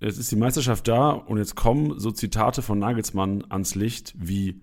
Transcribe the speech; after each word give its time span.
jetzt 0.00 0.18
ist 0.18 0.30
die 0.32 0.36
Meisterschaft 0.36 0.88
da 0.88 1.10
und 1.10 1.38
jetzt 1.38 1.54
kommen 1.54 1.98
so 1.98 2.10
Zitate 2.10 2.62
von 2.62 2.78
Nagelsmann 2.78 3.44
ans 3.48 3.74
Licht 3.74 4.14
wie 4.18 4.62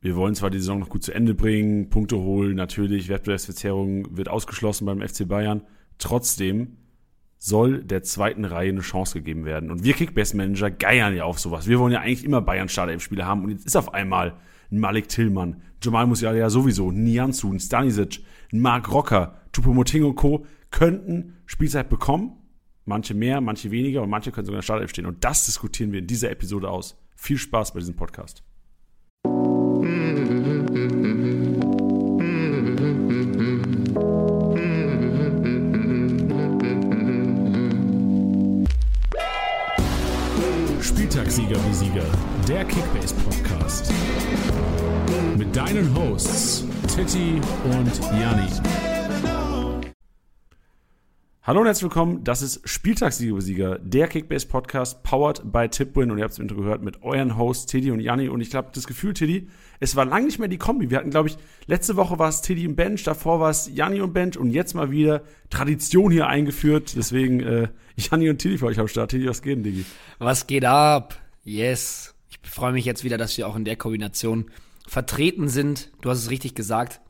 wir 0.00 0.14
wollen 0.14 0.36
zwar 0.36 0.50
die 0.50 0.58
Saison 0.58 0.78
noch 0.78 0.88
gut 0.88 1.02
zu 1.02 1.12
Ende 1.12 1.34
bringen, 1.34 1.90
Punkte 1.90 2.18
holen, 2.18 2.54
natürlich, 2.54 3.08
Wettbewerbsverzerrung 3.08 4.16
wird 4.16 4.28
ausgeschlossen 4.28 4.86
beim 4.86 5.00
FC 5.00 5.26
Bayern. 5.26 5.62
Trotzdem 5.98 6.76
soll 7.38 7.82
der 7.82 8.02
zweiten 8.02 8.44
Reihe 8.44 8.68
eine 8.68 8.82
Chance 8.82 9.14
gegeben 9.14 9.44
werden. 9.44 9.70
Und 9.70 9.82
wir 9.84 9.94
Kickbase-Manager 9.94 10.70
geiern 10.70 11.14
ja 11.16 11.24
auf 11.24 11.40
sowas. 11.40 11.66
Wir 11.66 11.78
wollen 11.78 11.92
ja 11.92 12.00
eigentlich 12.00 12.24
immer 12.24 12.40
Bayern 12.40 12.68
Startelf-Spieler 12.68 13.26
haben 13.26 13.42
und 13.42 13.50
jetzt 13.50 13.66
ist 13.66 13.76
auf 13.76 13.94
einmal 13.94 14.36
ein 14.70 14.78
Malik 14.78 15.08
Tillmann, 15.08 15.62
Jamal 15.82 16.06
Musiala 16.06 16.38
ja 16.38 16.50
sowieso, 16.50 16.90
Nianzu, 16.90 17.52
ein 17.52 17.60
Stanisic, 17.60 18.20
ein 18.52 18.60
Mark 18.60 18.92
Rocker, 18.92 19.40
Tupomoting 19.52 20.04
und 20.04 20.16
Co. 20.16 20.46
könnten 20.70 21.34
Spielzeit 21.46 21.88
bekommen. 21.88 22.32
Manche 22.88 23.14
mehr, 23.14 23.40
manche 23.40 23.72
weniger 23.72 24.02
und 24.02 24.10
manche 24.10 24.30
können 24.30 24.46
sogar 24.46 24.58
in 24.58 24.60
der 24.60 24.64
Startelf 24.64 24.90
stehen. 24.90 25.06
Und 25.06 25.24
das 25.24 25.44
diskutieren 25.44 25.90
wir 25.90 25.98
in 25.98 26.06
dieser 26.06 26.30
Episode 26.30 26.70
aus. 26.70 26.96
Viel 27.16 27.36
Spaß 27.36 27.72
bei 27.74 27.80
diesem 27.80 27.96
Podcast. 27.96 28.44
Spieltagssieger 40.80 41.56
wie 41.68 41.74
Sieger, 41.74 42.04
der 42.46 42.64
Kickbase 42.66 43.16
Podcast. 43.16 43.92
Mit 45.36 45.56
deinen 45.56 45.92
Hosts 45.96 46.64
Titti 46.86 47.40
und 47.64 48.00
Janni. 48.20 48.95
Hallo 51.46 51.60
und 51.60 51.66
herzlich 51.66 51.84
willkommen. 51.84 52.24
Das 52.24 52.42
ist 52.42 52.68
Spieltagssieger, 52.68 53.78
der 53.78 54.08
Kickbase 54.08 54.48
Podcast, 54.48 55.04
powered 55.04 55.52
by 55.52 55.68
Tipwin. 55.68 56.10
Und 56.10 56.18
ihr 56.18 56.24
habt 56.24 56.32
es 56.32 56.40
im 56.40 56.48
Intro 56.48 56.56
gehört 56.56 56.82
mit 56.82 57.04
euren 57.04 57.38
Hosts 57.38 57.66
Tiddy 57.66 57.92
und 57.92 58.00
Janni. 58.00 58.28
Und 58.28 58.40
ich 58.40 58.50
glaube, 58.50 58.70
das 58.74 58.88
Gefühl, 58.88 59.14
Tiddy, 59.14 59.48
es 59.78 59.94
war 59.94 60.04
lange 60.06 60.26
nicht 60.26 60.40
mehr 60.40 60.48
die 60.48 60.58
Kombi. 60.58 60.90
Wir 60.90 60.98
hatten, 60.98 61.10
glaube 61.10 61.28
ich, 61.28 61.36
letzte 61.66 61.94
Woche 61.94 62.18
war 62.18 62.30
es 62.30 62.42
Tiddy 62.42 62.64
im 62.64 62.74
Bench, 62.74 63.04
davor 63.04 63.38
war 63.38 63.50
es 63.50 63.70
Janni 63.72 64.00
und 64.00 64.12
Bench 64.12 64.36
und 64.36 64.50
jetzt 64.50 64.74
mal 64.74 64.90
wieder 64.90 65.22
Tradition 65.48 66.10
hier 66.10 66.26
eingeführt. 66.26 66.96
Deswegen 66.96 67.38
äh, 67.38 67.68
Janni 67.94 68.28
und 68.28 68.38
Tiddy 68.38 68.58
für 68.58 68.66
euch 68.66 68.80
am 68.80 68.88
Start. 68.88 69.12
Tiddy, 69.12 69.28
was 69.28 69.40
geht 69.40 69.58
denn, 69.58 69.62
Diggi? 69.62 69.84
Was 70.18 70.48
geht 70.48 70.64
ab? 70.64 71.14
Yes. 71.44 72.16
Ich 72.28 72.50
freue 72.50 72.72
mich 72.72 72.86
jetzt 72.86 73.04
wieder, 73.04 73.18
dass 73.18 73.38
wir 73.38 73.46
auch 73.46 73.54
in 73.54 73.64
der 73.64 73.76
Kombination 73.76 74.50
vertreten 74.88 75.46
sind. 75.48 75.92
Du 76.00 76.10
hast 76.10 76.18
es 76.18 76.30
richtig 76.30 76.56
gesagt. 76.56 77.00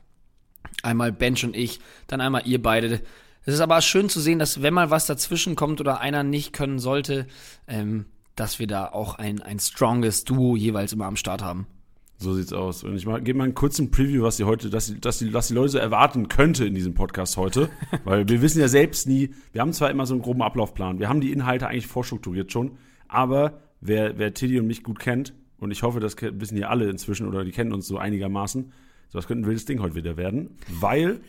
Einmal 0.83 1.11
Bench 1.11 1.43
und 1.43 1.55
ich, 1.55 1.79
dann 2.05 2.21
einmal 2.21 2.43
ihr 2.45 2.61
beide. 2.61 3.01
Es 3.47 3.53
ist 3.53 3.61
aber 3.61 3.79
schön 3.79 4.09
zu 4.09 4.19
sehen, 4.19 4.39
dass 4.39 4.61
wenn 4.61 4.73
mal 4.73 4.89
was 4.89 5.05
dazwischen 5.05 5.55
kommt 5.55 5.79
oder 5.79 6.01
einer 6.01 6.21
nicht 6.21 6.51
können 6.51 6.79
sollte, 6.79 7.27
ähm, 7.65 8.03
dass 8.35 8.59
wir 8.59 8.67
da 8.67 8.87
auch 8.87 9.15
ein, 9.15 9.41
ein 9.41 9.57
stronges 9.57 10.25
Duo 10.25 10.57
jeweils 10.57 10.91
immer 10.91 11.05
am 11.05 11.15
Start 11.15 11.41
haben. 11.41 11.65
So 12.17 12.33
sieht's 12.33 12.51
aus. 12.51 12.83
Und 12.83 12.97
ich 12.97 13.05
gebe 13.05 13.35
mal 13.37 13.45
einen 13.45 13.53
kurzen 13.53 13.89
Preview, 13.89 14.23
was 14.23 14.35
die 14.35 14.43
heute, 14.43 14.69
dass 14.69 14.87
die, 14.87 14.99
dass 14.99 15.19
die, 15.19 15.31
dass 15.31 15.47
die 15.47 15.53
Leute 15.53 15.69
so 15.69 15.77
erwarten 15.77 16.27
könnte 16.27 16.65
in 16.65 16.75
diesem 16.75 16.93
Podcast 16.93 17.37
heute. 17.37 17.69
Weil 18.03 18.27
wir 18.27 18.41
wissen 18.41 18.59
ja 18.59 18.67
selbst 18.67 19.07
nie, 19.07 19.33
wir 19.53 19.61
haben 19.61 19.71
zwar 19.71 19.91
immer 19.91 20.05
so 20.05 20.13
einen 20.13 20.23
groben 20.23 20.41
Ablaufplan, 20.41 20.99
wir 20.99 21.07
haben 21.07 21.21
die 21.21 21.31
Inhalte 21.31 21.67
eigentlich 21.67 21.87
vorstrukturiert 21.87 22.51
schon, 22.51 22.71
aber 23.07 23.61
wer, 23.79 24.17
wer 24.17 24.33
Tiddy 24.33 24.59
und 24.59 24.67
mich 24.67 24.83
gut 24.83 24.99
kennt, 24.99 25.33
und 25.57 25.71
ich 25.71 25.83
hoffe, 25.83 26.01
das 26.01 26.17
wissen 26.21 26.57
ja 26.57 26.67
alle 26.67 26.89
inzwischen 26.89 27.25
oder 27.27 27.45
die 27.45 27.51
kennen 27.51 27.71
uns 27.71 27.87
so 27.87 27.97
einigermaßen, 27.97 28.73
so 29.07 29.17
das 29.17 29.25
könnte 29.25 29.43
ein 29.43 29.47
wildes 29.47 29.63
Ding 29.63 29.81
heute 29.81 29.95
wieder 29.95 30.17
werden, 30.17 30.57
weil 30.67 31.21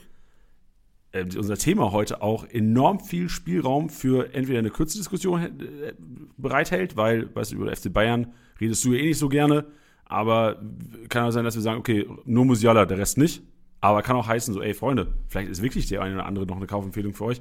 äh, 1.12 1.24
unser 1.36 1.56
Thema 1.56 1.92
heute 1.92 2.22
auch 2.22 2.44
enorm 2.44 3.00
viel 3.00 3.28
Spielraum 3.28 3.88
für 3.88 4.34
entweder 4.34 4.58
eine 4.58 4.70
kurze 4.70 4.98
Diskussion 4.98 5.42
äh, 5.42 5.94
bereithält, 6.36 6.96
weil, 6.96 7.34
weißt 7.34 7.52
du, 7.52 7.56
über 7.56 7.74
FC 7.74 7.92
Bayern 7.92 8.32
redest 8.60 8.84
du 8.84 8.92
ja 8.92 9.00
eh 9.00 9.06
nicht 9.08 9.18
so 9.18 9.28
gerne, 9.28 9.64
aber 10.04 10.62
kann 11.08 11.24
auch 11.24 11.30
sein, 11.30 11.44
dass 11.44 11.54
wir 11.54 11.62
sagen, 11.62 11.78
okay, 11.78 12.06
nur 12.24 12.44
Musiala, 12.44 12.84
der 12.86 12.98
Rest 12.98 13.18
nicht. 13.18 13.42
Aber 13.80 14.02
kann 14.02 14.16
auch 14.16 14.26
heißen, 14.26 14.52
so, 14.54 14.60
ey, 14.60 14.74
Freunde, 14.74 15.14
vielleicht 15.28 15.50
ist 15.50 15.62
wirklich 15.62 15.86
der 15.86 16.02
eine 16.02 16.14
oder 16.16 16.26
andere 16.26 16.46
noch 16.46 16.56
eine 16.56 16.66
Kaufempfehlung 16.66 17.14
für 17.14 17.26
euch. 17.26 17.40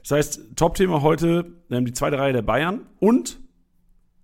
Das 0.00 0.12
heißt, 0.12 0.56
Top-Thema 0.56 1.02
heute, 1.02 1.52
ähm, 1.70 1.84
die 1.84 1.92
zweite 1.92 2.18
Reihe 2.18 2.32
der 2.32 2.42
Bayern 2.42 2.86
und, 2.98 3.40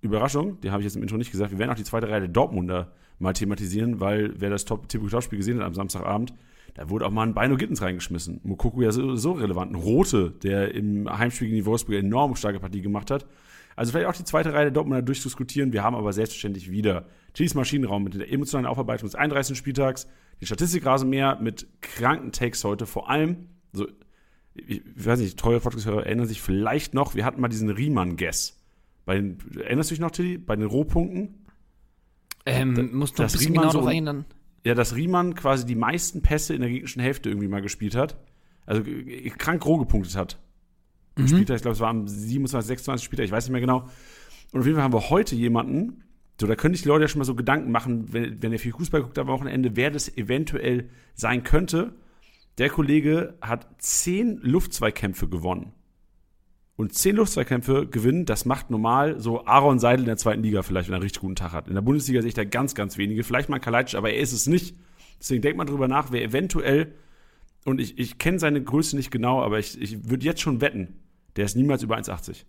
Überraschung, 0.02 0.60
die 0.60 0.70
habe 0.70 0.82
ich 0.82 0.84
jetzt 0.84 0.96
im 0.96 1.02
Intro 1.02 1.16
nicht 1.16 1.30
gesagt, 1.30 1.52
wir 1.52 1.58
werden 1.58 1.70
auch 1.70 1.76
die 1.76 1.84
zweite 1.84 2.08
Reihe 2.08 2.20
der 2.20 2.28
Dortmunder 2.28 2.92
mal 3.18 3.32
thematisieren, 3.32 4.00
weil 4.00 4.34
wer 4.36 4.50
das 4.50 4.64
Top-Spiel 4.64 5.38
gesehen 5.38 5.58
hat 5.58 5.66
am 5.66 5.74
Samstagabend, 5.74 6.34
da 6.74 6.90
wurde 6.90 7.06
auch 7.06 7.10
mal 7.10 7.22
ein 7.22 7.34
Beino 7.34 7.56
Gittens 7.56 7.82
reingeschmissen. 7.82 8.40
Mukoko 8.42 8.82
ja 8.82 8.92
so, 8.92 9.32
relevant. 9.32 9.72
Ein 9.72 9.76
Rote, 9.76 10.30
der 10.42 10.74
im 10.74 11.08
Heimspiel 11.08 11.48
gegen 11.48 11.58
die 11.58 11.66
Wolfsburg 11.66 11.96
enorm 11.96 12.34
starke 12.34 12.60
Partie 12.60 12.80
gemacht 12.80 13.10
hat. 13.10 13.26
Also 13.76 13.92
vielleicht 13.92 14.08
auch 14.08 14.16
die 14.16 14.24
zweite 14.24 14.52
Reihe 14.52 14.64
der 14.64 14.70
Dortmunder 14.70 15.02
durchdiskutieren. 15.02 15.72
Wir 15.72 15.82
haben 15.82 15.96
aber 15.96 16.12
selbstverständlich 16.12 16.70
wieder 16.70 17.06
Chiefs 17.34 17.54
Maschinenraum 17.54 18.04
mit 18.04 18.14
der 18.14 18.30
emotionalen 18.30 18.66
Aufarbeitung 18.66 19.06
des 19.06 19.14
31. 19.14 19.56
Spieltags, 19.56 20.08
die 20.40 20.46
Statistikrasenmäher 20.46 21.38
mit 21.40 21.66
kranken 21.80 22.32
Takes 22.32 22.64
heute. 22.64 22.86
Vor 22.86 23.08
allem, 23.08 23.48
so, 23.72 23.86
ich 24.54 24.82
weiß 24.96 25.20
nicht, 25.20 25.38
treue 25.38 25.60
Podcast-Hörer 25.60 26.06
erinnern 26.06 26.26
sich 26.26 26.40
vielleicht 26.40 26.94
noch, 26.94 27.14
wir 27.14 27.24
hatten 27.24 27.40
mal 27.40 27.48
diesen 27.48 27.70
Riemann-Guess. 27.70 28.61
Bei 29.04 29.14
den, 29.16 29.38
erinnerst 29.56 29.90
du 29.90 29.94
dich 29.94 30.00
noch, 30.00 30.10
Tilly? 30.10 30.38
Bei 30.38 30.54
den 30.56 30.66
Rohpunkten? 30.66 31.34
Ähm, 32.46 32.74
Da- 32.74 32.82
musst 32.82 33.18
du 33.18 33.22
ein 33.22 33.26
das 33.26 33.32
bisschen 33.32 33.48
Riemann 33.52 33.62
genau 33.62 33.72
so- 33.72 33.78
drauf 33.80 33.88
eingehen 33.88 34.06
dann. 34.06 34.24
Ja, 34.64 34.74
dass 34.74 34.94
Riemann 34.94 35.34
quasi 35.34 35.66
die 35.66 35.74
meisten 35.74 36.22
Pässe 36.22 36.54
in 36.54 36.60
der 36.60 36.70
gegnerischen 36.70 37.02
Hälfte 37.02 37.28
irgendwie 37.28 37.48
mal 37.48 37.62
gespielt 37.62 37.96
hat. 37.96 38.16
Also 38.64 38.82
krank 39.38 39.66
roh 39.66 39.78
gepunktet 39.78 40.14
hat. 40.16 40.38
Im 41.16 41.26
Spieltag, 41.28 41.56
ich 41.56 41.62
glaube, 41.62 41.74
es 41.74 41.80
war 41.80 41.88
am 41.90 42.06
27, 42.06 42.68
26 42.68 43.04
Spieltag, 43.04 43.24
ich 43.26 43.32
weiß 43.32 43.44
nicht 43.44 43.52
mehr 43.52 43.60
genau. 43.60 43.88
Und 44.52 44.60
auf 44.60 44.66
jeden 44.66 44.76
Fall 44.76 44.84
haben 44.84 44.94
wir 44.94 45.10
heute 45.10 45.34
jemanden, 45.34 46.04
so, 46.40 46.46
da 46.46 46.54
können 46.54 46.74
sich 46.74 46.82
die 46.82 46.88
Leute 46.88 47.02
ja 47.02 47.08
schon 47.08 47.18
mal 47.18 47.24
so 47.24 47.34
Gedanken 47.34 47.70
machen, 47.72 48.12
wenn, 48.12 48.40
wenn 48.42 48.52
ihr 48.52 48.58
viel 48.58 48.72
Fußball 48.72 49.02
guckt 49.02 49.18
am 49.18 49.26
Wochenende, 49.26 49.76
wer 49.76 49.90
das 49.90 50.16
eventuell 50.16 50.88
sein 51.14 51.42
könnte. 51.42 51.94
Der 52.58 52.70
Kollege 52.70 53.34
hat 53.42 53.66
zehn 53.78 54.38
Luftzweikämpfe 54.42 55.28
gewonnen. 55.28 55.72
Und 56.74 56.94
zehn 56.94 57.16
Luftzweikämpfe 57.16 57.86
gewinnen, 57.86 58.24
das 58.24 58.44
macht 58.44 58.70
normal 58.70 59.20
so 59.20 59.44
Aaron 59.44 59.78
Seidel 59.78 60.00
in 60.00 60.06
der 60.06 60.16
zweiten 60.16 60.42
Liga 60.42 60.62
vielleicht, 60.62 60.88
wenn 60.88 60.94
er 60.94 60.96
einen 60.96 61.02
richtig 61.02 61.20
guten 61.20 61.36
Tag 61.36 61.52
hat. 61.52 61.68
In 61.68 61.74
der 61.74 61.82
Bundesliga 61.82 62.20
sehe 62.22 62.28
ich 62.28 62.34
da 62.34 62.44
ganz, 62.44 62.74
ganz 62.74 62.96
wenige. 62.96 63.24
Vielleicht 63.24 63.48
mal 63.48 63.58
Kalajdzic, 63.58 63.98
aber 63.98 64.10
er 64.10 64.20
ist 64.20 64.32
es 64.32 64.46
nicht. 64.46 64.74
Deswegen 65.20 65.42
denkt 65.42 65.58
man 65.58 65.66
drüber 65.66 65.86
nach, 65.86 66.10
wer 66.10 66.22
eventuell, 66.22 66.94
und 67.64 67.80
ich, 67.80 67.98
ich 67.98 68.18
kenne 68.18 68.38
seine 68.38 68.62
Größe 68.62 68.96
nicht 68.96 69.10
genau, 69.10 69.42
aber 69.42 69.58
ich, 69.58 69.80
ich 69.80 70.08
würde 70.08 70.24
jetzt 70.24 70.40
schon 70.40 70.60
wetten, 70.60 71.00
der 71.36 71.44
ist 71.44 71.56
niemals 71.56 71.82
über 71.82 71.96
1,80. 71.96 72.44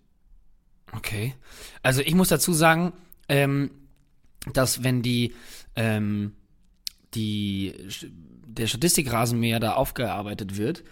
Okay. 0.92 1.34
Also 1.82 2.00
ich 2.00 2.14
muss 2.14 2.28
dazu 2.28 2.52
sagen, 2.52 2.92
ähm, 3.28 3.70
dass 4.52 4.82
wenn 4.82 5.02
die, 5.02 5.34
ähm, 5.76 6.32
die, 7.14 7.74
der 8.46 8.66
Statistikrasenmäher 8.66 9.60
da 9.60 9.74
aufgearbeitet 9.74 10.56
wird, 10.56 10.84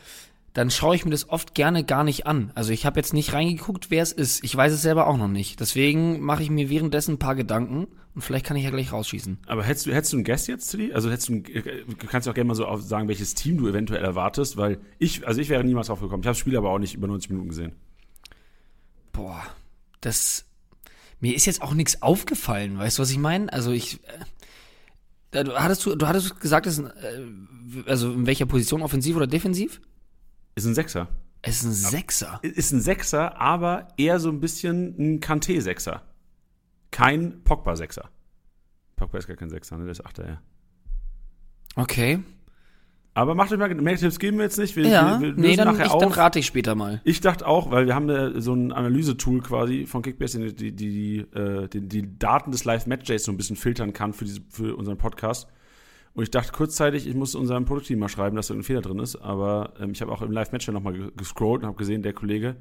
dann 0.52 0.70
schaue 0.70 0.94
ich 0.94 1.04
mir 1.04 1.10
das 1.10 1.28
oft 1.30 1.54
gerne 1.54 1.82
gar 1.84 2.04
nicht 2.04 2.26
an. 2.26 2.52
Also 2.54 2.72
ich 2.72 2.84
habe 2.84 3.00
jetzt 3.00 3.14
nicht 3.14 3.32
reingeguckt, 3.32 3.90
wer 3.90 4.02
es 4.02 4.12
ist. 4.12 4.44
Ich 4.44 4.54
weiß 4.54 4.72
es 4.72 4.82
selber 4.82 5.06
auch 5.06 5.16
noch 5.16 5.28
nicht. 5.28 5.60
Deswegen 5.60 6.20
mache 6.20 6.42
ich 6.42 6.50
mir 6.50 6.68
währenddessen 6.68 7.14
ein 7.14 7.18
paar 7.18 7.34
Gedanken 7.34 7.86
und 8.14 8.20
vielleicht 8.20 8.44
kann 8.44 8.58
ich 8.58 8.64
ja 8.64 8.70
gleich 8.70 8.92
rausschießen. 8.92 9.38
Aber 9.46 9.64
hättest 9.64 9.86
du, 9.86 9.94
hättest 9.94 10.12
du 10.12 10.18
einen 10.18 10.24
Guest 10.24 10.48
jetzt, 10.48 10.68
Tilly? 10.68 10.92
Also 10.92 11.10
hättest 11.10 11.30
du, 11.30 11.32
einen, 11.34 11.44
du 11.44 12.06
kannst 12.06 12.28
auch 12.28 12.34
gerne 12.34 12.48
mal 12.48 12.54
so 12.54 12.76
sagen, 12.76 13.08
welches 13.08 13.34
Team 13.34 13.56
du 13.56 13.66
eventuell 13.66 14.04
erwartest, 14.04 14.58
weil 14.58 14.78
ich, 14.98 15.26
also 15.26 15.40
ich 15.40 15.48
wäre 15.48 15.64
niemals 15.64 15.86
drauf 15.86 16.00
gekommen. 16.00 16.22
Ich 16.22 16.26
habe 16.26 16.34
das 16.34 16.38
Spiel 16.38 16.56
aber 16.56 16.70
auch 16.70 16.78
nicht 16.78 16.94
über 16.94 17.06
90 17.06 17.30
Minuten 17.30 17.48
gesehen. 17.48 17.72
Boah, 19.12 19.42
das. 20.02 20.44
Mir 21.20 21.34
ist 21.34 21.46
jetzt 21.46 21.62
auch 21.62 21.72
nichts 21.72 22.02
aufgefallen, 22.02 22.78
weißt 22.78 22.98
du, 22.98 23.02
was 23.02 23.10
ich 23.10 23.18
meine? 23.18 23.50
Also 23.52 23.70
ich. 23.70 24.00
Äh, 25.30 25.44
du 25.44 25.54
hattest 25.54 25.86
du, 25.86 25.94
du 25.94 26.06
hattest 26.06 26.40
gesagt, 26.40 26.66
ein, 26.66 26.86
äh, 26.86 27.88
also 27.88 28.12
in 28.12 28.26
welcher 28.26 28.44
Position, 28.44 28.82
offensiv 28.82 29.16
oder 29.16 29.26
defensiv? 29.26 29.80
Ist 30.54 30.64
ein 30.66 30.74
Sechser. 30.74 31.08
Es 31.42 31.62
ist 31.62 31.64
ein 31.64 31.72
Sechser. 31.72 32.38
Ist 32.42 32.72
ein 32.72 32.80
Sechser, 32.80 33.40
aber 33.40 33.88
eher 33.96 34.20
so 34.20 34.28
ein 34.28 34.40
bisschen 34.40 34.94
ein 34.98 35.20
Kanté-Sechser. 35.20 36.02
Kein 36.90 37.42
Pogba-Sechser. 37.42 38.10
Pogba 38.96 39.18
ist 39.18 39.26
gar 39.26 39.36
kein 39.36 39.50
Sechser, 39.50 39.76
ne? 39.76 39.84
Der 39.84 39.92
ist 39.92 40.06
Achter, 40.06 40.28
ja. 40.28 40.42
Okay. 41.74 42.20
Aber 43.14 43.34
macht 43.34 43.52
euch 43.52 43.58
mal, 43.58 43.74
mehr 43.74 43.96
Tipps 43.96 44.18
geben 44.18 44.38
wir 44.38 44.44
jetzt 44.44 44.58
nicht. 44.58 44.74
Wir, 44.74 44.86
Ja, 44.86 45.20
wir, 45.20 45.36
wir 45.36 45.42
nee, 45.42 45.56
dann, 45.56 45.68
nachher 45.68 45.86
ich, 45.86 45.90
auf. 45.90 46.00
dann 46.00 46.12
rate 46.12 46.38
ich 46.38 46.46
später 46.46 46.74
mal. 46.74 47.00
Ich 47.04 47.20
dachte 47.20 47.46
auch, 47.46 47.70
weil 47.70 47.86
wir 47.86 47.94
haben 47.94 48.06
da 48.08 48.40
so 48.40 48.54
ein 48.54 48.72
Analysetool 48.72 49.42
quasi 49.42 49.84
von 49.86 50.00
Kickbase, 50.02 50.52
die 50.52 50.72
die, 50.72 50.74
die, 50.74 51.18
äh, 51.38 51.68
die, 51.68 51.86
die 51.86 52.18
Daten 52.18 52.52
des 52.52 52.64
Live-Match-Days 52.64 53.24
so 53.24 53.32
ein 53.32 53.36
bisschen 53.36 53.56
filtern 53.56 53.92
kann 53.92 54.14
für, 54.14 54.24
diese, 54.24 54.40
für 54.48 54.76
unseren 54.76 54.96
Podcast. 54.96 55.48
Und 56.14 56.24
ich 56.24 56.30
dachte 56.30 56.52
kurzzeitig, 56.52 57.06
ich 57.06 57.14
muss 57.14 57.34
unserem 57.34 57.64
Produktteam 57.64 57.98
mal 57.98 58.08
schreiben, 58.08 58.36
dass 58.36 58.48
da 58.48 58.54
ein 58.54 58.62
Fehler 58.62 58.82
drin 58.82 58.98
ist. 58.98 59.16
Aber 59.16 59.72
ähm, 59.80 59.92
ich 59.92 60.02
habe 60.02 60.12
auch 60.12 60.20
im 60.22 60.30
Live-Match 60.30 60.68
nochmal 60.68 60.92
ge- 60.92 61.10
gescrollt 61.16 61.62
und 61.62 61.68
habe 61.68 61.78
gesehen, 61.78 62.02
der 62.02 62.12
Kollege 62.12 62.56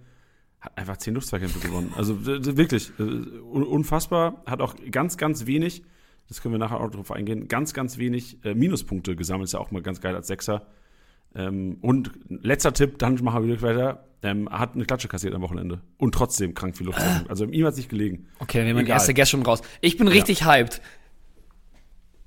hat 0.61 0.77
einfach 0.77 0.97
zehn 0.97 1.15
Luftzweikämpfe 1.15 1.59
gewonnen. 1.59 1.91
Also 1.97 2.25
wirklich, 2.25 2.91
äh, 2.99 3.01
un- 3.03 3.63
unfassbar. 3.63 4.41
Hat 4.45 4.61
auch 4.61 4.75
ganz, 4.89 5.17
ganz 5.17 5.47
wenig, 5.47 5.83
das 6.29 6.41
können 6.41 6.53
wir 6.53 6.59
nachher 6.59 6.79
auch 6.79 6.89
drauf 6.91 7.11
eingehen, 7.11 7.47
ganz, 7.49 7.73
ganz 7.73 7.97
wenig 7.97 8.37
äh, 8.45 8.53
Minuspunkte 8.53 9.15
gesammelt. 9.17 9.45
Ist 9.49 9.53
ja 9.53 9.59
auch 9.59 9.71
mal 9.71 9.81
ganz 9.81 9.99
geil 9.99 10.15
als 10.15 10.27
Sechser. 10.27 10.67
Ähm, 11.35 11.77
und 11.81 12.11
letzter 12.29 12.73
Tipp, 12.73 12.99
dann 12.99 13.15
machen 13.23 13.43
wir 13.47 13.57
wieder 13.57 13.61
weiter. 13.67 14.05
Ähm, 14.23 14.49
hat 14.49 14.75
eine 14.75 14.85
Klatsche 14.85 15.07
kassiert 15.07 15.33
am 15.33 15.41
Wochenende. 15.41 15.81
Und 15.97 16.13
trotzdem 16.13 16.53
krank 16.53 16.77
viel 16.77 16.85
Luft. 16.85 16.99
Ah. 17.01 17.23
Also 17.27 17.45
ihm 17.45 17.65
hat 17.65 17.71
es 17.71 17.77
nicht 17.77 17.89
gelegen. 17.89 18.27
Okay, 18.39 18.59
wir 18.59 18.69
haben 18.69 18.77
den 18.77 18.85
Egal. 18.85 18.97
erste 18.97 19.13
Guest 19.15 19.31
schon 19.31 19.41
raus. 19.41 19.61
Ich 19.81 19.97
bin 19.97 20.07
richtig 20.07 20.45
hyped. 20.45 20.79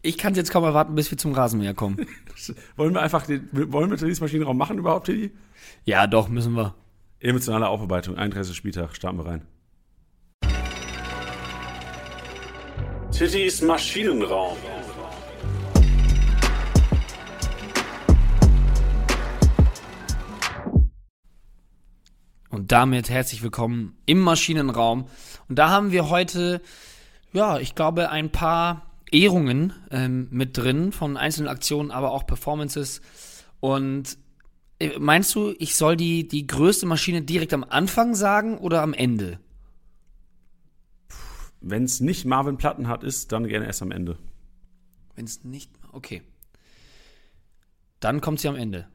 Ich 0.06 0.18
kann 0.18 0.32
es 0.32 0.36
jetzt 0.36 0.50
kaum 0.50 0.64
erwarten, 0.64 0.94
bis 0.94 1.10
wir 1.10 1.16
zum 1.16 1.32
Rasenmäher 1.32 1.72
kommen. 1.72 1.96
Wollen 2.76 2.92
wir 2.92 3.00
einfach 3.00 3.24
den, 3.24 3.48
wollen 3.72 3.88
wir 3.88 3.96
Teddys 3.96 4.20
Maschinenraum 4.20 4.58
machen 4.58 4.76
überhaupt, 4.76 5.06
Teddy? 5.06 5.32
ja, 5.86 6.06
doch, 6.06 6.28
müssen 6.28 6.52
wir. 6.52 6.74
Emotionale 7.20 7.68
Aufarbeitung, 7.68 8.18
31. 8.18 8.54
Spieltag, 8.54 8.94
starten 8.94 9.16
wir 9.16 9.24
rein. 9.24 9.46
Tittys 13.12 13.62
Maschinenraum. 13.62 14.58
Und 22.50 22.72
damit 22.72 23.08
herzlich 23.08 23.42
willkommen 23.42 23.96
im 24.04 24.20
Maschinenraum. 24.20 25.06
Und 25.48 25.58
da 25.58 25.70
haben 25.70 25.92
wir 25.92 26.10
heute, 26.10 26.60
ja, 27.32 27.58
ich 27.58 27.74
glaube, 27.74 28.10
ein 28.10 28.28
paar 28.28 28.83
Ehrungen 29.14 29.72
ähm, 29.90 30.26
mit 30.31 30.58
drin 30.58 30.90
von 30.93 31.16
einzelnen 31.16 31.49
Aktionen, 31.49 31.90
aber 31.90 32.11
auch 32.11 32.26
Performances. 32.26 33.00
Und 33.61 34.19
äh, 34.81 34.99
meinst 34.99 35.34
du, 35.34 35.55
ich 35.58 35.76
soll 35.76 35.96
die, 35.96 36.26
die 36.26 36.46
größte 36.46 36.84
Maschine 36.84 37.22
direkt 37.22 37.55
am 37.55 37.64
Anfang 37.64 38.14
sagen 38.14 38.58
oder 38.58 38.82
am 38.82 38.93
Ende? 38.93 39.38
Wenn 41.61 41.84
es 41.84 42.00
nicht 42.00 42.26
Marvin 42.26 42.56
Plattenhardt 42.56 43.05
ist, 43.05 43.32
dann 43.32 43.46
gerne 43.46 43.66
erst 43.66 43.82
am 43.82 43.93
Ende. 43.93 44.19
Wenn 45.14 45.25
es 45.25 45.44
nicht. 45.44 45.70
Okay. 45.93 46.22
Dann 48.00 48.20
kommt 48.20 48.40
sie 48.40 48.49
am 48.49 48.56
Ende. 48.56 48.88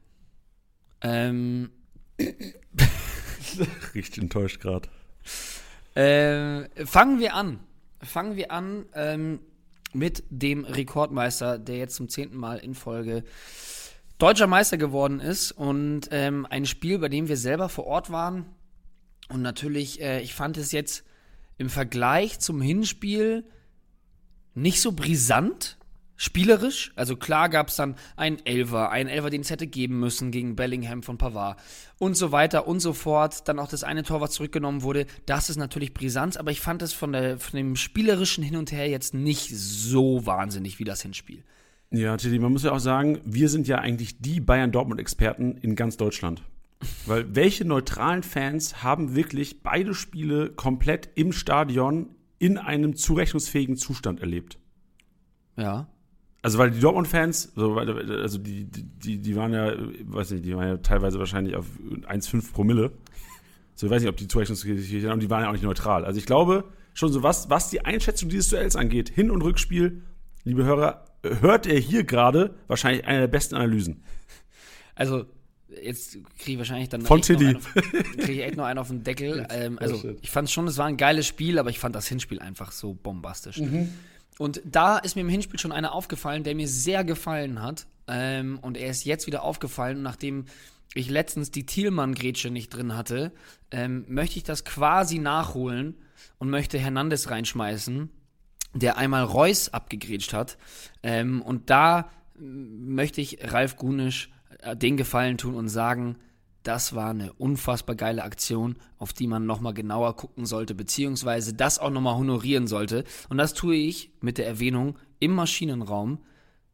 Ähm, 1.00 1.70
Richtig 3.94 4.18
enttäuscht 4.22 4.60
gerade. 4.60 4.88
Äh, 5.94 6.86
fangen 6.86 7.18
wir 7.18 7.34
an. 7.34 7.60
Fangen 8.02 8.36
wir 8.36 8.52
an 8.52 8.84
ähm, 8.94 9.40
mit 9.92 10.22
dem 10.30 10.64
Rekordmeister, 10.64 11.58
der 11.58 11.78
jetzt 11.78 11.96
zum 11.96 12.08
zehnten 12.08 12.36
Mal 12.36 12.58
in 12.58 12.74
Folge 12.74 13.24
deutscher 14.18 14.46
Meister 14.46 14.76
geworden 14.76 15.20
ist. 15.20 15.52
Und 15.52 16.08
ähm, 16.10 16.46
ein 16.48 16.66
Spiel, 16.66 16.98
bei 16.98 17.08
dem 17.08 17.28
wir 17.28 17.36
selber 17.36 17.68
vor 17.68 17.86
Ort 17.86 18.10
waren. 18.10 18.46
Und 19.28 19.42
natürlich, 19.42 20.00
äh, 20.00 20.20
ich 20.20 20.34
fand 20.34 20.56
es 20.56 20.72
jetzt 20.72 21.04
im 21.58 21.70
Vergleich 21.70 22.38
zum 22.38 22.60
Hinspiel 22.60 23.44
nicht 24.54 24.80
so 24.80 24.92
brisant, 24.92 25.78
spielerisch. 26.20 26.92
Also 26.96 27.16
klar 27.16 27.48
gab 27.48 27.68
es 27.68 27.76
dann 27.76 27.94
einen 28.14 28.44
Elfer, 28.44 28.90
einen 28.90 29.08
Elfer, 29.08 29.30
den 29.30 29.40
es 29.40 29.48
hätte 29.48 29.66
geben 29.66 29.98
müssen 29.98 30.30
gegen 30.30 30.54
Bellingham 30.54 31.02
von 31.02 31.16
Pavard 31.16 31.58
und 31.98 32.14
so 32.14 32.30
weiter 32.30 32.68
und 32.68 32.80
so 32.80 32.92
fort. 32.92 33.48
Dann 33.48 33.58
auch 33.58 33.68
das 33.68 33.84
eine 33.84 34.02
Tor, 34.02 34.20
was 34.20 34.32
zurückgenommen 34.32 34.82
wurde. 34.82 35.06
Das 35.24 35.48
ist 35.48 35.56
natürlich 35.56 35.94
brisant, 35.94 36.36
aber 36.36 36.50
ich 36.50 36.60
fand 36.60 36.82
es 36.82 36.92
von, 36.92 37.12
der, 37.12 37.38
von 37.38 37.56
dem 37.56 37.74
spielerischen 37.74 38.44
Hin 38.44 38.56
und 38.56 38.70
Her 38.70 38.86
jetzt 38.86 39.14
nicht 39.14 39.50
so 39.56 40.26
wahnsinnig 40.26 40.78
wie 40.78 40.84
das 40.84 41.00
Hinspiel. 41.00 41.42
Ja, 41.90 42.18
Teddy, 42.18 42.38
man 42.38 42.52
muss 42.52 42.64
ja 42.64 42.72
auch 42.72 42.80
sagen, 42.80 43.18
wir 43.24 43.48
sind 43.48 43.66
ja 43.66 43.78
eigentlich 43.78 44.20
die 44.20 44.40
Bayern-Dortmund-Experten 44.40 45.56
in 45.56 45.74
ganz 45.74 45.96
Deutschland. 45.96 46.42
Weil 47.06 47.34
welche 47.34 47.64
neutralen 47.64 48.22
Fans 48.22 48.82
haben 48.82 49.14
wirklich 49.16 49.62
beide 49.62 49.94
Spiele 49.94 50.50
komplett 50.50 51.08
im 51.14 51.32
Stadion 51.32 52.10
in 52.38 52.58
einem 52.58 52.94
zurechnungsfähigen 52.94 53.76
Zustand 53.76 54.20
erlebt? 54.20 54.58
Ja. 55.56 55.88
Also 56.42 56.58
weil 56.58 56.70
die 56.70 56.80
Dortmund-Fans, 56.80 57.52
so, 57.54 57.74
weil- 57.74 58.20
also 58.22 58.38
die, 58.38 58.64
die, 58.64 59.18
die 59.18 59.36
waren 59.36 59.52
ja, 59.52 59.74
weiß 60.04 60.30
nicht, 60.30 60.44
die 60.44 60.56
waren 60.56 60.68
ja 60.68 60.76
teilweise 60.78 61.18
wahrscheinlich 61.18 61.54
auf 61.56 61.66
1,5 62.08 62.52
Promille. 62.52 62.92
So, 63.74 63.86
ich 63.86 63.92
weiß 63.92 64.00
nicht, 64.02 64.08
ob 64.10 64.16
die 64.16 64.28
zurechnungsfähig 64.28 64.88
sind, 64.88 65.10
und 65.10 65.20
die 65.22 65.28
waren 65.30 65.42
ja 65.42 65.48
auch 65.48 65.52
nicht 65.52 65.64
neutral. 65.64 66.04
Also 66.04 66.18
ich 66.18 66.26
glaube 66.26 66.64
schon 66.94 67.12
so, 67.12 67.22
was, 67.22 67.50
was 67.50 67.70
die 67.70 67.84
Einschätzung 67.84 68.28
dieses 68.30 68.48
Duells 68.48 68.74
angeht, 68.76 69.08
Hin- 69.10 69.30
und 69.30 69.42
Rückspiel, 69.42 70.02
liebe 70.44 70.64
Hörer, 70.64 71.04
hört 71.22 71.66
ihr 71.66 71.78
hier 71.78 72.04
gerade 72.04 72.54
wahrscheinlich 72.68 73.04
eine 73.06 73.20
der 73.20 73.28
besten 73.28 73.54
Analysen. 73.54 74.02
Also, 74.94 75.26
jetzt 75.82 76.12
kriege 76.38 76.52
ich 76.52 76.58
wahrscheinlich 76.58 76.88
dann 76.88 77.02
Von 77.02 77.20
Tilly. 77.22 77.46
einen 77.48 77.56
auf- 77.56 77.74
krieg 77.74 78.28
ich 78.30 78.40
echt 78.42 78.56
noch 78.56 78.64
einen 78.64 78.78
auf 78.78 78.88
den 78.88 79.04
Deckel. 79.04 79.46
Ähm, 79.50 79.78
also, 79.78 79.96
shit. 79.96 80.18
ich 80.22 80.30
fand 80.30 80.50
schon, 80.50 80.66
es 80.68 80.78
war 80.78 80.86
ein 80.86 80.96
geiles 80.96 81.26
Spiel, 81.26 81.58
aber 81.58 81.70
ich 81.70 81.78
fand 81.78 81.94
das 81.94 82.06
Hinspiel 82.08 82.38
einfach 82.40 82.72
so 82.72 82.94
bombastisch. 82.94 83.58
Mhm. 83.58 83.88
Und 84.40 84.62
da 84.64 84.96
ist 84.96 85.16
mir 85.16 85.20
im 85.20 85.28
Hinspiel 85.28 85.60
schon 85.60 85.70
einer 85.70 85.92
aufgefallen, 85.92 86.44
der 86.44 86.54
mir 86.54 86.66
sehr 86.66 87.04
gefallen 87.04 87.60
hat. 87.60 87.86
Ähm, 88.08 88.58
und 88.62 88.78
er 88.78 88.88
ist 88.88 89.04
jetzt 89.04 89.26
wieder 89.26 89.42
aufgefallen, 89.42 90.00
nachdem 90.00 90.46
ich 90.94 91.10
letztens 91.10 91.50
die 91.50 91.66
Thielmann-Grätsche 91.66 92.48
nicht 92.48 92.70
drin 92.70 92.96
hatte, 92.96 93.32
ähm, 93.70 94.06
möchte 94.08 94.38
ich 94.38 94.42
das 94.42 94.64
quasi 94.64 95.18
nachholen 95.18 95.94
und 96.38 96.48
möchte 96.48 96.78
Hernandez 96.78 97.28
reinschmeißen, 97.28 98.08
der 98.72 98.96
einmal 98.96 99.24
Reus 99.24 99.74
abgegrätscht 99.74 100.32
hat. 100.32 100.56
Ähm, 101.02 101.42
und 101.42 101.68
da 101.68 102.08
möchte 102.38 103.20
ich 103.20 103.52
Ralf 103.52 103.76
Gunisch 103.76 104.30
äh, 104.60 104.74
den 104.74 104.96
Gefallen 104.96 105.36
tun 105.36 105.54
und 105.54 105.68
sagen, 105.68 106.16
das 106.62 106.94
war 106.94 107.10
eine 107.10 107.32
unfassbar 107.34 107.96
geile 107.96 108.22
Aktion, 108.22 108.76
auf 108.98 109.12
die 109.12 109.26
man 109.26 109.46
nochmal 109.46 109.74
genauer 109.74 110.16
gucken 110.16 110.44
sollte, 110.44 110.74
beziehungsweise 110.74 111.54
das 111.54 111.78
auch 111.78 111.90
nochmal 111.90 112.16
honorieren 112.16 112.66
sollte. 112.66 113.04
Und 113.28 113.38
das 113.38 113.54
tue 113.54 113.76
ich 113.76 114.12
mit 114.20 114.38
der 114.38 114.46
Erwähnung 114.46 114.98
im 115.18 115.34
Maschinenraum. 115.34 116.18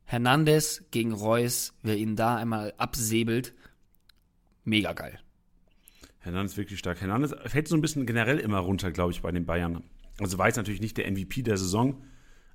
Hernandez 0.05 0.85
gegen 0.91 1.13
Reus, 1.13 1.75
wer 1.83 1.97
ihn 1.97 2.17
da 2.17 2.37
einmal 2.37 2.75
absäbelt, 2.79 3.55
mega 4.65 4.93
geil. 4.93 5.19
Hernandez 6.19 6.57
wirklich 6.57 6.79
stark. 6.79 7.01
Hernandez 7.01 7.35
fällt 7.47 7.69
so 7.69 7.77
ein 7.77 7.81
bisschen 7.81 8.07
generell 8.07 8.39
immer 8.39 8.59
runter, 8.59 8.91
glaube 8.91 9.13
ich, 9.13 9.23
bei 9.23 9.31
den 9.31 9.47
Bayern. 9.47 9.85
Also 10.19 10.39
war 10.39 10.47
jetzt 10.47 10.57
natürlich 10.57 10.81
nicht 10.81 10.97
der 10.97 11.11
MVP 11.11 11.43
der 11.43 11.57
Saison, 11.57 12.03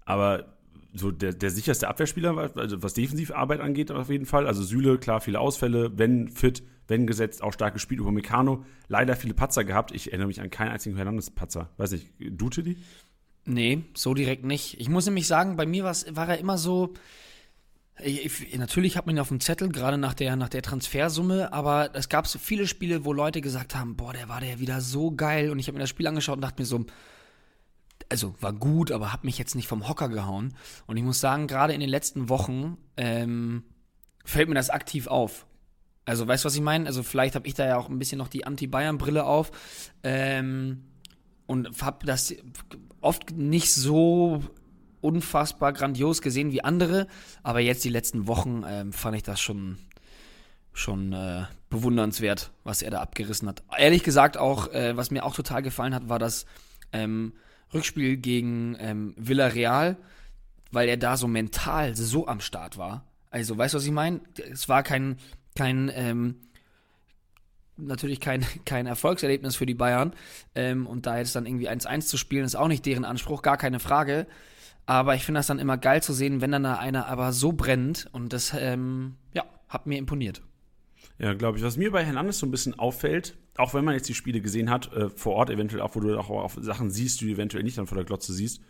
aber 0.03 0.57
so 0.93 1.11
der, 1.11 1.33
der 1.33 1.49
sicherste 1.49 1.87
Abwehrspieler, 1.87 2.51
also 2.55 2.83
was 2.83 2.93
Defensivarbeit 2.93 3.59
angeht, 3.61 3.91
auf 3.91 4.09
jeden 4.09 4.25
Fall. 4.25 4.47
Also 4.47 4.63
Süle, 4.63 4.97
klar, 4.97 5.21
viele 5.21 5.39
Ausfälle, 5.39 5.97
wenn 5.97 6.27
fit, 6.29 6.63
wenn 6.87 7.07
gesetzt, 7.07 7.41
auch 7.41 7.53
stark 7.53 7.73
gespielt. 7.73 8.01
Über 8.01 8.11
Meccano, 8.11 8.65
leider 8.87 9.15
viele 9.15 9.33
Patzer 9.33 9.63
gehabt. 9.63 9.93
Ich 9.93 10.07
erinnere 10.07 10.27
mich 10.27 10.41
an 10.41 10.49
keinen 10.49 10.71
einzigen 10.71 10.95
Hernandez-Patzer. 10.95 11.69
Weiß 11.77 11.91
nicht, 11.91 12.07
du, 12.19 12.49
Tilly? 12.49 12.77
Nee, 13.45 13.83
so 13.93 14.13
direkt 14.13 14.45
nicht. 14.45 14.79
Ich 14.79 14.89
muss 14.89 15.05
nämlich 15.05 15.27
sagen, 15.27 15.55
bei 15.55 15.65
mir 15.65 15.83
war 15.83 16.29
er 16.29 16.37
immer 16.37 16.57
so. 16.57 16.93
Ich, 18.03 18.57
natürlich 18.57 18.97
hat 18.97 19.05
man 19.05 19.15
ihn 19.15 19.19
auf 19.19 19.27
dem 19.27 19.39
Zettel, 19.39 19.69
gerade 19.69 19.97
nach 19.97 20.13
der, 20.13 20.35
nach 20.35 20.49
der 20.49 20.63
Transfersumme, 20.63 21.53
aber 21.53 21.91
es 21.93 22.09
gab 22.09 22.25
so 22.25 22.39
viele 22.39 22.65
Spiele, 22.65 23.05
wo 23.05 23.13
Leute 23.13 23.41
gesagt 23.41 23.75
haben, 23.75 23.95
boah, 23.95 24.11
der 24.11 24.27
war 24.27 24.41
der 24.41 24.59
wieder 24.59 24.81
so 24.81 25.11
geil. 25.11 25.51
Und 25.51 25.59
ich 25.59 25.67
habe 25.67 25.75
mir 25.75 25.83
das 25.83 25.89
Spiel 25.89 26.07
angeschaut 26.07 26.35
und 26.35 26.41
dachte 26.41 26.61
mir 26.61 26.65
so, 26.65 26.85
also 28.11 28.35
war 28.41 28.53
gut, 28.53 28.91
aber 28.91 29.13
hat 29.13 29.23
mich 29.23 29.37
jetzt 29.37 29.55
nicht 29.55 29.67
vom 29.67 29.87
Hocker 29.87 30.09
gehauen. 30.09 30.53
Und 30.85 30.97
ich 30.97 31.03
muss 31.03 31.21
sagen, 31.21 31.47
gerade 31.47 31.73
in 31.73 31.79
den 31.79 31.89
letzten 31.89 32.29
Wochen 32.29 32.77
ähm, 32.97 33.63
fällt 34.25 34.49
mir 34.49 34.55
das 34.55 34.69
aktiv 34.69 35.07
auf. 35.07 35.47
Also, 36.05 36.27
weißt 36.27 36.43
du, 36.43 36.47
was 36.47 36.55
ich 36.55 36.61
meine? 36.61 36.87
Also, 36.87 37.03
vielleicht 37.03 37.35
habe 37.35 37.47
ich 37.47 37.53
da 37.53 37.65
ja 37.65 37.77
auch 37.77 37.87
ein 37.87 37.97
bisschen 37.99 38.17
noch 38.17 38.27
die 38.27 38.45
Anti-Bayern-Brille 38.45 39.23
auf. 39.23 39.51
Ähm, 40.03 40.83
und 41.47 41.81
habe 41.81 42.05
das 42.05 42.33
oft 42.99 43.31
nicht 43.31 43.73
so 43.73 44.43
unfassbar 44.99 45.73
grandios 45.73 46.21
gesehen 46.21 46.51
wie 46.51 46.63
andere, 46.63 47.07
aber 47.43 47.59
jetzt 47.59 47.83
die 47.83 47.89
letzten 47.89 48.27
Wochen 48.27 48.63
ähm, 48.67 48.93
fand 48.93 49.17
ich 49.17 49.23
das 49.23 49.41
schon 49.41 49.77
schon 50.73 51.11
äh, 51.11 51.43
bewundernswert, 51.69 52.51
was 52.63 52.81
er 52.81 52.91
da 52.91 53.01
abgerissen 53.01 53.47
hat. 53.49 53.63
Ehrlich 53.77 54.03
gesagt 54.03 54.37
auch, 54.37 54.71
äh, 54.71 54.95
was 54.95 55.11
mir 55.11 55.25
auch 55.25 55.35
total 55.35 55.61
gefallen 55.61 55.93
hat, 55.93 56.07
war 56.07 56.19
das 56.19 56.45
ähm, 56.93 57.33
Rückspiel 57.73 58.17
gegen 58.17 58.75
ähm, 58.79 59.13
Villarreal, 59.17 59.97
weil 60.71 60.89
er 60.89 60.97
da 60.97 61.17
so 61.17 61.27
mental 61.27 61.95
so 61.95 62.27
am 62.27 62.39
Start 62.39 62.77
war. 62.77 63.05
Also, 63.29 63.57
weißt 63.57 63.73
du, 63.73 63.77
was 63.77 63.85
ich 63.85 63.91
meine? 63.91 64.21
Es 64.51 64.67
war 64.67 64.83
kein 64.83 65.17
kein 65.55 65.91
ähm, 65.93 66.35
natürlich 67.77 68.19
kein, 68.19 68.45
kein 68.65 68.87
Erfolgserlebnis 68.87 69.55
für 69.55 69.65
die 69.65 69.73
Bayern. 69.73 70.13
Ähm, 70.55 70.87
und 70.87 71.05
da 71.05 71.17
jetzt 71.17 71.35
dann 71.35 71.45
irgendwie 71.45 71.69
1-1 71.69 72.07
zu 72.07 72.17
spielen, 72.17 72.45
ist 72.45 72.55
auch 72.55 72.67
nicht 72.67 72.85
deren 72.85 73.05
Anspruch, 73.05 73.41
gar 73.41 73.57
keine 73.57 73.79
Frage. 73.79 74.27
Aber 74.85 75.15
ich 75.15 75.23
finde 75.23 75.39
das 75.39 75.47
dann 75.47 75.59
immer 75.59 75.77
geil 75.77 76.01
zu 76.01 76.13
sehen, 76.13 76.41
wenn 76.41 76.51
dann 76.51 76.63
da 76.63 76.75
einer 76.75 77.07
aber 77.07 77.33
so 77.33 77.51
brennt. 77.51 78.09
Und 78.11 78.33
das, 78.33 78.53
ähm, 78.57 79.15
ja, 79.33 79.43
hat 79.69 79.87
mir 79.87 79.97
imponiert. 79.97 80.41
Ja, 81.17 81.33
glaube 81.33 81.57
ich. 81.57 81.63
Was 81.63 81.77
mir 81.77 81.91
bei 81.91 82.03
Hernandez 82.03 82.39
so 82.39 82.45
ein 82.45 82.51
bisschen 82.51 82.77
auffällt, 82.77 83.37
auch 83.57 83.73
wenn 83.73 83.85
man 83.85 83.95
jetzt 83.95 84.07
die 84.09 84.13
Spiele 84.13 84.41
gesehen 84.41 84.69
hat, 84.69 84.93
äh, 84.93 85.09
vor 85.09 85.33
Ort 85.35 85.49
eventuell 85.49 85.81
auch, 85.81 85.95
wo 85.95 85.99
du 85.99 86.17
auch 86.17 86.29
auf 86.29 86.57
Sachen 86.59 86.89
siehst, 86.89 87.21
die 87.21 87.25
du 87.25 87.33
eventuell 87.33 87.63
nicht 87.63 87.77
dann 87.77 87.87
vor 87.87 87.97
der 87.97 88.05
Glotze 88.05 88.33
siehst, 88.33 88.61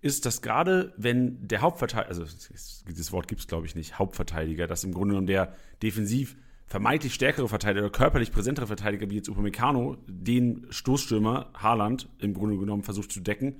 ist, 0.00 0.26
dass 0.26 0.42
gerade 0.42 0.92
wenn 0.96 1.46
der 1.46 1.60
Hauptverteidiger, 1.60 2.08
also 2.08 2.24
dieses 2.88 3.12
Wort 3.12 3.28
gibt 3.28 3.40
es 3.40 3.46
glaube 3.46 3.66
ich 3.66 3.74
nicht, 3.74 3.98
Hauptverteidiger, 3.98 4.66
dass 4.66 4.84
im 4.84 4.92
Grunde 4.92 5.12
genommen 5.12 5.28
der 5.28 5.54
defensiv 5.82 6.36
vermeintlich 6.66 7.14
stärkere 7.14 7.48
Verteidiger, 7.48 7.90
körperlich 7.90 8.32
präsentere 8.32 8.66
Verteidiger 8.66 9.10
wie 9.10 9.16
jetzt 9.16 9.28
Upamecano, 9.28 9.98
den 10.06 10.66
Stoßstürmer 10.70 11.50
Haaland 11.54 12.08
im 12.18 12.34
Grunde 12.34 12.56
genommen 12.56 12.82
versucht 12.82 13.12
zu 13.12 13.20
decken, 13.20 13.56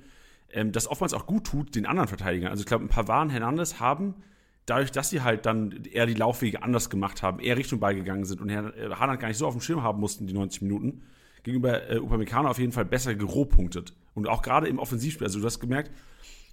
ähm, 0.51 0.71
das 0.71 0.87
oftmals 0.87 1.13
auch 1.13 1.25
gut 1.25 1.45
tut 1.45 1.75
den 1.75 1.85
anderen 1.85 2.07
Verteidigern. 2.09 2.51
Also 2.51 2.61
ich 2.61 2.67
glaube, 2.67 2.83
ein 2.83 2.89
paar 2.89 3.07
Waren 3.07 3.29
Hernandez 3.29 3.79
haben 3.79 4.15
dadurch, 4.65 4.91
dass 4.91 5.09
sie 5.09 5.21
halt 5.21 5.45
dann 5.45 5.83
eher 5.85 6.05
die 6.05 6.13
Laufwege 6.13 6.63
anders 6.63 6.89
gemacht 6.89 7.21
haben, 7.21 7.39
eher 7.39 7.57
Richtung 7.57 7.79
Ball 7.79 7.95
gegangen 7.95 8.25
sind 8.25 8.41
und 8.41 8.49
Herr 8.49 8.75
äh, 8.77 8.89
Haaland 8.95 9.19
gar 9.19 9.27
nicht 9.27 9.37
so 9.37 9.47
auf 9.47 9.53
dem 9.53 9.61
Schirm 9.61 9.83
haben 9.83 9.99
mussten, 9.99 10.27
die 10.27 10.33
90 10.33 10.61
Minuten, 10.61 11.03
gegenüber 11.43 11.89
äh, 11.89 11.97
Upamecano 11.97 12.49
auf 12.49 12.59
jeden 12.59 12.71
Fall 12.71 12.85
besser 12.85 13.15
gerohpunktet. 13.15 13.93
Und 14.13 14.27
auch 14.27 14.41
gerade 14.41 14.67
im 14.67 14.79
Offensivspiel, 14.79 15.25
also 15.27 15.39
du 15.39 15.45
hast 15.45 15.59
gemerkt, 15.59 15.91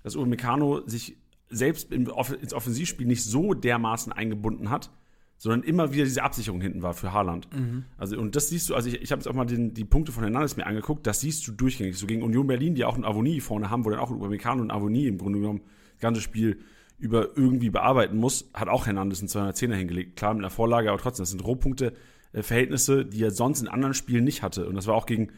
dass 0.03 0.17
Upamecano 0.17 0.87
sich 0.87 1.17
selbst 1.49 1.93
im, 1.93 2.11
ins 2.41 2.55
Offensivspiel 2.55 3.07
nicht 3.07 3.25
so 3.25 3.55
dermaßen 3.55 4.13
eingebunden 4.13 4.71
hat, 4.71 4.91
sondern 5.37 5.63
immer 5.63 5.93
wieder 5.93 6.05
diese 6.05 6.23
Absicherung 6.23 6.61
hinten 6.61 6.83
war 6.83 6.93
für 6.93 7.13
Haaland. 7.13 7.49
Mhm. 7.55 7.85
Also, 7.97 8.19
und 8.19 8.37
das 8.37 8.51
siehst 8.51 8.69
du, 8.69 8.75
also 8.75 8.89
ich, 8.89 9.01
ich 9.01 9.11
habe 9.11 9.21
jetzt 9.21 9.27
auch 9.27 9.33
mal 9.33 9.47
den, 9.47 9.73
die 9.73 9.87
Punkte 9.87 10.13
von 10.13 10.23
Hernandez 10.23 10.57
mir 10.57 10.67
angeguckt, 10.67 11.07
das 11.07 11.21
siehst 11.21 11.47
du 11.49 11.53
durchgängig. 11.53 11.97
So 11.97 12.07
gegen 12.07 12.23
Union 12.23 12.47
Berlin, 12.47 12.75
die 12.75 12.85
auch 12.85 12.95
einen 12.95 13.05
Avonie 13.05 13.41
vorne 13.41 13.71
haben, 13.71 13.85
wo 13.85 13.91
dann 13.91 14.01
auch 14.01 14.11
ein 14.11 14.17
Upamecano 14.17 14.61
und 14.61 14.71
Avonie 14.71 15.07
im 15.07 15.17
Grunde 15.17 15.39
genommen 15.39 15.63
das 15.95 16.01
ganze 16.01 16.21
Spiel 16.21 16.61
über 17.01 17.37
irgendwie 17.37 17.71
bearbeiten 17.71 18.17
muss, 18.17 18.51
hat 18.55 18.69
auch 18.69 18.87
Hernandez 18.87 19.21
einen 19.21 19.29
210er 19.29 19.75
hingelegt. 19.75 20.17
Klar, 20.17 20.35
mit 20.35 20.43
einer 20.43 20.51
Vorlage, 20.51 20.91
aber 20.91 21.01
trotzdem, 21.01 21.23
das 21.23 21.31
sind 21.31 21.45
Rohpunkte, 21.45 21.95
äh, 22.33 22.43
Verhältnisse, 22.43 23.05
die 23.05 23.23
er 23.23 23.31
sonst 23.31 23.61
in 23.61 23.69
anderen 23.69 23.95
Spielen 23.95 24.25
nicht 24.25 24.43
hatte. 24.43 24.69
Und 24.69 24.75
das 24.75 24.87
war 24.87 24.95
auch 24.95 25.07
gegen, 25.07 25.31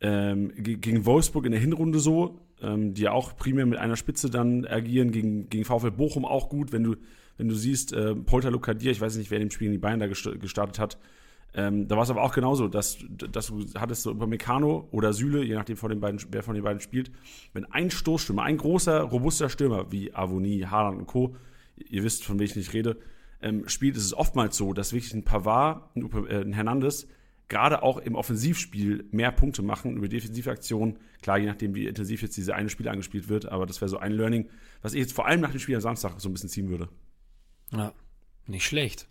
ähm, 0.00 0.52
gegen 0.56 1.06
Wolfsburg 1.06 1.46
in 1.46 1.52
der 1.52 1.60
Hinrunde 1.60 1.98
so, 1.98 2.40
ähm, 2.62 2.94
die 2.94 3.02
ja 3.02 3.12
auch 3.12 3.36
primär 3.36 3.66
mit 3.66 3.78
einer 3.78 3.96
Spitze 3.96 4.30
dann 4.30 4.66
agieren, 4.66 5.10
gegen, 5.10 5.48
gegen 5.48 5.64
VfL 5.64 5.90
Bochum 5.90 6.24
auch 6.24 6.48
gut, 6.48 6.72
wenn 6.72 6.84
du 6.84 6.96
wenn 7.40 7.48
du 7.48 7.54
siehst, 7.54 7.94
äh, 7.94 8.14
Polter 8.14 8.50
Lukadir, 8.50 8.90
ich 8.90 9.00
weiß 9.00 9.16
nicht, 9.16 9.30
wer 9.30 9.40
in 9.40 9.46
dem 9.46 9.50
Spiel 9.50 9.68
in 9.68 9.72
die 9.72 9.78
Beine 9.78 10.06
da 10.06 10.06
gestartet 10.06 10.78
hat, 10.78 10.98
ähm, 11.52 11.88
da 11.88 11.96
war 11.96 12.04
es 12.04 12.10
aber 12.10 12.22
auch 12.22 12.32
genauso, 12.32 12.68
dass, 12.68 12.98
dass 13.10 13.48
du 13.48 13.64
hattest 13.74 14.02
so 14.02 14.12
über 14.12 14.26
Meccano 14.26 14.88
oder 14.92 15.12
Süle, 15.12 15.42
je 15.42 15.54
nachdem 15.54 15.76
von 15.76 15.90
den 15.90 16.00
beiden, 16.00 16.20
wer 16.30 16.42
von 16.42 16.54
den 16.54 16.62
beiden 16.62 16.80
spielt, 16.80 17.10
wenn 17.52 17.64
ein 17.64 17.90
Stoßstürmer, 17.90 18.42
ein 18.42 18.56
großer, 18.56 19.00
robuster 19.00 19.48
Stürmer 19.48 19.90
wie 19.90 20.14
Avoni, 20.14 20.60
Haaland 20.60 20.98
und 20.98 21.06
Co., 21.06 21.36
ihr 21.76 22.04
wisst, 22.04 22.24
von 22.24 22.38
welchem 22.38 22.60
ich 22.60 22.72
rede, 22.72 22.98
ähm, 23.42 23.68
spielt, 23.68 23.96
ist 23.96 24.04
es 24.04 24.14
oftmals 24.14 24.56
so, 24.56 24.72
dass 24.72 24.92
wirklich 24.92 25.12
ein 25.14 25.24
Pavard, 25.24 25.96
ein, 25.96 26.26
äh, 26.26 26.40
ein 26.42 26.52
Hernandez, 26.52 27.08
gerade 27.48 27.82
auch 27.82 27.98
im 27.98 28.14
Offensivspiel 28.14 29.08
mehr 29.10 29.32
Punkte 29.32 29.62
machen 29.62 29.96
über 29.96 30.08
Defensivaktionen. 30.08 30.98
Klar, 31.20 31.38
je 31.38 31.46
nachdem, 31.46 31.74
wie 31.74 31.86
intensiv 31.86 32.22
jetzt 32.22 32.36
diese 32.36 32.54
eine 32.54 32.68
Spiel 32.68 32.88
angespielt 32.88 33.28
wird, 33.28 33.46
aber 33.46 33.66
das 33.66 33.80
wäre 33.80 33.88
so 33.88 33.98
ein 33.98 34.12
Learning, 34.12 34.48
was 34.82 34.92
ich 34.92 35.00
jetzt 35.00 35.12
vor 35.12 35.26
allem 35.26 35.40
nach 35.40 35.50
dem 35.50 35.58
Spiel 35.58 35.74
am 35.74 35.80
Samstag 35.80 36.20
so 36.20 36.28
ein 36.28 36.32
bisschen 36.32 36.48
ziehen 36.48 36.68
würde. 36.68 36.88
Ja, 37.72 37.92
nicht 38.46 38.64
schlecht. 38.64 39.08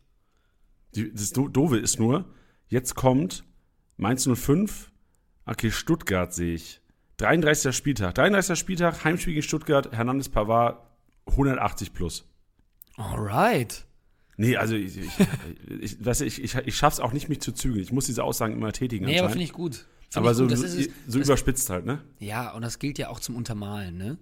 Die, 0.96 1.13
das 1.13 1.31
Doofe 1.31 1.77
ist 1.77 2.00
nur, 2.00 2.25
jetzt 2.67 2.96
kommt 2.96 3.43
Mainz 3.98 4.27
05, 4.31 4.91
okay, 5.46 5.72
Stuttgart 5.72 6.34
sehe 6.34 6.55
ich. 6.55 6.81
33. 7.17 7.75
Spieltag. 7.75 8.15
33. 8.15 8.58
Spieltag, 8.58 9.03
Heimspiel 9.03 9.34
gegen 9.34 9.43
Stuttgart, 9.43 9.91
Hernandez 9.91 10.29
Pavard 10.29 10.81
180 11.27 11.93
plus. 11.93 12.25
Alright. 12.96 13.86
Nee, 14.38 14.55
also 14.55 14.75
ich, 14.75 14.98
ich, 14.98 15.10
ich, 15.81 16.05
weißt 16.05 16.22
du, 16.22 16.25
ich, 16.25 16.41
ich, 16.41 16.55
ich 16.55 16.77
schaff's 16.77 17.01
auch 17.01 17.12
nicht, 17.12 17.27
mich 17.27 17.41
zu 17.41 17.51
zügeln. 17.51 17.81
Ich 17.81 17.91
muss 17.91 18.05
diese 18.05 18.24
Aussagen 18.24 18.53
immer 18.53 18.72
tätigen. 18.72 19.05
Nee, 19.05 19.19
aber 19.19 19.29
finde 19.29 19.43
ich 19.43 19.51
gut. 19.51 19.86
Find 20.10 20.17
aber 20.17 20.34
so, 20.34 20.48
gut. 20.48 20.58
so, 20.58 20.89
so 21.08 21.19
überspitzt 21.19 21.69
halt, 21.69 21.86
ne? 21.86 22.01
Ja, 22.19 22.53
und 22.53 22.62
das 22.62 22.79
gilt 22.79 22.98
ja 22.98 23.10
auch 23.10 23.19
zum 23.19 23.36
Untermalen, 23.36 23.98
ne? 23.98 24.17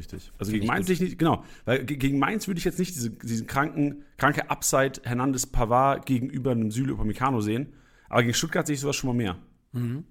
Richtig. 0.00 0.32
Also 0.38 0.52
gegen 0.52 0.66
Mainz 0.66 0.88
nicht, 0.88 1.18
genau. 1.18 1.44
Weil 1.66 1.84
gegen 1.84 2.18
Mainz 2.18 2.46
würde 2.46 2.56
ich 2.56 2.64
jetzt 2.64 2.78
nicht 2.78 2.94
diese, 2.94 3.10
diesen 3.10 3.46
kranken, 3.46 4.02
kranke 4.16 4.48
Upside 4.48 5.02
Hernandez 5.02 5.44
Pavard 5.44 6.06
gegenüber 6.06 6.52
einem 6.52 6.70
Süle 6.70 6.94
Upamecano 6.94 7.42
sehen. 7.42 7.74
Aber 8.08 8.22
gegen 8.22 8.32
Stuttgart 8.32 8.66
sehe 8.66 8.74
ich 8.74 8.80
sowas 8.80 8.96
schon 8.96 9.08
mal 9.08 9.14
mehr. 9.14 9.36
Mhm. 9.72 10.04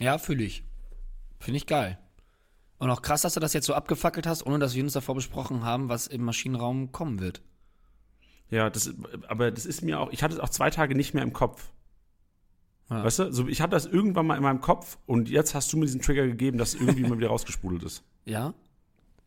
Ja, 0.00 0.18
fühle 0.18 0.42
ich. 0.42 0.64
Finde 1.38 1.58
ich 1.58 1.66
geil. 1.66 1.96
Und 2.78 2.90
auch 2.90 3.02
krass, 3.02 3.22
dass 3.22 3.34
du 3.34 3.40
das 3.40 3.52
jetzt 3.52 3.66
so 3.66 3.74
abgefackelt 3.74 4.26
hast, 4.26 4.44
ohne 4.44 4.58
dass 4.58 4.74
wir 4.74 4.82
uns 4.82 4.94
davor 4.94 5.14
besprochen 5.14 5.62
haben, 5.62 5.88
was 5.88 6.08
im 6.08 6.24
Maschinenraum 6.24 6.90
kommen 6.90 7.20
wird. 7.20 7.40
Ja, 8.50 8.68
das, 8.68 8.92
aber 9.28 9.52
das 9.52 9.64
ist 9.64 9.82
mir 9.82 10.00
auch, 10.00 10.10
ich 10.10 10.24
hatte 10.24 10.34
es 10.34 10.40
auch 10.40 10.48
zwei 10.48 10.70
Tage 10.70 10.96
nicht 10.96 11.14
mehr 11.14 11.22
im 11.22 11.32
Kopf. 11.32 11.70
Ja. 12.90 13.04
Weißt 13.04 13.20
du, 13.20 13.32
so, 13.32 13.46
ich 13.46 13.60
hatte 13.60 13.70
das 13.70 13.86
irgendwann 13.86 14.26
mal 14.26 14.36
in 14.36 14.42
meinem 14.42 14.60
Kopf 14.60 14.98
und 15.06 15.30
jetzt 15.30 15.54
hast 15.54 15.72
du 15.72 15.76
mir 15.76 15.86
diesen 15.86 16.02
Trigger 16.02 16.26
gegeben, 16.26 16.58
dass 16.58 16.74
irgendwie 16.74 17.02
mal 17.02 17.16
wieder 17.16 17.28
rausgespudelt 17.28 17.84
ist. 17.84 18.02
Ja, 18.24 18.54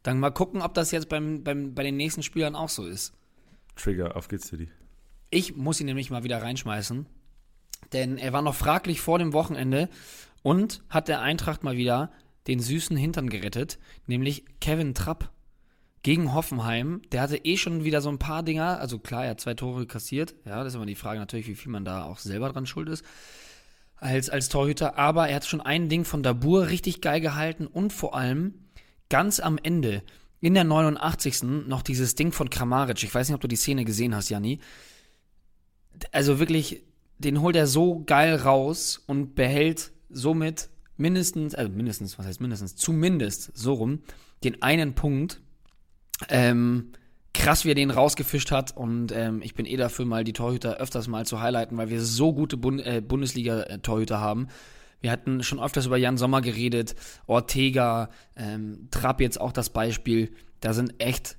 dann 0.07 0.21
mal 0.21 0.31
gucken, 0.31 0.61
ob 0.61 0.73
das 0.73 0.91
jetzt 0.91 1.09
beim, 1.09 1.43
beim, 1.43 1.73
bei 1.73 1.83
den 1.83 1.97
nächsten 1.97 2.23
Spielern 2.23 2.55
auch 2.55 2.69
so 2.69 2.85
ist. 2.85 3.13
Trigger, 3.75 4.15
auf 4.15 4.29
geht's, 4.29 4.47
City. 4.47 4.69
Ich 5.29 5.57
muss 5.57 5.81
ihn 5.81 5.85
nämlich 5.85 6.09
mal 6.09 6.23
wieder 6.23 6.41
reinschmeißen. 6.41 7.05
Denn 7.91 8.17
er 8.17 8.31
war 8.31 8.41
noch 8.41 8.55
fraglich 8.55 9.01
vor 9.01 9.19
dem 9.19 9.33
Wochenende 9.33 9.89
und 10.43 10.81
hat 10.89 11.09
der 11.09 11.19
Eintracht 11.19 11.63
mal 11.63 11.75
wieder 11.75 12.11
den 12.47 12.61
süßen 12.61 12.95
Hintern 12.95 13.29
gerettet, 13.29 13.79
nämlich 14.05 14.45
Kevin 14.61 14.93
Trapp 14.93 15.29
gegen 16.03 16.33
Hoffenheim. 16.33 17.01
Der 17.11 17.19
hatte 17.19 17.37
eh 17.37 17.57
schon 17.57 17.83
wieder 17.83 17.99
so 17.99 18.07
ein 18.07 18.17
paar 18.17 18.43
Dinger, 18.43 18.79
also 18.79 18.99
klar, 18.99 19.25
er 19.25 19.31
hat 19.31 19.41
zwei 19.41 19.55
Tore 19.55 19.85
kassiert. 19.87 20.35
Ja, 20.45 20.63
das 20.63 20.67
ist 20.69 20.75
immer 20.75 20.85
die 20.85 20.95
Frage 20.95 21.19
natürlich, 21.19 21.47
wie 21.47 21.55
viel 21.55 21.71
man 21.71 21.83
da 21.83 22.05
auch 22.05 22.19
selber 22.19 22.49
dran 22.49 22.65
schuld 22.65 22.87
ist 22.87 23.03
als, 23.97 24.29
als 24.29 24.47
Torhüter. 24.47 24.97
Aber 24.97 25.27
er 25.27 25.35
hat 25.35 25.45
schon 25.45 25.59
ein 25.59 25.89
Ding 25.89 26.05
von 26.05 26.23
Dabur 26.23 26.69
richtig 26.69 27.01
geil 27.01 27.19
gehalten 27.19 27.67
und 27.67 27.91
vor 27.91 28.15
allem 28.15 28.53
ganz 29.09 29.39
am 29.39 29.57
Ende, 29.61 30.03
in 30.39 30.53
der 30.53 30.63
89. 30.63 31.43
noch 31.67 31.81
dieses 31.81 32.15
Ding 32.15 32.31
von 32.31 32.49
Kramaric. 32.49 33.03
Ich 33.03 33.13
weiß 33.13 33.27
nicht, 33.27 33.35
ob 33.35 33.41
du 33.41 33.47
die 33.47 33.55
Szene 33.55 33.85
gesehen 33.85 34.15
hast, 34.15 34.29
Janni. 34.29 34.59
Also 36.11 36.39
wirklich, 36.39 36.83
den 37.17 37.41
holt 37.41 37.55
er 37.55 37.65
so 37.65 38.03
geil 38.05 38.35
raus 38.35 39.03
und 39.07 39.33
behält 39.33 39.91
somit 40.09 40.69
mindestens, 40.95 41.55
also 41.55 41.71
mindestens, 41.71 42.19
was 42.19 42.25
heißt 42.25 42.41
mindestens, 42.41 42.75
zumindest 42.75 43.51
so 43.57 43.73
rum, 43.73 43.99
den 44.43 44.61
einen 44.61 44.93
Punkt. 44.93 45.41
Ähm, 46.29 46.93
krass, 47.33 47.65
wie 47.65 47.71
er 47.71 47.75
den 47.75 47.91
rausgefischt 47.91 48.51
hat 48.51 48.75
und 48.75 49.11
ähm, 49.11 49.41
ich 49.43 49.53
bin 49.53 49.65
eh 49.65 49.77
dafür, 49.77 50.05
mal 50.05 50.23
die 50.23 50.33
Torhüter 50.33 50.77
öfters 50.77 51.07
mal 51.07 51.25
zu 51.25 51.39
highlighten, 51.39 51.77
weil 51.77 51.89
wir 51.89 52.01
so 52.01 52.33
gute 52.33 52.57
Bund 52.57 52.83
äh, 52.83 53.01
Bundesliga-Torhüter 53.01 54.19
haben. 54.19 54.47
Wir 55.01 55.11
hatten 55.11 55.43
schon 55.43 55.59
öfters 55.59 55.85
über 55.85 55.97
Jan 55.97 56.17
Sommer 56.17 56.41
geredet, 56.41 56.95
Ortega, 57.27 58.09
ähm, 58.35 58.87
Trapp 58.91 59.21
jetzt 59.21 59.39
auch 59.39 59.51
das 59.51 59.69
Beispiel. 59.69 60.31
Da 60.59 60.73
sind 60.73 60.99
echt 60.99 61.37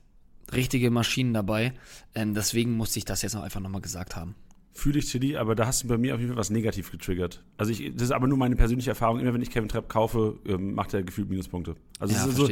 richtige 0.53 0.91
Maschinen 0.91 1.35
dabei. 1.35 1.73
Ähm, 2.15 2.35
deswegen 2.35 2.73
musste 2.73 2.99
ich 2.99 3.05
das 3.05 3.23
jetzt 3.23 3.35
noch 3.35 3.43
einfach 3.43 3.61
nochmal 3.61 3.81
gesagt 3.81 4.17
haben. 4.17 4.35
Fühle 4.73 5.01
ich, 5.01 5.11
Tilly, 5.11 5.37
aber 5.37 5.57
da 5.57 5.67
hast 5.67 5.83
du 5.83 5.89
bei 5.89 5.99
mir 5.99 6.15
auf 6.15 6.21
jeden 6.21 6.31
Fall 6.33 6.39
was 6.39 6.51
negativ 6.51 6.93
getriggert. 6.93 7.43
Also 7.57 7.73
ich, 7.73 7.93
das 7.95 8.05
ist 8.05 8.11
aber 8.13 8.29
nur 8.29 8.39
meine 8.39 8.55
persönliche 8.55 8.91
Erfahrung. 8.91 9.19
Immer 9.19 9.35
wenn 9.35 9.43
ich 9.43 9.51
Kevin 9.51 9.69
Trapp 9.69 9.89
kaufe, 9.89 10.39
ähm, 10.47 10.73
macht 10.75 10.95
er 10.95 11.03
gefühlt 11.03 11.29
Minuspunkte. 11.29 11.75
Also 11.99 12.15
ja, 12.15 12.29
so. 12.29 12.49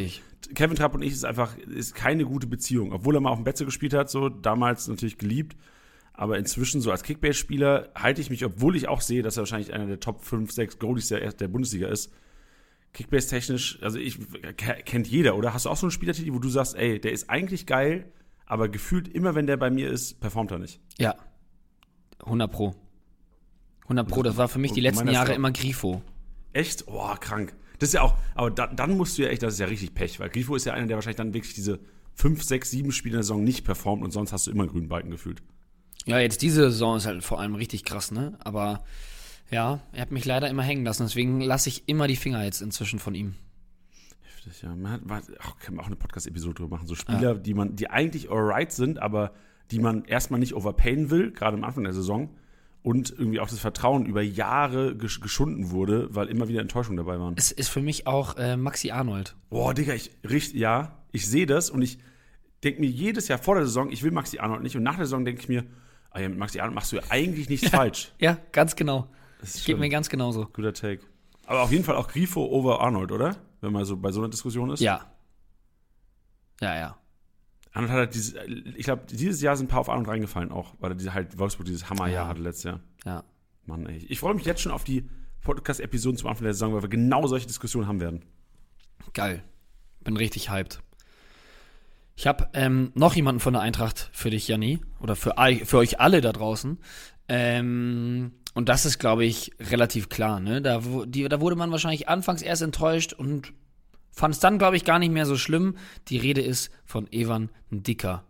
Kevin 0.54 0.76
Trapp 0.76 0.94
und 0.94 1.02
ich 1.02 1.12
ist 1.12 1.24
einfach 1.24 1.56
ist 1.56 1.94
keine 1.94 2.24
gute 2.24 2.48
Beziehung. 2.48 2.92
Obwohl 2.92 3.14
er 3.14 3.20
mal 3.20 3.30
auf 3.30 3.38
dem 3.38 3.44
Betze 3.44 3.64
gespielt 3.64 3.94
hat, 3.94 4.10
so 4.10 4.28
damals 4.28 4.88
natürlich 4.88 5.18
geliebt. 5.18 5.56
Aber 6.16 6.38
inzwischen 6.38 6.80
so 6.80 6.90
als 6.90 7.02
Kickbase-Spieler 7.02 7.90
halte 7.94 8.20
ich 8.22 8.30
mich, 8.30 8.44
obwohl 8.44 8.74
ich 8.74 8.88
auch 8.88 9.02
sehe, 9.02 9.22
dass 9.22 9.36
er 9.36 9.42
wahrscheinlich 9.42 9.74
einer 9.74 9.86
der 9.86 10.00
Top 10.00 10.24
5, 10.24 10.50
6 10.50 10.78
Goalies 10.78 11.08
der, 11.08 11.32
der 11.32 11.48
Bundesliga 11.48 11.88
ist. 11.88 12.10
Kickbase-technisch, 12.94 13.82
also 13.82 13.98
ich 13.98 14.18
kennt 14.56 15.06
jeder, 15.06 15.36
oder? 15.36 15.52
Hast 15.52 15.66
du 15.66 15.70
auch 15.70 15.76
so 15.76 15.86
einen 15.86 15.90
Spieler, 15.90 16.14
wo 16.32 16.38
du 16.38 16.48
sagst, 16.48 16.74
ey, 16.76 16.98
der 16.98 17.12
ist 17.12 17.28
eigentlich 17.28 17.66
geil, 17.66 18.10
aber 18.46 18.70
gefühlt 18.70 19.08
immer, 19.08 19.34
wenn 19.34 19.46
der 19.46 19.58
bei 19.58 19.68
mir 19.70 19.90
ist, 19.90 20.18
performt 20.18 20.50
er 20.50 20.58
nicht? 20.58 20.80
Ja. 20.96 21.14
100 22.20 22.50
Pro. 22.50 22.74
100 23.82 24.08
Pro, 24.08 24.22
das 24.22 24.38
war 24.38 24.48
für 24.48 24.58
mich 24.58 24.72
die 24.72 24.80
letzten 24.80 25.08
Jahre 25.08 25.34
immer 25.34 25.52
Grifo. 25.52 26.00
Echt? 26.54 26.84
Oh, 26.86 27.14
krank. 27.20 27.54
Das 27.78 27.90
ist 27.90 27.92
ja 27.92 28.00
auch, 28.00 28.16
aber 28.34 28.50
da, 28.50 28.66
dann 28.68 28.96
musst 28.96 29.18
du 29.18 29.22
ja 29.22 29.28
echt, 29.28 29.42
das 29.42 29.54
ist 29.54 29.60
ja 29.60 29.66
richtig 29.66 29.92
Pech, 29.92 30.18
weil 30.18 30.30
Grifo 30.30 30.56
ist 30.56 30.64
ja 30.64 30.72
einer, 30.72 30.86
der 30.86 30.96
wahrscheinlich 30.96 31.16
dann 31.18 31.34
wirklich 31.34 31.52
diese 31.52 31.80
5, 32.14 32.42
6, 32.42 32.70
7 32.70 32.92
Spiele 32.92 33.16
in 33.16 33.18
der 33.18 33.24
Saison 33.24 33.44
nicht 33.44 33.66
performt 33.66 34.02
und 34.02 34.12
sonst 34.12 34.32
hast 34.32 34.46
du 34.46 34.50
immer 34.50 34.62
einen 34.62 34.72
grünen 34.72 34.88
Balken 34.88 35.10
gefühlt. 35.10 35.42
Ja, 36.06 36.20
jetzt 36.20 36.40
diese 36.42 36.70
Saison 36.70 36.96
ist 36.96 37.06
halt 37.06 37.24
vor 37.24 37.40
allem 37.40 37.56
richtig 37.56 37.84
krass, 37.84 38.12
ne? 38.12 38.38
Aber 38.38 38.84
ja, 39.50 39.80
er 39.92 40.02
hat 40.02 40.12
mich 40.12 40.24
leider 40.24 40.48
immer 40.48 40.62
hängen 40.62 40.84
lassen. 40.84 41.02
Deswegen 41.02 41.40
lasse 41.40 41.68
ich 41.68 41.88
immer 41.88 42.06
die 42.06 42.16
Finger 42.16 42.44
jetzt 42.44 42.62
inzwischen 42.62 42.98
von 42.98 43.14
ihm. 43.14 43.34
Heftig, 44.22 44.62
ja. 44.62 44.74
Man 44.74 44.92
hat, 44.92 45.24
ach, 45.40 45.58
kann 45.58 45.74
man 45.74 45.84
auch 45.84 45.88
eine 45.88 45.96
Podcast-Episode 45.96 46.54
drüber 46.54 46.76
machen. 46.76 46.86
So 46.86 46.94
Spieler, 46.94 47.20
ja. 47.20 47.34
die 47.34 47.54
man, 47.54 47.74
die 47.74 47.90
eigentlich 47.90 48.30
alright 48.30 48.72
sind, 48.72 49.00
aber 49.00 49.32
die 49.72 49.80
man 49.80 50.04
erstmal 50.04 50.38
nicht 50.38 50.54
overpayen 50.54 51.10
will, 51.10 51.32
gerade 51.32 51.56
am 51.56 51.64
Anfang 51.64 51.84
der 51.84 51.92
Saison. 51.92 52.30
Und 52.82 53.10
irgendwie 53.10 53.40
auch 53.40 53.48
das 53.48 53.58
Vertrauen 53.58 54.06
über 54.06 54.22
Jahre 54.22 54.96
gesch 54.96 55.20
geschunden 55.20 55.72
wurde, 55.72 56.14
weil 56.14 56.28
immer 56.28 56.46
wieder 56.46 56.60
Enttäuschungen 56.60 56.96
dabei 56.96 57.18
waren. 57.18 57.34
Es 57.36 57.50
ist 57.50 57.68
für 57.68 57.82
mich 57.82 58.06
auch 58.06 58.36
äh, 58.36 58.56
Maxi 58.56 58.92
Arnold. 58.92 59.34
Boah, 59.50 59.74
Digga, 59.74 59.92
ich 59.92 60.12
richtig, 60.22 60.60
ja, 60.60 61.02
ich 61.10 61.26
sehe 61.26 61.46
das 61.46 61.68
und 61.68 61.82
ich 61.82 61.98
denke 62.62 62.80
mir 62.80 62.88
jedes 62.88 63.26
Jahr 63.26 63.38
vor 63.38 63.56
der 63.56 63.64
Saison, 63.64 63.90
ich 63.90 64.04
will 64.04 64.12
Maxi 64.12 64.38
Arnold 64.38 64.62
nicht. 64.62 64.76
Und 64.76 64.84
nach 64.84 64.94
der 64.94 65.06
Saison 65.06 65.24
denke 65.24 65.40
ich 65.40 65.48
mir, 65.48 65.64
ah 66.16 66.20
ja, 66.20 66.28
mit 66.28 66.38
Maxi 66.38 66.60
Arnold 66.60 66.74
machst 66.74 66.92
du 66.92 66.96
ja 66.96 67.02
eigentlich 67.10 67.48
nichts 67.48 67.70
ja, 67.70 67.76
falsch. 67.76 68.12
Ja, 68.18 68.38
ganz 68.52 68.74
genau. 68.74 69.08
Das 69.40 69.64
geht 69.64 69.78
mir 69.78 69.88
ganz 69.90 70.08
genauso. 70.08 70.46
Guter 70.46 70.72
Take. 70.72 71.02
Aber 71.44 71.62
auf 71.62 71.70
jeden 71.70 71.84
Fall 71.84 71.96
auch 71.96 72.08
Grifo 72.08 72.44
over 72.44 72.80
Arnold, 72.80 73.12
oder? 73.12 73.36
Wenn 73.60 73.72
man 73.72 73.84
so 73.84 73.96
bei 73.96 74.10
so 74.10 74.20
einer 74.20 74.30
Diskussion 74.30 74.70
ist. 74.70 74.80
Ja. 74.80 75.06
Ja, 76.60 76.74
ja. 76.74 76.96
Arnold 77.72 77.92
hat 77.92 77.98
halt 77.98 78.14
dieses, 78.14 78.34
ich 78.76 78.84
glaube, 78.84 79.04
dieses 79.10 79.42
Jahr 79.42 79.56
sind 79.56 79.66
ein 79.66 79.68
paar 79.68 79.80
auf 79.80 79.90
Arnold 79.90 80.08
reingefallen 80.08 80.50
auch, 80.50 80.74
weil 80.80 80.92
er 80.92 80.94
diese, 80.94 81.12
halt 81.12 81.38
Wolfsburg 81.38 81.66
dieses 81.66 81.90
Hammerjahr 81.90 82.24
ja. 82.24 82.28
hatte 82.28 82.40
letztes 82.40 82.64
Jahr. 82.64 82.80
Ja. 83.04 83.24
Mann, 83.66 83.84
ey. 83.86 83.98
Ich 84.08 84.20
freue 84.20 84.34
mich 84.34 84.46
jetzt 84.46 84.62
schon 84.62 84.72
auf 84.72 84.84
die 84.84 85.08
Podcast-Episoden 85.42 86.16
zum 86.16 86.30
Anfang 86.30 86.44
der 86.44 86.54
Saison, 86.54 86.74
weil 86.74 86.82
wir 86.82 86.88
genau 86.88 87.26
solche 87.26 87.46
Diskussionen 87.46 87.86
haben 87.86 88.00
werden. 88.00 88.24
Geil. 89.12 89.44
Bin 90.00 90.16
richtig 90.16 90.50
hyped. 90.50 90.80
Ich 92.16 92.26
habe 92.26 92.48
ähm, 92.54 92.92
noch 92.94 93.14
jemanden 93.14 93.40
von 93.40 93.52
der 93.52 93.62
Eintracht 93.62 94.08
für 94.12 94.30
dich, 94.30 94.48
Janni, 94.48 94.80
oder 95.00 95.16
für, 95.16 95.34
für 95.64 95.76
euch 95.76 96.00
alle 96.00 96.22
da 96.22 96.32
draußen. 96.32 96.78
Ähm, 97.28 98.32
und 98.54 98.70
das 98.70 98.86
ist, 98.86 98.98
glaube 98.98 99.26
ich, 99.26 99.52
relativ 99.60 100.08
klar. 100.08 100.40
Ne? 100.40 100.62
Da, 100.62 100.80
die, 101.04 101.28
da 101.28 101.40
wurde 101.42 101.56
man 101.56 101.70
wahrscheinlich 101.70 102.08
anfangs 102.08 102.40
erst 102.40 102.62
enttäuscht 102.62 103.12
und 103.12 103.52
fand 104.12 104.32
es 104.34 104.40
dann, 104.40 104.58
glaube 104.58 104.76
ich, 104.76 104.84
gar 104.84 104.98
nicht 104.98 105.12
mehr 105.12 105.26
so 105.26 105.36
schlimm. 105.36 105.76
Die 106.08 106.16
Rede 106.16 106.40
ist 106.40 106.70
von 106.86 107.06
Evan 107.12 107.50
Dicker. 107.70 108.24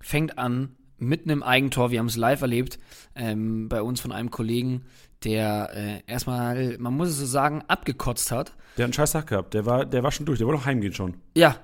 Fängt 0.00 0.36
an 0.36 0.74
mitten 0.98 1.30
im 1.30 1.44
Eigentor. 1.44 1.92
Wir 1.92 2.00
haben 2.00 2.06
es 2.06 2.16
live 2.16 2.42
erlebt 2.42 2.80
ähm, 3.14 3.68
bei 3.68 3.82
uns 3.82 4.00
von 4.00 4.10
einem 4.10 4.32
Kollegen, 4.32 4.82
der 5.22 5.70
äh, 5.74 6.02
erstmal, 6.10 6.76
man 6.78 6.94
muss 6.94 7.10
es 7.10 7.18
so 7.18 7.26
sagen, 7.26 7.62
abgekotzt 7.68 8.32
hat. 8.32 8.56
Der 8.76 8.82
hat 8.82 8.88
einen 8.88 8.92
scheiß 8.94 9.12
Tag 9.12 9.28
gehabt. 9.28 9.54
Der 9.54 9.64
war, 9.64 9.86
der 9.86 10.02
war 10.02 10.10
schon 10.10 10.26
durch. 10.26 10.38
Der 10.38 10.46
wollte 10.48 10.60
auch 10.60 10.66
heimgehen 10.66 10.92
schon. 10.92 11.14
Ja. 11.36 11.56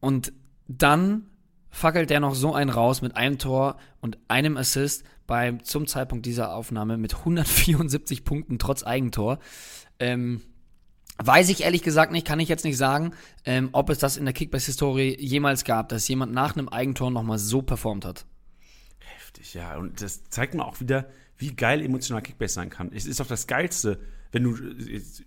Und 0.00 0.32
dann 0.78 1.26
fackelt 1.70 2.10
der 2.10 2.20
noch 2.20 2.34
so 2.34 2.54
einen 2.54 2.70
raus 2.70 3.02
mit 3.02 3.16
einem 3.16 3.38
Tor 3.38 3.76
und 4.00 4.18
einem 4.28 4.56
Assist 4.56 5.04
beim, 5.26 5.64
zum 5.64 5.86
Zeitpunkt 5.86 6.26
dieser 6.26 6.54
Aufnahme 6.54 6.98
mit 6.98 7.14
174 7.14 8.24
Punkten 8.24 8.58
trotz 8.58 8.82
Eigentor. 8.82 9.38
Ähm, 9.98 10.42
weiß 11.18 11.48
ich 11.48 11.62
ehrlich 11.62 11.82
gesagt 11.82 12.12
nicht, 12.12 12.26
kann 12.26 12.40
ich 12.40 12.48
jetzt 12.48 12.64
nicht 12.64 12.76
sagen, 12.76 13.12
ähm, 13.44 13.70
ob 13.72 13.90
es 13.90 13.98
das 13.98 14.16
in 14.16 14.24
der 14.24 14.34
Kickbase-Historie 14.34 15.16
jemals 15.18 15.64
gab, 15.64 15.88
dass 15.88 16.06
jemand 16.08 16.32
nach 16.32 16.56
einem 16.56 16.68
Eigentor 16.68 17.10
nochmal 17.10 17.38
so 17.38 17.62
performt 17.62 18.04
hat. 18.04 18.26
Heftig, 18.98 19.54
ja. 19.54 19.76
Und 19.76 20.02
das 20.02 20.24
zeigt 20.28 20.54
mir 20.54 20.64
auch 20.64 20.80
wieder, 20.80 21.08
wie 21.38 21.54
geil 21.54 21.80
emotional 21.80 22.22
Kickbase 22.22 22.54
sein 22.54 22.70
kann. 22.70 22.92
Es 22.92 23.06
ist 23.06 23.20
doch 23.20 23.26
das 23.26 23.46
Geilste, 23.46 23.98
wenn 24.30 24.44
du 24.44 24.56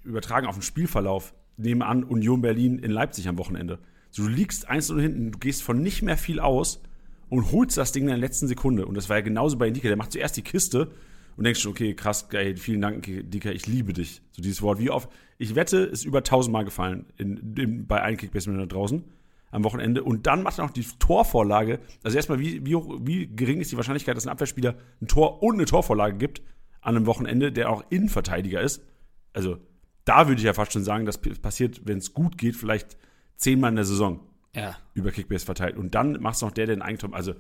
übertragen 0.03 0.47
auf 0.47 0.55
den 0.55 0.61
Spielverlauf, 0.61 1.33
nebenan 1.57 2.03
Union 2.03 2.41
Berlin 2.41 2.79
in 2.79 2.91
Leipzig 2.91 3.27
am 3.27 3.37
Wochenende. 3.37 3.79
Du 4.15 4.27
liegst 4.27 4.69
eins 4.69 4.89
und 4.89 5.00
hinten, 5.00 5.31
du 5.31 5.39
gehst 5.39 5.62
von 5.62 5.81
nicht 5.81 6.01
mehr 6.01 6.17
viel 6.17 6.39
aus 6.39 6.81
und 7.29 7.51
holst 7.51 7.77
das 7.77 7.91
Ding 7.91 8.03
in 8.03 8.10
der 8.10 8.17
letzten 8.17 8.48
Sekunde. 8.48 8.86
Und 8.86 8.95
das 8.95 9.10
war 9.10 9.17
ja 9.17 9.22
genauso 9.22 9.57
bei 9.57 9.67
Indika. 9.67 9.89
Der 9.89 9.98
macht 9.98 10.13
zuerst 10.13 10.38
die 10.38 10.41
Kiste 10.41 10.91
und 11.36 11.43
denkst 11.43 11.60
schon, 11.60 11.72
okay, 11.72 11.93
krass, 11.95 12.29
geil, 12.29 12.55
vielen 12.55 12.81
Dank, 12.81 13.07
Indika, 13.07 13.50
ich 13.50 13.67
liebe 13.67 13.91
dich. 13.91 14.22
So 14.31 14.41
dieses 14.41 14.62
Wort, 14.62 14.79
wie 14.79 14.89
oft. 14.89 15.10
Ich 15.38 15.55
wette, 15.55 15.79
ist 15.79 16.05
über 16.05 16.24
tausendmal 16.24 16.63
gefallen 16.63 17.07
in, 17.17 17.55
in, 17.57 17.88
bei 17.88 18.01
allen 18.01 18.15
Kickbase 18.15 18.55
da 18.55 18.65
draußen 18.65 19.03
am 19.51 19.63
Wochenende. 19.65 20.03
Und 20.03 20.27
dann 20.27 20.43
macht 20.43 20.60
er 20.60 20.65
noch 20.65 20.72
die 20.72 20.86
Torvorlage. 21.00 21.79
Also 22.03 22.15
erstmal, 22.15 22.39
wie, 22.39 22.65
wie, 22.65 22.75
hoch, 22.75 23.00
wie 23.01 23.27
gering 23.27 23.60
ist 23.60 23.72
die 23.72 23.77
Wahrscheinlichkeit, 23.77 24.15
dass 24.15 24.25
ein 24.25 24.31
Abwehrspieler 24.31 24.75
ein 25.01 25.07
Tor 25.07 25.43
und 25.43 25.55
eine 25.55 25.65
Torvorlage 25.65 26.17
gibt 26.17 26.41
an 26.79 26.95
einem 26.95 27.05
Wochenende, 27.05 27.51
der 27.51 27.69
auch 27.69 27.84
Innenverteidiger 27.89 28.62
ist. 28.62 28.81
Also 29.34 29.57
da 30.05 30.27
würde 30.27 30.39
ich 30.39 30.45
ja 30.45 30.53
fast 30.53 30.72
schon 30.72 30.84
sagen, 30.84 31.05
das 31.05 31.17
passiert, 31.17 31.81
wenn 31.84 31.98
es 31.98 32.13
gut 32.13 32.38
geht, 32.38 32.55
vielleicht 32.55 32.95
zehnmal 33.37 33.69
in 33.69 33.75
der 33.75 33.85
Saison 33.85 34.19
ja. 34.53 34.75
über 34.93 35.11
Kickbase 35.11 35.45
verteilt. 35.45 35.77
Und 35.77 35.95
dann 35.95 36.21
machst 36.21 36.41
du 36.41 36.45
noch 36.45 36.53
der, 36.53 36.65
der 36.65 36.75
den 36.75 36.81
Eigentum. 36.81 37.13
Also 37.13 37.35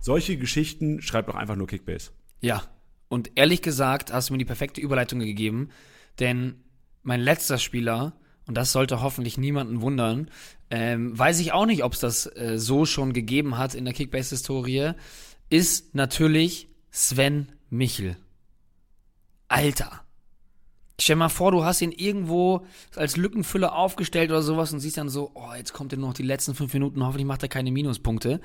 solche 0.00 0.36
Geschichten 0.36 1.00
schreibt 1.02 1.28
doch 1.28 1.34
einfach 1.34 1.56
nur 1.56 1.66
Kickbase. 1.66 2.10
Ja. 2.40 2.62
Und 3.08 3.32
ehrlich 3.36 3.62
gesagt 3.62 4.12
hast 4.12 4.28
du 4.28 4.34
mir 4.34 4.38
die 4.38 4.44
perfekte 4.44 4.80
Überleitung 4.80 5.20
gegeben, 5.20 5.68
denn 6.18 6.64
mein 7.02 7.20
letzter 7.20 7.58
Spieler, 7.58 8.18
und 8.46 8.56
das 8.56 8.72
sollte 8.72 9.00
hoffentlich 9.00 9.38
niemanden 9.38 9.80
wundern, 9.80 10.28
ähm, 10.70 11.16
weiß 11.16 11.38
ich 11.38 11.52
auch 11.52 11.66
nicht, 11.66 11.84
ob 11.84 11.92
es 11.92 12.00
das 12.00 12.26
äh, 12.26 12.58
so 12.58 12.84
schon 12.84 13.12
gegeben 13.12 13.58
hat 13.58 13.74
in 13.74 13.84
der 13.84 13.94
Kickbase-Historie, 13.94 14.92
ist 15.48 15.94
natürlich 15.94 16.68
Sven 16.90 17.52
Michel. 17.70 18.16
Alter. 19.46 20.05
Stell 20.98 21.16
mal 21.16 21.28
vor, 21.28 21.52
du 21.52 21.64
hast 21.64 21.82
ihn 21.82 21.92
irgendwo 21.92 22.64
als 22.94 23.16
Lückenfüller 23.16 23.74
aufgestellt 23.74 24.30
oder 24.30 24.42
sowas 24.42 24.72
und 24.72 24.80
siehst 24.80 24.96
dann 24.96 25.10
so, 25.10 25.30
oh, 25.34 25.52
jetzt 25.56 25.74
kommt 25.74 25.92
er 25.92 25.98
nur 25.98 26.08
noch 26.08 26.14
die 26.14 26.22
letzten 26.22 26.54
fünf 26.54 26.72
Minuten, 26.72 27.04
hoffentlich 27.04 27.26
macht 27.26 27.42
er 27.42 27.50
keine 27.50 27.70
Minuspunkte. 27.70 28.40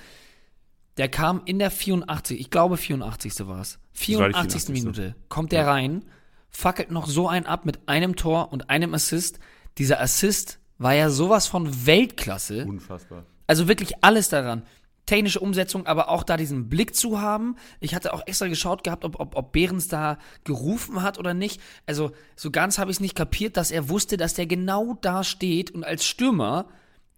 Der 0.98 1.08
kam 1.08 1.42
in 1.46 1.60
der 1.60 1.72
84, 1.72 2.40
ich 2.40 2.50
glaube 2.50 2.76
84. 2.76 3.48
war 3.48 3.62
es. 3.62 3.80
84. 3.94 4.70
Minute 4.70 5.16
kommt 5.30 5.54
der 5.54 5.62
ja. 5.62 5.72
rein, 5.72 6.04
fackelt 6.50 6.92
noch 6.92 7.08
so 7.08 7.30
einen 7.30 7.46
ab 7.46 7.66
mit 7.66 7.88
einem 7.88 8.18
Tor 8.18 8.52
und 8.52 8.70
einem 8.70 8.94
Assist. 8.94 9.40
Dieser 9.78 10.02
Assist 10.02 10.60
war 10.78 10.94
ja 10.94 11.10
sowas 11.10 11.48
von 11.48 11.86
Weltklasse. 11.86 12.66
Unfassbar. 12.66 13.26
Also 13.48 13.70
wirklich 13.70 14.04
alles 14.04 14.28
daran 14.28 14.64
technische 15.06 15.40
Umsetzung, 15.40 15.88
aber 15.88 16.10
auch 16.10 16.24
da 16.24 16.38
diesen 16.38 16.70
Blick 16.70 16.96
zu 16.96 17.20
haben. 17.20 17.56
Ich 17.80 17.96
hatte 17.96 18.14
auch 18.14 18.26
extra 18.28 18.48
geschaut 18.48 18.84
gehabt, 18.84 19.04
ob, 19.04 19.20
ob, 19.20 19.36
ob 19.36 19.52
Behrens 19.52 19.88
da 19.88 20.18
gerufen 20.44 21.02
hat 21.02 21.18
oder 21.18 21.34
nicht. 21.34 21.60
Also 21.86 22.12
so 22.36 22.52
ganz 22.52 22.78
habe 22.78 22.92
ich 22.92 22.98
es 22.98 23.02
nicht 23.02 23.16
kapiert, 23.16 23.58
dass 23.58 23.72
er 23.72 23.90
wusste, 23.90 24.18
dass 24.18 24.34
der 24.34 24.46
genau 24.46 24.98
da 25.02 25.24
steht 25.24 25.72
und 25.72 25.84
als 25.84 26.06
Stürmer, 26.06 26.68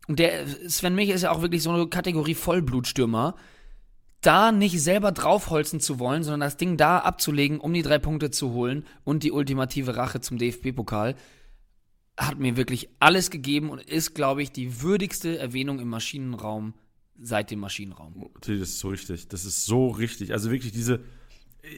und 0.08 0.20
der 0.20 0.46
Sven 0.68 0.96
Mich 0.96 1.10
ist 1.10 1.22
ja 1.22 1.32
auch 1.32 1.42
wirklich 1.42 1.64
so 1.64 1.72
eine 1.72 1.88
Kategorie 1.88 2.36
Vollblutstürmer, 2.36 3.36
da 4.22 4.52
nicht 4.52 4.82
selber 4.82 5.12
draufholzen 5.12 5.80
zu 5.80 6.00
wollen, 6.00 6.24
sondern 6.24 6.42
das 6.42 6.58
Ding 6.58 6.78
da 6.78 7.00
abzulegen, 7.00 7.60
um 7.60 7.74
die 7.74 7.82
drei 7.82 8.00
Punkte 8.00 8.32
zu 8.32 8.52
holen 8.52 8.86
und 9.04 9.24
die 9.24 9.32
ultimative 9.32 9.96
Rache 9.96 10.22
zum 10.22 10.38
DFB-Pokal, 10.38 11.16
hat 12.18 12.40
mir 12.40 12.58
wirklich 12.58 12.90
alles 13.00 13.32
gegeben 13.32 13.70
und 13.70 13.82
ist, 13.82 14.14
glaube 14.14 14.44
ich, 14.44 14.52
die 14.52 14.82
würdigste 14.82 15.38
Erwähnung 15.38 15.80
im 15.80 15.90
Maschinenraum 15.90 16.74
seit 17.24 17.52
dem 17.52 17.60
Maschinenraum. 17.60 18.30
Das 18.42 18.50
ist 18.50 18.80
so 18.80 18.90
richtig. 18.90 19.28
Das 19.30 19.46
ist 19.46 19.66
so 19.66 19.88
richtig. 19.88 20.34
Also 20.34 20.52
wirklich 20.52 20.72
diese. 20.72 21.00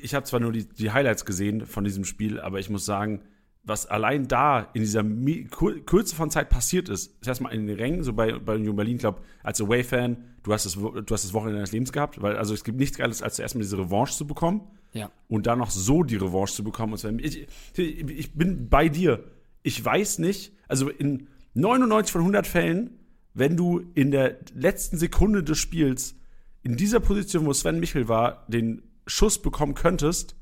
Ich 0.01 0.15
habe 0.15 0.25
zwar 0.25 0.39
nur 0.39 0.51
die, 0.51 0.67
die 0.67 0.91
Highlights 0.91 1.25
gesehen 1.25 1.65
von 1.65 1.83
diesem 1.83 2.05
Spiel, 2.05 2.39
aber 2.39 2.59
ich 2.59 2.69
muss 2.69 2.85
sagen, 2.85 3.21
was 3.63 3.85
allein 3.85 4.27
da 4.27 4.61
in 4.73 4.81
dieser 4.81 5.03
Kürze 5.03 6.15
von 6.15 6.29
Zeit 6.29 6.49
passiert 6.49 6.89
ist, 6.89 7.19
ist 7.21 7.27
erstmal 7.27 7.53
in 7.53 7.67
den 7.67 7.77
Rängen, 7.77 8.03
so 8.03 8.13
bei, 8.13 8.37
bei 8.37 8.55
Union 8.55 8.75
Berlin, 8.75 8.95
ich 8.95 9.01
glaube, 9.01 9.21
als 9.43 9.59
Away-Fan, 9.59 10.17
du 10.43 10.53
hast, 10.53 10.65
das, 10.65 10.73
du 10.73 10.93
hast 10.95 11.25
das 11.25 11.33
Wochenende 11.33 11.57
deines 11.57 11.71
Lebens 11.71 11.91
gehabt, 11.91 12.21
weil 12.21 12.37
also 12.37 12.53
es 12.53 12.63
gibt 12.63 12.77
nichts 12.77 12.97
Geiles, 12.97 13.21
als 13.21 13.39
erstmal 13.39 13.63
diese 13.63 13.77
Revanche 13.77 14.13
zu 14.13 14.27
bekommen. 14.27 14.61
Ja. 14.93 15.11
Und 15.27 15.47
dann 15.47 15.59
noch 15.59 15.71
so 15.71 16.03
die 16.03 16.15
Revanche 16.15 16.53
zu 16.53 16.63
bekommen. 16.63 16.93
Und 16.93 16.99
zwar, 16.99 17.11
ich, 17.13 17.47
ich 17.75 18.33
bin 18.33 18.69
bei 18.69 18.87
dir. 18.87 19.23
Ich 19.61 19.83
weiß 19.83 20.19
nicht, 20.19 20.53
also 20.67 20.89
in 20.89 21.27
99 21.55 22.11
von 22.11 22.21
100 22.21 22.47
Fällen 22.47 22.91
wenn 23.35 23.55
du 23.57 23.83
in 23.93 24.09
der 24.09 24.39
letzten 24.55 24.97
Sekunde 24.97 25.43
des 25.43 25.59
Spiels 25.59 26.15
in 26.63 26.77
dieser 26.77 26.99
Position, 26.99 27.45
wo 27.45 27.53
Sven 27.53 27.79
Michel 27.79 28.07
war, 28.07 28.45
den 28.47 28.81
Schuss 29.05 29.39
bekommen 29.39 29.75
könntest, 29.75 30.35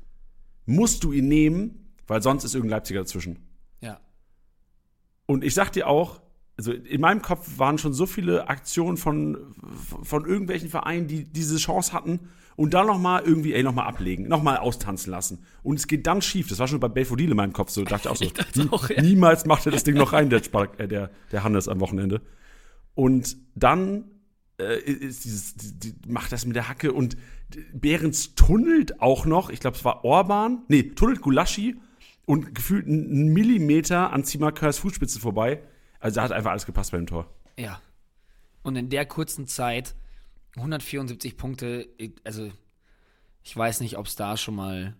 musst 0.64 1.04
du 1.04 1.12
ihn 1.12 1.28
nehmen, 1.28 1.92
weil 2.06 2.22
sonst 2.22 2.44
ist 2.44 2.54
irgendein 2.54 2.78
Leipziger 2.78 3.00
dazwischen. 3.00 3.40
Ja. 3.80 4.00
Und 5.26 5.44
ich 5.44 5.54
sag 5.54 5.72
dir 5.72 5.88
auch, 5.88 6.22
also 6.56 6.72
in 6.72 7.00
meinem 7.00 7.20
Kopf 7.20 7.58
waren 7.58 7.78
schon 7.78 7.92
so 7.92 8.06
viele 8.06 8.48
Aktionen 8.48 8.96
von, 8.96 9.54
von 10.02 10.24
irgendwelchen 10.24 10.68
Vereinen, 10.68 11.08
die 11.08 11.24
diese 11.24 11.56
Chance 11.56 11.92
hatten 11.92 12.20
und 12.54 12.74
dann 12.74 12.86
nochmal 12.86 13.24
irgendwie, 13.24 13.52
ey, 13.54 13.64
nochmal 13.64 13.88
ablegen, 13.88 14.28
nochmal 14.28 14.58
austanzen 14.58 15.10
lassen. 15.10 15.44
Und 15.64 15.80
es 15.80 15.88
geht 15.88 16.06
dann 16.06 16.22
schief. 16.22 16.48
Das 16.48 16.60
war 16.60 16.68
schon 16.68 16.78
bei 16.78 16.88
Belfodil 16.88 17.30
in 17.30 17.36
meinem 17.36 17.52
Kopf 17.52 17.70
so. 17.70 17.82
Dachte 17.82 18.08
auch 18.08 18.16
so, 18.16 18.26
dachte 18.34 18.68
auch, 18.70 18.88
ja. 18.88 19.02
niemals 19.02 19.46
macht 19.46 19.66
er 19.66 19.72
das 19.72 19.82
Ding 19.82 19.96
noch 19.96 20.12
rein, 20.12 20.30
der, 20.30 20.42
äh, 20.78 20.86
der, 20.86 21.10
der 21.32 21.42
Hannes 21.42 21.66
am 21.68 21.80
Wochenende. 21.80 22.20
Und 22.94 23.36
dann 23.54 24.10
äh, 24.58 24.78
ist 24.78 25.24
dieses, 25.24 25.54
die, 25.54 25.92
die, 25.92 26.08
macht 26.08 26.32
das 26.32 26.44
mit 26.46 26.56
der 26.56 26.68
Hacke 26.68 26.92
und 26.92 27.16
Behrens 27.72 28.34
tunnelt 28.34 29.00
auch 29.00 29.26
noch, 29.26 29.50
ich 29.50 29.60
glaube, 29.60 29.76
es 29.76 29.84
war 29.84 30.04
Orban, 30.04 30.62
nee, 30.68 30.82
tunnelt 30.82 31.20
Gulaschi 31.20 31.76
und 32.26 32.54
gefühlt 32.54 32.86
einen 32.86 33.32
Millimeter 33.32 34.12
an 34.12 34.24
Zimakers 34.24 34.78
Fußspitze 34.78 35.20
vorbei. 35.20 35.62
Also 36.00 36.16
da 36.16 36.22
hat 36.22 36.32
einfach 36.32 36.50
alles 36.50 36.66
gepasst 36.66 36.92
beim 36.92 37.06
Tor. 37.06 37.30
Ja. 37.58 37.80
Und 38.62 38.76
in 38.76 38.88
der 38.88 39.06
kurzen 39.06 39.46
Zeit 39.46 39.94
174 40.56 41.36
Punkte, 41.36 41.88
also 42.24 42.50
ich 43.42 43.56
weiß 43.56 43.80
nicht, 43.80 43.98
ob 43.98 44.06
es 44.06 44.16
da 44.16 44.36
schon 44.36 44.54
mal 44.54 44.96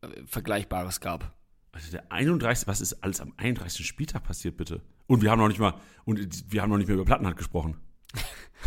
äh, 0.00 0.08
Vergleichbares 0.26 1.00
gab. 1.00 1.34
Also 1.72 1.90
der 1.90 2.10
31, 2.10 2.66
was 2.66 2.80
ist 2.80 3.04
alles 3.04 3.20
am 3.20 3.32
31. 3.36 3.86
Spieltag 3.86 4.24
passiert, 4.24 4.56
bitte? 4.56 4.80
Und 5.06 5.22
wir 5.22 5.30
haben 5.30 5.38
noch 5.38 5.48
nicht 5.48 5.60
mal, 5.60 5.74
und 6.04 6.52
wir 6.52 6.62
haben 6.62 6.70
noch 6.70 6.78
nicht 6.78 6.88
mehr 6.88 6.96
über 6.96 7.04
Plattenhardt 7.04 7.36
gesprochen. 7.36 7.76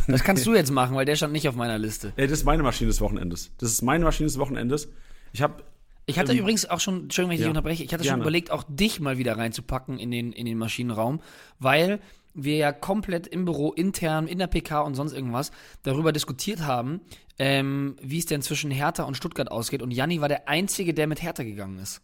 Das 0.07 0.23
kannst 0.23 0.45
du 0.45 0.55
jetzt 0.55 0.71
machen, 0.71 0.95
weil 0.95 1.05
der 1.05 1.15
stand 1.15 1.33
nicht 1.33 1.47
auf 1.49 1.55
meiner 1.55 1.77
Liste. 1.77 2.13
Ey, 2.15 2.25
das 2.25 2.39
ist 2.39 2.45
meine 2.45 2.63
Maschine 2.63 2.87
des 2.87 3.01
Wochenendes. 3.01 3.51
Das 3.57 3.71
ist 3.71 3.81
meine 3.81 4.05
Maschine 4.05 4.27
des 4.27 4.39
Wochenendes. 4.39 4.87
Ich 5.33 5.41
habe 5.41 5.63
ich 6.09 6.17
hatte 6.17 6.31
ähm, 6.31 6.39
übrigens 6.39 6.67
auch 6.67 6.79
schon, 6.79 7.03
Entschuldigung, 7.03 7.29
wenn 7.29 7.35
ich 7.35 7.41
ja, 7.41 7.45
dich 7.45 7.49
unterbreche, 7.49 7.83
ich 7.83 7.93
hatte 7.93 8.03
gerne. 8.03 8.15
schon 8.15 8.21
überlegt, 8.21 8.49
auch 8.49 8.63
dich 8.67 8.99
mal 8.99 9.17
wieder 9.17 9.37
reinzupacken 9.37 9.99
in 9.99 10.09
den, 10.09 10.31
in 10.31 10.45
den 10.45 10.57
Maschinenraum, 10.57 11.21
weil 11.59 11.99
wir 12.33 12.55
ja 12.57 12.71
komplett 12.71 13.27
im 13.27 13.45
Büro, 13.45 13.71
intern, 13.71 14.27
in 14.27 14.39
der 14.39 14.47
PK 14.47 14.81
und 14.81 14.95
sonst 14.95 15.13
irgendwas 15.13 15.51
darüber 15.83 16.11
diskutiert 16.11 16.61
haben, 16.61 17.01
ähm, 17.37 17.95
wie 18.01 18.19
es 18.19 18.25
denn 18.25 18.41
zwischen 18.41 18.71
Hertha 18.71 19.03
und 19.03 19.15
Stuttgart 19.15 19.51
ausgeht. 19.51 19.81
Und 19.81 19.91
Janni 19.91 20.21
war 20.21 20.29
der 20.29 20.47
Einzige, 20.47 20.93
der 20.93 21.07
mit 21.07 21.21
Hertha 21.21 21.43
gegangen 21.43 21.77
ist. 21.79 22.01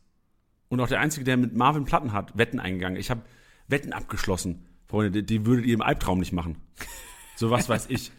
Und 0.69 0.79
auch 0.81 0.87
der 0.87 0.99
Einzige, 0.99 1.23
der 1.23 1.37
mit 1.37 1.55
Marvin 1.55 1.85
Platten 1.85 2.13
hat, 2.13 2.37
Wetten 2.37 2.59
eingegangen. 2.59 2.99
Ich 2.99 3.09
habe 3.09 3.21
Wetten 3.67 3.93
abgeschlossen. 3.93 4.65
Freunde, 4.87 5.11
die, 5.11 5.25
die 5.25 5.45
würdet 5.45 5.65
ihr 5.65 5.73
im 5.73 5.81
Albtraum 5.81 6.19
nicht 6.19 6.33
machen. 6.33 6.57
So 7.35 7.49
was 7.49 7.67
weiß 7.69 7.87
ich. 7.89 8.11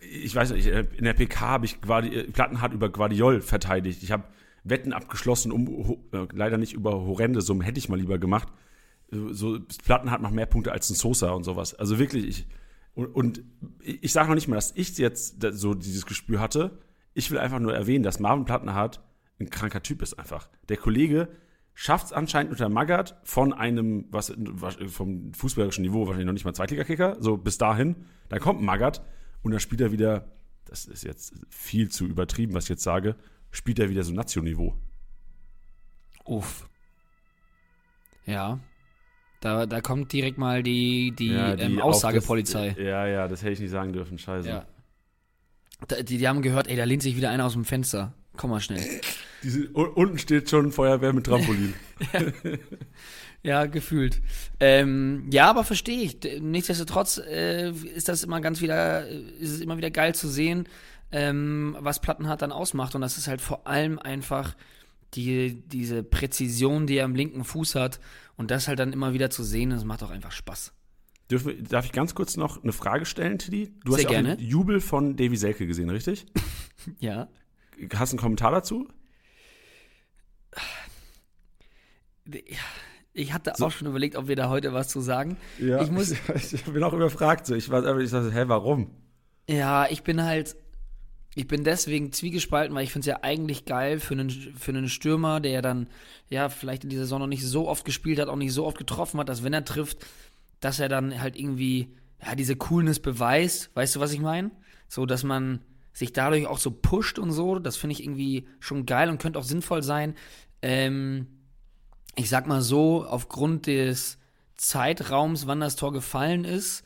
Ich 0.00 0.34
weiß 0.34 0.52
nicht, 0.52 0.66
in 0.66 1.04
der 1.04 1.14
PK 1.14 1.40
habe 1.40 1.66
ich 1.66 1.80
Guardi 1.80 2.24
Plattenhardt 2.32 2.72
über 2.72 2.88
Guardiol 2.88 3.40
verteidigt. 3.40 4.02
Ich 4.02 4.10
habe 4.10 4.24
Wetten 4.64 4.92
abgeschlossen, 4.92 5.52
um 5.52 5.98
äh, 6.12 6.26
leider 6.32 6.58
nicht 6.58 6.72
über 6.72 6.92
horrende 6.92 7.40
Summen, 7.40 7.62
hätte 7.62 7.78
ich 7.78 7.88
mal 7.88 7.98
lieber 7.98 8.18
gemacht. 8.18 8.48
So 9.10 9.58
Plattenhardt 9.84 10.22
macht 10.22 10.34
mehr 10.34 10.46
Punkte 10.46 10.72
als 10.72 10.88
ein 10.90 10.94
Sosa 10.94 11.32
und 11.32 11.44
sowas. 11.44 11.74
Also 11.74 11.98
wirklich, 11.98 12.24
ich, 12.26 12.46
Und, 12.94 13.06
und 13.14 13.42
ich 13.80 14.12
sage 14.12 14.28
noch 14.28 14.34
nicht 14.34 14.48
mal, 14.48 14.56
dass 14.56 14.72
ich 14.74 14.96
jetzt 14.98 15.42
so 15.52 15.74
dieses 15.74 16.06
Gespür 16.06 16.40
hatte. 16.40 16.78
Ich 17.14 17.30
will 17.30 17.38
einfach 17.38 17.58
nur 17.58 17.74
erwähnen, 17.74 18.04
dass 18.04 18.20
Marvin 18.20 18.44
Plattenhardt 18.44 19.00
ein 19.38 19.50
kranker 19.50 19.82
Typ 19.82 20.02
ist 20.02 20.18
einfach. 20.18 20.48
Der 20.68 20.76
Kollege 20.76 21.28
schafft 21.74 22.06
es 22.06 22.12
anscheinend 22.12 22.52
unter 22.52 22.68
Magath 22.68 23.16
von 23.24 23.52
einem, 23.52 24.06
was, 24.10 24.32
vom 24.88 25.32
fußballerischen 25.34 25.82
Niveau, 25.82 26.00
wahrscheinlich 26.06 26.26
noch 26.26 26.32
nicht 26.32 26.44
mal 26.44 26.54
Zweitligakicker, 26.54 27.16
so 27.20 27.36
bis 27.36 27.58
dahin. 27.58 27.96
Dann 28.28 28.40
kommt 28.40 28.62
Magath 28.62 29.02
und 29.42 29.52
dann 29.52 29.60
spielt 29.60 29.80
er 29.80 29.92
wieder, 29.92 30.28
das 30.64 30.84
ist 30.84 31.04
jetzt 31.04 31.34
viel 31.48 31.90
zu 31.90 32.06
übertrieben, 32.06 32.54
was 32.54 32.64
ich 32.64 32.70
jetzt 32.70 32.82
sage, 32.82 33.16
spielt 33.50 33.78
er 33.78 33.90
wieder 33.90 34.02
so 34.02 34.12
Nationniveau. 34.12 34.76
Uff. 36.24 36.68
Ja. 38.26 38.60
Da, 39.40 39.66
da 39.66 39.80
kommt 39.80 40.12
direkt 40.12 40.38
mal 40.38 40.62
die, 40.62 41.12
die, 41.18 41.32
Ja, 41.32 41.56
die 41.56 41.64
ähm, 41.64 41.80
Aussagepolizei. 41.80 42.70
Das, 42.70 42.78
ja, 42.78 43.06
ja, 43.06 43.26
das 43.26 43.42
hätte 43.42 43.52
ich 43.52 43.60
nicht 43.60 43.70
sagen 43.70 43.92
dürfen, 43.92 44.18
scheiße. 44.18 44.48
Ja. 44.48 44.66
Da, 45.88 46.02
die, 46.02 46.18
die 46.18 46.28
haben 46.28 46.42
gehört, 46.42 46.68
ey, 46.68 46.76
da 46.76 46.84
lehnt 46.84 47.02
sich 47.02 47.16
wieder 47.16 47.30
einer 47.30 47.44
aus 47.44 47.54
dem 47.54 47.64
Fenster. 47.64 48.14
Komm 48.36 48.50
mal 48.50 48.60
schnell. 48.60 48.82
Diese, 49.42 49.68
unten 49.70 50.18
steht 50.18 50.48
schon 50.48 50.72
Feuerwehr 50.72 51.12
mit 51.12 51.26
Trampolin. 51.26 51.74
Ja, 53.44 53.66
gefühlt. 53.66 54.22
Ähm, 54.60 55.28
ja, 55.32 55.50
aber 55.50 55.64
verstehe 55.64 56.02
ich. 56.02 56.18
Nichtsdestotrotz 56.40 57.18
äh, 57.18 57.70
ist 57.70 58.08
das 58.08 58.22
immer 58.22 58.40
ganz 58.40 58.60
wieder, 58.60 59.08
äh, 59.08 59.20
ist 59.40 59.50
es 59.50 59.60
immer 59.60 59.76
wieder 59.76 59.90
geil 59.90 60.14
zu 60.14 60.28
sehen, 60.28 60.68
ähm, 61.10 61.76
was 61.80 62.00
Plattenhardt 62.00 62.40
dann 62.40 62.52
ausmacht. 62.52 62.94
Und 62.94 63.00
das 63.00 63.18
ist 63.18 63.26
halt 63.26 63.40
vor 63.40 63.66
allem 63.66 63.98
einfach 63.98 64.54
die, 65.14 65.60
diese 65.66 66.04
Präzision, 66.04 66.86
die 66.86 66.98
er 66.98 67.04
am 67.04 67.16
linken 67.16 67.42
Fuß 67.42 67.74
hat. 67.74 67.98
Und 68.36 68.52
das 68.52 68.68
halt 68.68 68.78
dann 68.78 68.92
immer 68.92 69.12
wieder 69.12 69.28
zu 69.28 69.42
sehen, 69.42 69.70
das 69.70 69.84
macht 69.84 70.04
auch 70.04 70.10
einfach 70.10 70.30
Spaß. 70.30 70.72
Wir- 71.28 71.62
darf 71.64 71.84
ich 71.84 71.90
ganz 71.92 72.14
kurz 72.14 72.36
noch 72.36 72.62
eine 72.62 72.72
Frage 72.72 73.06
stellen, 73.06 73.40
Tiddy? 73.40 73.72
Du 73.84 73.90
Sehr 73.92 73.96
hast 73.96 74.02
ja 74.04 74.08
auch 74.08 74.12
gerne. 74.12 74.36
den 74.36 74.46
Jubel 74.46 74.80
von 74.80 75.16
Davy 75.16 75.36
Selke 75.36 75.66
gesehen, 75.66 75.90
richtig? 75.90 76.26
Ja. 77.00 77.28
Hast 77.94 78.12
du 78.12 78.16
einen 78.16 78.20
Kommentar 78.22 78.52
dazu? 78.52 78.88
Ich 83.14 83.32
hatte 83.32 83.54
auch 83.60 83.70
schon 83.70 83.88
überlegt, 83.88 84.16
ob 84.16 84.28
wir 84.28 84.36
da 84.36 84.48
heute 84.48 84.72
was 84.72 84.88
zu 84.88 85.00
sagen. 85.00 85.36
Ja. 85.58 85.82
Ich 85.82 85.90
muss- 85.90 86.12
ich 86.52 86.64
bin 86.64 86.82
auch 86.82 86.92
überfragt. 86.94 87.46
So. 87.46 87.54
Ich 87.54 87.68
war 87.70 87.84
einfach, 87.84 87.98
ich 88.00 88.10
dachte, 88.10 88.32
hä, 88.32 88.44
warum? 88.46 88.90
Ja, 89.48 89.86
ich 89.90 90.02
bin 90.02 90.22
halt, 90.22 90.56
ich 91.34 91.46
bin 91.46 91.64
deswegen 91.64 92.12
zwiegespalten, 92.12 92.74
weil 92.74 92.84
ich 92.84 92.92
finde 92.92 93.00
es 93.02 93.06
ja 93.14 93.18
eigentlich 93.22 93.64
geil 93.64 93.98
für 94.00 94.14
einen, 94.14 94.30
für 94.30 94.70
einen 94.70 94.88
Stürmer, 94.88 95.40
der 95.40 95.52
ja 95.52 95.62
dann, 95.62 95.88
ja, 96.30 96.48
vielleicht 96.48 96.84
in 96.84 96.90
dieser 96.90 97.02
Saison 97.02 97.20
noch 97.20 97.26
nicht 97.26 97.44
so 97.44 97.68
oft 97.68 97.84
gespielt 97.84 98.18
hat, 98.20 98.28
auch 98.28 98.36
nicht 98.36 98.52
so 98.52 98.64
oft 98.66 98.78
getroffen 98.78 99.18
hat, 99.20 99.28
dass 99.28 99.42
wenn 99.42 99.52
er 99.52 99.64
trifft, 99.64 100.06
dass 100.60 100.78
er 100.78 100.88
dann 100.88 101.20
halt 101.20 101.36
irgendwie, 101.36 101.88
ja, 102.24 102.34
diese 102.34 102.56
Coolness 102.56 103.00
beweist. 103.00 103.74
Weißt 103.74 103.96
du, 103.96 104.00
was 104.00 104.12
ich 104.12 104.20
meine? 104.20 104.52
So, 104.88 105.06
dass 105.06 105.24
man 105.24 105.60
sich 105.92 106.12
dadurch 106.12 106.46
auch 106.46 106.58
so 106.58 106.70
pusht 106.70 107.18
und 107.18 107.32
so, 107.32 107.58
das 107.58 107.76
finde 107.76 107.94
ich 107.94 108.02
irgendwie 108.02 108.46
schon 108.60 108.86
geil 108.86 109.10
und 109.10 109.20
könnte 109.20 109.38
auch 109.38 109.44
sinnvoll 109.44 109.82
sein. 109.82 110.14
Ähm, 110.62 111.26
ich 112.16 112.28
sag 112.28 112.46
mal 112.46 112.62
so, 112.62 113.04
aufgrund 113.04 113.66
des 113.66 114.18
Zeitraums, 114.56 115.46
wann 115.46 115.60
das 115.60 115.76
Tor 115.76 115.92
gefallen 115.92 116.44
ist, 116.44 116.84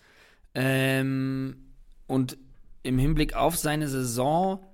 ähm, 0.55 1.57
und 2.07 2.39
im 2.83 2.99
Hinblick 2.99 3.35
auf 3.35 3.57
seine 3.57 3.89
Saison, 3.89 4.65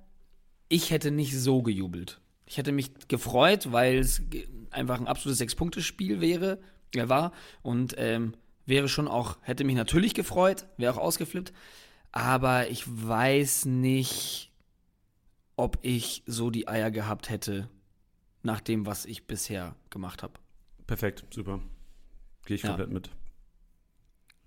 ich 0.69 0.91
hätte 0.91 1.11
nicht 1.11 1.37
so 1.37 1.61
gejubelt. 1.61 2.21
Ich 2.45 2.57
hätte 2.57 2.71
mich 2.71 2.91
gefreut, 3.07 3.71
weil 3.71 3.97
es 3.97 4.21
einfach 4.71 4.99
ein 4.99 5.07
absolutes 5.07 5.39
Sechs-Punkte-Spiel 5.39 6.21
wäre, 6.21 6.59
er 6.95 7.09
war 7.09 7.31
und 7.63 7.95
ähm, 7.97 8.33
wäre 8.65 8.87
schon 8.87 9.07
auch, 9.07 9.37
hätte 9.41 9.63
mich 9.63 9.75
natürlich 9.75 10.13
gefreut, 10.13 10.67
wäre 10.77 10.93
auch 10.93 10.99
ausgeflippt, 10.99 11.51
aber 12.13 12.69
ich 12.69 12.83
weiß 12.87 13.65
nicht, 13.65 14.51
ob 15.57 15.79
ich 15.81 16.23
so 16.25 16.49
die 16.49 16.67
Eier 16.69 16.89
gehabt 16.91 17.29
hätte, 17.29 17.67
nach 18.43 18.61
dem, 18.61 18.85
was 18.85 19.05
ich 19.05 19.27
bisher 19.27 19.75
gemacht 19.89 20.23
habe. 20.23 20.33
Perfekt, 20.87 21.25
super. 21.33 21.59
Gehe 22.45 22.55
ich 22.55 22.63
Ja. 22.63 22.69
komplett 22.69 22.91
mit. 22.91 23.09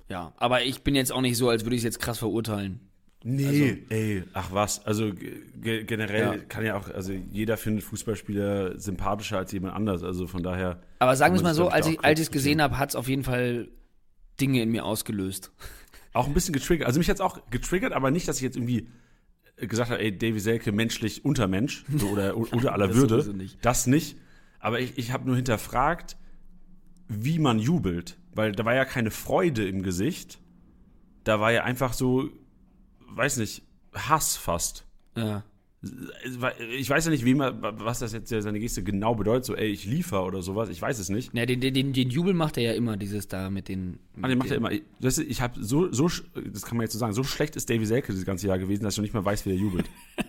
Ja, 0.08 0.32
aber 0.36 0.62
ich 0.62 0.82
bin 0.82 0.94
jetzt 0.94 1.12
auch 1.12 1.20
nicht 1.20 1.36
so, 1.36 1.48
als 1.48 1.64
würde 1.64 1.74
ich 1.76 1.80
es 1.80 1.84
jetzt 1.84 1.98
krass 2.00 2.18
verurteilen. 2.18 2.80
Nee, 3.24 3.82
ey, 3.88 4.22
ach 4.34 4.52
was. 4.52 4.84
Also 4.86 5.12
ge 5.12 5.82
generell 5.84 6.38
Ja. 6.38 6.44
kann 6.44 6.64
ja 6.64 6.76
auch, 6.76 6.88
also 6.90 7.12
jeder 7.12 7.56
findet 7.56 7.82
Fußballspieler 7.84 8.78
sympathischer 8.78 9.38
als 9.38 9.50
jemand 9.50 9.74
anders. 9.74 10.04
Also 10.04 10.28
von 10.28 10.44
daher. 10.44 10.80
Aber 11.00 11.16
sagen 11.16 11.34
wir 11.34 11.38
es 11.38 11.42
mal 11.42 11.54
so, 11.54 11.68
als 11.68 11.88
ich, 11.88 11.98
es 12.04 12.30
gesehen 12.30 12.62
habe, 12.62 12.78
hat 12.78 12.90
es 12.90 12.94
auf 12.94 13.08
jeden 13.08 13.24
Fall 13.24 13.68
Dinge 14.40 14.62
in 14.62 14.70
mir 14.70 14.84
ausgelöst. 14.84 15.50
Auch 16.16 16.26
ein 16.26 16.34
bisschen 16.34 16.54
getriggert. 16.54 16.86
Also 16.86 16.98
mich 16.98 17.10
hat 17.10 17.16
es 17.16 17.20
auch 17.20 17.38
getriggert, 17.50 17.92
aber 17.92 18.10
nicht, 18.10 18.26
dass 18.26 18.36
ich 18.36 18.42
jetzt 18.42 18.56
irgendwie 18.56 18.88
gesagt 19.56 19.90
habe, 19.90 20.00
ey, 20.00 20.16
Davy 20.16 20.40
Selke 20.40 20.72
menschlich 20.72 21.24
Untermensch 21.24 21.84
so, 21.94 22.08
oder 22.08 22.36
unter 22.52 22.72
aller 22.72 22.88
Das 22.88 22.96
Würde. 22.96 23.34
nicht. 23.34 23.58
Das 23.64 23.86
nicht. 23.86 24.16
Aber 24.58 24.80
ich, 24.80 24.96
ich 24.96 25.12
habe 25.12 25.26
nur 25.26 25.36
hinterfragt, 25.36 26.16
wie 27.08 27.38
man 27.38 27.58
jubelt. 27.58 28.16
Weil 28.32 28.52
da 28.52 28.64
war 28.64 28.74
ja 28.74 28.84
keine 28.84 29.10
Freude 29.10 29.68
im 29.68 29.82
Gesicht. 29.82 30.38
Da 31.24 31.38
war 31.40 31.52
ja 31.52 31.64
einfach 31.64 31.92
so, 31.92 32.30
weiß 33.10 33.36
nicht, 33.36 33.62
Hass 33.94 34.36
fast. 34.36 34.86
Ja. 35.16 35.44
Ich 36.78 36.88
weiß 36.88 37.04
ja 37.04 37.10
nicht, 37.10 37.24
wem 37.24 37.38
was 37.38 37.98
das 37.98 38.12
jetzt 38.12 38.28
seine 38.28 38.60
Geste 38.60 38.82
genau 38.82 39.14
bedeutet, 39.14 39.44
so, 39.44 39.54
ey, 39.54 39.68
ich 39.68 39.84
liefer 39.84 40.24
oder 40.24 40.42
sowas, 40.42 40.68
ich 40.68 40.80
weiß 40.80 40.98
es 40.98 41.08
nicht. 41.08 41.34
Ja, 41.34 41.46
den, 41.46 41.60
den, 41.60 41.74
den, 41.74 41.92
den 41.92 42.10
Jubel 42.10 42.34
macht 42.34 42.56
er 42.56 42.62
ja 42.62 42.72
immer, 42.72 42.96
dieses 42.96 43.28
da 43.28 43.50
mit 43.50 43.68
den. 43.68 43.98
Ah, 44.22 44.28
den 44.28 44.38
macht 44.38 44.50
er 44.50 44.56
immer. 44.56 44.72
Ich, 44.72 44.82
das, 45.00 45.18
ich 45.18 45.40
habe 45.40 45.62
so, 45.62 45.92
so, 45.92 46.08
das 46.08 46.62
kann 46.62 46.76
man 46.76 46.84
jetzt 46.84 46.92
so 46.92 46.98
sagen, 46.98 47.12
so 47.12 47.24
schlecht 47.24 47.56
ist 47.56 47.70
Davy 47.70 47.86
Selke 47.86 48.12
das 48.12 48.24
ganze 48.24 48.46
Jahr 48.46 48.58
gewesen, 48.58 48.82
dass 48.82 48.94
ich 48.94 48.98
noch 48.98 49.04
nicht 49.04 49.14
mal 49.14 49.24
weiß, 49.24 49.46
wie 49.46 49.50
er 49.50 49.56
jubelt. 49.56 49.86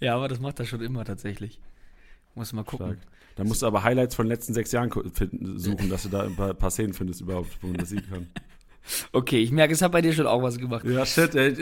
Ja, 0.00 0.16
aber 0.16 0.28
das 0.28 0.40
macht 0.40 0.58
er 0.58 0.66
schon 0.66 0.80
immer 0.80 1.04
tatsächlich. 1.04 1.60
Muss 2.34 2.52
mal 2.52 2.64
gucken. 2.64 2.86
Stark. 2.86 2.98
Da 3.36 3.44
musst 3.44 3.62
du 3.62 3.66
aber 3.66 3.82
Highlights 3.82 4.14
von 4.14 4.26
den 4.26 4.30
letzten 4.30 4.54
sechs 4.54 4.70
Jahren 4.70 4.90
finden, 5.12 5.58
suchen, 5.58 5.88
dass 5.88 6.04
du 6.04 6.08
da 6.08 6.22
ein 6.22 6.36
paar, 6.36 6.54
paar 6.54 6.70
Szenen 6.70 6.92
findest 6.92 7.20
überhaupt, 7.20 7.58
wo 7.62 7.68
man 7.68 7.76
das 7.78 7.88
sehen 7.88 8.04
kann. 8.08 8.28
Okay, 9.12 9.38
ich 9.38 9.50
merke, 9.50 9.72
es 9.72 9.82
hat 9.82 9.92
bei 9.92 10.02
dir 10.02 10.12
schon 10.12 10.26
auch 10.26 10.42
was 10.42 10.58
gemacht. 10.58 10.84
Ja, 10.84 11.06
shit, 11.06 11.34
ey. 11.34 11.54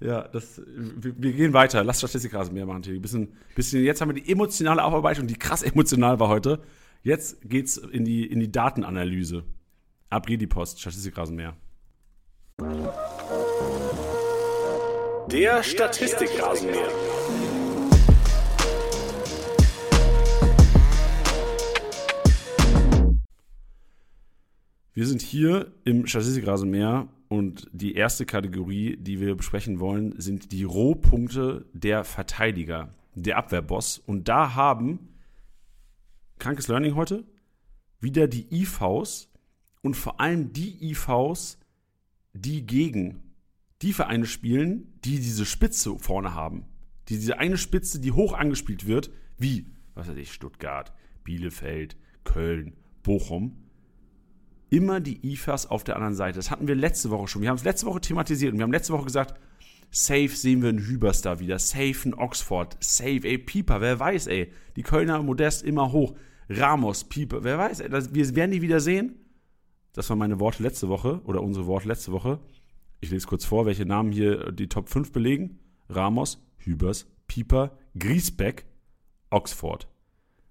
Ja, 0.00 0.26
das, 0.28 0.60
wir, 0.66 1.14
wir 1.16 1.32
gehen 1.32 1.52
weiter. 1.52 1.84
Lass 1.84 1.98
Statistikrasen 1.98 2.52
mehr 2.52 2.66
machen, 2.66 2.82
Tilly. 2.82 2.98
Bisschen, 2.98 3.36
bisschen, 3.54 3.84
jetzt 3.84 4.00
haben 4.00 4.08
wir 4.14 4.20
die 4.20 4.30
emotionale 4.30 4.82
Aufarbeitung, 4.82 5.26
die 5.26 5.36
krass 5.36 5.62
emotional 5.62 6.18
war 6.18 6.28
heute. 6.28 6.62
Jetzt 7.02 7.48
geht's 7.48 7.76
in 7.76 8.04
die, 8.04 8.26
in 8.26 8.40
die 8.40 8.50
Datenanalyse. 8.50 9.44
Ab 10.10 10.26
geht 10.26 10.40
die 10.40 10.46
Post, 10.46 10.80
Statistikrasen 10.80 11.36
mehr. 11.36 11.56
Der 15.30 15.62
Statistikrasenmäher. 15.62 16.88
Wir 24.96 25.06
sind 25.06 25.20
hier 25.20 25.74
im 25.84 26.06
Statistikrasenmeer 26.06 27.06
und 27.28 27.68
die 27.70 27.96
erste 27.96 28.24
Kategorie, 28.24 28.96
die 28.96 29.20
wir 29.20 29.34
besprechen 29.34 29.78
wollen, 29.78 30.18
sind 30.18 30.52
die 30.52 30.64
Rohpunkte 30.64 31.66
der 31.74 32.02
Verteidiger, 32.02 32.94
der 33.14 33.36
Abwehrboss. 33.36 33.98
Und 33.98 34.26
da 34.28 34.54
haben, 34.54 35.10
krankes 36.38 36.68
Learning 36.68 36.94
heute, 36.94 37.26
wieder 38.00 38.26
die 38.26 38.46
IVs 38.50 39.28
und 39.82 39.98
vor 39.98 40.18
allem 40.18 40.54
die 40.54 40.82
IVs, 40.90 41.58
die 42.32 42.64
gegen 42.64 43.34
die 43.82 43.92
Vereine 43.92 44.24
spielen, 44.24 44.94
die 45.04 45.16
diese 45.16 45.44
Spitze 45.44 45.98
vorne 45.98 46.32
haben. 46.32 46.64
Die, 47.10 47.16
diese 47.16 47.38
eine 47.38 47.58
Spitze, 47.58 48.00
die 48.00 48.12
hoch 48.12 48.32
angespielt 48.32 48.86
wird, 48.86 49.10
wie, 49.36 49.66
was 49.92 50.08
weiß 50.08 50.16
ich, 50.16 50.32
Stuttgart, 50.32 50.94
Bielefeld, 51.22 51.98
Köln, 52.24 52.72
Bochum 53.02 53.65
immer 54.70 55.00
die 55.00 55.32
IFAs 55.32 55.66
auf 55.66 55.84
der 55.84 55.96
anderen 55.96 56.14
Seite. 56.14 56.38
Das 56.38 56.50
hatten 56.50 56.68
wir 56.68 56.74
letzte 56.74 57.10
Woche 57.10 57.28
schon. 57.28 57.42
Wir 57.42 57.48
haben 57.50 57.56
es 57.56 57.64
letzte 57.64 57.86
Woche 57.86 58.00
thematisiert 58.00 58.52
und 58.52 58.58
wir 58.58 58.64
haben 58.64 58.72
letzte 58.72 58.92
Woche 58.92 59.04
gesagt, 59.04 59.38
safe 59.90 60.28
sehen 60.28 60.62
wir 60.62 60.70
einen 60.70 60.80
Hüberstar 60.80 61.38
wieder, 61.40 61.58
safe 61.58 61.96
ein 62.04 62.14
Oxford, 62.14 62.76
safe, 62.80 63.20
ey, 63.22 63.38
Pieper, 63.38 63.80
wer 63.80 63.98
weiß, 63.98 64.26
ey. 64.26 64.52
Die 64.76 64.82
Kölner 64.82 65.22
Modest 65.22 65.62
immer 65.62 65.92
hoch. 65.92 66.14
Ramos, 66.48 67.04
Pieper, 67.04 67.44
wer 67.44 67.58
weiß, 67.58 67.80
ey. 67.80 67.90
Wir 68.12 68.36
werden 68.36 68.50
die 68.50 68.62
wieder 68.62 68.80
sehen. 68.80 69.16
Das 69.92 70.10
waren 70.10 70.18
meine 70.18 70.40
Worte 70.40 70.62
letzte 70.62 70.88
Woche 70.88 71.22
oder 71.24 71.42
unsere 71.42 71.66
Worte 71.66 71.88
letzte 71.88 72.12
Woche. 72.12 72.40
Ich 73.00 73.10
lese 73.10 73.26
kurz 73.26 73.44
vor, 73.44 73.66
welche 73.66 73.86
Namen 73.86 74.12
hier 74.12 74.52
die 74.52 74.68
Top 74.68 74.88
5 74.88 75.12
belegen. 75.12 75.58
Ramos, 75.88 76.42
Hübers, 76.58 77.06
Pieper, 77.28 77.78
Griesbeck, 77.98 78.66
Oxford. 79.30 79.88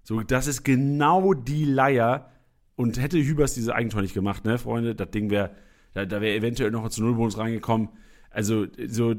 So, 0.02 0.20
das 0.20 0.46
ist 0.46 0.64
genau 0.64 1.34
die 1.34 1.64
Leier. 1.64 2.30
Und 2.76 3.00
hätte 3.00 3.18
Hübers 3.18 3.54
diese 3.54 3.74
Eigentor 3.74 4.02
nicht 4.02 4.14
gemacht, 4.14 4.44
ne, 4.44 4.58
Freunde, 4.58 4.94
das 4.94 5.10
Ding 5.10 5.30
wäre, 5.30 5.52
da, 5.94 6.04
da 6.04 6.20
wäre 6.20 6.36
eventuell 6.36 6.70
noch 6.70 6.88
zu 6.90 7.02
Nullbonus 7.02 7.38
reingekommen. 7.38 7.88
Also, 8.30 8.66
so, 8.86 9.14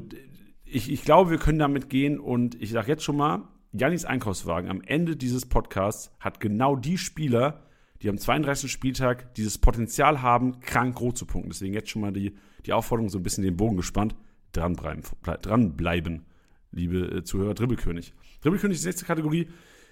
ich, 0.64 0.92
ich 0.92 1.02
glaube, 1.02 1.30
wir 1.30 1.38
können 1.38 1.58
damit 1.58 1.90
gehen 1.90 2.20
und 2.20 2.60
ich 2.60 2.70
sage 2.70 2.88
jetzt 2.88 3.02
schon 3.02 3.16
mal, 3.16 3.48
Jannis 3.72 4.04
Einkaufswagen 4.04 4.70
am 4.70 4.80
Ende 4.80 5.16
dieses 5.16 5.46
Podcasts 5.46 6.12
hat 6.20 6.40
genau 6.40 6.76
die 6.76 6.98
Spieler, 6.98 7.64
die 8.00 8.08
am 8.08 8.16
32. 8.16 8.70
Spieltag 8.70 9.34
dieses 9.34 9.58
Potenzial 9.58 10.22
haben, 10.22 10.60
krank 10.60 10.96
groß 10.96 11.14
zu 11.14 11.26
punkten. 11.26 11.50
Deswegen 11.50 11.74
jetzt 11.74 11.90
schon 11.90 12.02
mal 12.02 12.12
die, 12.12 12.36
die 12.64 12.72
Aufforderung, 12.72 13.10
so 13.10 13.18
ein 13.18 13.22
bisschen 13.22 13.44
den 13.44 13.56
Bogen 13.56 13.76
gespannt, 13.76 14.14
dranbleiben, 14.52 15.02
dranbleiben 15.42 16.24
liebe 16.72 16.98
äh, 16.98 17.24
Zuhörer, 17.24 17.54
Dribbelkönig. 17.54 18.14
Dribbelkönig 18.42 18.76
ist 18.76 18.84
die 18.84 18.88
nächste 18.88 19.04
Kategorie. 19.04 19.48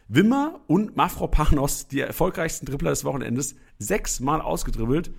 Wimmer 0.09 0.61
und 0.69 0.97
Mafropanos, 0.97 1.88
die 1.88 2.01
erfolgreichsten 2.01 2.66
Dribbler 2.66 2.90
des 2.90 3.05
Wochenendes, 3.05 3.57
sechsmal 3.79 4.40
ausgedribbelt. 4.40 5.11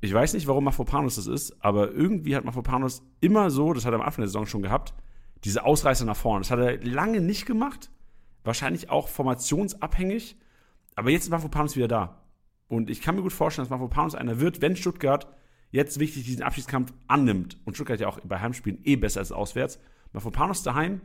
Ich 0.00 0.12
weiß 0.12 0.34
nicht, 0.34 0.46
warum 0.46 0.64
Mafropanos 0.64 1.16
das 1.16 1.26
ist, 1.26 1.64
aber 1.64 1.92
irgendwie 1.92 2.36
hat 2.36 2.44
Mafropanos 2.44 3.02
immer 3.20 3.50
so, 3.50 3.72
das 3.72 3.84
hat 3.84 3.92
er 3.92 4.00
am 4.00 4.04
Anfang 4.04 4.22
der 4.22 4.28
Saison 4.28 4.46
schon 4.46 4.62
gehabt, 4.62 4.94
diese 5.44 5.64
Ausreißer 5.64 6.04
nach 6.04 6.16
vorne. 6.16 6.40
Das 6.40 6.50
hat 6.50 6.58
er 6.58 6.84
lange 6.84 7.20
nicht 7.20 7.46
gemacht. 7.46 7.90
Wahrscheinlich 8.44 8.90
auch 8.90 9.08
formationsabhängig. 9.08 10.36
Aber 10.96 11.10
jetzt 11.10 11.24
ist 11.24 11.30
Mafropanos 11.30 11.76
wieder 11.76 11.88
da. 11.88 12.22
Und 12.66 12.90
ich 12.90 13.00
kann 13.00 13.14
mir 13.14 13.22
gut 13.22 13.32
vorstellen, 13.32 13.64
dass 13.64 13.70
Mafropanos 13.70 14.14
einer 14.14 14.40
wird, 14.40 14.60
wenn 14.60 14.76
Stuttgart 14.76 15.28
jetzt 15.70 16.00
wichtig 16.00 16.24
diesen 16.24 16.42
Abschiedskampf 16.42 16.92
annimmt. 17.06 17.58
Und 17.64 17.74
Stuttgart 17.74 18.00
ja 18.00 18.08
auch 18.08 18.18
bei 18.20 18.40
Heimspielen 18.40 18.80
eh 18.84 18.96
besser 18.96 19.20
als 19.20 19.32
auswärts. 19.32 19.78
Mafropanos 20.12 20.62
daheim 20.62 21.02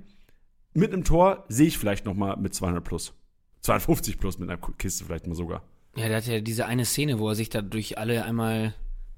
mit 0.73 0.93
einem 0.93 1.03
Tor 1.03 1.45
sehe 1.49 1.67
ich 1.67 1.77
vielleicht 1.77 2.05
noch 2.05 2.15
mal 2.15 2.37
mit 2.37 2.53
200 2.53 2.83
plus. 2.83 3.13
250 3.61 4.19
plus 4.19 4.39
mit 4.39 4.49
einer 4.49 4.59
Kiste 4.77 5.05
vielleicht 5.05 5.27
mal 5.27 5.35
sogar. 5.35 5.63
Ja, 5.95 6.07
der 6.07 6.17
hat 6.17 6.25
ja 6.25 6.41
diese 6.41 6.65
eine 6.65 6.85
Szene, 6.85 7.19
wo 7.19 7.29
er 7.29 7.35
sich 7.35 7.49
da 7.49 7.61
durch 7.61 7.97
alle 7.97 8.25
einmal 8.25 8.73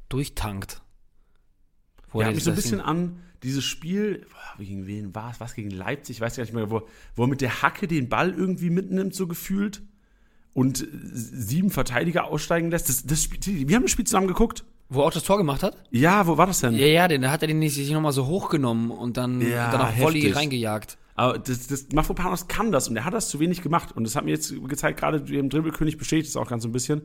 durchtankt. 0.10 0.82
Wo 2.12 2.22
ja, 2.22 2.28
hat 2.28 2.36
mich 2.36 2.44
so 2.44 2.52
ein 2.52 2.56
bisschen 2.56 2.82
an 2.82 3.20
dieses 3.44 3.64
Spiel, 3.64 4.26
gegen 4.58 4.88
wen 4.88 5.14
war 5.14 5.32
es, 5.32 5.40
was 5.40 5.54
gegen 5.54 5.70
Leipzig, 5.70 6.18
ich 6.18 6.22
weiß 6.22 6.36
gar 6.36 6.44
nicht 6.44 6.54
mehr, 6.54 6.70
wo, 6.70 6.88
wo 7.16 7.24
er 7.24 7.28
mit 7.28 7.42
der 7.42 7.62
Hacke 7.62 7.88
den 7.88 8.10
Ball 8.10 8.34
irgendwie 8.34 8.70
mitnimmt, 8.70 9.14
so 9.14 9.28
gefühlt 9.28 9.84
und 10.54 10.86
sieben 10.92 11.70
Verteidiger 11.70 12.26
aussteigen 12.26 12.72
lässt. 12.72 12.90
Das, 12.90 13.06
das 13.06 13.24
Spiel, 13.24 13.68
wir 13.68 13.76
haben 13.76 13.84
das 13.84 13.92
Spiel 13.92 14.06
zusammen 14.06 14.28
geguckt. 14.28 14.64
Wo 14.88 15.02
er 15.02 15.06
auch 15.06 15.12
das 15.12 15.24
Tor 15.24 15.38
gemacht 15.38 15.64
hat? 15.64 15.76
Ja, 15.92 16.28
wo 16.28 16.38
war 16.38 16.46
das 16.46 16.60
denn? 16.60 16.76
Ja, 16.76 16.86
ja, 16.86 17.08
den, 17.08 17.22
da 17.24 17.32
hat 17.32 17.42
er 17.42 17.48
den 17.48 17.60
nicht 17.60 17.74
sich 17.74 17.92
nochmal 17.92 18.12
so 18.12 18.28
hochgenommen 18.28 18.92
und 18.92 19.18
dann, 19.18 19.42
ja, 19.42 19.72
dann 19.72 19.82
auf 19.82 20.00
Volley 20.00 20.32
reingejagt. 20.32 20.98
Aber 21.16 21.40
das, 21.40 21.68
das, 21.68 21.88
Mafropanos 21.94 22.48
kann 22.48 22.72
das 22.72 22.90
und 22.90 22.98
er 22.98 23.06
hat 23.06 23.14
das 23.14 23.30
zu 23.30 23.40
wenig 23.40 23.62
gemacht. 23.62 23.94
Und 23.94 24.04
das 24.04 24.16
hat 24.16 24.26
mir 24.26 24.32
jetzt 24.32 24.54
gezeigt, 24.68 25.00
gerade 25.00 25.22
dem 25.22 25.50
Dribbelkönig 25.50 25.98
bestätigt 25.98 26.30
das 26.30 26.36
auch 26.36 26.50
ganz 26.50 26.64
so 26.64 26.70
ein 26.70 26.74
bisschen. 26.74 27.04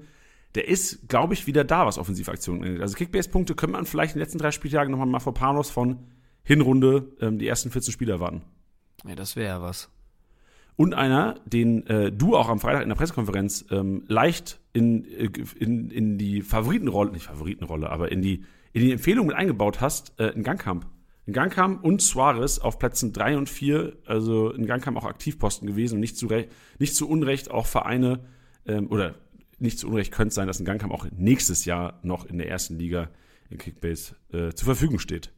Der 0.56 0.66
ist, 0.66 1.08
glaube 1.08 1.32
ich, 1.32 1.46
wieder 1.46 1.62
da, 1.62 1.86
was 1.86 1.96
Offensivaktionen 1.96 2.64
angeht. 2.64 2.82
Also 2.82 2.96
Kickbase-Punkte 2.96 3.54
könnte 3.54 3.72
man 3.72 3.86
vielleicht 3.86 4.14
in 4.14 4.18
den 4.18 4.24
letzten 4.24 4.38
drei 4.38 4.50
Spieltagen 4.50 4.90
nochmal 4.90 5.06
Mafropanos 5.06 5.70
von 5.70 5.98
Hinrunde 6.42 7.12
ähm, 7.20 7.38
die 7.38 7.46
ersten 7.46 7.70
14 7.70 7.92
Spiele 7.92 8.12
erwarten. 8.12 8.42
Ja, 9.06 9.14
das 9.14 9.36
wäre 9.36 9.46
ja 9.46 9.62
was. 9.62 9.90
Und 10.74 10.94
einer, 10.94 11.36
den 11.44 11.86
äh, 11.86 12.10
du 12.10 12.36
auch 12.36 12.48
am 12.48 12.58
Freitag 12.58 12.82
in 12.82 12.88
der 12.88 12.96
Pressekonferenz 12.96 13.66
ähm, 13.70 14.02
leicht 14.08 14.60
in, 14.72 15.04
äh, 15.04 15.30
in, 15.58 15.90
in 15.90 16.18
die 16.18 16.42
Favoritenrolle, 16.42 17.12
nicht 17.12 17.26
Favoritenrolle, 17.26 17.90
aber 17.90 18.10
in 18.10 18.22
die, 18.22 18.44
in 18.72 18.82
die 18.82 18.92
Empfehlung 18.92 19.26
mit 19.26 19.36
eingebaut 19.36 19.80
hast, 19.80 20.18
äh, 20.18 20.28
in 20.28 20.42
Gangkamp. 20.42 20.86
In 21.30 21.34
Gangkamp 21.34 21.84
und 21.84 22.02
Suarez 22.02 22.58
auf 22.58 22.80
Plätzen 22.80 23.12
3 23.12 23.36
und 23.36 23.48
4, 23.48 23.92
also 24.04 24.50
in 24.50 24.66
Gangkamp 24.66 24.96
auch 24.96 25.04
Aktivposten 25.04 25.68
gewesen 25.68 25.94
und 25.94 26.00
nicht 26.00 26.16
zu, 26.16 26.26
nicht 26.80 26.96
zu 26.96 27.08
Unrecht 27.08 27.52
auch 27.52 27.66
Vereine, 27.66 28.24
ähm, 28.66 28.90
oder 28.90 29.14
nicht 29.60 29.78
zu 29.78 29.86
Unrecht 29.86 30.10
könnte 30.10 30.30
es 30.30 30.34
sein, 30.34 30.48
dass 30.48 30.58
in 30.58 30.66
Gangkamp 30.66 30.92
auch 30.92 31.06
nächstes 31.12 31.66
Jahr 31.66 32.00
noch 32.02 32.24
in 32.24 32.38
der 32.38 32.48
ersten 32.48 32.80
Liga 32.80 33.10
in 33.48 33.58
Kickbase 33.58 34.16
äh, 34.32 34.52
zur 34.54 34.64
Verfügung 34.64 34.98
steht. 34.98 35.30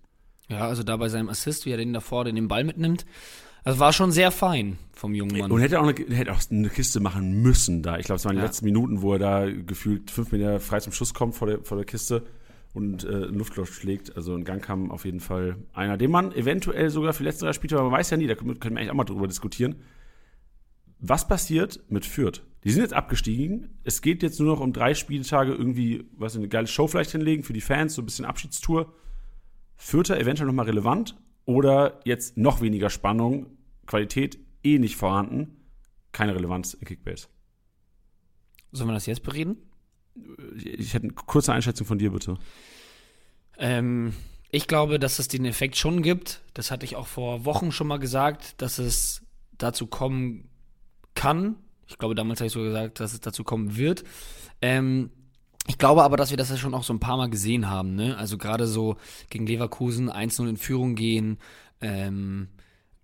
Ja, 0.48 0.60
also 0.60 0.82
da 0.82 0.96
bei 0.96 1.10
seinem 1.10 1.28
Assist, 1.28 1.66
wie 1.66 1.72
er 1.72 1.76
den 1.76 1.92
davor 1.92 2.24
den 2.24 2.48
Ball 2.48 2.64
mitnimmt, 2.64 3.04
also 3.62 3.78
war 3.78 3.92
schon 3.92 4.12
sehr 4.12 4.30
fein 4.30 4.78
vom 4.94 5.14
jungen 5.14 5.36
Mann. 5.36 5.52
Und 5.52 5.60
hätte 5.60 5.78
auch 5.78 5.86
eine, 5.86 6.16
hätte 6.16 6.32
auch 6.32 6.40
eine 6.50 6.70
Kiste 6.70 7.00
machen 7.00 7.42
müssen 7.42 7.82
da. 7.82 7.98
Ich 7.98 8.06
glaube, 8.06 8.16
es 8.16 8.24
waren 8.24 8.36
die 8.36 8.40
ja. 8.40 8.46
letzten 8.46 8.64
Minuten, 8.64 9.02
wo 9.02 9.12
er 9.12 9.18
da 9.18 9.44
gefühlt 9.50 10.10
fünf 10.10 10.32
Meter 10.32 10.58
frei 10.58 10.80
zum 10.80 10.94
Schuss 10.94 11.12
kommt 11.12 11.34
vor 11.34 11.48
der, 11.48 11.62
vor 11.62 11.76
der 11.76 11.84
Kiste 11.84 12.24
und 12.72 13.04
äh, 13.04 13.26
ein 13.26 13.34
Luftloch 13.34 13.66
schlägt. 13.66 14.16
Also 14.16 14.34
ein 14.34 14.44
Gang 14.44 14.62
kam 14.62 14.90
auf 14.90 15.04
jeden 15.04 15.20
Fall 15.20 15.56
einer, 15.72 15.96
den 15.96 16.10
man 16.10 16.32
eventuell 16.32 16.90
sogar 16.90 17.12
für 17.12 17.24
letzte 17.24 17.44
drei 17.44 17.52
Spiele, 17.52 17.76
aber 17.78 17.90
man 17.90 17.98
weiß 17.98 18.10
ja 18.10 18.16
nie, 18.16 18.26
da 18.26 18.34
können, 18.34 18.58
können 18.60 18.74
wir 18.74 18.80
eigentlich 18.80 18.90
auch 18.90 18.96
mal 18.96 19.04
drüber 19.04 19.28
diskutieren. 19.28 19.76
Was 20.98 21.26
passiert 21.26 21.80
mit 21.88 22.06
Fürth? 22.06 22.42
Die 22.64 22.70
sind 22.70 22.82
jetzt 22.82 22.94
abgestiegen. 22.94 23.80
Es 23.82 24.02
geht 24.02 24.22
jetzt 24.22 24.38
nur 24.38 24.54
noch 24.54 24.60
um 24.60 24.72
drei 24.72 24.94
Spieltage 24.94 25.52
irgendwie, 25.52 26.04
was 26.16 26.36
eine 26.36 26.48
geile 26.48 26.68
Show 26.68 26.86
vielleicht 26.86 27.10
hinlegen 27.10 27.42
für 27.42 27.52
die 27.52 27.60
Fans, 27.60 27.94
so 27.94 28.02
ein 28.02 28.04
bisschen 28.04 28.24
Abschiedstour. 28.24 28.94
Fürther 29.76 30.18
eventuell 30.18 30.46
nochmal 30.46 30.66
relevant 30.66 31.16
oder 31.44 32.00
jetzt 32.04 32.36
noch 32.36 32.60
weniger 32.60 32.88
Spannung, 32.88 33.46
Qualität 33.86 34.38
eh 34.62 34.78
nicht 34.78 34.96
vorhanden, 34.96 35.56
keine 36.12 36.36
Relevanz 36.36 36.74
in 36.74 36.86
Kickbase. 36.86 37.26
Sollen 38.70 38.88
wir 38.88 38.94
das 38.94 39.06
jetzt 39.06 39.24
bereden? 39.24 39.56
Ich 40.56 40.94
hätte 40.94 41.04
eine 41.04 41.14
kurze 41.14 41.52
Einschätzung 41.52 41.86
von 41.86 41.98
dir, 41.98 42.10
bitte. 42.10 42.38
Ähm, 43.58 44.12
ich 44.50 44.66
glaube, 44.66 44.98
dass 44.98 45.18
es 45.18 45.28
den 45.28 45.44
Effekt 45.44 45.76
schon 45.76 46.02
gibt. 46.02 46.42
Das 46.54 46.70
hatte 46.70 46.84
ich 46.84 46.96
auch 46.96 47.06
vor 47.06 47.44
Wochen 47.44 47.72
schon 47.72 47.86
mal 47.86 47.98
gesagt, 47.98 48.60
dass 48.60 48.78
es 48.78 49.22
dazu 49.56 49.86
kommen 49.86 50.50
kann. 51.14 51.56
Ich 51.86 51.98
glaube, 51.98 52.14
damals 52.14 52.40
habe 52.40 52.46
ich 52.46 52.52
so 52.52 52.62
gesagt, 52.62 53.00
dass 53.00 53.12
es 53.12 53.20
dazu 53.20 53.44
kommen 53.44 53.76
wird. 53.76 54.04
Ähm, 54.60 55.10
ich 55.68 55.78
glaube 55.78 56.02
aber, 56.02 56.16
dass 56.16 56.30
wir 56.30 56.36
das 56.36 56.50
ja 56.50 56.56
schon 56.56 56.74
auch 56.74 56.82
so 56.82 56.92
ein 56.92 57.00
paar 57.00 57.16
Mal 57.16 57.30
gesehen 57.30 57.70
haben. 57.70 57.94
Ne? 57.94 58.16
Also 58.16 58.36
gerade 58.36 58.66
so 58.66 58.96
gegen 59.30 59.46
Leverkusen 59.46 60.10
1-0 60.10 60.48
in 60.48 60.56
Führung 60.56 60.94
gehen. 60.96 61.38
Ähm, 61.80 62.48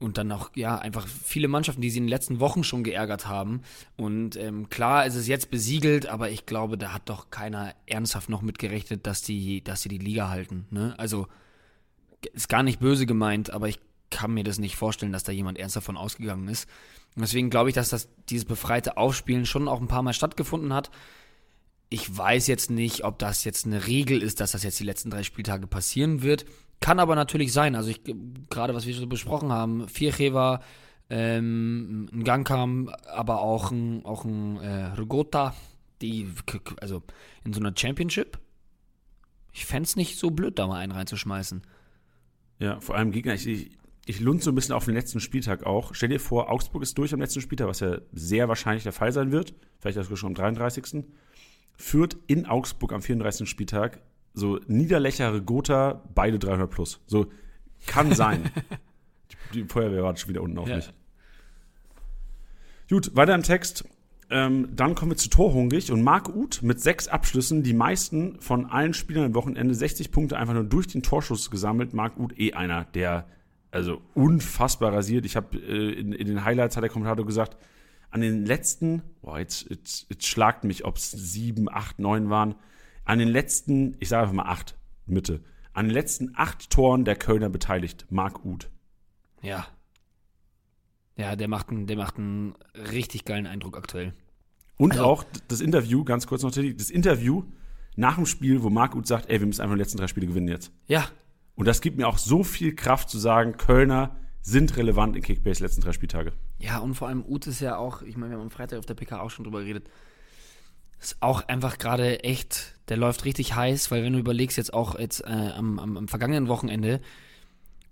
und 0.01 0.17
dann 0.17 0.31
auch, 0.31 0.51
ja, 0.55 0.79
einfach 0.79 1.09
viele 1.09 1.49
Mannschaften, 1.49 1.81
die 1.81 1.91
sie 1.91 1.99
in 1.99 2.05
den 2.05 2.11
letzten 2.11 2.39
Wochen 2.39 2.63
schon 2.63 2.85
geärgert 2.85 3.27
haben. 3.27 3.63
Und 3.97 4.37
ähm, 4.37 4.69
klar 4.69 5.07
ist 5.07 5.17
es 5.17 5.27
jetzt 5.27 5.51
besiegelt, 5.51 6.07
aber 6.07 6.31
ich 6.31 6.47
glaube, 6.47 6.79
da 6.79 6.93
hat 6.93 7.09
doch 7.09 7.31
keiner 7.31 7.75
ernsthaft 7.87 8.29
noch 8.29 8.43
mitgerechnet, 8.43 9.07
dass 9.07 9.23
die, 9.23 9.63
dass 9.65 9.83
sie 9.83 9.89
die 9.89 9.99
Liga 9.99 10.29
halten. 10.29 10.67
Ne? 10.71 10.95
Also 10.99 11.27
ist 12.33 12.49
gar 12.49 12.63
nicht 12.63 12.81
böse 12.81 13.07
gemeint, 13.07 13.51
aber 13.51 13.69
ich 13.69 13.81
kann 14.11 14.33
mir 14.33 14.45
das 14.45 14.59
nicht 14.59 14.77
vorstellen, 14.77 15.13
dass 15.13 15.25
da 15.25 15.33
jemand 15.33 15.59
ernst 15.59 15.77
davon 15.77 15.97
ausgegangen 15.97 16.49
ist. 16.49 16.69
Und 17.17 17.23
deswegen 17.23 17.51
glaube 17.51 17.71
ich, 17.71 17.75
dass 17.75 17.89
das, 17.89 18.09
dieses 18.29 18.45
befreite 18.45 18.97
Aufspielen 18.97 19.47
schon 19.47 19.69
auch 19.69 19.81
ein 19.81 19.89
paar 19.89 20.03
Mal 20.03 20.13
stattgefunden 20.13 20.73
hat. 20.73 20.91
Ich 21.91 22.17
weiß 22.17 22.47
jetzt 22.47 22.71
nicht, 22.71 23.05
ob 23.05 23.19
das 23.19 23.45
jetzt 23.45 23.67
eine 23.67 23.87
Regel 23.87 24.23
ist, 24.23 24.41
dass 24.41 24.53
das 24.53 24.63
jetzt 24.63 24.79
die 24.79 24.85
letzten 24.85 25.11
drei 25.11 25.23
Spieltage 25.25 25.67
passieren 25.67 26.23
wird. 26.23 26.45
Kann 26.81 27.01
aber 27.01 27.15
natürlich 27.15 27.53
sein. 27.53 27.75
Also 27.75 27.91
ich 27.91 28.03
gerade 28.51 28.75
was 28.75 28.87
wir 28.87 28.95
so 28.95 29.07
besprochen 29.07 29.51
haben, 29.51 29.89
Vierchever, 29.89 30.61
ähm, 31.11 32.09
ein 32.13 32.25
Gang 32.25 32.47
kam, 32.47 32.89
aber 33.11 33.41
auch 33.41 33.71
ein, 33.71 34.05
auch 34.05 34.25
ein 34.25 34.59
äh, 34.59 34.85
Rigota, 34.99 35.55
die, 36.03 36.29
also 36.81 37.03
in 37.45 37.53
so 37.53 37.61
einer 37.61 37.73
Championship. 37.77 38.39
Ich 39.53 39.67
fände 39.67 39.87
es 39.87 39.97
nicht 39.97 40.19
so 40.19 40.31
blöd, 40.31 40.59
da 40.59 40.67
mal 40.67 40.79
einen 40.79 40.93
reinzuschmeißen. 40.93 41.63
Ja, 42.59 42.81
vor 42.81 42.97
allem 42.97 43.11
Gegner, 43.11 43.35
ich, 43.35 43.47
ich, 43.47 43.71
ich 44.07 44.21
lund 44.21 44.43
so 44.43 44.53
ein 44.53 44.55
bisschen 44.55 44.75
auf 44.75 44.85
den 44.85 44.95
letzten 44.95 45.21
Spieltag 45.21 45.65
auch. 45.65 45.95
Stell 45.95 46.11
dir 46.11 46.21
vor, 46.21 46.51
Augsburg 46.51 46.83
ist 46.83 46.97
durch 46.99 47.13
am 47.13 47.21
letzten 47.21 47.41
Spieltag, 47.41 47.69
was 47.69 47.81
ja 47.81 47.99
sehr 48.13 48.49
wahrscheinlich 48.49 48.83
der 48.83 48.93
Fall 48.93 49.13
sein 49.13 49.33
wird. 49.33 49.55
Vielleicht 49.81 49.99
sogar 49.99 50.17
schon 50.17 50.29
am 50.29 50.35
33. 50.35 51.05
Führt 51.77 52.17
in 52.27 52.47
Augsburg 52.47 52.93
am 52.93 53.03
34. 53.03 53.49
Spieltag 53.49 54.01
so 54.35 54.61
Niederlächer, 54.67 55.41
Gotha, 55.41 56.03
beide 56.15 56.39
300 56.39 56.71
plus. 56.71 57.01
So, 57.07 57.27
kann 57.87 58.15
sein. 58.15 58.51
die, 59.53 59.63
die, 59.63 59.69
Feuerwehr 59.69 60.03
war 60.03 60.17
schon 60.17 60.31
wieder 60.31 60.43
unten 60.43 60.59
auf 60.59 60.69
ja. 60.69 60.77
mich. 60.77 60.93
Gut, 62.89 63.15
weiter 63.15 63.35
im 63.35 63.43
Text. 63.43 63.85
Ähm, 64.31 64.69
dann 64.77 64.95
kommen 64.95 65.13
wir 65.13 65.17
zu 65.17 65.31
Torhungrig 65.31 65.91
und 65.91 66.03
Marc 66.03 66.29
Uth 66.29 66.63
mit 66.63 66.81
sechs 66.81 67.09
Abschlüssen, 67.09 67.63
die 67.63 67.73
meisten 67.73 68.41
von 68.41 68.67
allen 68.67 68.93
Spielern 68.93 69.25
am 69.25 69.35
Wochenende, 69.35 69.75
60 69.75 70.11
Punkte 70.11 70.37
einfach 70.37 70.53
nur 70.53 70.65
durch 70.65 70.87
den 70.87 71.03
Torschuss 71.03 71.51
gesammelt. 71.51 71.95
Marc 71.95 72.19
Uth 72.19 72.39
eh 72.39 72.53
einer, 72.53 72.85
der 72.85 73.27
also 73.71 74.01
unfassbar 74.15 74.93
rasiert. 74.93 75.25
Ich 75.25 75.37
habe 75.37 75.57
äh, 75.59 75.93
in, 75.93 76.13
in, 76.13 76.27
den 76.27 76.45
Highlights 76.45 76.77
hat 76.77 76.83
der 76.83 76.91
Kommentator 76.91 77.25
gesagt, 77.25 77.57
an 78.11 78.21
den 78.21 78.47
letzten, 78.47 79.03
boah, 79.21 79.39
jetzt, 79.39 79.69
jetzt, 79.69 80.07
jetzt 80.09 80.27
schlagt 80.27 80.65
mich, 80.65 80.85
ob 80.85 80.97
es 80.97 81.11
sieben, 81.11 81.69
acht, 81.71 81.99
neun 81.99 82.31
waren, 82.31 82.55
an 83.09 83.19
den 83.19 83.29
letzten, 83.29 83.97
ich 84.01 84.11
sage 84.11 84.25
einfach 84.25 84.35
mal 84.35 84.51
acht, 84.51 84.77
Mitte, 85.07 85.41
an 85.73 85.87
den 85.87 85.95
letzten 85.95 86.33
acht 86.37 86.69
Toren 86.69 87.07
der 87.07 87.17
Kölner 87.17 87.49
beteiligt, 87.49 88.07
Marc 88.11 88.45
Uth. 88.45 88.69
Ja. 89.41 89.67
Ja, 91.17 91.35
der 91.35 91.49
macht 91.49 91.71
einen, 91.71 91.87
der 91.87 91.97
macht 91.97 92.19
einen 92.19 92.55
richtig 92.93 93.25
geilen 93.25 93.47
Eindruck 93.47 93.79
aktuell. 93.79 94.13
Und 94.77 94.93
also, 94.93 95.05
auch 95.05 95.25
das 95.49 95.61
Interview, 95.61 96.05
ganz 96.05 96.27
kurz 96.27 96.43
noch, 96.43 96.51
das 96.51 96.91
Interview 96.91 97.45
nach 97.97 98.17
dem 98.17 98.27
Spiel, 98.27 98.63
wo 98.63 98.69
Marc 98.69 98.95
Uth 98.95 99.07
sagt, 99.07 99.31
ey, 99.31 99.41
wir 99.41 99.47
müssen 99.47 99.63
einfach 99.63 99.75
die 99.75 99.81
letzten 99.81 99.97
drei 99.97 100.07
Spiele 100.07 100.27
gewinnen 100.27 100.49
jetzt. 100.49 100.71
Ja. 100.87 101.09
Und 101.55 101.67
das 101.67 101.81
gibt 101.81 101.97
mir 101.97 102.07
auch 102.07 102.19
so 102.19 102.45
viel 102.45 102.77
Kraft 102.77 103.09
zu 103.09 103.19
sagen, 103.19 103.57
Kölner 103.57 104.17
sind 104.43 104.77
relevant 104.77 105.17
in 105.17 105.23
Kickbase 105.23 105.65
letzten 105.65 105.81
drei 105.81 105.93
Spieltage. 105.93 106.33
Ja, 106.59 106.79
und 106.79 106.95
vor 106.95 107.09
allem 107.09 107.25
Uth 107.25 107.47
ist 107.47 107.61
ja 107.61 107.79
auch, 107.79 108.03
ich 108.03 108.19
meine, 108.19 108.33
wir 108.33 108.37
haben 108.37 108.45
am 108.45 108.51
Freitag 108.51 108.79
auf 108.79 108.87
der 108.87 108.95
PK 108.95 109.21
auch 109.21 109.31
schon 109.31 109.45
drüber 109.45 109.61
geredet, 109.61 109.89
ist 111.01 111.17
auch 111.21 111.47
einfach 111.49 111.79
gerade 111.79 112.25
echt, 112.25 112.75
der 112.89 112.97
läuft 112.97 113.25
richtig 113.25 113.55
heiß, 113.55 113.91
weil 113.91 114.03
wenn 114.03 114.13
du 114.13 114.19
überlegst, 114.19 114.57
jetzt 114.57 114.75
auch 114.75 114.99
jetzt 114.99 115.21
äh, 115.25 115.53
am, 115.57 115.79
am, 115.79 115.97
am, 115.97 116.09
vergangenen 116.09 116.49
Wochenende, 116.49 117.01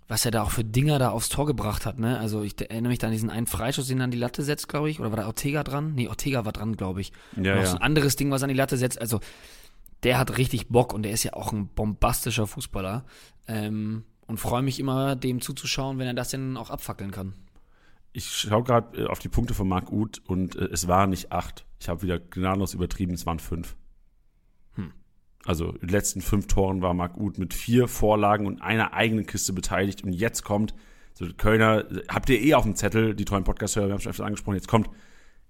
was 0.07 0.25
er 0.25 0.31
da 0.31 0.43
auch 0.43 0.51
für 0.51 0.63
Dinger 0.63 0.99
da 0.99 1.09
aufs 1.09 1.29
Tor 1.29 1.45
gebracht 1.45 1.85
hat, 1.85 1.99
ne? 1.99 2.17
Also 2.19 2.43
ich 2.43 2.59
erinnere 2.59 2.89
mich 2.89 2.99
da 2.99 3.07
an 3.07 3.13
diesen 3.13 3.29
einen 3.29 3.47
Freischuss, 3.47 3.87
den 3.87 3.99
er 3.99 4.05
an 4.05 4.11
die 4.11 4.17
Latte 4.17 4.43
setzt, 4.43 4.69
glaube 4.69 4.89
ich. 4.89 4.99
Oder 4.99 5.11
war 5.11 5.17
da 5.17 5.27
Ortega 5.27 5.63
dran? 5.63 5.95
Nee, 5.95 6.07
Ortega 6.07 6.45
war 6.45 6.53
dran, 6.53 6.77
glaube 6.77 7.01
ich. 7.01 7.11
Ja, 7.35 7.55
Noch 7.55 7.63
ja. 7.63 7.65
so 7.65 7.75
ein 7.77 7.81
anderes 7.81 8.15
Ding, 8.15 8.31
was 8.31 8.41
er 8.41 8.45
an 8.45 8.49
die 8.49 8.55
Latte 8.55 8.77
setzt. 8.77 8.99
Also 9.01 9.19
der 10.03 10.17
hat 10.17 10.37
richtig 10.37 10.69
Bock 10.69 10.93
und 10.93 11.03
der 11.03 11.11
ist 11.11 11.23
ja 11.23 11.33
auch 11.33 11.51
ein 11.51 11.67
bombastischer 11.67 12.47
Fußballer. 12.47 13.05
Ähm, 13.47 14.03
und 14.27 14.39
freue 14.39 14.61
mich 14.61 14.79
immer, 14.79 15.15
dem 15.15 15.41
zuzuschauen, 15.41 15.99
wenn 15.99 16.07
er 16.07 16.13
das 16.13 16.29
denn 16.29 16.57
auch 16.57 16.69
abfackeln 16.69 17.11
kann. 17.11 17.33
Ich 18.17 18.35
schaue 18.35 18.63
gerade 18.63 19.03
äh, 19.03 19.05
auf 19.05 19.19
die 19.19 19.29
Punkte 19.29 19.53
von 19.53 19.67
Marc 19.67 19.91
Uth 19.91 20.23
und 20.25 20.55
äh, 20.55 20.69
es 20.71 20.87
waren 20.87 21.11
nicht 21.11 21.31
acht. 21.31 21.67
Ich 21.79 21.87
habe 21.87 22.01
wieder 22.01 22.17
gnadenlos 22.17 22.73
übertrieben, 22.73 23.13
es 23.13 23.27
waren 23.27 23.37
fünf. 23.37 23.75
Hm. 24.73 24.91
Also 25.45 25.69
in 25.73 25.81
den 25.81 25.89
letzten 25.89 26.21
fünf 26.21 26.47
Toren 26.47 26.81
war 26.81 26.95
Marc 26.95 27.15
Uth 27.15 27.37
mit 27.37 27.53
vier 27.53 27.87
Vorlagen 27.87 28.47
und 28.47 28.59
einer 28.59 28.93
eigenen 28.93 29.27
Kiste 29.27 29.53
beteiligt. 29.53 30.03
Und 30.03 30.13
jetzt 30.13 30.41
kommt, 30.43 30.73
so 31.13 31.27
Kölner, 31.37 31.85
habt 32.09 32.31
ihr 32.31 32.41
eh 32.41 32.55
auf 32.55 32.63
dem 32.63 32.75
Zettel, 32.75 33.13
die 33.13 33.23
treuen 33.23 33.43
Podcast-Hörer, 33.43 33.85
wir 33.85 33.93
haben 33.93 34.01
schon 34.01 34.09
öfters 34.09 34.25
angesprochen, 34.25 34.55
jetzt 34.55 34.67
kommt 34.67 34.89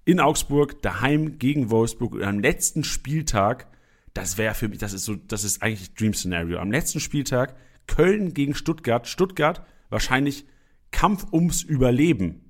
in 0.03 0.19
Augsburg, 0.19 0.81
daheim 0.81 1.39
gegen 1.39 1.69
Wolfsburg 1.69 2.15
und 2.15 2.23
am 2.23 2.41
letzten 2.41 2.83
Spieltag, 2.83 3.67
das 4.13 4.37
wäre 4.37 4.55
für 4.55 4.67
mich, 4.67 4.79
das 4.79 4.91
ist 4.91 5.05
so, 5.05 5.15
das 5.15 5.45
ist 5.45 5.63
eigentlich 5.63 5.93
Dream-Szenario. 5.93 6.59
Am 6.59 6.73
letzten 6.73 6.99
Spieltag 6.99 7.55
Köln 7.87 8.33
gegen 8.33 8.55
Stuttgart, 8.55 9.07
Stuttgart 9.07 9.65
wahrscheinlich 9.89 10.45
Kampf 10.91 11.27
ums 11.31 11.63
Überleben 11.63 12.43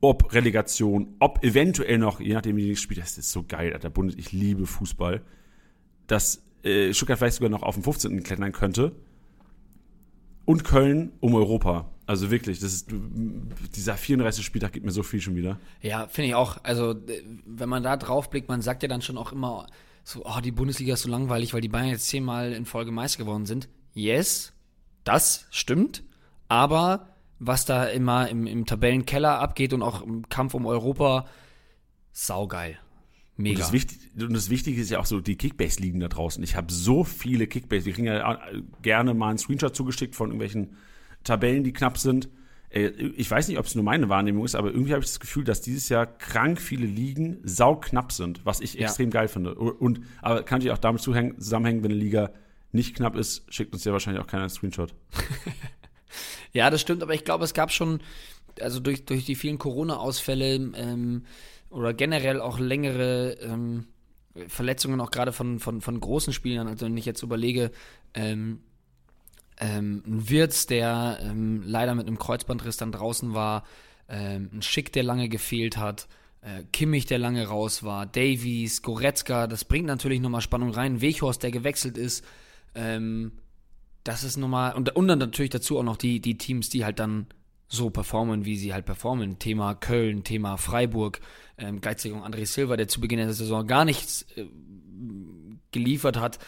ob 0.00 0.32
Relegation, 0.32 1.16
ob 1.18 1.42
eventuell 1.42 1.98
noch, 1.98 2.20
je 2.20 2.34
nachdem 2.34 2.56
wie 2.56 2.66
die 2.66 2.76
spielt, 2.76 3.00
das 3.00 3.16
ist 3.18 3.32
so 3.32 3.42
geil, 3.42 3.72
Alter, 3.72 3.90
Bundes, 3.90 4.16
ich 4.16 4.32
liebe 4.32 4.66
Fußball, 4.66 5.22
dass 6.06 6.42
äh, 6.62 6.92
Stuttgart 6.92 7.18
vielleicht 7.18 7.36
sogar 7.36 7.50
noch 7.50 7.62
auf 7.62 7.74
den 7.74 7.84
15. 7.84 8.22
klettern 8.22 8.52
könnte 8.52 8.92
und 10.44 10.64
Köln 10.64 11.12
um 11.20 11.34
Europa. 11.34 11.90
Also 12.06 12.30
wirklich, 12.30 12.60
das 12.60 12.72
ist, 12.72 12.88
dieser 13.74 13.96
34. 13.96 14.44
Spieltag 14.44 14.72
gibt 14.72 14.86
mir 14.86 14.92
so 14.92 15.02
viel 15.02 15.20
schon 15.20 15.34
wieder. 15.34 15.58
Ja, 15.80 16.06
finde 16.06 16.28
ich 16.28 16.34
auch. 16.36 16.58
Also, 16.62 16.94
wenn 17.44 17.68
man 17.68 17.82
da 17.82 17.96
drauf 17.96 18.30
blickt, 18.30 18.48
man 18.48 18.62
sagt 18.62 18.82
ja 18.84 18.88
dann 18.88 19.02
schon 19.02 19.18
auch 19.18 19.32
immer 19.32 19.66
so, 20.04 20.24
oh, 20.24 20.40
die 20.40 20.52
Bundesliga 20.52 20.94
ist 20.94 21.02
so 21.02 21.10
langweilig, 21.10 21.52
weil 21.52 21.62
die 21.62 21.68
Bayern 21.68 21.88
jetzt 21.88 22.06
zehnmal 22.06 22.52
in 22.52 22.64
Folge 22.64 22.92
Meister 22.92 23.18
geworden 23.18 23.44
sind. 23.44 23.68
Yes, 23.92 24.52
das 25.02 25.46
stimmt. 25.50 26.04
Aber 26.46 27.08
was 27.38 27.64
da 27.64 27.84
immer 27.86 28.28
im, 28.28 28.46
im 28.46 28.64
Tabellenkeller 28.66 29.38
abgeht 29.40 29.72
und 29.72 29.82
auch 29.82 30.02
im 30.02 30.28
Kampf 30.28 30.54
um 30.54 30.66
Europa, 30.66 31.26
saugeil. 32.12 32.78
Und 33.36 33.42
Mega. 33.44 33.58
das, 33.58 33.72
Wichtig, 33.72 33.98
und 34.18 34.32
das 34.32 34.48
Wichtige 34.48 34.80
ist 34.80 34.90
ja 34.90 34.98
auch 34.98 35.04
so 35.06 35.20
die 35.20 35.36
Kickbase-Ligen 35.36 36.00
da 36.00 36.08
draußen. 36.08 36.42
Ich 36.42 36.56
habe 36.56 36.72
so 36.72 37.04
viele 37.04 37.46
Kickbase. 37.46 37.84
Wir 37.84 37.92
kriegen 37.92 38.06
ja 38.06 38.32
äh, 38.32 38.62
gerne 38.80 39.12
mal 39.12 39.28
einen 39.28 39.38
Screenshot 39.38 39.76
zugeschickt 39.76 40.14
von 40.16 40.28
irgendwelchen 40.30 40.76
Tabellen, 41.22 41.62
die 41.62 41.74
knapp 41.74 41.98
sind. 41.98 42.30
Äh, 42.70 42.86
Ich 42.88 43.30
weiß 43.30 43.48
nicht, 43.48 43.58
ob 43.58 43.66
es 43.66 43.74
nur 43.74 43.84
meine 43.84 44.08
Wahrnehmung 44.08 44.44
ist, 44.46 44.54
aber 44.54 44.70
irgendwie 44.70 44.92
habe 44.94 45.02
ich 45.04 45.10
das 45.10 45.20
Gefühl, 45.20 45.44
dass 45.44 45.60
dieses 45.60 45.90
Jahr 45.90 46.06
krank 46.06 46.58
viele 46.62 46.86
Ligen 46.86 47.36
sauknapp 47.42 48.10
sind, 48.12 48.46
was 48.46 48.60
ich 48.60 48.72
Ja. 48.74 48.86
extrem 48.86 49.10
geil 49.10 49.28
finde. 49.28 49.54
Und 49.54 50.00
aber 50.22 50.42
kann 50.42 50.58
natürlich 50.58 50.72
auch 50.72 50.78
damit 50.78 51.02
zusammenhängen, 51.02 51.82
wenn 51.84 51.90
eine 51.90 52.00
Liga 52.00 52.30
nicht 52.72 52.96
knapp 52.96 53.16
ist, 53.16 53.44
schickt 53.52 53.74
uns 53.74 53.84
ja 53.84 53.92
wahrscheinlich 53.92 54.22
auch 54.22 54.26
keiner 54.26 54.44
einen 54.44 54.50
Screenshot. 54.50 54.94
Ja, 56.52 56.70
das 56.70 56.80
stimmt, 56.80 57.02
aber 57.02 57.14
ich 57.14 57.24
glaube, 57.24 57.44
es 57.44 57.54
gab 57.54 57.72
schon, 57.72 58.00
also 58.60 58.80
durch, 58.80 59.04
durch 59.04 59.24
die 59.24 59.34
vielen 59.34 59.58
Corona-Ausfälle 59.58 60.54
ähm, 60.54 61.24
oder 61.70 61.94
generell 61.94 62.40
auch 62.40 62.58
längere 62.58 63.32
ähm, 63.40 63.86
Verletzungen, 64.48 65.00
auch 65.00 65.10
gerade 65.10 65.32
von, 65.32 65.58
von, 65.60 65.80
von 65.80 66.00
großen 66.00 66.32
Spielern, 66.32 66.68
also 66.68 66.86
wenn 66.86 66.96
ich 66.96 67.06
jetzt 67.06 67.22
überlege, 67.22 67.70
ähm, 68.14 68.60
ähm, 69.58 70.02
ein 70.06 70.28
Wirtz, 70.28 70.66
der 70.66 71.18
ähm, 71.22 71.62
leider 71.64 71.94
mit 71.94 72.06
einem 72.06 72.18
Kreuzbandriss 72.18 72.76
dann 72.76 72.92
draußen 72.92 73.34
war, 73.34 73.64
ähm, 74.08 74.50
ein 74.52 74.62
Schick, 74.62 74.92
der 74.92 75.02
lange 75.02 75.28
gefehlt 75.28 75.78
hat, 75.78 76.08
äh, 76.42 76.64
Kimmich, 76.72 77.06
der 77.06 77.18
lange 77.18 77.46
raus 77.46 77.82
war, 77.82 78.06
Davies, 78.06 78.82
Goretzka, 78.82 79.46
das 79.46 79.64
bringt 79.64 79.86
natürlich 79.86 80.20
nochmal 80.20 80.42
Spannung 80.42 80.70
rein, 80.70 81.00
Weghorst, 81.00 81.42
der 81.42 81.50
gewechselt 81.50 81.96
ist, 81.96 82.24
ähm, 82.74 83.32
das 84.06 84.24
ist 84.24 84.36
nochmal, 84.36 84.74
und, 84.74 84.94
und 84.96 85.08
dann 85.08 85.18
natürlich 85.18 85.50
dazu 85.50 85.78
auch 85.78 85.82
noch 85.82 85.96
die, 85.96 86.20
die 86.20 86.38
Teams, 86.38 86.68
die 86.70 86.84
halt 86.84 86.98
dann 86.98 87.26
so 87.68 87.90
performen, 87.90 88.44
wie 88.44 88.56
sie 88.56 88.72
halt 88.72 88.86
performen. 88.86 89.38
Thema 89.38 89.74
Köln, 89.74 90.22
Thema 90.24 90.56
Freiburg, 90.56 91.20
ähm, 91.58 91.80
Gleichzeitig 91.80 92.16
André 92.16 92.46
Silva, 92.46 92.76
der 92.76 92.86
zu 92.88 93.00
Beginn 93.00 93.18
der 93.18 93.32
Saison 93.32 93.66
gar 93.66 93.84
nichts 93.84 94.22
äh, 94.36 94.44
geliefert 95.72 96.16
hat. 96.18 96.38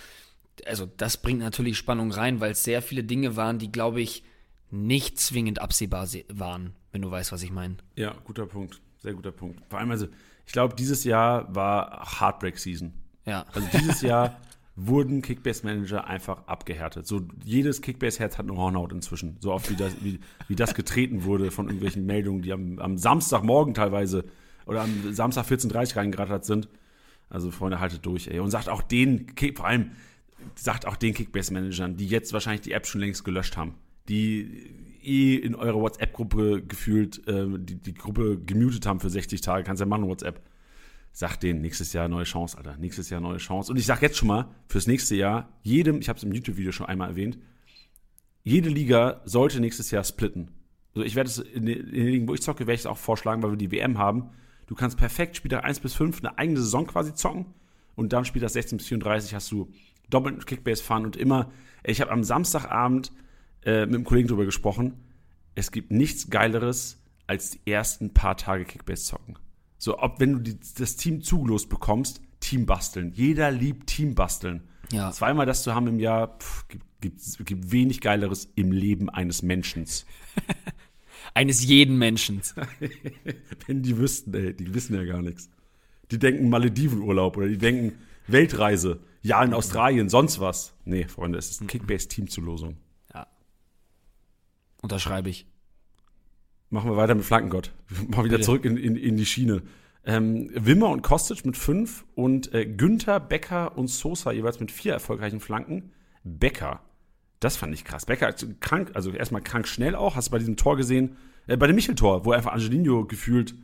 Also 0.66 0.86
das 0.96 1.16
bringt 1.16 1.40
natürlich 1.40 1.76
Spannung 1.78 2.10
rein, 2.12 2.40
weil 2.40 2.52
es 2.52 2.64
sehr 2.64 2.82
viele 2.82 3.04
Dinge 3.04 3.36
waren, 3.36 3.58
die, 3.58 3.70
glaube 3.70 4.00
ich, 4.00 4.22
nicht 4.70 5.18
zwingend 5.18 5.60
absehbar 5.60 6.06
se- 6.06 6.24
waren, 6.28 6.74
wenn 6.92 7.02
du 7.02 7.10
weißt, 7.10 7.32
was 7.32 7.42
ich 7.42 7.50
meine. 7.50 7.76
Ja, 7.96 8.14
guter 8.24 8.46
Punkt. 8.46 8.80
Sehr 8.98 9.14
guter 9.14 9.32
Punkt. 9.32 9.60
Vor 9.70 9.78
allem, 9.78 9.90
also, 9.90 10.06
ich 10.46 10.52
glaube, 10.52 10.74
dieses 10.74 11.04
Jahr 11.04 11.54
war 11.54 12.20
Heartbreak-Season. 12.20 12.92
Ja. 13.24 13.44
Also 13.52 13.68
dieses 13.78 14.00
Jahr 14.02 14.36
wurden 14.80 15.22
Kickbase-Manager 15.22 16.06
einfach 16.06 16.46
abgehärtet. 16.46 17.06
So 17.06 17.22
jedes 17.44 17.82
Kickbase-Herz 17.82 18.38
hat 18.38 18.48
eine 18.48 18.56
Hornhaut 18.56 18.92
inzwischen. 18.92 19.36
So 19.40 19.52
oft 19.52 19.68
wie 19.70 19.76
das, 19.76 19.92
wie, 20.02 20.20
wie 20.46 20.54
das 20.54 20.74
getreten 20.74 21.24
wurde 21.24 21.50
von 21.50 21.66
irgendwelchen 21.66 22.06
Meldungen, 22.06 22.42
die 22.42 22.52
am, 22.52 22.78
am 22.78 22.96
Samstagmorgen 22.96 23.74
teilweise 23.74 24.24
oder 24.66 24.82
am 24.82 25.12
Samstag 25.12 25.46
14.30 25.46 25.96
reingerattert 25.96 26.44
sind. 26.44 26.68
Also 27.28 27.50
Freunde, 27.50 27.80
haltet 27.80 28.06
durch, 28.06 28.28
ey. 28.28 28.38
Und 28.38 28.50
sagt 28.50 28.68
auch 28.68 28.82
den, 28.82 29.26
vor 29.56 29.66
allem, 29.66 29.90
sagt 30.54 30.86
auch 30.86 30.96
den 30.96 31.12
Kickbase-Managern, 31.12 31.96
die 31.96 32.06
jetzt 32.06 32.32
wahrscheinlich 32.32 32.60
die 32.60 32.72
App 32.72 32.86
schon 32.86 33.00
längst 33.00 33.24
gelöscht 33.24 33.56
haben, 33.56 33.74
die 34.08 34.70
eh 35.02 35.34
in 35.34 35.56
eurer 35.56 35.80
WhatsApp-Gruppe 35.80 36.62
gefühlt 36.62 37.26
äh, 37.26 37.46
die, 37.58 37.76
die 37.76 37.94
Gruppe 37.94 38.38
gemutet 38.38 38.86
haben 38.86 39.00
für 39.00 39.10
60 39.10 39.40
Tage, 39.40 39.64
kannst 39.64 39.80
ja 39.80 39.86
machen, 39.86 40.06
WhatsApp. 40.06 40.40
Sag 41.18 41.36
denen, 41.38 41.62
nächstes 41.62 41.92
Jahr 41.94 42.06
neue 42.06 42.22
Chance, 42.22 42.56
Alter. 42.56 42.76
Nächstes 42.76 43.10
Jahr 43.10 43.20
neue 43.20 43.38
Chance. 43.38 43.72
Und 43.72 43.76
ich 43.76 43.86
sag 43.86 44.02
jetzt 44.02 44.16
schon 44.16 44.28
mal, 44.28 44.54
fürs 44.68 44.86
nächste 44.86 45.16
Jahr, 45.16 45.48
jedem, 45.64 45.98
ich 45.98 46.08
habe 46.08 46.16
es 46.16 46.22
im 46.22 46.30
YouTube-Video 46.30 46.70
schon 46.70 46.86
einmal 46.86 47.08
erwähnt, 47.08 47.40
jede 48.44 48.68
Liga 48.68 49.20
sollte 49.24 49.58
nächstes 49.58 49.90
Jahr 49.90 50.04
splitten. 50.04 50.52
Also 50.94 51.04
ich 51.04 51.16
werde 51.16 51.28
es 51.28 51.38
in 51.38 51.66
den, 51.66 51.88
Ligen, 51.88 52.28
wo 52.28 52.34
ich 52.34 52.42
zocke, 52.42 52.68
werde 52.68 52.74
ich 52.74 52.82
es 52.82 52.86
auch 52.86 52.98
vorschlagen, 52.98 53.42
weil 53.42 53.50
wir 53.50 53.56
die 53.56 53.72
WM 53.72 53.98
haben. 53.98 54.30
Du 54.68 54.76
kannst 54.76 54.96
perfekt 54.96 55.34
Spieltag 55.34 55.64
1 55.64 55.80
bis 55.80 55.92
5 55.94 56.20
eine 56.20 56.38
eigene 56.38 56.60
Saison 56.60 56.86
quasi 56.86 57.12
zocken 57.12 57.46
und 57.96 58.12
dann 58.12 58.24
Spieltag 58.24 58.50
16 58.50 58.78
bis 58.78 58.86
34 58.86 59.34
hast 59.34 59.50
du 59.50 59.72
doppelten 60.10 60.44
Kickbase-Fahren 60.44 61.04
und 61.04 61.16
immer, 61.16 61.50
ich 61.82 62.00
habe 62.00 62.12
am 62.12 62.22
Samstagabend 62.22 63.10
äh, 63.64 63.86
mit 63.86 63.96
einem 63.96 64.04
Kollegen 64.04 64.28
drüber 64.28 64.44
gesprochen, 64.44 64.94
es 65.56 65.72
gibt 65.72 65.90
nichts 65.90 66.30
Geileres 66.30 67.02
als 67.26 67.50
die 67.50 67.60
ersten 67.68 68.14
paar 68.14 68.36
Tage 68.36 68.64
Kickbase 68.64 69.02
zocken. 69.02 69.36
So, 69.78 69.98
ob 69.98 70.20
wenn 70.20 70.32
du 70.32 70.38
die, 70.40 70.58
das 70.76 70.96
Team 70.96 71.22
zugelost 71.22 71.68
bekommst, 71.68 72.20
Team 72.40 72.66
basteln. 72.66 73.12
Jeder 73.14 73.50
liebt 73.50 73.86
Team 73.88 74.14
basteln. 74.14 74.62
Ja. 74.92 75.12
Zweimal 75.12 75.46
das 75.46 75.62
zu 75.62 75.74
haben 75.74 75.86
im 75.86 76.00
Jahr, 76.00 76.38
pff, 76.38 76.66
gibt, 77.00 77.44
gibt, 77.44 77.72
wenig 77.72 78.00
Geileres 78.00 78.50
im 78.54 78.72
Leben 78.72 79.08
eines 79.08 79.42
Menschen. 79.42 79.86
Eines 81.34 81.64
jeden 81.64 81.98
Menschen. 81.98 82.40
Wenn 83.66 83.82
die 83.82 83.98
wüssten, 83.98 84.34
ey, 84.34 84.54
die 84.54 84.72
wissen 84.74 84.94
ja 84.94 85.04
gar 85.04 85.22
nichts. 85.22 85.50
Die 86.10 86.18
denken 86.18 86.48
Maledivenurlaub 86.48 87.36
oder 87.36 87.48
die 87.48 87.58
denken 87.58 87.98
Weltreise, 88.26 89.00
ja 89.22 89.42
in 89.44 89.52
Australien, 89.52 90.08
sonst 90.08 90.40
was. 90.40 90.74
Nee, 90.84 91.06
Freunde, 91.06 91.38
es 91.38 91.50
ist 91.50 91.60
eine 91.60 91.68
Kickbase-Teamzulosung. 91.68 92.76
Ja. 93.12 93.26
Unterschreibe 94.80 95.28
ich. 95.28 95.46
Machen 96.70 96.90
wir 96.90 96.96
weiter 96.96 97.14
mit 97.14 97.24
Flankengott. 97.24 97.72
Mal 98.08 98.24
wieder 98.24 98.36
Bitte. 98.36 98.42
zurück 98.42 98.64
in, 98.64 98.76
in, 98.76 98.96
in 98.96 99.16
die 99.16 99.26
Schiene. 99.26 99.62
Ähm, 100.04 100.50
Wimmer 100.54 100.90
und 100.90 101.02
Kostic 101.02 101.44
mit 101.44 101.56
fünf 101.56 102.04
und 102.14 102.52
äh, 102.54 102.66
Günther, 102.66 103.20
Becker 103.20 103.76
und 103.76 103.88
Sosa 103.88 104.32
jeweils 104.32 104.60
mit 104.60 104.70
vier 104.70 104.92
erfolgreichen 104.92 105.40
Flanken. 105.40 105.92
Becker, 106.24 106.80
das 107.40 107.56
fand 107.56 107.74
ich 107.74 107.84
krass. 107.84 108.06
Becker 108.06 108.32
krank, 108.60 108.90
also 108.94 109.10
erstmal 109.10 109.42
krank 109.42 109.68
schnell 109.68 109.94
auch. 109.94 110.16
Hast 110.16 110.28
du 110.28 110.32
bei 110.32 110.38
diesem 110.38 110.56
Tor 110.56 110.76
gesehen, 110.76 111.16
äh, 111.46 111.56
bei 111.56 111.66
dem 111.66 111.76
Michel-Tor, 111.76 112.24
wo 112.24 112.32
einfach 112.32 112.52
Angelino 112.52 113.04
gefühlt 113.04 113.54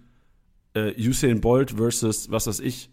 äh, 0.74 0.92
Usain 0.98 1.40
Bolt 1.40 1.72
versus, 1.72 2.30
was 2.30 2.46
weiß 2.46 2.60
ich, 2.60 2.90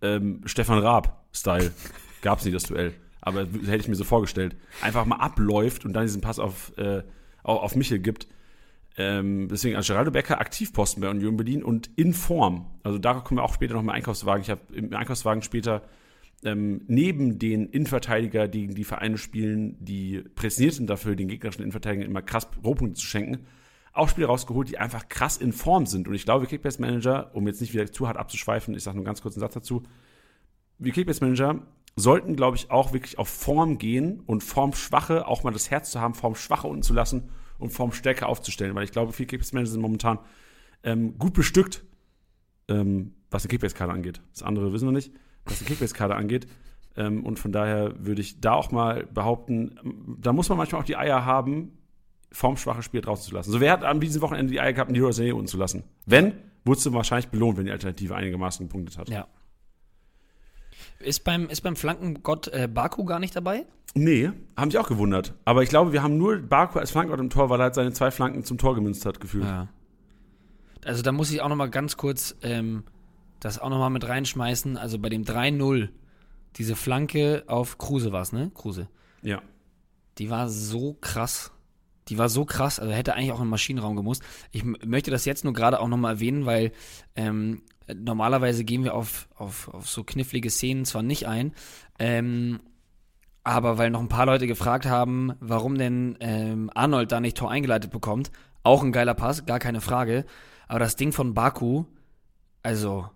ähm, 0.00 0.42
Stefan 0.44 0.78
Raab-Style. 0.78 1.72
Gab's 2.22 2.44
nicht 2.44 2.54
das 2.54 2.64
Duell. 2.64 2.94
Aber 3.20 3.42
hätte 3.42 3.76
ich 3.76 3.88
mir 3.88 3.94
so 3.94 4.04
vorgestellt. 4.04 4.56
Einfach 4.80 5.04
mal 5.06 5.16
abläuft 5.16 5.84
und 5.84 5.92
dann 5.92 6.04
diesen 6.04 6.20
Pass 6.20 6.38
auf, 6.38 6.76
äh, 6.76 7.02
auf 7.42 7.76
Michel 7.76 8.00
gibt. 8.00 8.26
Ähm, 8.96 9.48
deswegen 9.48 9.76
also 9.76 9.92
Geraldo 9.92 10.10
Becker 10.10 10.40
Aktivposten 10.40 11.00
bei 11.00 11.08
Union 11.08 11.36
Berlin 11.36 11.62
und 11.62 11.90
in 11.96 12.12
Form. 12.12 12.66
Also 12.82 12.98
da 12.98 13.14
kommen 13.14 13.38
wir 13.38 13.44
auch 13.44 13.54
später 13.54 13.74
noch 13.74 13.82
im 13.82 13.88
Einkaufswagen. 13.88 14.42
Ich 14.42 14.50
habe 14.50 14.60
im 14.74 14.94
Einkaufswagen 14.94 15.42
später 15.42 15.82
ähm, 16.44 16.82
neben 16.88 17.38
den 17.38 17.66
Innenverteidiger, 17.68 18.48
die 18.48 18.66
die 18.68 18.84
Vereine 18.84 19.16
spielen, 19.16 19.76
die 19.80 20.22
präsentiert 20.34 20.74
sind 20.74 20.90
dafür, 20.90 21.16
den 21.16 21.28
gegnerischen 21.28 21.62
Innenverteidigern 21.62 22.08
immer 22.08 22.22
krass 22.22 22.48
Rohpunkte 22.62 23.00
zu 23.00 23.06
schenken, 23.06 23.46
auch 23.94 24.08
Spieler 24.08 24.26
rausgeholt, 24.26 24.68
die 24.68 24.78
einfach 24.78 25.08
krass 25.08 25.36
in 25.36 25.52
Form 25.52 25.86
sind. 25.86 26.08
Und 26.08 26.14
ich 26.14 26.24
glaube, 26.24 26.46
Kickbase 26.46 26.80
Manager, 26.80 27.30
um 27.34 27.46
jetzt 27.46 27.60
nicht 27.60 27.72
wieder 27.72 27.90
zu 27.90 28.08
hart 28.08 28.16
abzuschweifen, 28.16 28.74
ich 28.74 28.82
sage 28.82 28.96
nur 28.96 29.04
ganz 29.04 29.22
kurz 29.22 29.36
einen 29.36 29.40
Satz 29.40 29.54
dazu, 29.54 29.84
wie 30.78 30.90
Kickbase 30.90 31.24
Manager 31.24 31.62
sollten, 31.94 32.36
glaube 32.36 32.56
ich, 32.56 32.70
auch 32.70 32.92
wirklich 32.92 33.18
auf 33.18 33.28
Form 33.28 33.78
gehen 33.78 34.20
und 34.26 34.42
Formschwache, 34.42 35.26
auch 35.26 35.44
mal 35.44 35.52
das 35.52 35.70
Herz 35.70 35.90
zu 35.90 36.00
haben, 36.00 36.14
Formschwache 36.14 36.66
unten 36.66 36.82
zu 36.82 36.92
lassen 36.92 37.30
und 37.62 37.70
Formstärke 37.70 38.26
aufzustellen. 38.26 38.74
Weil 38.74 38.84
ich 38.84 38.92
glaube, 38.92 39.12
viele 39.12 39.28
Kickbase-Manager 39.28 39.72
sind 39.72 39.80
momentan 39.80 40.18
ähm, 40.82 41.18
gut 41.18 41.32
bestückt, 41.34 41.84
ähm, 42.68 43.14
was 43.30 43.42
den 43.42 43.48
Kickbase-Kader 43.48 43.92
angeht. 43.92 44.20
Das 44.32 44.42
andere 44.42 44.72
wissen 44.72 44.88
wir 44.88 44.92
nicht, 44.92 45.12
was 45.44 45.58
den 45.58 45.66
Kickbase-Kader 45.68 46.16
angeht. 46.16 46.46
Ähm, 46.96 47.24
und 47.24 47.38
von 47.38 47.52
daher 47.52 47.94
würde 48.04 48.20
ich 48.20 48.40
da 48.40 48.52
auch 48.52 48.70
mal 48.70 49.06
behaupten, 49.06 49.78
da 50.20 50.32
muss 50.32 50.48
man 50.48 50.58
manchmal 50.58 50.82
auch 50.82 50.86
die 50.86 50.96
Eier 50.96 51.24
haben, 51.24 51.78
formschwache 52.30 52.82
Spieler 52.82 53.02
draußen 53.02 53.28
zu 53.28 53.34
lassen. 53.34 53.50
So, 53.50 53.60
wer 53.60 53.72
hat 53.72 53.84
an 53.84 54.00
diesem 54.00 54.22
Wochenende 54.22 54.52
die 54.52 54.60
Eier 54.60 54.72
gehabt, 54.72 54.94
die 54.94 55.00
Rosé 55.00 55.32
unten 55.32 55.46
zu 55.46 55.56
lassen? 55.56 55.84
Wenn, 56.06 56.34
wurdest 56.64 56.86
du 56.86 56.92
wahrscheinlich 56.92 57.28
belohnt, 57.28 57.58
wenn 57.58 57.66
die 57.66 57.72
Alternative 57.72 58.14
einigermaßen 58.14 58.66
gepunktet 58.66 58.98
hat. 58.98 59.08
Ja. 59.08 59.26
Ist 61.02 61.24
beim, 61.24 61.48
ist 61.48 61.62
beim 61.62 61.76
Flankengott 61.76 62.48
äh, 62.48 62.68
Baku 62.68 63.04
gar 63.04 63.18
nicht 63.18 63.34
dabei? 63.36 63.66
Nee, 63.94 64.30
haben 64.56 64.70
sich 64.70 64.80
auch 64.80 64.88
gewundert. 64.88 65.34
Aber 65.44 65.62
ich 65.62 65.68
glaube, 65.68 65.92
wir 65.92 66.02
haben 66.02 66.16
nur 66.16 66.38
Baku 66.38 66.78
als 66.78 66.90
Flankengott 66.90 67.20
im 67.20 67.30
Tor, 67.30 67.50
weil 67.50 67.60
er 67.60 67.64
halt 67.64 67.74
seine 67.74 67.92
zwei 67.92 68.10
Flanken 68.10 68.44
zum 68.44 68.58
Tor 68.58 68.74
gemünzt 68.74 69.04
hat, 69.04 69.20
gefühlt. 69.20 69.44
Ja. 69.44 69.68
Also 70.84 71.02
da 71.02 71.12
muss 71.12 71.30
ich 71.30 71.42
auch 71.42 71.48
noch 71.48 71.56
mal 71.56 71.70
ganz 71.70 71.96
kurz 71.96 72.36
ähm, 72.42 72.84
das 73.40 73.58
auch 73.58 73.70
noch 73.70 73.78
mal 73.78 73.90
mit 73.90 74.08
reinschmeißen. 74.08 74.76
Also 74.76 74.98
bei 74.98 75.08
dem 75.08 75.24
3-0, 75.24 75.88
diese 76.56 76.76
Flanke 76.76 77.44
auf 77.46 77.78
Kruse 77.78 78.12
war 78.12 78.22
es, 78.22 78.32
ne? 78.32 78.50
Kruse. 78.54 78.88
Ja. 79.22 79.42
Die 80.18 80.30
war 80.30 80.48
so 80.48 80.94
krass. 81.00 81.52
Die 82.08 82.18
war 82.18 82.28
so 82.28 82.44
krass, 82.44 82.80
also 82.80 82.92
hätte 82.92 83.14
eigentlich 83.14 83.30
auch 83.30 83.40
im 83.40 83.48
Maschinenraum 83.48 83.94
gemusst. 83.94 84.22
Ich 84.50 84.64
möchte 84.64 85.12
das 85.12 85.24
jetzt 85.24 85.44
nur 85.44 85.52
gerade 85.52 85.78
auch 85.78 85.86
nochmal 85.86 86.14
erwähnen, 86.14 86.46
weil 86.46 86.72
ähm, 87.14 87.62
normalerweise 87.94 88.64
gehen 88.64 88.84
wir 88.84 88.94
auf, 88.94 89.28
auf, 89.34 89.68
auf 89.68 89.88
so 89.88 90.04
knifflige 90.04 90.50
Szenen 90.50 90.84
zwar 90.84 91.02
nicht 91.02 91.26
ein, 91.26 91.52
ähm, 91.98 92.60
aber 93.44 93.78
weil 93.78 93.90
noch 93.90 94.00
ein 94.00 94.08
paar 94.08 94.26
Leute 94.26 94.46
gefragt 94.46 94.86
haben, 94.86 95.34
warum 95.40 95.76
denn 95.76 96.16
ähm, 96.20 96.70
Arnold 96.74 97.10
da 97.10 97.20
nicht 97.20 97.36
Tor 97.36 97.50
eingeleitet 97.50 97.90
bekommt. 97.90 98.30
Auch 98.62 98.82
ein 98.82 98.92
geiler 98.92 99.14
Pass, 99.14 99.46
gar 99.46 99.58
keine 99.58 99.80
Frage. 99.80 100.24
Aber 100.68 100.78
das 100.78 100.96
Ding 100.96 101.12
von 101.12 101.34
Baku, 101.34 101.84
also, 102.62 103.10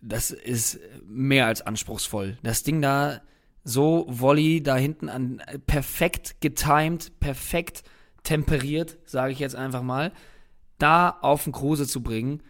das 0.00 0.30
ist 0.30 0.80
mehr 1.06 1.46
als 1.46 1.62
anspruchsvoll. 1.62 2.38
Das 2.42 2.62
Ding 2.62 2.80
da, 2.80 3.20
so 3.64 4.06
Volley 4.08 4.62
da 4.62 4.76
hinten 4.76 5.08
an, 5.10 5.42
perfekt 5.66 6.40
getimed, 6.40 7.20
perfekt 7.20 7.82
temperiert, 8.22 8.98
sage 9.04 9.32
ich 9.32 9.38
jetzt 9.38 9.56
einfach 9.56 9.82
mal, 9.82 10.12
da 10.78 11.10
auf 11.10 11.44
den 11.44 11.52
Kruse 11.52 11.86
zu 11.86 12.02
bringen, 12.02 12.42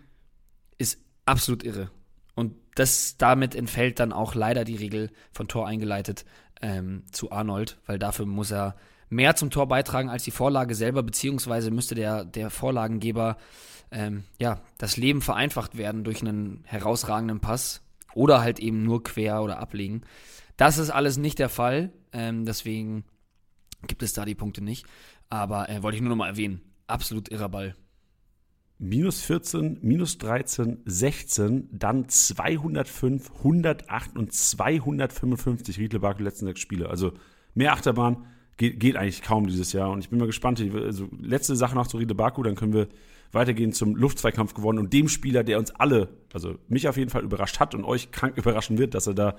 absolut 1.27 1.63
irre. 1.63 1.91
Und 2.35 2.55
das 2.75 3.17
damit 3.19 3.55
entfällt 3.55 4.01
dann 4.01 4.13
auch 4.13 4.35
leider 4.35 4.65
die 4.65 4.77
Regel 4.77 5.11
von 5.33 5.49
Tor 5.49 5.67
eingeleitet 5.67 6.25
ähm, 6.63 7.05
zu 7.11 7.31
Arnold, 7.33 7.79
weil 7.87 7.99
dafür 7.99 8.27
muss 8.27 8.51
er 8.51 8.77
mehr 9.09 9.37
zum 9.37 9.51
Tor 9.51 9.69
beitragen 9.69 10.11
als 10.11 10.25
die 10.25 10.31
Vorlage 10.31 10.75
selber, 10.75 11.03
beziehungsweise 11.03 11.71
müsste 11.71 11.95
der, 11.95 12.25
der 12.25 12.51
Vorlagengeber 12.51 13.37
ähm, 13.91 14.25
ja, 14.39 14.61
das 14.79 14.97
Leben 14.97 15.23
vereinfacht 15.23 15.77
werden 15.77 16.05
durch 16.05 16.21
einen 16.21 16.65
herausragenden 16.67 17.41
Pass 17.41 17.83
oder 18.15 18.41
halt 18.41 18.59
eben 18.59 18.83
nur 18.83 19.03
quer 19.03 19.43
oder 19.43 19.59
ablegen. 19.59 20.03
Das 20.57 20.79
ist 20.79 20.91
alles 20.91 21.19
nicht 21.19 21.39
der 21.39 21.49
Fall, 21.49 21.93
ähm, 22.13 22.45
deswegen 22.45 23.05
gibt 23.87 24.03
es 24.03 24.13
da 24.13 24.25
die 24.25 24.35
Punkte 24.35 24.63
nicht. 24.63 24.87
Aber 25.29 25.69
äh, 25.69 25.83
wollte 25.83 25.97
ich 25.97 26.03
nur 26.03 26.11
noch 26.11 26.17
mal 26.17 26.29
erwähnen. 26.29 26.61
Absolut 26.87 27.31
irrer 27.31 27.49
Ball. 27.49 27.75
Minus 28.79 29.23
14, 29.23 29.79
minus 29.81 30.19
13, 30.19 30.83
16, 30.85 31.69
dann 31.73 32.09
205, 32.11 33.31
108 33.39 34.19
und 34.19 34.35
255 34.35 35.79
Riedle 35.79 36.01
Baku 36.01 36.23
letzten 36.23 36.47
sechs 36.47 36.61
Spiele. 36.61 36.91
Also 36.91 37.15
mehr 37.55 37.73
Achterbahn 37.73 38.27
geht, 38.59 38.79
geht 38.79 38.97
eigentlich 38.97 39.23
kaum 39.23 39.47
dieses 39.47 39.73
Jahr. 39.73 39.91
Und 39.91 40.01
ich 40.01 40.11
bin 40.11 40.19
mal 40.19 40.27
gespannt. 40.27 40.61
Also 40.61 41.09
letzte 41.19 41.57
Sache 41.57 41.75
noch 41.75 41.87
zu 41.87 41.97
Riedle 41.97 42.15
Baku, 42.15 42.43
dann 42.43 42.55
können 42.55 42.75
wir 42.75 42.89
weitergehen 43.33 43.73
zum 43.73 43.97
Luftzweikampf 43.97 44.53
gewonnen 44.53 44.79
und 44.79 44.93
dem 44.93 45.09
Spieler, 45.09 45.43
der 45.43 45.59
uns 45.59 45.71
alle, 45.71 46.09
also 46.33 46.57
mich 46.69 46.87
auf 46.87 46.97
jeden 46.97 47.11
Fall 47.11 47.25
überrascht 47.25 47.61
hat 47.61 47.75
und 47.75 47.85
euch 47.85 48.11
krank 48.11 48.37
überraschen 48.37 48.77
wird, 48.77 48.95
dass 48.95 49.07
er 49.07 49.15
da 49.15 49.37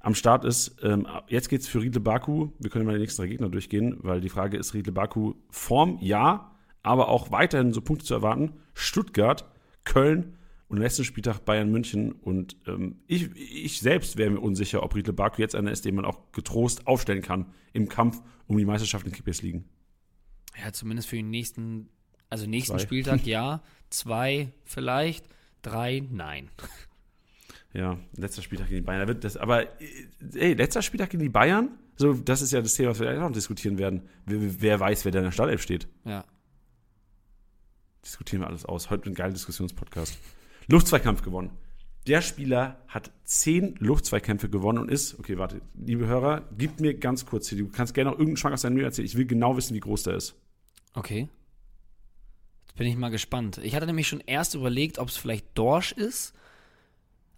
am 0.00 0.16
Start 0.16 0.44
ist. 0.44 0.76
Ähm, 0.82 1.06
jetzt 1.28 1.48
geht's 1.48 1.68
für 1.68 1.80
Riedle 1.80 2.00
Baku. 2.00 2.48
Wir 2.58 2.70
können 2.70 2.84
mal 2.84 2.94
die 2.94 3.00
nächsten 3.00 3.22
drei 3.22 3.28
Gegner 3.28 3.48
durchgehen, 3.48 3.98
weil 4.02 4.20
die 4.20 4.28
Frage 4.28 4.56
ist, 4.56 4.74
Riedle 4.74 4.92
Baku 4.92 5.34
Form, 5.50 5.98
ja, 6.00 6.51
aber 6.82 7.08
auch 7.08 7.30
weiterhin 7.30 7.72
so 7.72 7.80
Punkte 7.80 8.04
zu 8.04 8.14
erwarten. 8.14 8.54
Stuttgart, 8.74 9.48
Köln 9.84 10.36
und 10.68 10.78
am 10.78 10.82
letzten 10.82 11.04
Spieltag 11.04 11.44
Bayern 11.44 11.70
München. 11.70 12.12
Und 12.12 12.56
ähm, 12.66 12.96
ich, 13.06 13.30
ich 13.36 13.80
selbst 13.80 14.16
wäre 14.16 14.30
mir 14.30 14.40
unsicher, 14.40 14.82
ob 14.82 14.94
Riedle 14.94 15.12
Baku 15.12 15.42
jetzt 15.42 15.54
einer 15.54 15.70
ist, 15.70 15.84
den 15.84 15.94
man 15.94 16.04
auch 16.04 16.32
getrost 16.32 16.86
aufstellen 16.86 17.22
kann 17.22 17.52
im 17.72 17.88
Kampf 17.88 18.22
um 18.46 18.56
die 18.56 18.64
Meisterschaft 18.64 19.06
in 19.06 19.12
Kickbase 19.12 19.42
liegen. 19.42 19.64
Ja, 20.62 20.72
zumindest 20.72 21.08
für 21.08 21.16
den 21.16 21.30
nächsten, 21.30 21.88
also 22.30 22.46
nächsten 22.46 22.78
Zwei. 22.78 22.82
Spieltag 22.82 23.26
ja. 23.26 23.62
Zwei 23.90 24.52
vielleicht, 24.64 25.26
drei 25.60 26.02
nein. 26.10 26.50
Ja, 27.74 27.98
letzter 28.16 28.42
Spieltag 28.42 28.68
gegen 28.68 28.80
die 28.80 28.86
Bayern. 28.86 29.00
Da 29.00 29.08
wird 29.08 29.24
das, 29.24 29.36
aber, 29.36 29.64
äh, 29.80 29.86
ey, 30.34 30.54
letzter 30.54 30.82
Spieltag 30.82 31.10
gegen 31.10 31.22
die 31.22 31.28
Bayern? 31.28 31.70
So, 31.96 32.14
das 32.14 32.42
ist 32.42 32.52
ja 32.52 32.60
das 32.60 32.74
Thema, 32.74 32.90
was 32.90 33.00
wir 33.00 33.06
gleich 33.06 33.18
noch 33.18 33.32
diskutieren 33.32 33.78
werden. 33.78 34.02
Wer, 34.26 34.60
wer 34.60 34.80
weiß, 34.80 35.04
wer 35.04 35.12
da 35.12 35.18
in 35.20 35.26
der 35.26 35.32
Startelf 35.32 35.62
steht. 35.62 35.88
Ja. 36.04 36.24
Diskutieren 38.04 38.42
wir 38.42 38.48
alles 38.48 38.64
aus. 38.64 38.90
Heute 38.90 39.10
ein 39.10 39.14
geiler 39.14 39.32
Diskussionspodcast. 39.32 40.18
Luftzweikampf 40.66 41.22
gewonnen. 41.22 41.50
Der 42.08 42.20
Spieler 42.20 42.82
hat 42.88 43.12
zehn 43.24 43.76
Luftzweikämpfe 43.78 44.48
gewonnen 44.48 44.78
und 44.78 44.90
ist, 44.90 45.18
okay, 45.20 45.38
warte, 45.38 45.62
liebe 45.74 46.06
Hörer, 46.06 46.48
gib 46.58 46.80
mir 46.80 46.94
ganz 46.94 47.26
kurz 47.26 47.48
hier, 47.48 47.58
du 47.58 47.68
kannst 47.68 47.94
gerne 47.94 48.10
noch 48.10 48.18
irgendeinen 48.18 48.38
Schwank 48.38 48.54
aus 48.54 48.62
deinem 48.62 48.76
Leben 48.76 48.86
erzählen. 48.86 49.06
Ich 49.06 49.16
will 49.16 49.26
genau 49.26 49.56
wissen, 49.56 49.74
wie 49.74 49.80
groß 49.80 50.02
der 50.02 50.16
ist. 50.16 50.34
Okay. 50.94 51.28
Jetzt 52.66 52.76
bin 52.76 52.88
ich 52.88 52.96
mal 52.96 53.10
gespannt. 53.10 53.58
Ich 53.58 53.76
hatte 53.76 53.86
nämlich 53.86 54.08
schon 54.08 54.20
erst 54.20 54.56
überlegt, 54.56 54.98
ob 54.98 55.08
es 55.08 55.16
vielleicht 55.16 55.46
Dorsch 55.54 55.92
ist. 55.92 56.34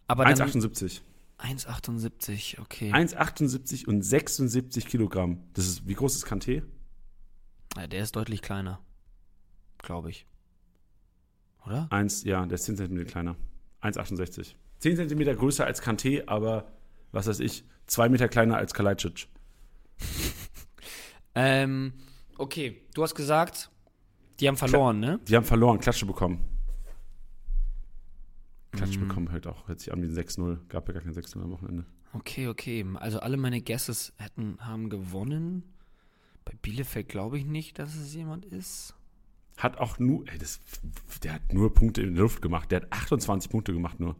Aber 0.06 0.24
dann 0.24 0.34
1,78. 0.34 1.02
1,78, 1.38 2.60
okay. 2.60 2.90
1,78 2.90 3.86
und 3.86 4.02
76 4.02 4.86
Kilogramm. 4.86 5.42
Das 5.52 5.66
ist, 5.66 5.86
wie 5.86 5.94
groß 5.94 6.14
ist 6.14 6.26
Kanté? 6.26 6.62
Ja, 7.76 7.86
der 7.86 8.02
ist 8.02 8.16
deutlich 8.16 8.40
kleiner. 8.40 8.80
Glaube 9.78 10.08
ich. 10.10 10.26
Oder? 11.66 11.86
Eins, 11.90 12.24
ja, 12.24 12.44
der 12.46 12.54
ist 12.54 12.64
10 12.64 12.76
cm 12.76 13.06
kleiner. 13.06 13.36
1,68. 13.82 14.54
10 14.80 14.96
cm 15.08 15.36
größer 15.36 15.64
als 15.64 15.82
Kanté, 15.82 16.24
aber 16.26 16.72
was 17.12 17.26
weiß 17.26 17.40
ich, 17.40 17.64
2 17.86 18.08
Meter 18.08 18.28
kleiner 18.28 18.56
als 18.56 18.74
Kalajdzic. 18.74 19.28
Ähm, 21.36 21.92
okay, 22.38 22.80
du 22.94 23.02
hast 23.02 23.16
gesagt, 23.16 23.68
die 24.38 24.46
haben 24.46 24.56
verloren, 24.56 25.00
ne? 25.00 25.18
Die 25.26 25.34
haben 25.34 25.44
verloren, 25.44 25.80
Klatsche 25.80 26.06
bekommen. 26.06 26.44
Klatsche 28.70 28.98
Mhm. 28.98 29.08
bekommen 29.08 29.32
halt 29.32 29.46
auch, 29.48 29.66
hört 29.68 29.80
sich 29.80 29.92
an 29.92 30.00
wie 30.02 30.06
ein 30.06 30.14
6-0. 30.14 30.58
Gab 30.68 30.86
ja 30.88 30.94
gar 30.94 31.02
kein 31.02 31.12
6-0 31.12 31.42
am 31.42 31.50
Wochenende. 31.50 31.86
Okay, 32.12 32.46
okay. 32.48 32.84
Also 32.94 33.18
alle 33.18 33.36
meine 33.36 33.60
Guesses 33.60 34.12
hätten, 34.16 34.58
haben 34.60 34.88
gewonnen. 34.90 35.64
Bei 36.44 36.52
Bielefeld 36.62 37.08
glaube 37.08 37.38
ich 37.38 37.44
nicht, 37.44 37.78
dass 37.80 37.96
es 37.96 38.14
jemand 38.14 38.44
ist. 38.44 38.94
Hat 39.56 39.78
auch 39.78 39.98
nur, 39.98 40.26
ey, 40.28 40.38
das, 40.38 40.60
der 41.22 41.34
hat 41.34 41.52
nur 41.52 41.72
Punkte 41.74 42.02
in 42.02 42.14
der 42.14 42.22
Luft 42.22 42.42
gemacht. 42.42 42.70
Der 42.72 42.82
hat 42.82 42.92
28 42.92 43.50
Punkte 43.50 43.72
gemacht 43.72 44.00
nur. 44.00 44.16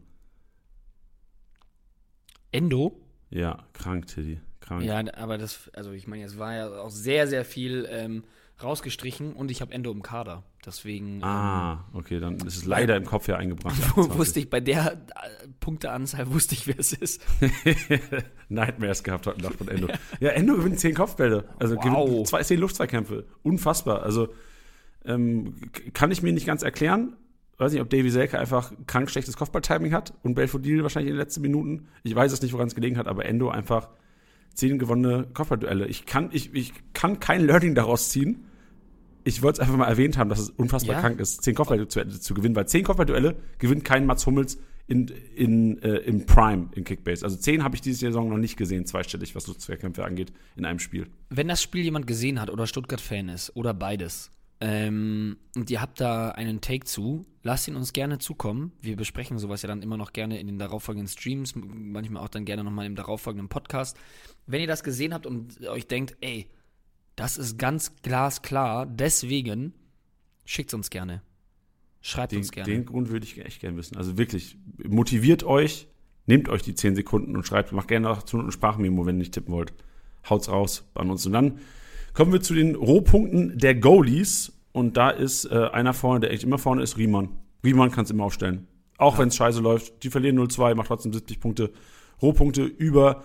Endo? 2.51 2.99
Ja, 3.29 3.65
krank, 3.73 4.07
Tiddy. 4.07 4.39
Krank. 4.61 4.83
Ja, 4.83 5.01
aber 5.15 5.37
das, 5.37 5.69
also 5.73 5.91
ich 5.91 6.07
meine, 6.07 6.23
es 6.23 6.37
war 6.39 6.53
ja 6.55 6.69
auch 6.81 6.89
sehr, 6.89 7.27
sehr 7.27 7.43
viel 7.43 7.87
ähm, 7.91 8.23
rausgestrichen 8.63 9.33
und 9.33 9.51
ich 9.51 9.61
habe 9.61 9.73
Endo 9.73 9.91
im 9.91 10.01
Kader. 10.01 10.43
Deswegen 10.65 11.21
Ah, 11.23 11.85
okay, 11.93 12.19
dann 12.19 12.37
ist 12.37 12.55
es 12.57 12.65
leider 12.65 12.95
im 12.95 13.05
Kopf 13.05 13.27
eingebrannt. 13.29 13.77
ähm, 13.97 14.09
wusste 14.17 14.39
ich, 14.39 14.49
bei 14.49 14.61
der 14.61 14.93
äh, 14.93 15.47
Punkteanzahl 15.59 16.31
wusste 16.31 16.55
ich, 16.55 16.65
wer 16.65 16.79
es 16.79 16.93
ist. 16.93 17.21
Nightmares 18.49 19.03
gehabt 19.03 19.27
heute 19.27 19.41
Nacht 19.41 19.55
von 19.55 19.67
Endo. 19.67 19.89
Ja, 20.19 20.29
Endo 20.29 20.55
gewinnt 20.55 20.79
10 20.79 20.95
Kopfbälle. 20.95 21.49
Also 21.59 21.75
Wow. 21.75 22.05
gewinnt 22.09 22.27
zwei, 22.27 22.41
10 22.41 22.59
Luftzweikämpfe. 22.59 23.25
Unfassbar. 23.43 24.01
Also 24.03 24.33
ähm, 25.05 25.55
kann 25.93 26.11
ich 26.11 26.21
mir 26.21 26.33
nicht 26.33 26.45
ganz 26.47 26.63
erklären. 26.63 27.15
Weiß 27.57 27.71
nicht, 27.71 27.81
ob 27.81 27.89
Davy 27.89 28.09
Selke 28.09 28.37
einfach 28.37 28.73
krank 28.85 29.09
schlechtes 29.09 29.37
Kopfballtiming 29.37 29.93
hat 29.93 30.13
und 30.23 30.35
Belfodil 30.35 30.83
wahrscheinlich 30.83 31.11
in 31.11 31.15
den 31.15 31.21
letzten 31.21 31.41
Minuten. 31.41 31.87
Ich 32.03 32.13
weiß 32.13 32.31
es 32.33 32.41
nicht, 32.41 32.53
woran 32.53 32.67
es 32.67 32.75
gelegen 32.75 32.97
hat, 32.97 33.07
aber 33.07 33.25
Endo 33.25 33.49
einfach 33.49 33.89
10 34.55 34.77
gewonnene 34.77 35.27
Kopfballduelle. 35.33 35.87
Ich 35.87 36.05
kann, 36.05 36.29
ich, 36.33 36.53
ich 36.53 36.73
kann 36.93 37.19
kein 37.19 37.45
Learning 37.45 37.73
daraus 37.75 38.09
ziehen. 38.09 38.45
Ich 39.23 39.41
wollte 39.41 39.57
es 39.57 39.59
einfach 39.61 39.77
mal 39.77 39.87
erwähnt 39.87 40.17
haben, 40.17 40.29
dass 40.29 40.39
es 40.39 40.49
unfassbar 40.49 40.95
Ja. 40.95 41.01
krank 41.01 41.19
ist, 41.19 41.43
10 41.43 41.55
Kopfballduelle 41.55 41.87
zu, 42.09 42.19
zu 42.19 42.33
gewinnen, 42.33 42.55
weil 42.55 42.67
10 42.67 42.83
Kopfballduelle 42.83 43.35
gewinnt 43.57 43.85
kein 43.85 44.05
Mats 44.05 44.25
Hummels 44.25 44.57
in, 44.87 45.07
in, 45.35 45.81
äh, 45.81 45.95
im 45.99 46.25
Prime 46.25 46.69
in 46.75 46.83
Kickbase. 46.83 47.23
Also 47.25 47.37
10 47.37 47.63
habe 47.63 47.75
ich 47.75 47.81
diese 47.81 47.99
Saison 47.99 48.29
noch 48.29 48.37
nicht 48.37 48.55
gesehen, 48.57 48.85
zweistellig, 48.85 49.33
was 49.33 49.47
Luftzweikampfe 49.47 50.03
angeht, 50.03 50.31
in 50.57 50.65
einem 50.65 50.79
Spiel. 50.79 51.07
Wenn 51.29 51.47
das 51.47 51.63
Spiel 51.63 51.83
jemand 51.83 52.05
gesehen 52.05 52.39
hat 52.39 52.49
oder 52.49 52.67
Stuttgart-Fan 52.67 53.29
ist 53.29 53.55
oder 53.55 53.73
beides, 53.73 54.29
Ähm, 54.61 55.37
und 55.55 55.69
ihr 55.69 55.81
habt 55.81 55.99
da 55.99 56.29
einen 56.31 56.61
Take 56.61 56.85
zu. 56.85 57.25
Lasst 57.43 57.67
ihn 57.67 57.75
uns 57.75 57.93
gerne 57.93 58.19
zukommen. 58.19 58.71
Wir 58.81 58.95
besprechen 58.95 59.37
sowas 59.37 59.61
ja 59.61 59.67
dann 59.67 59.81
immer 59.81 59.97
noch 59.97 60.13
gerne 60.13 60.39
in 60.39 60.47
den 60.47 60.57
darauffolgenden 60.57 61.09
Streams, 61.09 61.53
manchmal 61.55 62.23
auch 62.23 62.29
dann 62.29 62.45
gerne 62.45 62.63
nochmal 62.63 62.85
im 62.85 62.95
darauffolgenden 62.95 63.49
Podcast. 63.49 63.97
Wenn 64.47 64.61
ihr 64.61 64.67
das 64.67 64.83
gesehen 64.83 65.13
habt 65.13 65.25
und 65.25 65.61
euch 65.67 65.87
denkt, 65.87 66.15
ey, 66.21 66.47
das 67.15 67.37
ist 67.37 67.57
ganz 67.57 67.95
glasklar, 68.01 68.85
deswegen 68.85 69.73
schickt 70.45 70.73
uns 70.73 70.89
gerne. 70.89 71.21
Schreibt 72.01 72.31
Den, 72.31 72.39
uns 72.39 72.51
gerne. 72.51 72.71
den 72.71 72.85
Grund 72.85 73.09
würde 73.09 73.25
ich 73.25 73.37
echt 73.43 73.61
gerne 73.61 73.77
wissen. 73.77 73.97
Also 73.97 74.17
wirklich, 74.17 74.57
motiviert 74.87 75.43
euch, 75.43 75.87
nehmt 76.27 76.49
euch 76.49 76.61
die 76.61 76.75
10 76.75 76.95
Sekunden 76.95 77.35
und 77.35 77.45
schreibt, 77.45 77.71
macht 77.71 77.87
gerne 77.87 78.07
noch 78.07 78.23
zu 78.23 78.39
einem 78.39 78.51
Sprachmemo, 78.51 79.05
wenn 79.05 79.15
ihr 79.15 79.19
nicht 79.19 79.33
tippen 79.33 79.53
wollt. 79.53 79.73
Haut's 80.29 80.49
raus 80.49 80.85
an 80.93 81.09
uns. 81.09 81.25
Und 81.25 81.33
dann 81.33 81.59
kommen 82.15 82.33
wir 82.33 82.41
zu 82.41 82.53
den 82.55 82.75
Rohpunkten 82.75 83.57
der 83.57 83.75
Goalies. 83.75 84.51
Und 84.71 84.97
da 84.97 85.09
ist 85.09 85.45
äh, 85.45 85.69
einer 85.71 85.93
vorne, 85.93 86.21
der 86.21 86.31
echt 86.31 86.43
immer 86.43 86.57
vorne 86.57 86.81
ist, 86.81 86.97
Riemann. 86.97 87.29
Riemann 87.63 87.91
kann 87.91 88.03
es 88.05 88.11
immer 88.11 88.23
aufstellen. 88.25 88.67
Auch 88.97 89.13
Ja. 89.13 89.19
wenn 89.19 89.27
es 89.29 89.35
scheiße 89.35 89.61
läuft. 89.61 90.03
Die 90.03 90.09
verlieren 90.09 90.37
0-2, 90.39 90.75
macht 90.75 90.87
trotzdem 90.87 91.13
70 91.13 91.39
Punkte. 91.39 91.71
Rohpunkte 92.21 92.63
über 92.63 93.23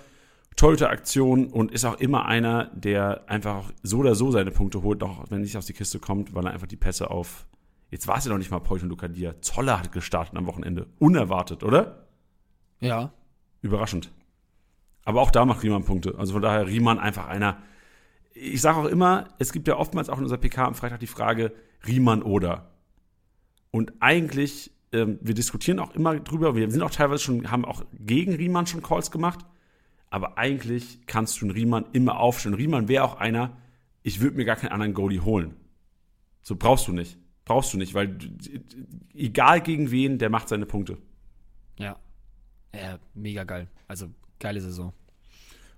Torhüter-Aktion 0.57 1.47
und 1.47 1.73
ist 1.73 1.85
auch 1.85 1.99
immer 1.99 2.27
einer, 2.27 2.67
der 2.75 3.29
einfach 3.29 3.73
so 3.83 3.99
oder 3.99 4.15
so 4.15 4.31
seine 4.31 4.51
Punkte 4.51 4.83
holt, 4.83 5.03
auch 5.03 5.25
wenn 5.31 5.39
er 5.39 5.43
nicht 5.43 5.57
aus 5.57 5.67
die 5.67 5.73
Kiste 5.73 5.99
kommt, 5.99 6.35
weil 6.35 6.45
er 6.45 6.53
einfach 6.53 6.67
die 6.67 6.77
Pässe 6.77 7.11
auf. 7.11 7.47
Jetzt 7.91 8.07
war 8.07 8.19
es 8.19 8.25
ja 8.25 8.31
noch 8.31 8.39
nicht 8.39 8.51
mal 8.51 8.61
Poit 8.61 8.83
und 8.83 8.89
Lukadia. 8.91 9.35
Zoller 9.41 9.79
hat 9.81 9.91
gestartet 9.93 10.37
am 10.37 10.47
Wochenende. 10.47 10.87
Unerwartet, 10.99 11.63
oder? 11.65 12.07
ja, 12.81 13.13
Überraschend. 13.63 14.11
Aber 15.05 15.21
auch 15.21 15.31
da 15.31 15.45
macht 15.45 15.63
Riemann 15.63 15.85
Punkte. 15.85 16.15
Also 16.19 16.35
von 16.35 16.43
daher 16.43 16.67
Riemann 16.67 16.99
einfach 16.99 17.27
einer. 17.29 17.59
Ich 18.43 18.63
sage 18.63 18.79
auch 18.79 18.87
immer, 18.87 19.29
es 19.39 19.53
gibt 19.53 19.69
ja 19.69 19.77
oftmals 19.77 20.09
auch 20.09 20.17
in 20.17 20.25
unserer 20.25 20.39
PK 20.39 20.65
am 20.65 20.75
Freitag 20.75 21.01
die 21.01 21.07
Frage 21.07 21.53
Riemann 21.87 22.23
oder. 22.23 22.71
Und 23.71 23.93
eigentlich, 24.01 24.73
ähm, 24.93 25.19
wir 25.21 25.35
diskutieren 25.35 25.79
auch 25.79 25.95
immer 25.95 26.19
drüber, 26.19 26.57
wir 26.57 26.71
sind 26.71 26.83
auch 26.83 26.91
teilweise 26.91 27.23
schon, 27.23 27.51
haben 27.51 27.67
auch 27.67 27.85
gegen 27.93 28.35
Riemann 28.35 28.67
schon 28.67 28.83
Calls 28.83 29.11
gemacht. 29.11 29.45
Aber 30.09 30.39
eigentlich 30.39 31.01
kannst 31.07 31.41
du 31.41 31.45
einen 31.45 31.55
Riemann 31.55 31.85
immer 31.93 32.19
aufstellen. 32.19 32.55
Riemann 32.55 32.89
wäre 32.89 33.05
auch 33.05 33.17
einer, 33.17 33.59
ich 34.03 34.21
würde 34.21 34.39
mir 34.39 34.47
gar 34.47 34.57
keinen 34.57 34.73
anderen 34.73 34.95
Goalie 34.95 35.21
holen. 35.21 35.55
So 36.41 36.57
brauchst 36.57 36.89
du 36.89 36.93
nicht. 36.93 37.19
Brauchst 37.45 37.75
du 37.75 37.79
nicht, 37.79 37.93
weil 37.95 38.17
egal 39.15 39.61
gegen 39.61 39.91
wen, 39.91 40.19
der 40.19 40.31
macht 40.31 40.49
seine 40.49 40.67
Punkte. 40.67 40.99
ja. 41.79 41.97
Ja, 42.73 43.01
mega 43.15 43.43
geil. 43.43 43.69
Also, 43.89 44.11
geile 44.39 44.61
Saison. 44.61 44.93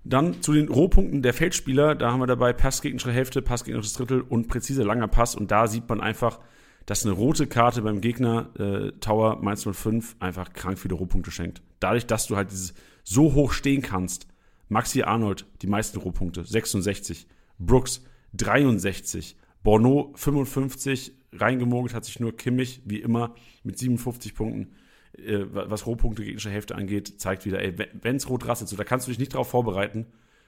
Dann 0.05 0.41
zu 0.41 0.53
den 0.53 0.67
Rohpunkten 0.67 1.21
der 1.21 1.33
Feldspieler. 1.33 1.95
Da 1.95 2.11
haben 2.11 2.19
wir 2.19 2.27
dabei 2.27 2.51
Pass 2.51 2.81
gegnerische 2.81 3.11
Hälfte, 3.11 3.41
Pass 3.41 3.63
gegnerisches 3.63 3.93
Drittel 3.93 4.21
und 4.21 4.47
präziser 4.47 4.83
langer 4.83 5.07
Pass. 5.07 5.35
Und 5.35 5.51
da 5.51 5.67
sieht 5.67 5.87
man 5.87 6.01
einfach, 6.01 6.39
dass 6.85 7.05
eine 7.05 7.13
rote 7.13 7.47
Karte 7.47 7.81
beim 7.81 8.01
Gegner 8.01 8.49
äh, 8.59 8.91
Tower 8.99 9.39
Mainz 9.41 9.65
05 9.69 10.17
einfach 10.19 10.51
krank 10.53 10.77
viele 10.77 10.95
Rohpunkte 10.95 11.31
schenkt. 11.31 11.61
Dadurch, 11.79 12.05
dass 12.05 12.27
du 12.27 12.35
halt 12.35 12.51
dieses 12.51 12.73
so 13.03 13.33
hoch 13.33 13.53
stehen 13.53 13.81
kannst. 13.81 14.27
Maxi 14.67 15.03
Arnold, 15.03 15.45
die 15.61 15.67
meisten 15.67 15.99
Rohpunkte, 15.99 16.43
66. 16.43 17.27
Brooks, 17.59 18.03
63. 18.33 19.37
Borneau, 19.61 20.11
55. 20.15 21.13
Reingemogelt 21.33 21.93
hat 21.93 22.05
sich 22.05 22.19
nur 22.19 22.35
Kimmich, 22.35 22.81
wie 22.85 22.99
immer, 22.99 23.35
mit 23.63 23.77
57 23.77 24.35
Punkten 24.35 24.73
äh, 25.17 25.45
was 25.49 25.85
Rohpunkte 25.85 26.23
gegnerische 26.23 26.49
Hälfte 26.49 26.75
angeht, 26.75 27.19
zeigt 27.19 27.45
wieder, 27.45 27.61
ey, 27.61 27.75
wenn 27.93 28.15
es 28.15 28.29
rot 28.29 28.47
rasselt, 28.47 28.69
so, 28.69 28.75
da 28.75 28.83
kannst 28.83 29.07
du 29.07 29.11
dich 29.11 29.19
nicht 29.19 29.33
drauf 29.33 29.49
vorbereiten. 29.49 30.07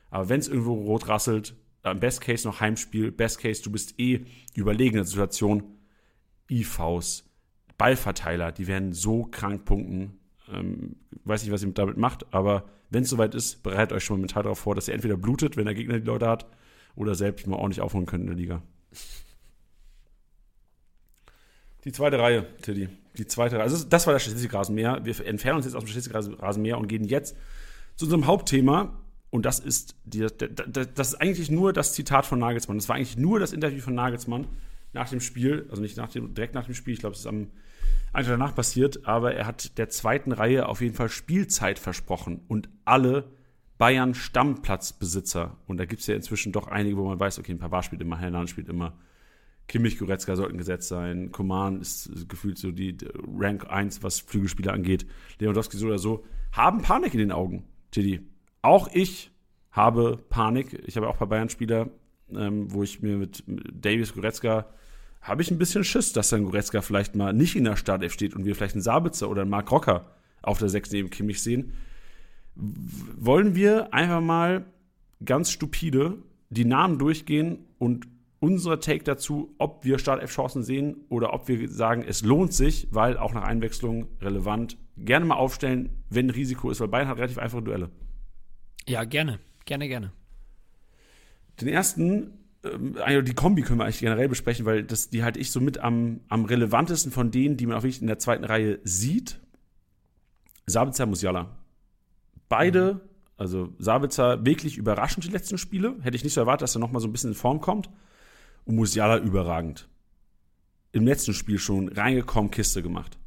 Aber 0.10 0.30
wenn 0.30 0.40
es 0.40 0.48
irgendwo 0.48 0.74
rot 0.74 1.08
rasselt, 1.08 1.56
im 1.84 2.00
Best 2.00 2.22
Case 2.22 2.48
noch 2.48 2.62
Heimspiel, 2.62 3.12
Best 3.12 3.40
Case, 3.40 3.62
du 3.62 3.72
bist 3.72 4.00
eh 4.00 4.26
überlegen 4.56 4.96
in 4.96 5.04
der 5.04 5.06
Situation. 5.06 5.64
IVs, 6.50 7.30
Ballverteiler, 7.78 8.52
die 8.52 8.68
werden 8.68 8.94
so 8.94 9.26
krank 9.26 9.66
punkten. 9.66 10.20
Ähm, 10.52 10.96
weiß 11.24 11.44
nicht, 11.44 11.52
was 11.52 11.64
ihr 11.64 11.72
damit 11.72 11.98
macht, 11.98 12.34
aber 12.34 12.66
wenn 12.90 13.04
es 13.04 13.10
soweit 13.10 13.34
ist, 13.36 13.64
bereitet 13.64 13.94
euch 13.94 14.04
schon 14.04 14.18
mal 14.18 14.22
mental 14.22 14.44
darauf 14.44 14.60
vor, 14.60 14.76
dass 14.76 14.88
ihr 14.88 14.94
entweder 14.94 15.18
blutet, 15.18 15.58
wenn 15.58 15.66
der 15.66 15.74
Gegner 15.74 16.00
die 16.00 16.06
Leute 16.06 16.28
hat, 16.28 16.48
oder 16.96 17.16
selbst 17.16 17.48
mal 17.48 17.58
ordentlich 17.58 17.82
aufholen 17.82 18.06
könnt 18.06 18.22
in 18.22 18.28
der 18.28 18.36
Liga. 18.36 18.62
Die 21.84 21.92
zweite 21.92 22.20
Reihe, 22.20 22.48
Tiddy. 22.62 22.90
Die 23.18 23.28
zweite. 23.28 23.62
Also 23.62 23.86
das 23.86 24.08
war 24.08 24.14
der 24.14 24.20
Statistikrasenmäher. 24.20 25.02
Wir 25.04 25.26
entfernen 25.26 25.58
uns 25.58 25.66
jetzt 25.66 25.76
aus 25.76 25.84
dem 25.84 25.88
Statistikrasenmäher 25.88 26.78
und 26.78 26.88
gehen 26.88 27.04
jetzt 27.04 27.36
zu 27.96 28.06
unserem 28.06 28.28
Hauptthema. 28.28 29.00
Und 29.30 29.46
das 29.46 29.60
ist, 29.60 29.96
die, 30.06 30.26
das 30.30 31.10
ist 31.10 31.16
eigentlich 31.16 31.52
nur 31.52 31.74
das 31.74 31.94
Zitat 31.94 32.26
von 32.26 32.40
Nagelsmann. 32.40 32.78
Das 32.78 32.88
war 32.88 32.96
eigentlich 32.96 33.18
nur 33.18 33.40
das 33.40 33.54
Interview 33.54 33.82
von 33.82 33.96
Nagelsmann 33.96 34.48
nach 34.94 35.10
dem 35.10 35.20
Spiel. 35.20 35.66
Also 35.70 35.82
nicht 35.82 35.98
nach 35.98 36.10
dem, 36.10 36.34
direkt 36.34 36.56
nach 36.56 36.66
dem 36.66 36.74
Spiel. 36.74 36.94
Ich 36.94 37.00
glaube, 37.00 37.14
es 37.14 37.22
ist 37.22 37.28
am 37.28 37.48
einen 38.14 38.28
danach 38.28 38.56
passiert. 38.56 39.06
Aber 39.06 39.34
er 39.34 39.46
hat 39.46 39.78
der 39.78 39.90
zweiten 39.90 40.32
Reihe 40.32 40.68
auf 40.70 40.82
jeden 40.82 40.96
Fall 40.96 41.10
Spielzeit 41.10 41.80
versprochen. 41.80 42.42
Und 42.48 42.70
alle 42.86 43.26
Bayern 43.78 44.14
Stammplatzbesitzer. 44.14 45.58
Und 45.68 45.78
da 45.78 45.86
gibt 45.86 46.02
es 46.02 46.08
ja 46.08 46.16
inzwischen 46.16 46.52
doch 46.52 46.68
einige, 46.68 46.98
wo 46.98 47.06
man 47.08 47.20
weiß, 47.20 47.40
okay, 47.40 47.52
ein 47.52 47.60
Pavard 47.60 47.86
spielt 47.86 48.02
immer, 48.02 48.18
Hernan 48.18 48.48
spielt 48.48 48.70
immer. 48.70 48.94
Kimmich, 49.68 49.98
Goretzka 49.98 50.36
sollten 50.36 50.58
gesetzt 50.58 50.88
sein. 50.88 51.32
Koman 51.32 51.82
ist 51.82 52.30
gefühlt 52.30 52.58
so 52.58 52.72
die 52.72 52.98
Rank 53.38 53.68
1, 53.70 54.04
was 54.04 54.20
Flügelspieler 54.20 54.74
angeht. 54.74 55.08
Lewandowski 55.40 55.78
so 55.78 55.88
oder 55.88 55.98
so. 55.98 56.24
Haben 56.52 56.82
Panik 56.82 57.14
in 57.14 57.20
den 57.20 57.32
Augen, 57.32 57.64
Tiddy. 57.92 58.22
Auch 58.62 58.90
ich 58.94 59.32
habe 59.72 60.18
Panik. 60.30 60.82
Ich 60.86 60.98
habe 60.98 61.08
auch 61.08 61.14
ein 61.14 61.20
paar 61.20 61.28
Bayern-Spieler, 61.28 61.90
ähm, 62.34 62.72
wo 62.72 62.84
ich 62.84 63.02
mir 63.02 63.18
mit 63.18 63.44
Davis, 63.48 64.14
Goretzka, 64.14 64.68
habe 65.22 65.42
ich 65.42 65.50
ein 65.50 65.58
bisschen 65.58 65.84
Schiss, 65.84 66.14
dass 66.14 66.30
dann 66.30 66.46
Goretzka 66.46 66.82
vielleicht 66.82 67.16
mal 67.16 67.34
nicht 67.34 67.56
in 67.56 67.64
der 67.64 67.76
Startelf 67.76 68.14
steht 68.14 68.36
und 68.36 68.46
wir 68.46 68.56
vielleicht 68.56 68.76
einen 68.76 68.84
Sabitzer 68.84 69.30
oder 69.30 69.42
einen 69.42 69.50
Mark 69.50 69.72
Rocker 69.72 70.12
auf 70.44 70.60
der 70.60 70.70
6 70.70 70.92
neben 70.92 71.10
Kimmich 71.10 71.42
sehen. 71.42 71.74
Wollen 72.56 73.56
wir 73.56 73.94
einfach 73.94 74.22
mal 74.22 74.66
ganz 75.24 75.50
stupide 75.52 76.20
die 76.50 76.66
Namen 76.66 77.00
durchgehen 77.00 77.58
und 77.80 78.08
unser 78.40 78.80
Take 78.80 79.04
dazu, 79.04 79.56
ob 79.58 79.84
wir 79.86 79.98
Startelf-Chancen 79.98 80.64
sehen 80.64 81.06
oder 81.10 81.34
ob 81.34 81.48
wir 81.48 81.70
sagen, 81.70 82.04
es 82.08 82.24
lohnt 82.24 82.54
sich, 82.54 82.88
weil 82.92 83.18
auch 83.18 83.34
nach 83.34 83.44
Einwechslung 83.44 84.08
relevant, 84.22 84.78
gerne 84.98 85.26
mal 85.26 85.36
aufstellen, 85.36 85.90
wenn 86.10 86.30
Risiko 86.30 86.70
ist, 86.70 86.80
weil 86.80 86.88
Bayern 86.88 87.08
hat 87.08 87.18
relativ 87.18 87.38
einfache 87.38 87.64
Duelle. 87.64 87.90
Ja, 88.88 89.04
gerne. 89.04 89.40
Gerne, 89.66 89.88
gerne. 89.88 90.12
Den 91.60 91.68
ersten, 91.70 92.34
also 93.02 93.22
die 93.22 93.34
Kombi 93.34 93.62
können 93.62 93.80
wir 93.80 93.86
eigentlich 93.86 94.00
generell 94.00 94.30
besprechen, 94.30 94.66
weil 94.66 94.84
das, 94.84 95.10
die 95.10 95.24
halte 95.24 95.40
ich 95.40 95.52
so 95.52 95.60
mit 95.60 95.80
am, 95.80 96.22
am 96.30 96.46
relevantesten 96.46 97.12
von 97.12 97.32
denen, 97.32 97.58
die 97.58 97.66
man 97.66 97.78
auch 97.78 97.84
wirklich 97.84 98.02
in 98.02 98.08
der 98.08 98.20
zweiten 98.20 98.44
Reihe 98.44 98.80
sieht. 98.84 99.40
Sabitzer, 100.68 101.06
Musiala. 101.06 101.58
Beide, 102.48 103.02
also 103.38 103.74
Sabitzer 103.80 104.46
wirklich 104.46 104.78
überraschend 104.78 105.26
die 105.26 105.32
letzten 105.32 105.58
Spiele. 105.58 105.96
Hätte 106.02 106.16
ich 106.16 106.24
nicht 106.24 106.34
so 106.34 106.42
erwartet, 106.42 106.64
dass 106.64 106.76
er 106.76 106.80
nochmal 106.80 107.02
so 107.02 107.08
ein 107.08 107.12
bisschen 107.12 107.32
in 107.32 107.36
Form 107.36 107.62
kommt. 107.62 107.90
Und 108.66 108.76
Musiala 108.76 109.18
überragend. 109.20 109.88
Im 110.92 111.06
letzten 111.06 111.34
Spiel 111.34 111.60
schon 111.60 111.90
reingekommen, 111.90 112.52
Kiste 112.52 112.82
gemacht. 112.82 113.18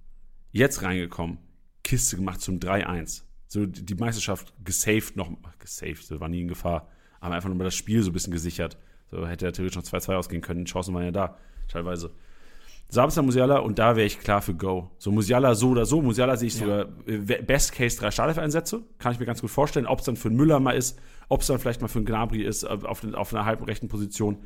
Jetzt 0.52 0.82
reingekommen, 0.82 1.38
Kiste 1.84 2.16
gemacht 2.16 2.40
zum 2.40 2.58
3-1. 2.58 3.22
So 3.46 3.66
die 3.66 3.94
Meisterschaft 3.94 4.52
gesaved 4.64 5.16
noch, 5.16 5.30
gesaved, 5.58 6.04
so 6.04 6.20
war 6.20 6.28
nie 6.28 6.40
in 6.42 6.48
Gefahr, 6.48 6.88
aber 7.20 7.34
einfach 7.34 7.48
nochmal 7.48 7.64
das 7.66 7.74
Spiel 7.74 8.02
so 8.02 8.10
ein 8.10 8.12
bisschen 8.14 8.32
gesichert. 8.32 8.78
So 9.10 9.26
hätte 9.26 9.46
er 9.46 9.52
theoretisch 9.52 9.76
noch 9.76 9.84
2-2 9.84 10.14
ausgehen 10.16 10.42
können, 10.42 10.64
die 10.64 10.70
Chancen 10.70 10.94
waren 10.94 11.04
ja 11.04 11.10
da, 11.10 11.36
teilweise. 11.68 12.10
Sabitzer 12.90 13.20
Musiala 13.22 13.58
und 13.58 13.78
da 13.78 13.96
wäre 13.96 14.06
ich 14.06 14.18
klar 14.18 14.40
für 14.40 14.54
Go. 14.54 14.90
So 14.98 15.10
Musiala 15.12 15.54
so 15.54 15.70
oder 15.70 15.84
so. 15.84 16.00
Musiala 16.00 16.38
sehe 16.38 16.48
ich 16.48 16.54
Ja. 16.58 16.60
sogar 16.60 16.88
äh, 17.06 17.18
Best 17.42 17.72
Case 17.72 17.98
drei 17.98 18.10
Startelf-Einsätze. 18.10 18.82
Kann 18.98 19.12
ich 19.12 19.20
mir 19.20 19.26
ganz 19.26 19.42
gut 19.42 19.50
vorstellen. 19.50 19.84
Ob 19.86 19.98
es 19.98 20.06
dann 20.06 20.16
für 20.16 20.28
einen 20.28 20.38
Müller 20.38 20.58
mal 20.58 20.72
ist, 20.72 20.98
ob 21.28 21.42
es 21.42 21.48
dann 21.48 21.58
vielleicht 21.58 21.82
mal 21.82 21.88
für 21.88 21.98
einen 21.98 22.06
Gnabry 22.06 22.42
ist, 22.42 22.64
auf, 22.64 22.84
auf, 22.84 23.00
den- 23.02 23.14
auf 23.14 23.34
einer 23.34 23.44
halben 23.44 23.64
rechten 23.64 23.88
Position. 23.88 24.38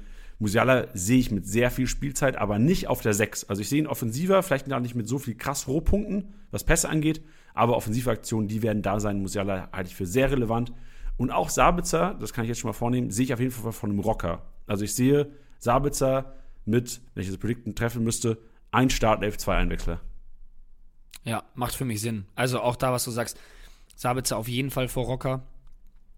Musiala 0.43 0.88
sehe 0.93 1.20
ich 1.20 1.30
mit 1.30 1.47
sehr 1.47 1.70
viel 1.70 1.86
Spielzeit, 1.86 2.36
aber 2.36 2.59
nicht 2.59 2.88
auf 2.88 3.01
der 3.01 3.14
6. 3.14 3.45
Also 3.45 3.62
ich 3.62 3.68
sehe 3.68 3.78
ihn 3.78 3.86
offensiver, 3.86 4.43
vielleicht 4.43 4.68
gar 4.68 4.80
nicht 4.80 4.97
mit 4.97 5.07
so 5.07 5.20
viel 5.20 5.36
krass 5.36 5.68
Rohpunkten, 5.68 6.34
was 6.51 6.64
Pässe 6.64 6.88
angeht, 6.88 7.22
aber 7.55 7.76
offensive 7.76 8.11
Aktionen, 8.11 8.49
die 8.49 8.61
werden 8.61 8.82
da 8.82 8.99
sein. 8.99 9.22
Musiala 9.22 9.68
halte 9.72 9.90
ich 9.90 9.95
für 9.95 10.05
sehr 10.05 10.32
relevant. 10.32 10.72
Und 11.16 11.30
auch 11.30 11.49
Sabitzer, 11.49 12.16
das 12.18 12.32
kann 12.32 12.45
ich 12.45 12.49
jetzt 12.49 12.59
schon 12.59 12.68
mal 12.68 12.74
vornehmen, 12.74 13.12
sehe 13.12 13.26
ich 13.26 13.32
auf 13.32 13.38
jeden 13.38 13.53
Fall 13.53 13.70
von 13.70 13.90
einem 13.90 14.01
Rocker. 14.01 14.43
Also 14.66 14.84
ich 14.84 14.97
sehe 14.97 15.30
Sabitzer 15.61 16.34
mit, 16.64 17.01
wenn 17.14 17.22
ich 17.22 17.28
das 17.28 17.38
Predikten 17.38 17.76
treffen 17.76 18.03
müsste, 18.03 18.38
ein 18.72 18.90
Startelf, 18.90 19.38
zwei 19.38 19.59
Einwechsler. 19.59 20.01
Ja, 21.22 21.45
macht 21.55 21.76
für 21.76 21.84
mich 21.84 22.01
Sinn. 22.01 22.24
Also 22.34 22.61
auch 22.61 22.74
da, 22.74 22.90
was 22.90 23.05
du 23.05 23.12
sagst, 23.12 23.38
Sabitzer 23.95 24.38
auf 24.38 24.49
jeden 24.49 24.72
Fall 24.72 24.88
vor 24.88 25.05
Rocker. 25.05 25.47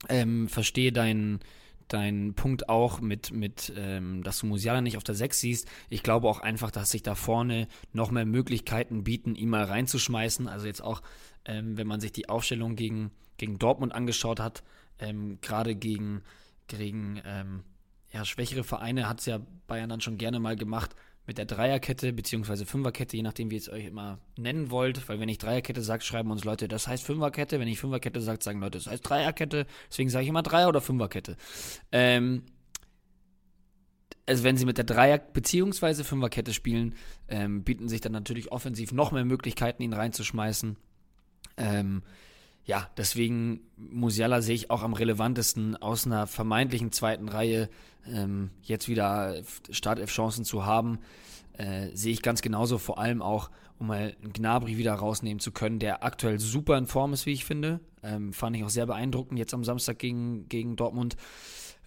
Ähm, 0.09 0.49
verstehe 0.49 0.93
deinen 0.93 1.41
deinen 1.89 2.35
Punkt 2.35 2.69
auch 2.69 3.01
mit, 3.01 3.33
mit 3.33 3.73
ähm, 3.77 4.23
dass 4.23 4.39
du 4.41 4.47
Musiala 4.47 4.81
nicht 4.81 4.97
auf 4.97 5.05
der 5.05 5.15
6 5.15 5.41
siehst. 5.41 5.69
Ich 5.91 6.03
glaube 6.03 6.29
auch 6.29 6.41
einfach, 6.41 6.71
dass 6.71 6.91
sich 6.91 7.03
da 7.03 7.15
vorne 7.15 7.69
noch 7.93 8.11
mehr 8.11 8.27
Möglichkeiten 8.27 9.05
bieten, 9.05 9.35
ihn 9.35 9.49
mal 9.51 9.65
reinzuschmeißen. 9.65 10.49
Also 10.49 10.67
jetzt 10.67 10.83
auch, 10.83 11.03
ähm, 11.45 11.77
wenn 11.77 11.87
man 11.87 12.01
sich 12.01 12.13
die 12.13 12.29
Aufstellung 12.29 12.77
gegen, 12.77 13.11
gegen 13.37 13.59
Dortmund 13.59 13.95
angeschaut 13.95 14.41
hat, 14.41 14.63
ähm, 14.99 15.39
gerade 15.41 15.75
gegen, 15.75 16.23
gegen 16.69 17.21
ähm, 17.25 17.65
ja, 18.13 18.25
schwächere 18.25 18.65
Vereine 18.65 19.09
hat 19.09 19.21
es 19.21 19.27
ja 19.27 19.41
Bayern 19.67 19.89
dann 19.89 20.01
schon 20.01 20.19
gerne 20.19 20.41
mal 20.41 20.57
gemacht 20.57 20.95
mit 21.27 21.39
der 21.39 21.47
Dreierkette 21.47 22.13
beziehungsweise 22.13 22.67
Fünferkette, 22.67 23.17
je 23.17 23.23
nachdem, 23.23 23.51
wie 23.51 23.55
ihr 23.55 23.61
es 23.61 23.71
euch 23.71 23.87
immer 23.87 24.19
nennen 24.37 24.71
wollt. 24.71 25.09
Weil 25.09 25.21
wenn 25.21 25.29
ich 25.29 25.39
Dreierkette 25.39 25.83
sage, 25.83 26.03
schreiben 26.03 26.31
uns 26.31 26.45
Leute, 26.45 26.69
das 26.69 26.87
heißt 26.87 27.05
Fünferkette. 27.05 27.59
Wenn 27.61 27.69
ich 27.69 27.81
Fünferkette 27.81 28.21
sage, 28.21 28.43
sagen 28.43 28.61
Leute, 28.61 28.79
das 28.79 28.87
heißt 28.87 29.09
Dreierkette. 29.09 29.67
Deswegen 29.91 30.11
sage 30.11 30.25
ich 30.25 30.29
immer 30.29 30.43
Dreier- 30.43 30.69
oder 30.69 30.81
Fünferkette. 30.81 31.37
Ähm, 31.93 32.43
also 34.27 34.45
wenn 34.45 34.57
sie 34.57 34.67
mit 34.67 34.79
der 34.79 34.85
Dreier- 34.85 35.19
beziehungsweise 35.19 36.05
Fünferkette 36.05 36.53
spielen, 36.55 36.95
ähm, 37.29 37.63
bieten 37.63 37.89
sich 37.89 38.01
dann 38.01 38.13
natürlich 38.13 38.53
offensiv 38.53 38.93
noch 38.93 39.13
mehr 39.13 39.25
Möglichkeiten, 39.25 39.83
ihn 39.83 39.93
reinzuschmeißen. 39.93 40.77
Ähm, 41.57 42.03
ja, 42.65 42.89
deswegen 42.97 43.61
Musiala 43.77 44.41
sehe 44.41 44.55
ich 44.55 44.71
auch 44.71 44.83
am 44.83 44.95
relevantesten 44.95 45.77
aus 45.77 46.07
einer 46.07 46.27
vermeintlichen 46.27 46.93
zweiten 46.93 47.29
Reihe 47.29 47.69
ähm, 48.07 48.51
jetzt 48.63 48.89
wieder 48.89 49.43
Startelf-Chancen 49.71 50.45
zu 50.45 50.65
haben, 50.65 50.99
äh, 51.57 51.89
sehe 51.95 52.13
ich 52.13 52.23
ganz 52.23 52.43
genauso, 52.43 52.79
vor 52.79 52.99
allem 52.99 53.23
auch, 53.23 53.51
um 53.79 53.89
mal 53.89 54.17
einen 54.23 54.33
Gnabry 54.33 54.79
wieder 54.79 54.95
rausnehmen 54.95 55.41
zu 55.41 55.53
können, 55.53 55.79
der 55.79 56.05
aktuell 56.05 56.39
super 56.39 56.79
in 56.79 56.87
Form 56.87 57.13
ist, 57.13 57.27
wie 57.27 57.33
ich 57.33 57.45
finde. 57.45 57.81
Ähm, 58.03 58.33
fand 58.33 58.57
ich 58.57 58.65
auch 58.65 58.71
sehr 58.71 58.87
beeindruckend 58.87 59.39
jetzt 59.39 59.55
am 59.55 59.65
Samstag 59.65 59.99
gegen, 59.99 60.49
gegen 60.49 60.77
Dortmund. 60.77 61.17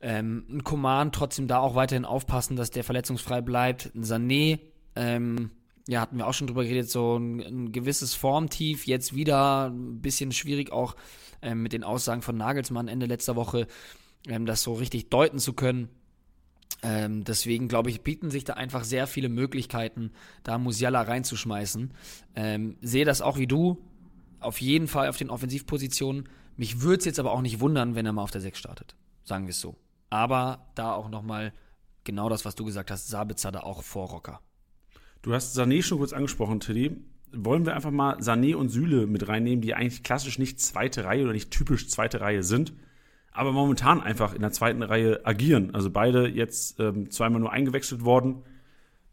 Ähm, 0.01 0.45
ein 0.49 0.63
Command 0.63 1.15
trotzdem 1.15 1.47
da 1.47 1.59
auch 1.59 1.75
weiterhin 1.75 2.05
aufpassen, 2.05 2.55
dass 2.55 2.71
der 2.71 2.83
verletzungsfrei 2.83 3.41
bleibt. 3.41 3.91
Ein 3.95 4.03
Sané, 4.03 4.59
ähm, 4.95 5.51
ja, 5.87 6.01
hatten 6.01 6.17
wir 6.17 6.27
auch 6.27 6.33
schon 6.33 6.47
drüber 6.47 6.63
geredet, 6.63 6.89
so 6.89 7.17
ein, 7.17 7.39
ein 7.39 7.71
gewisses 7.71 8.13
Formtief, 8.13 8.85
jetzt 8.85 9.15
wieder 9.15 9.69
ein 9.69 10.01
bisschen 10.01 10.31
schwierig 10.31 10.71
auch 10.71 10.95
ähm, 11.41 11.63
mit 11.63 11.73
den 11.73 11.83
Aussagen 11.83 12.21
von 12.21 12.37
Nagelsmann 12.37 12.87
Ende 12.87 13.05
letzter 13.05 13.35
Woche, 13.35 13.67
ähm, 14.27 14.45
das 14.45 14.63
so 14.63 14.73
richtig 14.73 15.09
deuten 15.09 15.39
zu 15.39 15.53
können. 15.53 15.89
Ähm, 16.83 17.23
deswegen, 17.23 17.69
glaube 17.69 17.89
ich, 17.89 18.01
bieten 18.01 18.29
sich 18.29 18.43
da 18.43 18.53
einfach 18.53 18.83
sehr 18.83 19.07
viele 19.07 19.29
Möglichkeiten, 19.29 20.11
da 20.43 20.57
Musiala 20.57 21.01
reinzuschmeißen. 21.01 21.93
Ähm, 22.35 22.77
sehe 22.81 23.05
das 23.05 23.21
auch 23.21 23.37
wie 23.37 23.47
du, 23.47 23.77
auf 24.39 24.61
jeden 24.61 24.87
Fall 24.87 25.09
auf 25.09 25.17
den 25.17 25.29
Offensivpositionen. 25.29 26.29
Mich 26.57 26.81
würde 26.81 26.99
es 26.99 27.05
jetzt 27.05 27.19
aber 27.19 27.31
auch 27.31 27.41
nicht 27.41 27.61
wundern, 27.61 27.95
wenn 27.95 28.05
er 28.05 28.13
mal 28.13 28.23
auf 28.23 28.31
der 28.31 28.41
6 28.41 28.59
startet. 28.59 28.95
Sagen 29.23 29.45
wir 29.45 29.51
es 29.51 29.61
so. 29.61 29.75
Aber 30.09 30.67
da 30.75 30.93
auch 30.93 31.09
nochmal 31.09 31.53
genau 32.03 32.29
das, 32.29 32.45
was 32.45 32.55
du 32.55 32.65
gesagt 32.65 32.91
hast, 32.91 33.07
Sabitzer 33.07 33.51
da 33.51 33.61
auch 33.61 33.83
vor 33.83 34.09
Rocker. 34.09 34.41
Du 35.21 35.33
hast 35.33 35.57
Sané 35.57 35.81
schon 35.81 35.97
kurz 35.97 36.13
angesprochen, 36.13 36.59
Tilly. 36.59 36.97
Wollen 37.33 37.65
wir 37.65 37.75
einfach 37.75 37.91
mal 37.91 38.17
Sané 38.19 38.55
und 38.55 38.69
Süle 38.69 39.07
mit 39.07 39.27
reinnehmen, 39.27 39.61
die 39.61 39.73
eigentlich 39.73 40.03
klassisch 40.03 40.39
nicht 40.39 40.61
zweite 40.61 41.03
Reihe 41.03 41.23
oder 41.23 41.33
nicht 41.33 41.51
typisch 41.51 41.89
zweite 41.89 42.21
Reihe 42.21 42.43
sind, 42.43 42.73
aber 43.31 43.51
momentan 43.51 44.01
einfach 44.01 44.33
in 44.33 44.41
der 44.41 44.51
zweiten 44.51 44.81
Reihe 44.81 45.25
agieren. 45.25 45.75
Also 45.75 45.89
beide 45.89 46.27
jetzt 46.27 46.79
ähm, 46.79 47.11
zweimal 47.11 47.41
nur 47.41 47.51
eingewechselt 47.51 48.05
worden. 48.05 48.43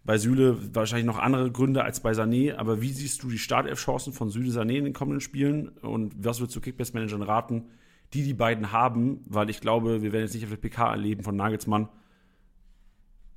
Bei 0.05 0.19
Süle 0.19 0.75
wahrscheinlich 0.75 1.07
noch 1.07 1.19
andere 1.19 1.51
Gründe 1.51 1.83
als 1.83 2.01
bei 2.01 2.13
Sané, 2.13 2.55
aber 2.55 2.83
wie 2.83 2.93
siehst 2.93 3.23
du 3.23 3.31
die 3.31 3.39
Startelf-Chancen 3.39 4.13
von 4.13 4.29
Süle 4.29 4.51
Sané 4.51 4.77
in 4.77 4.85
den 4.85 4.93
kommenden 4.93 5.21
Spielen 5.21 5.69
und 5.69 6.15
was 6.23 6.41
würdest 6.41 6.57
du 6.57 6.61
Kickbase-Managern 6.61 7.23
raten, 7.23 7.65
die 8.13 8.23
die 8.23 8.35
beiden 8.35 8.71
haben? 8.71 9.23
Weil 9.27 9.49
ich 9.49 9.61
glaube, 9.61 10.03
wir 10.03 10.13
werden 10.13 10.25
jetzt 10.25 10.35
nicht 10.35 10.45
auf 10.45 10.51
der 10.51 10.59
PK 10.59 10.91
erleben 10.91 11.25
von 11.25 11.37
Nagelsmann, 11.37 11.89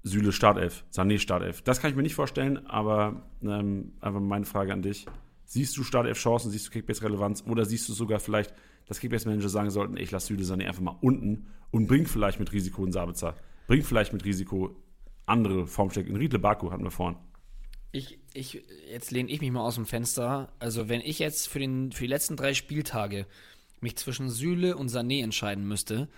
Süle 0.08 0.32
Startelf, 0.32 0.84
Sané 0.92 1.20
Startelf. 1.20 1.62
Das 1.62 1.80
kann 1.80 1.92
ich 1.92 1.96
mir 1.96 2.04
nicht 2.04 2.16
vorstellen, 2.16 2.66
aber 2.68 3.30
ähm, 3.42 3.94
einfach 4.02 4.20
meine 4.20 4.46
Frage 4.46 4.74
an 4.74 4.82
dich. 4.82 5.06
Siehst 5.46 5.78
du 5.78 5.84
Startelf-Chancen, 5.84 6.52
siehst 6.52 6.68
du 6.68 6.72
Kickbase-Relevanz 6.72 7.44
oder 7.48 7.66
siehst 7.66 7.88
du 7.88 7.94
sogar 7.94 8.20
vielleicht, 8.20 8.54
dass 8.88 9.00
Kickbase-Manager 9.00 9.50
sagen 9.50 9.70
sollten, 9.70 9.98
ich 9.98 10.12
lasse 10.12 10.28
Süle 10.28 10.44
Sané 10.44 10.68
einfach 10.68 10.82
mal 10.82 10.98
unten 11.02 11.48
und 11.72 11.88
bringt 11.88 12.10
vielleicht 12.10 12.40
mit 12.40 12.52
Risiko 12.52 12.84
einen 12.84 12.92
Sabitzer, 12.92 13.36
bringt 13.68 13.86
vielleicht 13.86 14.14
mit 14.14 14.26
Risiko 14.26 14.76
andere 15.26 15.68
Formstärke. 15.68 16.10
In 16.10 16.16
Riedle 16.16 16.40
Baku 16.40 16.72
hatten 16.72 16.84
wir 16.84 16.92
vorhin. 16.92 17.18
Ich, 17.92 18.20
ich, 18.34 18.64
jetzt 18.92 19.12
lehne 19.12 19.30
ich 19.30 19.42
mich 19.42 19.52
mal 19.52 19.62
aus 19.62 19.76
dem 19.76 19.86
Fenster. 19.86 20.52
Also, 20.60 20.90
wenn 20.90 21.02
ich 21.02 21.20
jetzt 21.20 21.48
für, 21.48 21.60
den, 21.60 21.92
für 21.92 22.04
die 22.04 22.10
letzten 22.10 22.36
drei 22.36 22.54
Spieltage 22.54 23.26
mich 23.80 23.96
zwischen 23.96 24.30
Süle 24.30 24.76
und 24.76 24.90
Sané 24.90 25.24
entscheiden 25.24 25.68
müsste, 25.68 26.10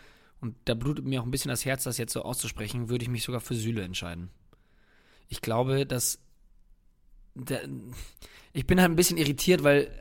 und 0.42 0.56
da 0.66 0.74
blutet 0.74 1.06
mir 1.06 1.22
auch 1.22 1.26
ein 1.26 1.32
bisschen 1.32 1.50
das 1.50 1.66
Herz, 1.66 1.84
das 1.84 1.98
jetzt 1.98 2.14
so 2.14 2.24
auszusprechen, 2.24 2.90
würde 2.90 3.04
ich 3.04 3.10
mich 3.10 3.24
sogar 3.24 3.42
für 3.42 3.56
Süle 3.56 3.84
entscheiden. 3.84 4.30
Ich 5.28 5.42
glaube, 5.42 5.86
dass. 5.86 6.20
Der, 7.36 7.62
ich 8.54 8.66
bin 8.66 8.82
halt 8.82 8.92
ein 8.92 8.96
bisschen 8.96 9.18
irritiert, 9.18 9.64
weil 9.64 9.92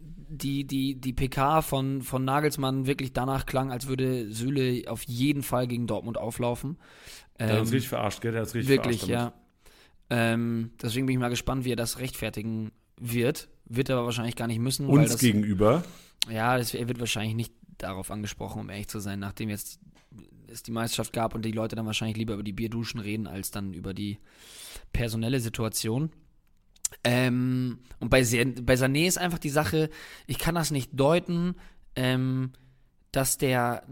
die, 0.00 0.64
die, 0.64 0.94
die 0.94 1.12
PK 1.12 1.62
von, 1.62 2.02
von 2.02 2.24
Nagelsmann 2.24 2.86
wirklich 2.86 3.12
danach 3.12 3.46
klang, 3.46 3.70
als 3.72 3.86
würde 3.86 4.32
Süle 4.32 4.90
auf 4.90 5.02
jeden 5.04 5.42
Fall 5.42 5.66
gegen 5.66 5.86
Dortmund 5.86 6.18
auflaufen. 6.18 6.78
Der 7.38 7.52
hat 7.52 7.60
uns 7.60 7.72
richtig 7.72 7.88
verarscht, 7.88 8.20
gell? 8.20 8.32
Der 8.32 8.40
hat 8.40 8.48
uns 8.48 8.54
richtig 8.54 8.68
Wirklich, 8.68 9.00
verarscht 9.04 9.32
ja. 9.32 9.32
Ähm, 10.10 10.72
deswegen 10.82 11.06
bin 11.06 11.14
ich 11.14 11.20
mal 11.20 11.28
gespannt, 11.28 11.64
wie 11.64 11.72
er 11.72 11.76
das 11.76 11.98
rechtfertigen 11.98 12.72
wird. 12.98 13.48
Wird 13.66 13.90
er 13.90 13.96
aber 13.96 14.06
wahrscheinlich 14.06 14.36
gar 14.36 14.46
nicht 14.46 14.58
müssen. 14.58 14.86
Uns 14.86 15.12
das, 15.12 15.20
gegenüber. 15.20 15.84
Ja, 16.30 16.56
das, 16.56 16.74
er 16.74 16.88
wird 16.88 17.00
wahrscheinlich 17.00 17.34
nicht 17.34 17.52
darauf 17.78 18.10
angesprochen, 18.10 18.60
um 18.60 18.70
ehrlich 18.70 18.88
zu 18.88 19.00
sein, 19.00 19.18
nachdem 19.18 19.48
jetzt 19.48 19.80
es 20.46 20.62
die 20.62 20.70
Meisterschaft 20.72 21.12
gab 21.12 21.34
und 21.34 21.44
die 21.44 21.52
Leute 21.52 21.76
dann 21.76 21.86
wahrscheinlich 21.86 22.16
lieber 22.16 22.34
über 22.34 22.42
die 22.42 22.52
Bierduschen 22.52 23.00
reden, 23.00 23.26
als 23.26 23.50
dann 23.50 23.74
über 23.74 23.94
die 23.94 24.18
personelle 24.92 25.40
Situation. 25.40 26.10
Ähm, 27.04 27.80
und 28.00 28.08
bei, 28.08 28.22
bei 28.22 28.74
Sané 28.74 29.06
ist 29.06 29.18
einfach 29.18 29.38
die 29.38 29.50
Sache, 29.50 29.90
ich 30.26 30.38
kann 30.38 30.54
das 30.54 30.70
nicht 30.70 30.90
deuten, 30.94 31.54
ähm, 31.96 32.52
dass 33.12 33.38
der 33.38 33.84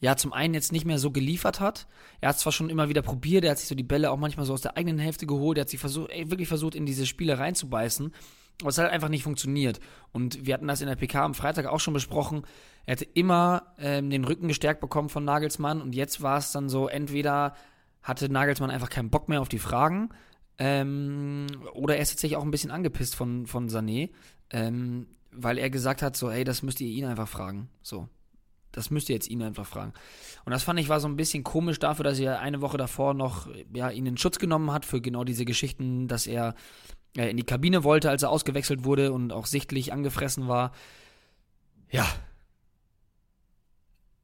ja 0.00 0.16
zum 0.16 0.32
einen 0.32 0.54
jetzt 0.54 0.72
nicht 0.72 0.84
mehr 0.84 0.98
so 0.98 1.10
geliefert 1.10 1.60
hat. 1.60 1.86
Er 2.20 2.30
hat 2.30 2.38
zwar 2.38 2.52
schon 2.52 2.70
immer 2.70 2.88
wieder 2.88 3.02
probiert, 3.02 3.44
er 3.44 3.52
hat 3.52 3.58
sich 3.58 3.68
so 3.68 3.74
die 3.74 3.82
Bälle 3.82 4.10
auch 4.10 4.18
manchmal 4.18 4.46
so 4.46 4.52
aus 4.52 4.60
der 4.60 4.76
eigenen 4.76 4.98
Hälfte 4.98 5.26
geholt, 5.26 5.58
er 5.58 5.62
hat 5.62 5.70
sich 5.70 5.80
versucht, 5.80 6.10
wirklich 6.10 6.48
versucht, 6.48 6.74
in 6.74 6.86
diese 6.86 7.06
Spiele 7.06 7.38
reinzubeißen. 7.38 8.12
Aber 8.60 8.70
es 8.70 8.78
hat 8.78 8.90
einfach 8.90 9.08
nicht 9.08 9.24
funktioniert. 9.24 9.80
Und 10.12 10.46
wir 10.46 10.54
hatten 10.54 10.68
das 10.68 10.80
in 10.80 10.86
der 10.86 10.96
PK 10.96 11.24
am 11.24 11.34
Freitag 11.34 11.66
auch 11.66 11.80
schon 11.80 11.94
besprochen. 11.94 12.42
Er 12.86 12.92
hätte 12.92 13.04
immer 13.04 13.74
ähm, 13.78 14.10
den 14.10 14.24
Rücken 14.24 14.48
gestärkt 14.48 14.80
bekommen 14.80 15.08
von 15.08 15.24
Nagelsmann 15.24 15.80
und 15.80 15.94
jetzt 15.94 16.22
war 16.22 16.38
es 16.38 16.52
dann 16.52 16.68
so, 16.68 16.88
entweder 16.88 17.54
hatte 18.02 18.28
Nagelsmann 18.28 18.70
einfach 18.70 18.90
keinen 18.90 19.10
Bock 19.10 19.28
mehr 19.28 19.40
auf 19.40 19.48
die 19.48 19.58
Fragen 19.58 20.10
ähm, 20.58 21.46
oder 21.72 21.96
er 21.96 22.02
ist 22.02 22.10
tatsächlich 22.10 22.36
auch 22.36 22.44
ein 22.44 22.50
bisschen 22.50 22.70
angepisst 22.70 23.14
von, 23.16 23.46
von 23.46 23.68
Sané, 23.68 24.10
ähm, 24.50 25.08
weil 25.32 25.58
er 25.58 25.70
gesagt 25.70 26.02
hat, 26.02 26.16
so, 26.16 26.30
ey, 26.30 26.44
das 26.44 26.62
müsst 26.62 26.80
ihr 26.80 26.88
ihn 26.88 27.06
einfach 27.06 27.28
fragen. 27.28 27.68
So. 27.82 28.08
Das 28.70 28.90
müsst 28.90 29.08
ihr 29.08 29.14
jetzt 29.14 29.30
ihn 29.30 29.42
einfach 29.42 29.66
fragen. 29.66 29.92
Und 30.44 30.52
das 30.52 30.64
fand 30.64 30.80
ich 30.80 30.88
war 30.88 30.98
so 30.98 31.06
ein 31.06 31.16
bisschen 31.16 31.44
komisch 31.44 31.78
dafür, 31.78 32.04
dass 32.04 32.18
er 32.18 32.40
eine 32.40 32.60
Woche 32.60 32.76
davor 32.76 33.14
noch 33.14 33.48
ja, 33.72 33.88
ihn 33.90 34.06
in 34.06 34.16
Schutz 34.16 34.40
genommen 34.40 34.72
hat 34.72 34.84
für 34.84 35.00
genau 35.00 35.22
diese 35.22 35.44
Geschichten, 35.44 36.08
dass 36.08 36.26
er 36.26 36.54
äh, 37.16 37.30
in 37.30 37.36
die 37.36 37.44
Kabine 37.44 37.84
wollte, 37.84 38.10
als 38.10 38.22
er 38.22 38.30
ausgewechselt 38.30 38.84
wurde 38.84 39.12
und 39.12 39.32
auch 39.32 39.46
sichtlich 39.46 39.92
angefressen 39.92 40.48
war. 40.48 40.72
Ja. 41.90 42.06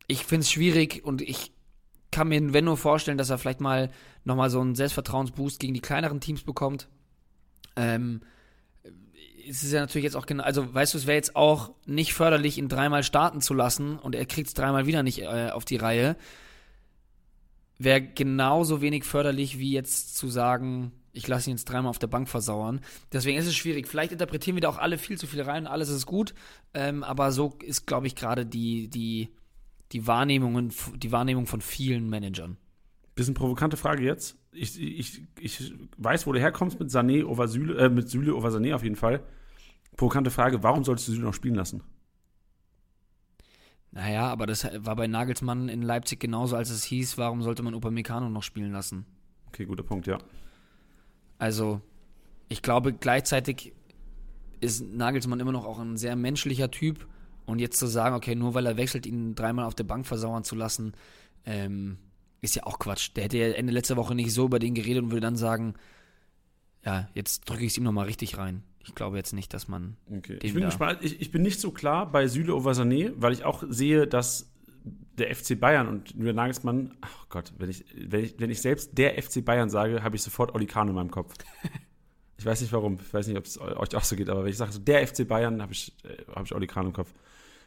Ich 0.06 0.24
finde 0.24 0.42
es 0.42 0.50
schwierig 0.50 1.04
und 1.04 1.22
ich 1.22 1.52
kann 2.10 2.28
mir, 2.28 2.52
wenn 2.52 2.64
nur 2.64 2.76
vorstellen, 2.76 3.18
dass 3.18 3.30
er 3.30 3.38
vielleicht 3.38 3.60
mal 3.60 3.90
nochmal 4.24 4.50
so 4.50 4.60
einen 4.60 4.74
Selbstvertrauensboost 4.74 5.60
gegen 5.60 5.74
die 5.74 5.80
kleineren 5.80 6.20
Teams 6.20 6.42
bekommt. 6.42 6.88
Ähm, 7.76 8.22
es 9.48 9.62
ist 9.62 9.72
ja 9.72 9.80
natürlich 9.80 10.04
jetzt 10.04 10.16
auch 10.16 10.26
genau, 10.26 10.42
also 10.42 10.72
weißt 10.74 10.94
du, 10.94 10.98
es 10.98 11.06
wäre 11.06 11.16
jetzt 11.16 11.36
auch 11.36 11.72
nicht 11.86 12.14
förderlich, 12.14 12.58
ihn 12.58 12.68
dreimal 12.68 13.02
starten 13.02 13.40
zu 13.40 13.54
lassen 13.54 13.98
und 13.98 14.14
er 14.14 14.26
kriegt 14.26 14.48
es 14.48 14.54
dreimal 14.54 14.86
wieder 14.86 15.02
nicht 15.02 15.20
äh, 15.20 15.50
auf 15.50 15.64
die 15.64 15.76
Reihe. 15.76 16.16
Wäre 17.78 18.02
genauso 18.02 18.80
wenig 18.80 19.04
förderlich, 19.04 19.58
wie 19.58 19.72
jetzt 19.72 20.16
zu 20.16 20.28
sagen, 20.28 20.92
ich 21.12 21.26
lasse 21.26 21.50
ihn 21.50 21.56
jetzt 21.56 21.64
dreimal 21.66 21.90
auf 21.90 21.98
der 21.98 22.06
Bank 22.06 22.28
versauern. 22.28 22.80
Deswegen 23.12 23.38
ist 23.38 23.46
es 23.46 23.56
schwierig. 23.56 23.88
Vielleicht 23.88 24.12
interpretieren 24.12 24.56
wir 24.56 24.60
da 24.60 24.68
auch 24.68 24.78
alle 24.78 24.98
viel 24.98 25.18
zu 25.18 25.26
viel 25.26 25.42
rein, 25.42 25.66
alles 25.66 25.88
ist 25.88 26.06
gut. 26.06 26.34
Ähm, 26.74 27.02
aber 27.02 27.32
so 27.32 27.54
ist, 27.62 27.86
glaube 27.86 28.06
ich, 28.06 28.14
gerade 28.14 28.46
die, 28.46 28.88
die, 28.88 29.28
die, 29.92 30.06
Wahrnehmungen, 30.06 30.72
die 30.96 31.12
Wahrnehmung 31.12 31.46
von 31.46 31.60
vielen 31.60 32.08
Managern. 32.08 32.56
Bisschen 33.14 33.34
provokante 33.34 33.76
Frage 33.76 34.04
jetzt. 34.04 34.36
Ich, 34.52 34.80
ich, 34.80 35.22
ich 35.38 35.74
weiß, 35.98 36.26
wo 36.26 36.32
du 36.32 36.40
herkommst 36.40 36.78
mit 36.80 36.90
Sané 36.90 37.24
over 37.24 37.48
Süle, 37.48 37.76
äh, 37.76 37.88
mit 37.88 38.08
Süle 38.08 38.34
over 38.34 38.48
Sané 38.48 38.74
auf 38.74 38.82
jeden 38.82 38.96
Fall. 38.96 39.22
Provokante 39.96 40.30
Frage, 40.30 40.62
warum 40.62 40.84
solltest 40.84 41.08
du 41.08 41.12
Süle 41.12 41.24
noch 41.24 41.34
spielen 41.34 41.54
lassen? 41.54 41.82
Naja, 43.92 44.28
aber 44.28 44.46
das 44.46 44.68
war 44.84 44.94
bei 44.94 45.08
Nagelsmann 45.08 45.68
in 45.68 45.82
Leipzig 45.82 46.20
genauso, 46.20 46.54
als 46.54 46.70
es 46.70 46.84
hieß, 46.84 47.18
warum 47.18 47.42
sollte 47.42 47.64
man 47.64 47.74
Upamecano 47.74 48.28
noch 48.28 48.44
spielen 48.44 48.70
lassen? 48.70 49.04
Okay, 49.48 49.64
guter 49.64 49.82
Punkt, 49.82 50.06
ja. 50.06 50.18
Also, 51.40 51.80
ich 52.50 52.60
glaube, 52.60 52.92
gleichzeitig 52.92 53.72
ist 54.60 54.84
Nagelsmann 54.84 55.40
immer 55.40 55.52
noch 55.52 55.64
auch 55.64 55.78
ein 55.78 55.96
sehr 55.96 56.14
menschlicher 56.16 56.70
Typ. 56.70 57.08
Und 57.46 57.58
jetzt 57.58 57.78
zu 57.78 57.86
sagen, 57.86 58.14
okay, 58.14 58.34
nur 58.34 58.54
weil 58.54 58.66
er 58.66 58.76
wechselt, 58.76 59.06
ihn 59.06 59.34
dreimal 59.34 59.64
auf 59.64 59.74
der 59.74 59.84
Bank 59.84 60.06
versauern 60.06 60.44
zu 60.44 60.54
lassen, 60.54 60.92
ähm, 61.46 61.96
ist 62.42 62.54
ja 62.54 62.64
auch 62.64 62.78
Quatsch. 62.78 63.10
Der 63.16 63.24
hätte 63.24 63.38
ja 63.38 63.48
Ende 63.48 63.72
letzter 63.72 63.96
Woche 63.96 64.14
nicht 64.14 64.32
so 64.32 64.44
über 64.44 64.58
den 64.58 64.74
geredet 64.74 65.02
und 65.02 65.10
würde 65.10 65.22
dann 65.22 65.36
sagen, 65.36 65.74
ja, 66.84 67.08
jetzt 67.14 67.48
drücke 67.48 67.64
ich 67.64 67.72
es 67.72 67.78
ihm 67.78 67.84
nochmal 67.84 68.04
richtig 68.04 68.36
rein. 68.36 68.62
Ich 68.84 68.94
glaube 68.94 69.16
jetzt 69.16 69.32
nicht, 69.32 69.52
dass 69.54 69.66
man. 69.66 69.96
Okay. 70.10 70.38
Ich 70.42 70.52
bin 70.52 70.64
gespannt. 70.64 70.98
Ich, 71.02 71.20
ich 71.20 71.30
bin 71.30 71.42
nicht 71.42 71.58
so 71.58 71.70
klar 71.70 72.10
bei 72.10 72.26
Süle 72.28 72.54
over 72.54 72.72
Sané, 72.72 73.12
weil 73.16 73.32
ich 73.32 73.44
auch 73.44 73.64
sehe, 73.68 74.06
dass 74.06 74.49
der 74.84 75.34
FC 75.34 75.58
Bayern 75.58 75.88
und 75.88 76.10
Julian 76.14 76.36
Nagelsmann, 76.36 76.96
ach 77.00 77.28
Gott, 77.28 77.52
wenn 77.58 77.70
ich, 77.70 77.84
wenn 77.94 78.24
ich, 78.24 78.34
wenn 78.38 78.50
ich 78.50 78.60
selbst 78.60 78.96
der 78.96 79.20
FC 79.22 79.44
Bayern 79.44 79.70
sage, 79.70 80.02
habe 80.02 80.16
ich 80.16 80.22
sofort 80.22 80.54
Oli 80.54 80.66
Kahn 80.66 80.88
in 80.88 80.94
meinem 80.94 81.10
Kopf. 81.10 81.34
Ich 82.38 82.46
weiß 82.46 82.62
nicht 82.62 82.72
warum, 82.72 82.94
ich 82.94 83.12
weiß 83.12 83.26
nicht, 83.26 83.36
ob 83.36 83.44
es 83.44 83.60
euch 83.60 83.94
auch 83.94 84.02
so 84.02 84.16
geht, 84.16 84.30
aber 84.30 84.44
wenn 84.44 84.50
ich 84.50 84.56
sage, 84.56 84.72
so 84.72 84.78
der 84.78 85.06
FC 85.06 85.28
Bayern, 85.28 85.60
habe 85.60 85.74
ich, 85.74 85.92
äh, 86.04 86.24
hab 86.34 86.46
ich 86.46 86.54
Oli 86.54 86.66
Kahn 86.66 86.86
im 86.86 86.94
Kopf. 86.94 87.12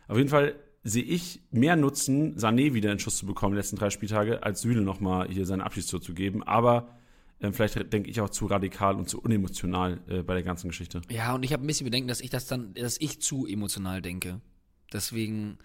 Auf 0.07 0.17
jeden 0.17 0.29
Fall 0.29 0.55
sehe 0.83 1.03
ich 1.03 1.41
mehr 1.51 1.75
Nutzen, 1.75 2.37
Sané 2.37 2.73
wieder 2.73 2.91
in 2.91 2.97
Schuss 2.97 3.17
zu 3.17 3.27
bekommen, 3.27 3.53
die 3.53 3.57
letzten 3.57 3.75
drei 3.75 3.91
Spieltage, 3.91 4.41
als 4.41 4.61
Süle 4.61 4.81
nochmal 4.81 5.27
hier 5.29 5.45
seinen 5.45 5.61
Abschiedstor 5.61 6.01
zu 6.01 6.15
geben. 6.15 6.41
Aber 6.41 6.89
äh, 7.39 7.51
vielleicht 7.51 7.93
denke 7.93 8.09
ich 8.09 8.19
auch 8.19 8.29
zu 8.29 8.47
radikal 8.47 8.95
und 8.95 9.07
zu 9.07 9.21
unemotional 9.21 9.99
äh, 10.07 10.23
bei 10.23 10.33
der 10.33 10.41
ganzen 10.43 10.69
Geschichte. 10.69 11.01
Ja, 11.07 11.35
und 11.35 11.43
ich 11.43 11.53
habe 11.53 11.63
ein 11.63 11.67
bisschen 11.67 11.85
Bedenken, 11.85 12.07
dass 12.07 12.19
ich 12.21 12.31
das 12.31 12.47
dann, 12.47 12.73
dass 12.73 12.99
ich 12.99 13.21
zu 13.21 13.45
emotional 13.45 14.01
denke. 14.01 14.41
Deswegen 14.91 15.59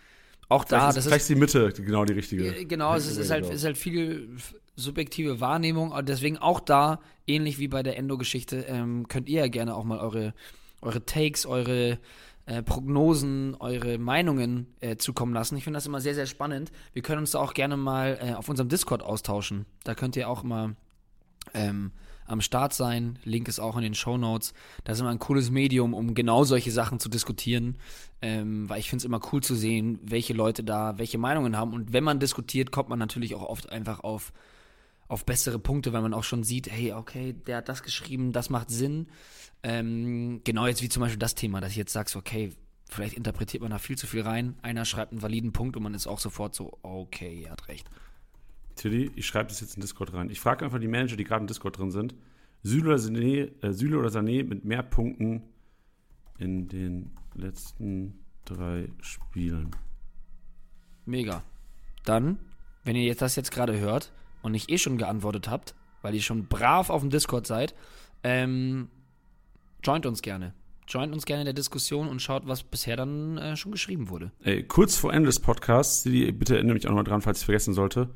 auch 0.49 0.65
da, 0.65 0.79
vielleicht 0.79 0.89
ist, 0.89 0.97
das 0.97 1.05
vielleicht 1.05 1.21
ist 1.23 1.29
die 1.29 1.35
Mitte 1.35 1.73
genau 1.83 2.05
die 2.05 2.15
richtige. 2.15 2.57
Äh, 2.57 2.65
Genau, 2.65 2.95
es 2.95 3.07
ist, 3.07 3.19
ist, 3.19 3.31
halt, 3.31 3.49
ist 3.49 3.65
halt 3.65 3.77
viel 3.77 4.37
subjektive 4.77 5.41
Wahrnehmung. 5.41 5.93
Deswegen 6.05 6.39
auch 6.39 6.61
da, 6.61 7.01
ähnlich 7.27 7.59
wie 7.59 7.69
bei 7.69 7.83
der 7.83 7.99
Endo-Geschichte, 7.99 8.65
ähm, 8.69 9.09
könnt 9.09 9.29
ihr 9.29 9.41
ja 9.41 9.49
gerne 9.49 9.75
auch 9.75 9.85
mal 9.85 9.99
eure, 9.99 10.35
eure 10.81 11.05
Takes, 11.05 11.45
eure 11.45 11.99
äh, 12.47 12.63
Prognosen, 12.63 13.57
eure 13.59 13.99
Meinungen 13.99 14.69
äh, 14.81 14.97
zukommen 14.97 15.35
lassen. 15.35 15.57
Ich 15.59 15.65
finde 15.65 15.77
das 15.77 15.87
immer 15.87 16.01
sehr, 16.01 16.15
sehr 16.15 16.27
spannend. 16.27 16.73
Wir 16.95 17.03
können 17.03 17.21
uns 17.21 17.33
da 17.33 17.41
auch 17.41 17.53
gerne 17.53 17.77
mal 17.77 18.19
äh, 18.23 18.33
auf 18.33 18.49
unserem 18.49 18.71
Discord 18.71 19.03
austauschen. 19.03 19.67
Da 19.85 19.95
könnt 19.95 20.17
ihr 20.17 20.31
auch 20.31 20.43
mal 20.45 20.75
ähm, 21.53 21.93
am 22.29 22.41
Start 22.41 22.75
sein. 22.75 23.19
Link 23.25 23.49
ist 23.49 23.59
auch 23.59 23.77
in 23.77 23.83
den 23.83 23.95
Show 23.95 24.17
Notes. 24.17 24.53
Das 24.85 24.97
ist 24.97 25.01
immer 25.01 25.11
ein 25.11 25.19
cooles 25.19 25.51
Medium, 25.51 25.95
um 25.95 26.15
genau 26.15 26.45
solche 26.45 26.71
Sachen 26.71 27.01
zu 27.01 27.09
diskutieren. 27.09 27.77
Ähm, 28.21 28.69
weil 28.69 28.81
ich 28.81 28.91
finde 28.91 29.03
es 29.03 29.05
immer 29.05 29.21
cool 29.33 29.43
zu 29.43 29.55
sehen, 29.55 29.99
welche 30.03 30.35
Leute 30.35 30.65
da 30.65 30.99
welche 30.99 31.19
Meinungen 31.19 31.57
haben. 31.57 31.73
Und 31.73 31.93
wenn 31.93 32.05
man 32.05 32.21
diskutiert, 32.21 32.71
kommt 32.71 32.89
man 32.89 32.99
natürlich 32.99 33.35
auch 33.35 33.43
oft 33.43 33.71
einfach 33.71 34.01
auf, 34.01 34.33
auf 35.09 35.25
bessere 35.25 35.59
Punkte, 35.59 35.93
weil 35.93 36.03
man 36.03 36.15
auch 36.15 36.25
schon 36.25 36.45
sieht, 36.45 36.71
hey, 36.71 36.93
okay, 36.93 37.35
der 37.47 37.59
hat 37.59 37.69
das 37.69 37.83
geschrieben, 37.83 38.33
das 38.33 38.51
macht 38.51 38.71
Sinn. 38.71 39.09
Ähm, 39.63 40.43
genau 40.45 40.67
jetzt 40.67 40.83
wie 40.83 40.89
zum 40.89 41.01
Beispiel 41.01 41.19
das 41.19 41.35
Thema, 41.35 41.61
dass 41.61 41.71
ich 41.71 41.77
jetzt 41.77 41.93
sagst, 41.93 42.17
okay, 42.17 42.53
vielleicht 42.89 43.15
interpretiert 43.15 43.63
man 43.63 43.71
da 43.71 43.79
viel 43.79 43.97
zu 43.97 44.07
viel 44.07 44.23
rein. 44.23 44.57
Einer 44.63 44.85
schreibt 44.85 45.13
einen 45.13 45.23
validen 45.23 45.53
Punkt 45.53 45.77
und 45.77 45.83
man 45.83 45.95
ist 45.95 46.07
auch 46.07 46.21
sofort 46.21 46.55
so, 46.55 46.79
okay, 46.83 47.43
er 47.45 47.53
hat 47.53 47.69
recht. 47.69 47.89
Tilly, 48.79 49.11
ich 49.17 49.27
schreibe 49.27 49.49
das 49.49 49.61
jetzt 49.61 49.77
in 49.77 49.83
Discord 49.83 50.15
rein. 50.15 50.31
Ich 50.31 50.41
frage 50.41 50.65
einfach 50.65 50.79
die 50.79 50.89
Manager, 50.89 51.17
die 51.17 51.25
gerade 51.25 51.43
in 51.43 51.47
Discord 51.47 51.79
drin 51.79 51.91
sind. 51.91 52.15
Süle 52.63 52.89
oder, 52.89 52.97
Sané, 52.97 53.51
äh, 53.63 53.73
Süle 53.73 53.99
oder 53.99 54.09
Sané 54.09 54.45
mit 54.45 54.65
mehr 54.65 54.83
Punkten 54.83 55.43
in 56.39 56.69
den 56.69 57.11
letzten 57.35 58.25
drei 58.45 58.89
Spielen. 59.01 59.71
Mega. 61.05 61.43
Dann, 62.05 62.39
wenn 62.85 62.97
ihr 62.97 63.05
jetzt 63.05 63.23
das 63.23 63.37
jetzt 63.37 63.51
gerade 63.51 63.79
hört 63.79 64.13
und 64.43 64.53
nicht 64.53 64.71
eh 64.71 64.79
schon 64.79 64.99
geantwortet 64.99 65.49
habt, 65.49 65.75
weil 66.03 66.15
ihr 66.15 66.23
schon 66.23 66.47
brav 66.47 66.91
auf 66.91 67.01
dem 67.01 67.11
Discord 67.11 67.47
seid, 67.47 67.75
ähm, 68.23 68.89
joint 69.83 70.07
uns 70.07 70.23
gerne. 70.23 70.55
Joint 70.87 71.13
uns 71.13 71.27
gerne 71.27 71.43
in 71.43 71.47
der 71.47 71.55
Diskussion 71.55 72.09
und 72.09 72.23
schaut, 72.23 72.47
was 72.47 72.63
bisher 72.63 72.97
dann 72.97 73.37
äh, 73.37 73.57
schon 73.57 73.73
geschrieben 73.73 74.09
wurde. 74.09 74.33
Ey, 74.43 74.63
kurz 74.63 74.97
vor 74.97 75.13
Ende 75.13 75.27
des 75.27 75.39
Podcasts, 75.39 76.03
Tilly, 76.03 76.33
bitte 76.33 76.55
erinnere 76.55 76.75
mich 76.75 76.87
auch 76.87 76.91
nochmal 76.91 77.05
dran, 77.05 77.21
falls 77.21 77.41
ich 77.41 77.45
vergessen 77.45 77.75
sollte. 77.75 78.09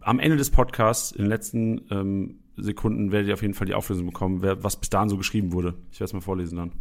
Am 0.00 0.18
Ende 0.18 0.36
des 0.36 0.50
Podcasts, 0.50 1.12
in 1.12 1.22
den 1.22 1.28
letzten 1.28 1.86
ähm, 1.90 2.40
Sekunden, 2.56 3.12
werdet 3.12 3.28
ihr 3.28 3.34
auf 3.34 3.42
jeden 3.42 3.54
Fall 3.54 3.66
die 3.66 3.74
Auflösung 3.74 4.06
bekommen, 4.06 4.42
wer, 4.42 4.62
was 4.64 4.76
bis 4.76 4.90
dahin 4.90 5.08
so 5.08 5.16
geschrieben 5.16 5.52
wurde. 5.52 5.74
Ich 5.90 6.00
werde 6.00 6.06
es 6.06 6.12
mal 6.12 6.20
vorlesen 6.20 6.56
dann. 6.56 6.72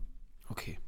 Okay. 0.50 0.80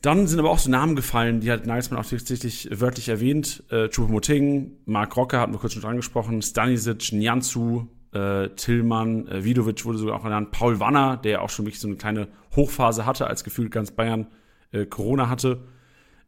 Dann 0.00 0.26
sind 0.26 0.38
aber 0.38 0.50
auch 0.50 0.58
so 0.58 0.70
Namen 0.70 0.96
gefallen, 0.96 1.40
die 1.40 1.50
hat 1.50 1.66
Nagelsmann 1.66 1.98
auch 1.98 2.04
tatsächlich 2.04 2.68
wörtlich 2.70 3.08
erwähnt. 3.08 3.64
Äh, 3.70 3.88
Choupo-Moting, 3.88 4.72
Marc 4.84 5.16
Rocke 5.16 5.40
hatten 5.40 5.52
wir 5.52 5.58
kurz 5.58 5.72
schon 5.72 5.82
dran 5.82 5.96
gesprochen, 5.96 6.42
Stanisic, 6.42 7.12
Nianzu, 7.12 7.88
äh, 8.12 8.50
Tillmann, 8.50 9.26
äh, 9.28 9.44
Vidovic 9.44 9.84
wurde 9.86 9.98
sogar 9.98 10.16
auch 10.16 10.22
genannt, 10.22 10.50
Paul 10.50 10.78
Wanner, 10.78 11.16
der 11.16 11.32
ja 11.32 11.40
auch 11.40 11.48
schon 11.48 11.64
wirklich 11.64 11.80
so 11.80 11.88
eine 11.88 11.96
kleine 11.96 12.28
Hochphase 12.54 13.06
hatte, 13.06 13.26
als 13.26 13.44
gefühlt 13.44 13.70
ganz 13.70 13.92
Bayern 13.92 14.26
äh, 14.72 14.84
Corona 14.86 15.28
hatte. 15.28 15.64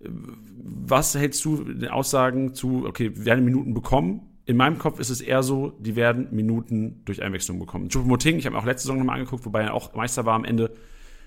Was 0.00 1.14
hältst 1.14 1.44
du 1.44 1.64
den 1.64 1.88
Aussagen 1.88 2.54
zu, 2.54 2.86
okay, 2.86 3.12
werden 3.14 3.44
Minuten 3.44 3.74
bekommen? 3.74 4.20
In 4.44 4.56
meinem 4.56 4.78
Kopf 4.78 5.00
ist 5.00 5.10
es 5.10 5.20
eher 5.20 5.42
so, 5.42 5.70
die 5.80 5.96
werden 5.96 6.28
Minuten 6.30 7.02
durch 7.04 7.22
Einwechslung 7.22 7.58
bekommen. 7.58 7.88
Choupo-Moting, 7.88 8.36
ich 8.36 8.46
habe 8.46 8.54
mir 8.54 8.62
auch 8.62 8.66
letzte 8.66 8.82
Saison 8.82 8.98
nochmal 8.98 9.18
angeguckt, 9.18 9.44
wobei 9.44 9.62
er 9.62 9.74
auch 9.74 9.94
Meister 9.94 10.24
war 10.24 10.34
am 10.34 10.44
Ende, 10.44 10.72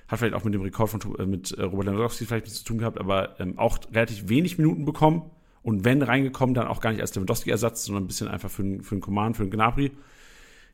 hat 0.08 0.20
vielleicht 0.20 0.36
auch 0.36 0.44
mit 0.44 0.54
dem 0.54 0.62
Rekord 0.62 0.90
von 0.90 1.02
äh, 1.20 1.26
mit 1.26 1.52
äh, 1.52 1.64
Robert 1.64 1.88
Lewandowski 1.88 2.26
vielleicht 2.26 2.46
nichts 2.46 2.60
zu 2.60 2.66
tun 2.66 2.78
gehabt, 2.78 2.98
aber 2.98 3.40
ähm, 3.40 3.60
auch 3.60 3.80
relativ 3.94 4.30
wenig 4.30 4.58
Minuten 4.58 4.86
bekommen. 4.86 5.30
Und 5.62 5.84
wenn 5.84 6.02
reingekommen, 6.02 6.56
dann 6.56 6.68
auch 6.68 6.80
gar 6.80 6.92
nicht 6.92 7.02
als 7.02 7.14
Lewandowski-Ersatz, 7.16 7.86
sondern 7.86 8.06
ein 8.06 8.08
bisschen 8.08 8.30
einfach 8.30 8.50
für 8.50 8.64
einen, 8.64 8.82
für 8.84 8.98
Command, 9.00 9.36
für 9.36 9.44
einen 9.44 9.52
Gnabry. 9.52 9.92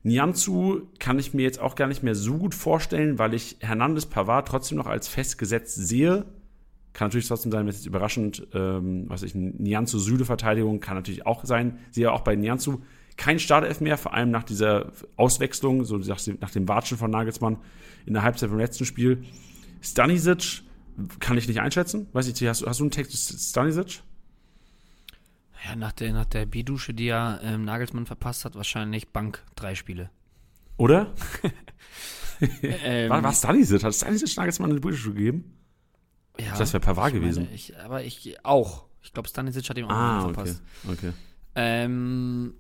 Nianzu 0.04 0.88
kann 1.00 1.18
ich 1.18 1.34
mir 1.34 1.42
jetzt 1.42 1.60
auch 1.60 1.74
gar 1.74 1.88
nicht 1.88 2.04
mehr 2.04 2.14
so 2.14 2.38
gut 2.38 2.54
vorstellen, 2.54 3.18
weil 3.18 3.34
ich 3.34 3.58
Hernandez 3.62 4.06
Pavard 4.06 4.48
trotzdem 4.48 4.78
noch 4.78 4.86
als 4.86 5.08
festgesetzt 5.08 5.76
sehe. 5.76 6.26
Kann 6.96 7.08
natürlich 7.08 7.28
trotzdem 7.28 7.52
sein, 7.52 7.62
wenn 7.64 7.68
es 7.68 7.76
jetzt 7.76 7.88
überraschend, 7.88 8.48
ähm, 8.54 9.04
was 9.10 9.22
ich, 9.22 9.36
Nianzu 9.36 10.00
Süde-Verteidigung 10.00 10.80
kann 10.80 10.96
natürlich 10.96 11.26
auch 11.26 11.44
sein. 11.44 11.78
Sehe 11.92 12.10
auch 12.10 12.22
bei 12.22 12.38
Nianzu 12.38 12.84
kein 13.18 13.38
Startelf 13.38 13.82
mehr, 13.82 13.98
vor 13.98 14.14
allem 14.14 14.32
nach 14.32 14.44
dieser 14.44 14.94
Auswechslung, 15.18 15.84
so 15.84 15.98
nach 15.98 16.52
dem 16.52 16.68
Watschen 16.70 16.98
von 16.98 17.12
Nagelsmann 17.12 17.58
in 18.06 18.14
der 18.14 18.24
Halbzeit 18.24 18.50
vom 18.50 18.60
letzten 18.60 18.86
Spiel. 18.86 19.26
Stanisic 19.82 20.64
kann 21.20 21.38
ich 21.38 21.50
nicht 21.50 21.60
einschätzen. 21.60 22.08
Weiß 22.14 22.30
ich, 22.30 22.48
hast, 22.48 22.66
hast 22.66 22.80
du 22.80 22.86
einen 22.86 22.92
Text 22.92 23.12
zu 23.12 23.38
Stanisic? 23.38 24.02
Ja, 25.66 25.76
nach 25.76 25.92
der, 25.92 26.14
nach 26.14 26.26
der 26.26 26.46
Bidusche, 26.46 26.94
die 26.94 27.08
ja 27.08 27.42
ähm, 27.42 27.66
Nagelsmann 27.66 28.06
verpasst 28.06 28.46
hat, 28.46 28.56
wahrscheinlich 28.56 29.10
Bank 29.10 29.44
drei 29.58 29.76
Spiele. 29.76 30.12
Oder? 30.78 31.14
ähm, 32.40 33.10
War, 33.10 33.22
war 33.22 33.34
Stanisic? 33.34 33.84
Hat 33.84 33.94
Stanisic 33.94 34.38
Nagelsmann 34.38 34.72
eine 34.72 34.80
Bidusche 34.80 35.12
gegeben? 35.12 35.52
Ja, 36.40 36.58
Das 36.58 36.74
wäre 36.74 36.82
Pavard 36.82 37.14
gewesen. 37.14 37.48
Ich, 37.54 37.78
aber 37.80 38.04
ich 38.04 38.38
auch. 38.44 38.86
Ich 39.04 39.14
glaube, 39.14 39.30
Stanisic 39.30 39.70
hat 39.70 39.78
ihm 39.78 39.86
auch 39.86 39.92
Ah, 39.92 40.18
noch 40.18 40.26
okay. 40.26 40.34
verpasst. 40.34 40.62
okay. 40.90 41.14
Ähm, 41.56 42.54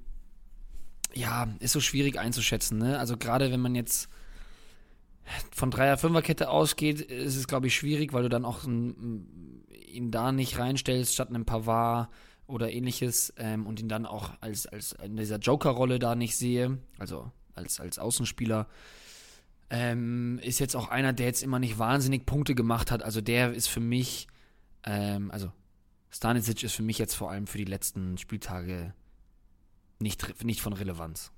ja, 1.13 1.47
ist 1.59 1.71
so 1.73 1.79
schwierig 1.81 2.19
einzuschätzen, 2.19 2.77
ne? 2.77 2.99
Also 2.99 3.17
gerade 3.17 3.51
wenn 3.51 3.59
man 3.61 3.73
jetzt 3.75 4.09
von 5.51 5.71
Dreier-Fünfer-Kette 5.71 6.49
ausgeht, 6.49 7.01
ist 7.01 7.35
es, 7.35 7.47
glaube 7.47 7.67
ich, 7.67 7.75
schwierig, 7.75 8.13
weil 8.13 8.23
du 8.23 8.29
dann 8.29 8.45
auch 8.45 8.63
ein, 8.65 9.63
ihn 9.87 10.11
da 10.11 10.31
nicht 10.31 10.59
reinstellst, 10.59 11.13
statt 11.13 11.29
einem 11.29 11.45
Pavard 11.45 12.09
oder 12.47 12.71
ähnliches 12.71 13.33
ähm, 13.37 13.65
und 13.65 13.79
ihn 13.79 13.89
dann 13.89 14.05
auch 14.05 14.31
als, 14.41 14.67
als 14.67 14.91
in 14.91 15.17
dieser 15.17 15.37
Joker-Rolle 15.39 15.97
da 15.97 16.13
nicht 16.15 16.37
sehe, 16.37 16.77
also 16.99 17.31
als, 17.55 17.79
als 17.79 17.97
Außenspieler. 17.97 18.67
Ähm, 19.69 20.39
ist 20.43 20.59
jetzt 20.59 20.75
auch 20.75 20.89
einer, 20.89 21.11
der 21.13 21.25
jetzt 21.25 21.41
immer 21.41 21.59
nicht 21.59 21.79
wahnsinnig 21.79 22.25
Punkte 22.25 22.53
gemacht 22.55 22.91
hat. 22.91 23.01
Also 23.03 23.21
der 23.21 23.53
ist 23.53 23.67
für 23.67 23.79
mich, 23.79 24.27
ähm, 24.83 25.31
also 25.31 25.51
Stanisic 26.11 26.63
ist 26.63 26.73
für 26.73 26.83
mich 26.83 26.97
jetzt 26.99 27.15
vor 27.15 27.31
allem 27.31 27.47
für 27.47 27.57
die 27.57 27.65
letzten 27.65 28.17
Spieltage 28.17 28.93
nicht, 29.99 30.43
nicht 30.43 30.61
von 30.61 30.73
Relevanz. 30.73 31.31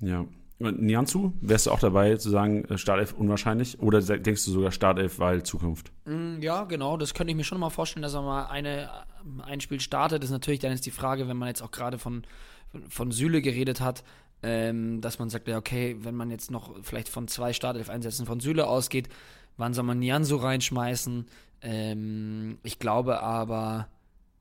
Ja. 0.00 0.24
Und 0.60 0.80
Nianzu, 0.80 1.32
wärst 1.40 1.66
du 1.66 1.72
auch 1.72 1.80
dabei 1.80 2.16
zu 2.16 2.30
sagen, 2.30 2.64
äh, 2.66 2.78
Startelf 2.78 3.12
unwahrscheinlich? 3.12 3.80
Oder 3.80 4.00
denkst 4.00 4.44
du 4.44 4.52
sogar 4.52 4.70
Startelf, 4.70 5.18
weil 5.18 5.42
Zukunft? 5.42 5.90
Mm, 6.04 6.40
Ja, 6.40 6.64
genau, 6.64 6.96
das 6.96 7.12
könnte 7.12 7.32
ich 7.32 7.36
mir 7.36 7.44
schon 7.44 7.58
mal 7.58 7.70
vorstellen, 7.70 8.02
dass 8.02 8.14
er 8.14 8.22
mal 8.22 8.46
eine, 8.46 8.88
ein 9.42 9.60
Spiel 9.60 9.80
startet. 9.80 10.22
Das 10.22 10.30
ist 10.30 10.32
natürlich 10.32 10.60
dann 10.60 10.72
ist 10.72 10.86
die 10.86 10.92
Frage, 10.92 11.26
wenn 11.26 11.36
man 11.36 11.48
jetzt 11.48 11.60
auch 11.60 11.72
gerade 11.72 11.98
von, 11.98 12.22
von 12.88 13.10
Süle 13.10 13.42
geredet 13.42 13.80
hat, 13.80 14.04
ähm, 14.44 15.00
dass 15.00 15.18
man 15.18 15.30
sagt, 15.30 15.48
ja, 15.48 15.56
okay, 15.56 15.96
wenn 16.00 16.14
man 16.14 16.30
jetzt 16.30 16.50
noch 16.50 16.74
vielleicht 16.82 17.08
von 17.08 17.28
zwei 17.28 17.54
Startelf-Einsätzen 17.54 18.26
von 18.26 18.40
Süle 18.40 18.66
ausgeht, 18.66 19.08
wann 19.56 19.72
soll 19.72 19.84
man 19.84 19.98
Nianzu 19.98 20.36
reinschmeißen? 20.36 21.26
Ähm, 21.62 22.58
ich 22.62 22.78
glaube 22.78 23.22
aber, 23.22 23.88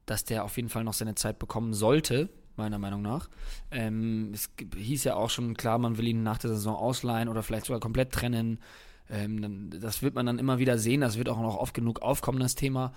dass 0.05 0.25
der 0.25 0.43
auf 0.43 0.57
jeden 0.57 0.67
Fall 0.67 0.83
noch 0.83 0.93
seine 0.93 1.15
Zeit 1.15 1.39
bekommen 1.39 1.73
sollte, 1.73 2.27
meiner 2.57 2.79
Meinung 2.79 3.01
nach. 3.01 3.29
Ähm, 3.71 4.31
es 4.33 4.49
hieß 4.75 5.05
ja 5.05 5.15
auch 5.15 5.29
schon, 5.29 5.55
klar, 5.55 5.77
man 5.77 5.97
will 5.97 6.07
ihn 6.07 6.21
nach 6.21 6.37
der 6.37 6.49
Saison 6.49 6.75
ausleihen 6.75 7.29
oder 7.29 7.41
vielleicht 7.41 7.67
sogar 7.67 7.79
komplett 7.79 8.11
trennen. 8.11 8.59
Ähm, 9.09 9.69
das 9.69 10.01
wird 10.01 10.15
man 10.15 10.25
dann 10.25 10.37
immer 10.37 10.59
wieder 10.59 10.77
sehen, 10.77 10.99
das 10.99 11.17
wird 11.17 11.29
auch 11.29 11.39
noch 11.39 11.55
oft 11.55 11.73
genug 11.73 12.01
aufkommen, 12.01 12.41
das 12.41 12.55
Thema. 12.55 12.93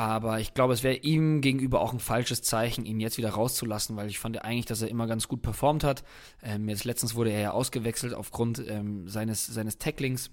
Aber 0.00 0.40
ich 0.40 0.54
glaube, 0.54 0.72
es 0.72 0.82
wäre 0.82 0.96
ihm 0.96 1.42
gegenüber 1.42 1.82
auch 1.82 1.92
ein 1.92 2.00
falsches 2.00 2.40
Zeichen, 2.40 2.86
ihn 2.86 3.00
jetzt 3.00 3.18
wieder 3.18 3.32
rauszulassen, 3.32 3.96
weil 3.96 4.08
ich 4.08 4.18
fand 4.18 4.42
eigentlich, 4.42 4.64
dass 4.64 4.80
er 4.80 4.88
immer 4.88 5.06
ganz 5.06 5.28
gut 5.28 5.42
performt 5.42 5.84
hat. 5.84 6.04
Ähm, 6.42 6.70
jetzt 6.70 6.84
letztens 6.84 7.14
wurde 7.16 7.32
er 7.32 7.40
ja 7.40 7.50
ausgewechselt 7.50 8.14
aufgrund 8.14 8.66
ähm, 8.66 9.08
seines, 9.08 9.44
seines 9.44 9.76
Tacklings, 9.76 10.30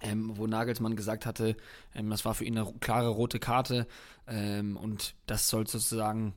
ähm, 0.00 0.32
wo 0.36 0.48
Nagelsmann 0.48 0.96
gesagt 0.96 1.24
hatte, 1.24 1.56
ähm, 1.94 2.10
das 2.10 2.24
war 2.24 2.34
für 2.34 2.44
ihn 2.44 2.58
eine 2.58 2.74
klare 2.80 3.10
rote 3.10 3.38
Karte 3.38 3.86
ähm, 4.26 4.76
und 4.76 5.14
das 5.26 5.48
soll 5.48 5.68
sozusagen, 5.68 6.34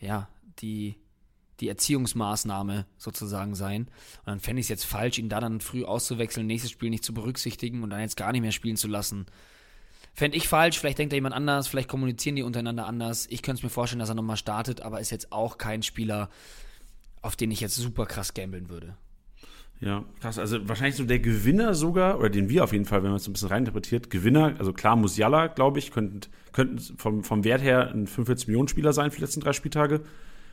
ja, 0.00 0.28
die, 0.58 0.96
die 1.60 1.68
Erziehungsmaßnahme 1.68 2.84
sozusagen 2.98 3.54
sein. 3.54 3.82
Und 3.82 4.26
dann 4.26 4.40
fände 4.40 4.58
ich 4.58 4.64
es 4.64 4.70
jetzt 4.70 4.86
falsch, 4.86 5.18
ihn 5.18 5.28
da 5.28 5.38
dann 5.38 5.60
früh 5.60 5.84
auszuwechseln, 5.84 6.48
nächstes 6.48 6.72
Spiel 6.72 6.90
nicht 6.90 7.04
zu 7.04 7.14
berücksichtigen 7.14 7.84
und 7.84 7.90
dann 7.90 8.00
jetzt 8.00 8.16
gar 8.16 8.32
nicht 8.32 8.40
mehr 8.40 8.50
spielen 8.50 8.76
zu 8.76 8.88
lassen. 8.88 9.26
Fände 10.14 10.36
ich 10.36 10.46
falsch, 10.46 10.78
vielleicht 10.78 10.98
denkt 10.98 11.12
da 11.12 11.16
jemand 11.16 11.34
anders, 11.34 11.68
vielleicht 11.68 11.88
kommunizieren 11.88 12.36
die 12.36 12.42
untereinander 12.42 12.86
anders. 12.86 13.26
Ich 13.30 13.42
könnte 13.42 13.60
es 13.60 13.62
mir 13.62 13.70
vorstellen, 13.70 14.00
dass 14.00 14.10
er 14.10 14.14
nochmal 14.14 14.36
startet, 14.36 14.82
aber 14.82 15.00
ist 15.00 15.10
jetzt 15.10 15.32
auch 15.32 15.56
kein 15.56 15.82
Spieler, 15.82 16.28
auf 17.22 17.34
den 17.34 17.50
ich 17.50 17.60
jetzt 17.60 17.76
super 17.76 18.04
krass 18.04 18.34
gambeln 18.34 18.68
würde. 18.68 18.96
Ja, 19.82 20.04
krass. 20.20 20.38
Also 20.38 20.68
wahrscheinlich 20.68 20.94
so 20.94 21.04
der 21.04 21.18
Gewinner 21.18 21.74
sogar, 21.74 22.20
oder 22.20 22.30
den 22.30 22.48
wir 22.48 22.62
auf 22.62 22.72
jeden 22.72 22.84
Fall, 22.84 23.02
wenn 23.02 23.10
man 23.10 23.16
es 23.16 23.24
so 23.24 23.30
ein 23.30 23.32
bisschen 23.32 23.48
reininterpretiert, 23.48 24.10
Gewinner, 24.10 24.54
also 24.58 24.72
klar, 24.72 24.94
Musiala, 24.94 25.48
glaube 25.48 25.80
ich, 25.80 25.90
könnten, 25.90 26.20
könnten 26.52 26.78
vom, 26.98 27.24
vom 27.24 27.42
Wert 27.42 27.62
her 27.62 27.90
ein 27.90 28.06
45-Millionen-Spieler 28.06 28.92
sein 28.92 29.10
für 29.10 29.16
die 29.16 29.22
letzten 29.22 29.40
drei 29.40 29.52
Spieltage. 29.52 30.02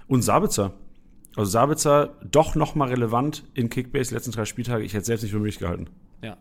Und 0.07 0.24
Sabitzer. 0.24 0.74
Also 1.36 1.51
Sabitzer 1.51 2.18
doch 2.24 2.55
nochmal 2.55 2.89
relevant 2.89 3.43
in 3.53 3.70
Kickbase 3.70 4.10
die 4.10 4.16
letzten 4.16 4.32
drei 4.32 4.45
Spieltage. 4.45 4.84
Ich 4.84 4.93
hätte 4.93 5.01
es 5.01 5.07
selbst 5.07 5.22
nicht 5.22 5.32
für 5.32 5.38
möglich 5.38 5.60
gehalten. 5.60 5.88
Ja. 6.24 6.38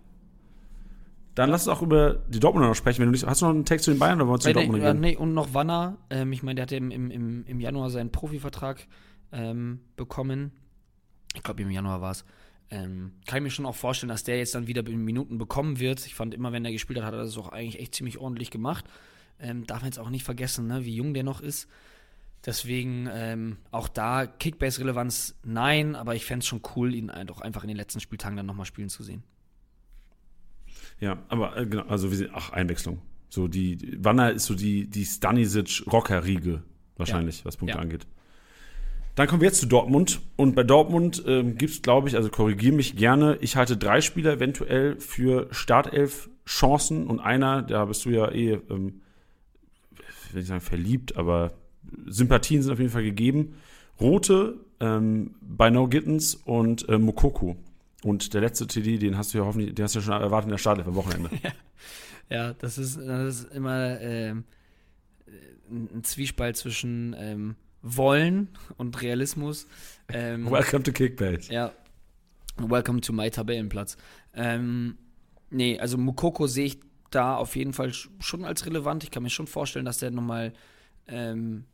Dann 1.39 1.51
lass 1.51 1.69
uns 1.69 1.77
auch 1.77 1.83
über 1.83 2.15
die 2.29 2.41
Dortmunder 2.41 2.69
noch 2.69 2.75
sprechen. 2.75 2.99
Wenn 2.99 3.07
du 3.07 3.13
nicht, 3.13 3.25
hast 3.25 3.43
du 3.43 3.47
noch 3.47 3.55
einen 3.55 3.65
Text 3.65 3.85
zu 3.85 3.93
den 3.93 4.01
Bayern 4.01 4.21
oder 4.21 4.27
wollen 4.29 4.39
wir 4.39 4.41
zu 4.41 4.49
den 4.49 4.57
Nee, 4.57 4.63
Dortmundern 4.65 5.01
nee, 5.01 5.11
gehen? 5.11 5.19
nee, 5.19 5.23
und 5.23 5.35
noch 5.35 5.55
Wanner. 5.55 5.97
Ähm, 6.11 6.33
ich 6.33 6.43
meine, 6.43 6.57
der 6.57 6.63
hatte 6.65 6.75
im, 6.75 6.91
im, 6.91 7.45
im, 7.47 7.61
Januar 7.61 7.91
seinen 7.91 8.11
Profivertrag 8.11 8.89
ähm, 9.31 9.79
bekommen. 9.95 10.51
Ich 11.37 11.45
glaube, 11.45 11.63
im 11.63 11.71
Januar 11.71 12.01
war 12.01 12.11
es. 12.11 12.25
Ähm, 12.71 13.13
kann 13.25 13.37
ich 13.39 13.43
mir 13.45 13.51
schon 13.51 13.67
auch 13.67 13.77
vorstellen, 13.77 14.09
dass 14.09 14.25
der 14.25 14.39
jetzt 14.39 14.57
dann 14.57 14.67
wieder 14.67 14.83
Minuten 14.83 15.39
bekommen 15.39 15.79
wird. 15.79 16.05
Ich 16.07 16.17
fand 16.17 16.35
immer, 16.35 16.51
wenn 16.51 16.65
er 16.65 16.73
gespielt 16.73 16.99
hat, 16.99 17.07
hat 17.07 17.15
er 17.15 17.23
das 17.23 17.39
auch 17.39 17.51
eigentlich 17.51 17.81
echt 17.81 17.95
ziemlich 17.95 18.19
ordentlich 18.19 18.51
gemacht. 18.51 18.85
Ähm, 19.39 19.65
darf 19.65 19.83
man 19.83 19.91
jetzt 19.91 20.01
auch 20.01 20.11
nicht 20.11 20.25
vergessen, 20.25 20.67
ne, 20.67 20.85
wie 20.85 20.97
jung 20.97 21.15
der 21.15 21.23
noch 21.23 21.41
ist. 21.41 21.69
Deswegen 22.45 23.09
ähm, 23.13 23.59
auch 23.71 23.87
da 23.87 24.27
Kickbase-Relevanz 24.27 25.37
nein, 25.45 25.95
aber 25.95 26.17
ich 26.17 26.25
fände 26.25 26.43
es 26.43 26.49
schon 26.49 26.63
cool, 26.75 26.97
ihn 26.97 27.13
doch 27.27 27.41
einfach 27.41 27.63
in 27.63 27.69
den 27.69 27.77
letzten 27.77 28.01
Spieltagen 28.01 28.37
dann 28.37 28.47
nochmal 28.47 28.67
spielen 28.67 28.89
zu 28.89 29.05
sehen. 29.05 29.23
Ja, 31.01 31.19
aber 31.29 31.57
äh, 31.57 31.67
genau, 31.67 31.85
also 31.85 32.11
wir 32.11 32.17
sehen, 32.17 32.31
ach, 32.35 32.51
Einwechslung. 32.51 32.99
So 33.29 33.47
die, 33.49 33.77
die 33.77 34.05
Wanner 34.05 34.33
ist 34.33 34.47
so 34.47 34.55
die, 34.55 34.87
die 34.89 35.05
Stanisic-Rocker-Riege 35.05 36.63
wahrscheinlich, 36.97 37.45
was 37.45 37.57
Punkte 37.57 37.77
Ja. 37.77 37.83
angeht. 37.83 38.07
Dann 39.15 39.27
kommen 39.27 39.41
wir 39.41 39.49
jetzt 39.49 39.61
zu 39.61 39.67
Dortmund. 39.67 40.21
Und 40.37 40.55
bei 40.55 40.63
Dortmund 40.63 41.23
ähm, 41.27 41.59
gibt 41.59 41.73
es, 41.73 41.83
glaube 41.83 42.09
ich, 42.09 42.17
also 42.17 42.29
korrigiere 42.31 42.75
mich 42.75 42.97
gerne, 42.97 43.37
ich 43.41 43.57
halte 43.57 43.77
drei 43.77 44.01
Spieler 44.01 44.35
eventuell 44.35 44.97
für 45.01 45.49
Startelf-Chancen 45.51 47.07
und 47.07 47.21
einer, 47.21 47.63
da 47.63 47.85
bist 47.85 48.05
du 48.05 48.11
ja 48.11 48.31
eh, 48.31 48.59
ähm, 48.71 49.01
will 50.33 50.43
ich 50.43 50.49
sagen, 50.49 50.61
verliebt, 50.61 51.17
aber 51.17 51.53
Sympathien 52.07 52.63
sind 52.63 52.73
auf 52.73 52.79
jeden 52.79 52.91
Fall 52.93 53.03
gegeben. 53.03 53.55
Rote 54.01 54.61
ähm, 54.81 55.35
bei 55.41 55.71
No 55.71 55.89
Gittens 55.89 56.35
und 56.35 56.89
äh, 56.89 56.99
Mokoko. 56.99 57.57
Und 58.05 58.33
der 58.35 58.41
letzte 58.43 58.67
TD, 58.67 58.99
den 58.99 59.17
hast 59.17 59.35
du 59.35 59.39
ja 59.39 59.45
hoffentlich, 59.45 59.75
den 59.75 59.83
hast 59.85 59.95
du 59.95 59.99
ja 59.99 60.05
schon 60.05 60.15
erwartet 60.15 60.47
in 60.47 60.51
der 60.51 60.59
Startelf 60.59 60.87
am 60.87 60.95
Wochenende. 60.95 61.31
Ja, 62.31 62.53
das 62.53 62.77
ist, 62.77 62.99
das 62.99 63.41
ist 63.41 63.55
immer 63.55 63.99
ähm, 64.03 64.45
ein 65.71 65.89
ein 65.95 66.05
Zwiespalt 66.05 66.59
zwischen 66.59 67.17
ähm, 67.19 67.57
Wollen 67.81 68.49
und 68.77 69.01
Realismus. 69.01 69.67
Ähm, 70.11 70.51
Welcome 70.51 70.83
to 70.83 70.93
Kickbase. 70.93 71.51
ja, 71.51 71.73
welcome 72.59 73.01
to 73.01 73.15
my 73.15 73.31
Tabellenplatz. 73.31 73.97
Ähm, 74.35 74.99
nee, 75.49 75.79
also 75.81 75.97
Mukoko 75.97 76.47
sehe 76.47 76.67
ich 76.67 76.81
da 77.11 77.35
auf 77.37 77.57
jeden 77.57 77.73
Fall 77.73 77.89
sch- 77.89 78.09
schon 78.21 78.45
als 78.45 78.67
relevant. 78.67 79.05
Ich 79.05 79.11
kann 79.11 79.23
mir 79.23 79.31
schon 79.31 79.47
vorstellen, 79.47 79.87
dass 79.87 79.97
der 79.97 80.11
nochmal 80.11 80.53
ähm, 81.07 81.65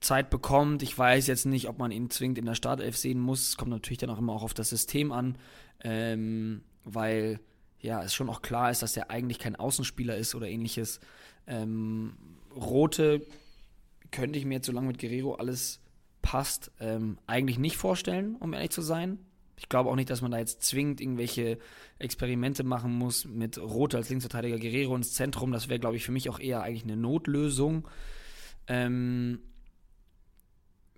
Zeit 0.00 0.28
bekommt. 0.30 0.82
Ich 0.82 0.98
weiß 0.98 1.28
jetzt 1.28 1.46
nicht, 1.46 1.68
ob 1.68 1.78
man 1.78 1.92
ihn 1.92 2.10
zwingend 2.10 2.38
in 2.38 2.46
der 2.46 2.56
Startelf 2.56 2.96
sehen 2.96 3.20
muss. 3.20 3.50
Es 3.50 3.56
kommt 3.56 3.70
natürlich 3.70 3.98
dann 3.98 4.10
auch 4.10 4.18
immer 4.18 4.32
auch 4.32 4.42
auf 4.42 4.54
das 4.54 4.70
System 4.70 5.12
an, 5.12 5.36
ähm, 5.82 6.62
weil 6.84 7.40
ja 7.80 8.02
es 8.02 8.14
schon 8.14 8.28
auch 8.28 8.42
klar 8.42 8.70
ist, 8.70 8.82
dass 8.82 8.96
er 8.96 9.10
eigentlich 9.10 9.38
kein 9.38 9.56
Außenspieler 9.56 10.16
ist 10.16 10.34
oder 10.34 10.48
ähnliches. 10.48 11.00
Ähm, 11.46 12.14
Rote 12.54 13.22
könnte 14.10 14.38
ich 14.38 14.44
mir 14.44 14.54
jetzt, 14.54 14.66
solange 14.66 14.88
mit 14.88 14.98
Guerrero 14.98 15.34
alles 15.34 15.80
passt, 16.22 16.70
ähm, 16.80 17.18
eigentlich 17.26 17.58
nicht 17.58 17.76
vorstellen, 17.76 18.36
um 18.36 18.52
ehrlich 18.52 18.70
zu 18.70 18.82
sein. 18.82 19.18
Ich 19.56 19.68
glaube 19.68 19.90
auch 19.90 19.96
nicht, 19.96 20.08
dass 20.08 20.22
man 20.22 20.30
da 20.30 20.38
jetzt 20.38 20.62
zwingend 20.62 21.00
irgendwelche 21.00 21.58
Experimente 21.98 22.64
machen 22.64 22.92
muss 22.96 23.26
mit 23.26 23.58
Rote 23.58 23.98
als 23.98 24.08
Linksverteidiger, 24.08 24.58
Guerrero 24.58 24.96
ins 24.96 25.12
Zentrum. 25.12 25.52
Das 25.52 25.68
wäre, 25.68 25.78
glaube 25.78 25.96
ich, 25.96 26.04
für 26.04 26.12
mich 26.12 26.30
auch 26.30 26.38
eher 26.38 26.62
eigentlich 26.62 26.84
eine 26.84 26.96
Notlösung. 26.96 27.86
Ähm, 28.68 29.40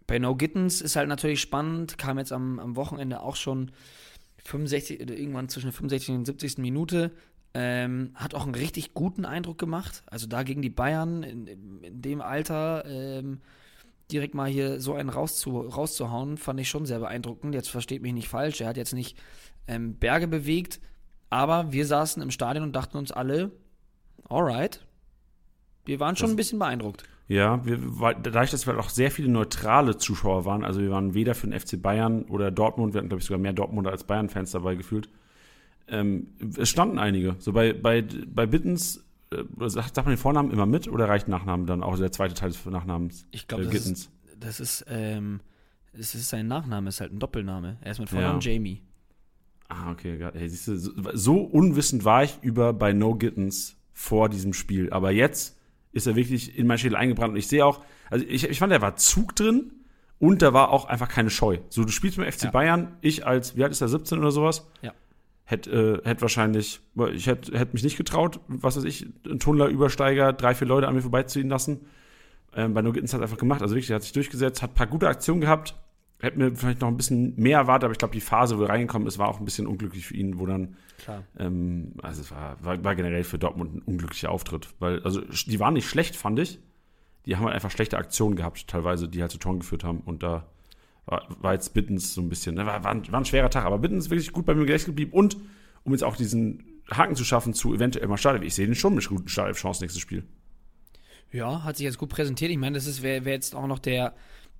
bei 0.07 0.18
No 0.18 0.37
Gittens 0.37 0.80
ist 0.80 0.95
halt 0.95 1.09
natürlich 1.09 1.41
spannend, 1.41 1.99
kam 1.99 2.18
jetzt 2.18 2.33
am, 2.33 2.59
am 2.59 2.76
Wochenende 2.76 3.20
auch 3.20 3.37
schon 3.37 3.72
65, 4.45 5.01
oder 5.01 5.16
irgendwann 5.16 5.49
zwischen 5.49 5.66
der 5.66 5.72
65. 5.72 6.14
und 6.16 6.24
70. 6.26 6.59
Minute. 6.59 7.12
Ähm, 7.55 8.12
hat 8.14 8.34
auch 8.34 8.45
einen 8.45 8.55
richtig 8.55 8.95
guten 8.95 9.26
Eindruck 9.26 9.59
gemacht. 9.59 10.03
Also 10.07 10.26
da 10.26 10.43
gegen 10.43 10.62
die 10.62 10.70
Bayern 10.70 11.22
in, 11.22 11.47
in, 11.47 11.82
in 11.84 12.01
dem 12.03 12.22
Alter 12.22 12.84
ähm, 12.86 13.40
direkt 14.11 14.34
mal 14.34 14.49
hier 14.49 14.80
so 14.80 14.95
einen 14.95 15.11
rauszu, 15.11 15.61
rauszuhauen, 15.61 16.38
fand 16.38 16.61
ich 16.61 16.70
schon 16.70 16.86
sehr 16.86 17.01
beeindruckend. 17.01 17.55
Jetzt 17.55 17.68
versteht 17.68 18.01
mich 18.01 18.14
nicht 18.14 18.28
falsch, 18.28 18.61
er 18.62 18.68
hat 18.68 18.78
jetzt 18.78 18.95
nicht 18.95 19.18
ähm, 19.68 19.97
Berge 19.97 20.28
bewegt, 20.28 20.80
aber 21.28 21.72
wir 21.72 21.84
saßen 21.86 22.22
im 22.22 22.30
Stadion 22.30 22.64
und 22.64 22.74
dachten 22.74 22.97
uns 22.97 23.12
alle, 23.12 23.51
alright, 24.30 24.86
wir 25.84 26.01
waren 26.01 26.16
schon 26.16 26.28
Das- 26.28 26.32
ein 26.34 26.36
bisschen 26.36 26.59
beeindruckt. 26.59 27.05
Ja, 27.29 27.64
wir, 27.64 27.79
weil, 28.01 28.16
dadurch, 28.23 28.51
dass 28.51 28.66
wir 28.66 28.79
auch 28.79 28.91
sehr 28.91 29.11
viele 29.11 29.29
neutrale 29.29 29.97
Zuschauer 29.97 30.45
waren, 30.45 30.64
also 30.64 30.81
wir 30.81 30.91
waren 30.91 31.14
weder 31.14 31.35
für 31.35 31.47
den 31.47 31.59
FC 31.59 31.81
Bayern 31.81 32.25
oder 32.25 32.51
Dortmund, 32.51 32.95
wir 32.95 32.99
hatten, 32.99 33.09
glaube 33.09 33.20
ich, 33.20 33.27
sogar 33.27 33.39
mehr 33.39 33.53
Dortmunder 33.53 33.91
als 33.91 34.05
Bayern-Fans 34.05 34.51
dabei 34.51 34.75
gefühlt. 34.75 35.09
Ähm, 35.89 36.29
es 36.57 36.68
standen 36.68 36.99
einige. 36.99 37.37
So 37.39 37.53
bei, 37.53 37.73
bei, 37.73 38.05
bei 38.27 38.47
Bittens, 38.47 39.05
äh, 39.31 39.68
sagt, 39.68 39.97
man 39.97 40.07
den 40.07 40.16
Vornamen 40.16 40.51
immer 40.51 40.66
mit 40.66 40.89
oder 40.89 41.09
reicht 41.09 41.29
Nachnamen 41.29 41.66
dann 41.66 41.83
auch 41.83 41.97
der 41.97 42.12
zweite 42.12 42.35
Teil 42.35 42.51
des 42.51 42.64
Nachnamens? 42.66 43.27
Ich 43.31 43.49
glaube, 43.49 43.64
äh, 43.64 43.66
das, 43.70 43.87
ist, 43.87 44.11
das 44.39 44.61
ist, 44.61 44.85
ähm, 44.89 45.41
das 45.95 46.14
ist 46.14 46.29
sein 46.29 46.49
Nachname, 46.49 46.89
ist 46.89 47.01
halt 47.01 47.12
ein 47.12 47.18
Doppelname. 47.18 47.79
Er 47.81 47.93
ist 47.93 47.99
mit 47.99 48.11
Vornamen 48.11 48.41
Ja. 48.41 48.53
Jamie. 48.53 48.83
Ah, 49.68 49.91
okay. 49.91 50.18
Hey, 50.35 50.49
siehst 50.49 50.68
du, 50.68 50.77
so, 50.77 50.93
so 51.14 51.37
unwissend 51.41 52.05
war 52.05 52.25
ich 52.25 52.39
über 52.43 52.73
bei 52.73 52.93
No 52.93 53.14
Gittens 53.14 53.77
vor 53.93 54.29
diesem 54.29 54.53
Spiel. 54.53 54.91
Aber 54.91 55.11
jetzt 55.12 55.59
ist 55.93 56.07
er 56.07 56.16
wirklich 56.16 56.59
in 56.59 56.66
mein 56.66 56.78
Schädel 56.78 56.97
eingebrannt. 56.97 57.32
Und 57.32 57.38
ich 57.38 57.47
sehe 57.47 57.64
auch, 57.64 57.80
also 58.11 58.24
ich, 58.28 58.49
ich 58.49 58.59
fand, 58.59 58.72
da 58.72 58.80
war 58.80 58.97
Zug 58.97 59.36
drin 59.36 59.72
und 60.18 60.43
da 60.43 60.53
war 60.53 60.70
auch 60.70 60.86
einfach 60.86 61.09
keine 61.09 61.30
Scheu. 61.30 61.59
So, 61.68 61.84
du 61.84 61.90
spielst 61.90 62.16
beim 62.16 62.30
FC 62.30 62.45
Ja. 62.45 62.51
Bayern, 62.51 62.97
ich 63.01 63.26
als, 63.26 63.57
wie 63.57 63.64
alt 63.64 63.72
ist 63.72 63.80
er, 63.80 63.88
17 63.88 64.18
oder 64.18 64.30
sowas? 64.30 64.66
Ja. 64.82 64.93
Hätte 65.45 66.01
äh, 66.05 66.09
hätt 66.09 66.22
wahrscheinlich, 66.22 66.80
ich 67.12 67.26
hätte 67.26 67.59
hätt 67.59 67.74
mich 67.74 67.82
nicht 67.82 67.97
getraut, 67.97 68.40
was 68.47 68.76
weiß 68.76 68.84
ich, 68.84 69.07
ein 69.26 69.38
Tunnler-Übersteiger, 69.38 70.32
drei, 70.32 70.55
vier 70.55 70.68
Leute 70.68 70.88
an 70.88 70.95
mir 70.95 71.03
vorbeiziehen 71.03 71.49
lassen. 71.49 71.80
Ähm, 72.55 72.74
bei 72.74 72.82
No 72.82 72.93
Gittens 72.93 73.12
hat 73.12 73.20
es 73.20 73.24
einfach 73.24 73.38
gemacht. 73.38 73.61
Also 73.62 73.74
wirklich, 73.74 73.90
er 73.90 73.97
hat 73.97 74.03
sich 74.03 74.12
durchgesetzt, 74.12 74.62
hat 74.62 74.70
ein 74.70 74.74
paar 74.74 74.86
gute 74.86 75.09
Aktionen 75.09 75.40
gehabt. 75.40 75.74
Hätte 76.23 76.39
mir 76.39 76.55
vielleicht 76.55 76.81
noch 76.81 76.89
ein 76.89 76.97
bisschen 76.97 77.35
mehr 77.37 77.59
erwartet, 77.59 77.85
aber 77.85 77.93
ich 77.93 77.99
glaube, 77.99 78.14
die 78.14 78.20
Phase, 78.20 78.57
wo 78.57 78.62
er 78.62 78.68
reingekommen 78.68 79.09
ist, 79.09 79.18
war 79.18 79.29
auch 79.29 79.41
ein 79.41 79.45
bisschen 79.45 79.66
unglücklich 79.66 80.07
für 80.07 80.14
ihn, 80.14 80.39
wo 80.39 80.47
dann 80.47 80.77
ähm, 81.37 81.95
also 82.01 82.20
es 82.20 82.31
war, 82.31 82.62
war, 82.64 82.83
war 82.85 82.95
generell 82.95 83.25
für 83.25 83.39
Dortmund 83.39 83.75
ein 83.75 83.83
unglücklicher 83.83 84.31
Auftritt. 84.31 84.68
Weil, 84.79 85.03
also 85.03 85.20
die 85.20 85.61
waren 85.61 85.75
nicht 85.75 85.89
schlecht, 85.89 86.14
fand 86.14 86.39
ich. 86.39 86.61
Die 87.27 87.37
haben 87.37 87.45
halt 87.45 87.55
einfach 87.55 87.70
schlechte 87.70 87.99
Aktionen 87.99 88.37
gehabt, 88.37 88.68
teilweise, 88.68 89.09
die 89.09 89.20
halt 89.20 89.33
zu 89.33 89.39
Toren 89.39 89.61
geführt 89.61 89.85
haben. 89.85 90.01
Und 90.01 90.23
da 90.23 90.47
war, 91.07 91.27
war 91.41 91.55
jetzt 91.55 91.75
Bittens 91.75 92.14
so 92.14 92.20
ein 92.20 92.29
bisschen, 92.29 92.55
ne, 92.55 92.66
war, 92.66 92.85
war, 92.85 92.93
ein, 92.93 93.11
war 93.11 93.20
ein 93.20 93.25
schwerer 93.25 93.51
Tag, 93.51 93.64
aber 93.64 93.79
Bittens 93.79 94.11
wirklich 94.11 94.33
gut 94.33 94.47
bei 94.47 94.55
mir 94.55 94.61
Gedächtnis 94.61 94.87
geblieben. 94.87 95.12
Und 95.12 95.37
um 95.83 95.93
jetzt 95.93 96.05
auch 96.05 96.16
diesen 96.16 96.64
Haken 96.91 97.16
zu 97.16 97.25
schaffen 97.25 97.55
zu 97.55 97.75
eventuell 97.75 98.07
mal 98.09 98.16
Startelf. 98.16 98.45
Ich 98.45 98.55
sehe 98.55 98.66
den 98.66 98.75
schon 98.75 98.95
mit 98.95 99.09
guten 99.09 99.29
Startelf-Chancen 99.29 99.83
nächstes 99.83 100.03
Spiel. 100.03 100.25
Ja, 101.33 101.64
hat 101.64 101.77
sich 101.77 101.85
jetzt 101.85 101.99
gut 101.99 102.11
präsentiert. 102.11 102.51
Ich 102.51 102.59
meine, 102.59 102.79
das 102.79 103.03
wäre 103.03 103.25
wär 103.25 103.33
jetzt 103.33 103.55
auch 103.55 103.66
noch 103.66 103.79
der, 103.79 104.14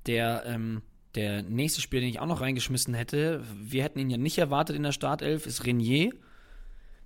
der, 0.07 0.45
ähm, 0.47 0.83
der 1.15 1.43
nächste 1.43 1.81
Spieler, 1.81 2.01
den 2.01 2.11
ich 2.11 2.21
auch 2.21 2.27
noch 2.27 2.41
reingeschmissen 2.41 2.95
hätte. 2.95 3.43
Wir 3.61 3.83
hätten 3.85 3.99
ihn 3.99 4.11
ja 4.11 4.17
nicht 4.17 4.39
erwartet 4.39 4.77
in 4.77 4.83
der 4.83 4.93
Startelf, 4.93 5.47
ist 5.47 5.67
Renier, 5.67 6.13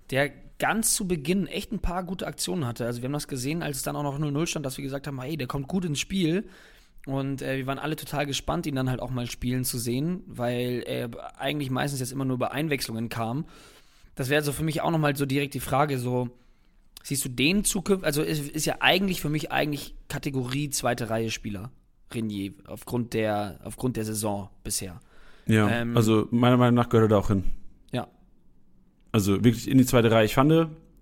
der 0.09 0.31
ganz 0.59 0.95
zu 0.95 1.07
Beginn 1.07 1.47
echt 1.47 1.71
ein 1.71 1.79
paar 1.79 2.03
gute 2.03 2.25
Aktionen 2.25 2.65
hatte. 2.65 2.85
Also 2.85 3.01
wir 3.01 3.07
haben 3.07 3.13
das 3.13 3.27
gesehen, 3.27 3.61
als 3.61 3.77
es 3.77 3.83
dann 3.83 3.95
auch 3.95 4.03
noch 4.03 4.17
0-0 4.17 4.47
stand, 4.47 4.65
dass 4.65 4.77
wir 4.77 4.83
gesagt 4.83 5.07
haben, 5.07 5.21
hey, 5.21 5.37
der 5.37 5.47
kommt 5.47 5.67
gut 5.67 5.85
ins 5.85 5.99
Spiel. 5.99 6.47
Und 7.05 7.41
äh, 7.41 7.57
wir 7.57 7.67
waren 7.67 7.79
alle 7.79 7.95
total 7.95 8.25
gespannt, 8.25 8.65
ihn 8.65 8.75
dann 8.75 8.89
halt 8.89 8.99
auch 8.99 9.11
mal 9.11 9.29
spielen 9.29 9.63
zu 9.63 9.77
sehen, 9.77 10.23
weil 10.25 10.83
er 10.85 11.39
eigentlich 11.39 11.69
meistens 11.69 11.99
jetzt 11.99 12.11
immer 12.11 12.25
nur 12.25 12.35
über 12.35 12.51
Einwechslungen 12.51 13.07
kam. 13.07 13.45
Das 14.15 14.29
wäre 14.29 14.43
so 14.43 14.51
für 14.51 14.63
mich 14.63 14.81
auch 14.81 14.91
nochmal 14.91 15.15
so 15.15 15.25
direkt 15.25 15.53
die 15.53 15.59
Frage, 15.59 15.99
so, 15.99 16.29
siehst 17.03 17.23
du 17.23 17.29
den 17.29 17.63
zukünftig, 17.63 18.05
also 18.05 18.23
ist, 18.23 18.49
ist 18.49 18.65
ja 18.65 18.77
eigentlich 18.81 19.21
für 19.21 19.29
mich 19.29 19.51
eigentlich 19.51 19.95
Kategorie 20.09 20.69
zweite 20.69 21.09
Reihe 21.09 21.31
Spieler, 21.31 21.71
Renier, 22.13 22.53
aufgrund 22.67 23.13
der, 23.13 23.59
aufgrund 23.63 23.97
der 23.97 24.05
Saison 24.05 24.49
bisher. 24.63 24.99
Ja, 25.45 25.69
Ähm, 25.69 25.95
also 25.95 26.27
meiner 26.31 26.57
Meinung 26.57 26.75
nach 26.75 26.89
gehört 26.89 27.05
er 27.05 27.15
da 27.15 27.17
auch 27.17 27.27
hin. 27.29 27.43
Ja. 27.91 28.07
Also 29.11 29.43
wirklich 29.43 29.69
in 29.69 29.77
die 29.77 29.85
zweite 29.85 30.11
Reihe. 30.11 30.25
Ich 30.25 30.35
fand, 30.35 30.51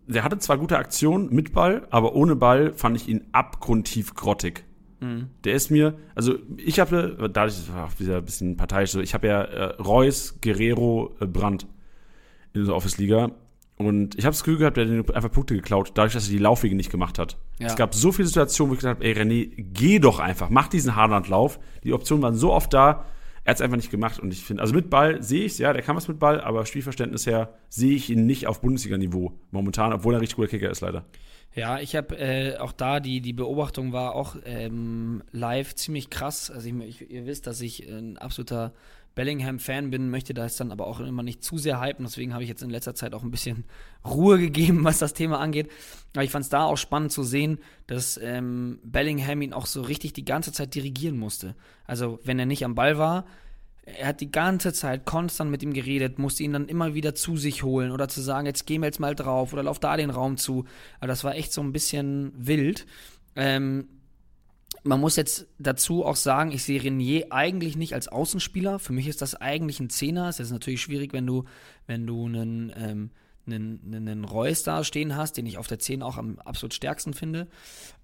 der 0.08 0.24
hatte 0.24 0.38
zwar 0.38 0.58
gute 0.58 0.78
Aktionen 0.78 1.34
mit 1.34 1.54
Ball, 1.54 1.88
aber 1.90 2.16
ohne 2.16 2.36
Ball 2.36 2.74
fand 2.74 2.96
ich 2.96 3.08
ihn 3.08 3.26
abgrundtief 3.32 4.14
grottig. 4.14 4.64
Der 5.44 5.54
ist 5.54 5.70
mir, 5.70 5.94
also 6.16 6.36
ich 6.58 6.80
habe, 6.80 7.30
dadurch 7.32 7.72
war 7.72 7.88
auch 7.88 8.00
wieder 8.00 8.18
ein 8.18 8.26
bisschen 8.26 8.58
parteiisch, 8.58 8.92
so, 8.92 9.02
ich 9.02 9.14
habe 9.14 9.28
ja 9.28 9.42
äh, 9.44 9.64
Reus, 9.82 10.40
Guerrero, 10.42 11.16
äh, 11.20 11.28
Brandt 11.28 11.68
in 12.54 12.66
der 12.66 12.74
Office-Liga 12.74 13.32
Und 13.78 14.16
ich 14.18 14.24
habe 14.24 14.32
das 14.32 14.44
Gefühl 14.44 14.60
gehabt, 14.60 14.78
der 14.78 14.88
hat 14.88 15.14
einfach 15.14 15.32
Punkte 15.32 15.54
geklaut, 15.54 15.92
dadurch, 15.96 16.14
dass 16.14 16.28
er 16.28 16.32
die 16.32 16.38
Laufwege 16.38 16.76
nicht 16.76 16.92
gemacht 16.92 17.20
hat. 17.20 17.38
Ja. 17.60 17.68
Es 17.68 17.76
gab 17.76 17.94
so 17.94 18.14
viele 18.14 18.28
Situationen, 18.28 18.72
wo 18.72 18.76
ich 18.76 18.80
gedacht 18.80 18.98
habe, 18.98 19.06
ey 19.06 19.14
René, 19.14 19.52
geh 19.58 20.00
doch 20.00 20.20
einfach, 20.20 20.50
mach 20.50 20.70
diesen 20.70 20.96
Haaland-Lauf. 20.96 21.60
Die 21.84 21.92
Optionen 21.92 22.24
waren 22.24 22.36
so 22.36 22.54
oft 22.54 22.74
da, 22.74 23.06
er 23.44 23.52
hat 23.52 23.58
es 23.58 23.62
einfach 23.62 23.76
nicht 23.76 23.92
gemacht. 23.92 24.20
Und 24.20 24.32
ich 24.32 24.44
finde, 24.44 24.62
also 24.62 24.74
mit 24.74 24.90
Ball 24.90 25.22
sehe 25.22 25.44
ich 25.46 25.54
es, 25.54 25.58
ja, 25.58 25.74
der 25.74 25.82
kann 25.82 25.96
was 25.96 26.08
mit 26.08 26.20
Ball, 26.20 26.40
aber 26.40 26.66
Spielverständnis 26.66 27.28
her 27.28 27.54
sehe 27.68 27.96
ich 27.96 28.10
ihn 28.10 28.26
nicht 28.26 28.48
auf 28.48 28.62
Bundesliga-Niveau 28.62 29.34
momentan, 29.52 29.92
obwohl 29.92 30.14
er 30.14 30.18
ein 30.18 30.22
richtig 30.22 30.38
guter 30.38 30.48
Kicker 30.48 30.70
ist, 30.70 30.82
leider. 30.82 31.06
Ja, 31.54 31.80
ich 31.80 31.96
habe 31.96 32.18
äh, 32.18 32.58
auch 32.58 32.74
da, 32.74 33.00
die, 33.00 33.22
die 33.22 33.32
Beobachtung 33.34 33.94
war 33.94 34.16
auch 34.16 34.36
ähm, 34.46 35.24
live 35.32 35.76
ziemlich 35.76 36.10
krass. 36.10 36.52
Also 36.52 36.68
ich, 36.68 37.02
ich, 37.02 37.12
ihr 37.12 37.26
wisst, 37.26 37.48
dass 37.48 37.62
ich 37.62 37.88
ein 37.88 38.18
absoluter 38.18 38.74
Bellingham-Fan 39.16 39.90
bin, 39.90 40.10
möchte 40.10 40.34
das 40.34 40.58
dann 40.58 40.72
aber 40.72 40.88
auch 40.88 41.00
immer 41.00 41.24
nicht 41.24 41.44
zu 41.44 41.58
sehr 41.58 41.82
hypen. 41.82 42.06
Deswegen 42.06 42.34
habe 42.34 42.44
ich 42.44 42.50
jetzt 42.50 42.62
in 42.62 42.70
letzter 42.70 42.96
Zeit 42.96 43.14
auch 43.14 43.24
ein 43.24 43.32
bisschen 43.32 43.64
Ruhe 44.06 44.38
gegeben, 44.38 44.84
was 44.84 45.00
das 45.00 45.14
Thema 45.14 45.40
angeht. 45.40 45.72
Aber 46.14 46.24
ich 46.24 46.32
fand 46.32 46.44
es 46.44 46.50
da 46.50 46.66
auch 46.66 46.78
spannend 46.78 47.12
zu 47.12 47.24
sehen, 47.24 47.60
dass 47.88 48.20
ähm, 48.22 48.80
Bellingham 48.84 49.42
ihn 49.42 49.54
auch 49.54 49.66
so 49.66 49.82
richtig 49.82 50.14
die 50.14 50.26
ganze 50.26 50.52
Zeit 50.52 50.76
dirigieren 50.76 51.18
musste. 51.18 51.56
Also 51.86 52.20
wenn 52.24 52.38
er 52.38 52.46
nicht 52.46 52.66
am 52.66 52.76
Ball 52.76 52.98
war, 52.98 53.26
er 53.86 54.08
hat 54.08 54.22
die 54.22 54.32
ganze 54.32 54.74
Zeit 54.74 55.06
konstant 55.06 55.52
mit 55.52 55.62
ihm 55.62 55.74
geredet, 55.74 56.18
musste 56.18 56.44
ihn 56.44 56.54
dann 56.54 56.68
immer 56.68 56.96
wieder 56.96 57.14
zu 57.14 57.38
sich 57.38 57.64
holen 57.64 57.92
oder 57.92 58.08
zu 58.08 58.20
sagen, 58.20 58.48
jetzt 58.48 58.66
gehen 58.66 58.82
wir 58.82 58.88
jetzt 58.88 59.00
mal 59.00 59.16
drauf 59.16 59.54
oder 59.54 59.64
lauf 59.64 59.80
da 59.80 59.96
den 59.96 60.10
Raum 60.10 60.38
zu. 60.38 60.66
Aber 61.00 61.08
das 61.08 61.24
war 61.24 61.36
echt 61.36 61.54
so 61.54 61.62
ein 61.62 61.72
bisschen 61.72 62.34
wild. 62.36 62.86
Ähm, 63.36 63.88
man 64.86 65.00
muss 65.00 65.16
jetzt 65.16 65.48
dazu 65.58 66.06
auch 66.06 66.16
sagen, 66.16 66.52
ich 66.52 66.64
sehe 66.64 66.82
Renier 66.82 67.28
eigentlich 67.32 67.76
nicht 67.76 67.96
als 67.96 68.08
Außenspieler. 68.08 68.78
Für 68.78 68.94
mich 68.94 69.08
ist 69.08 69.22
das 69.22 69.34
eigentlich 69.34 69.80
ein 69.80 69.90
Zehner. 69.90 70.30
Es 70.30 70.40
ist 70.40 70.52
natürlich 70.52 70.82
schwierig, 70.82 71.12
wenn 71.12 71.26
du, 71.26 71.46
wenn 71.88 72.06
du 72.06 72.26
einen, 72.26 72.72
ähm, 72.78 73.10
einen, 73.48 73.82
einen 73.84 74.26
Reus 74.26 74.62
da 74.62 74.84
stehen 74.84 75.16
hast, 75.16 75.38
den 75.38 75.48
ich 75.48 75.58
auf 75.58 75.68
der 75.68 75.80
10 75.80 76.04
auch 76.04 76.18
am 76.18 76.38
absolut 76.38 76.76
stärksten 76.76 77.16
finde. 77.16 77.48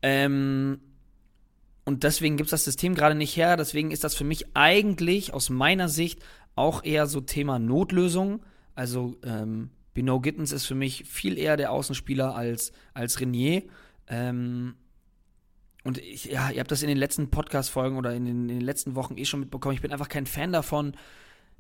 Ähm, 0.01 0.79
und 1.85 2.03
deswegen 2.03 2.35
gibt 2.35 2.47
es 2.47 2.51
das 2.51 2.63
System 2.63 2.95
gerade 2.95 3.15
nicht 3.15 3.37
her. 3.37 3.57
Deswegen 3.57 3.91
ist 3.91 4.03
das 4.03 4.15
für 4.15 4.23
mich 4.23 4.55
eigentlich 4.55 5.35
aus 5.35 5.51
meiner 5.51 5.87
Sicht 5.87 6.19
auch 6.55 6.83
eher 6.83 7.05
so 7.05 7.21
Thema 7.21 7.59
Notlösung. 7.59 8.41
Also 8.73 9.17
ähm, 9.23 9.69
Bino 9.93 10.19
Gittens 10.19 10.51
ist 10.51 10.65
für 10.65 10.75
mich 10.75 11.05
viel 11.05 11.37
eher 11.37 11.57
der 11.57 11.71
Außenspieler 11.71 12.35
als, 12.35 12.71
als 12.95 13.19
Renier. 13.19 13.63
Ähm, 14.07 14.75
und 15.83 15.97
ich, 15.97 16.25
ja, 16.25 16.51
ihr 16.51 16.59
habt 16.59 16.71
das 16.71 16.83
in 16.83 16.89
den 16.89 16.97
letzten 16.97 17.29
Podcast-Folgen 17.29 17.97
oder 17.97 18.13
in 18.13 18.25
den, 18.25 18.49
in 18.49 18.59
den, 18.59 18.61
letzten 18.61 18.95
Wochen 18.95 19.17
eh 19.17 19.25
schon 19.25 19.39
mitbekommen. 19.39 19.73
Ich 19.73 19.81
bin 19.81 19.91
einfach 19.91 20.09
kein 20.09 20.27
Fan 20.27 20.51
davon, 20.51 20.93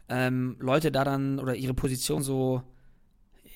ähm, 0.09 0.57
Leute 0.59 0.91
da 0.91 1.03
dann 1.03 1.39
oder 1.39 1.55
ihre 1.55 1.73
Position 1.73 2.21
so, 2.21 2.61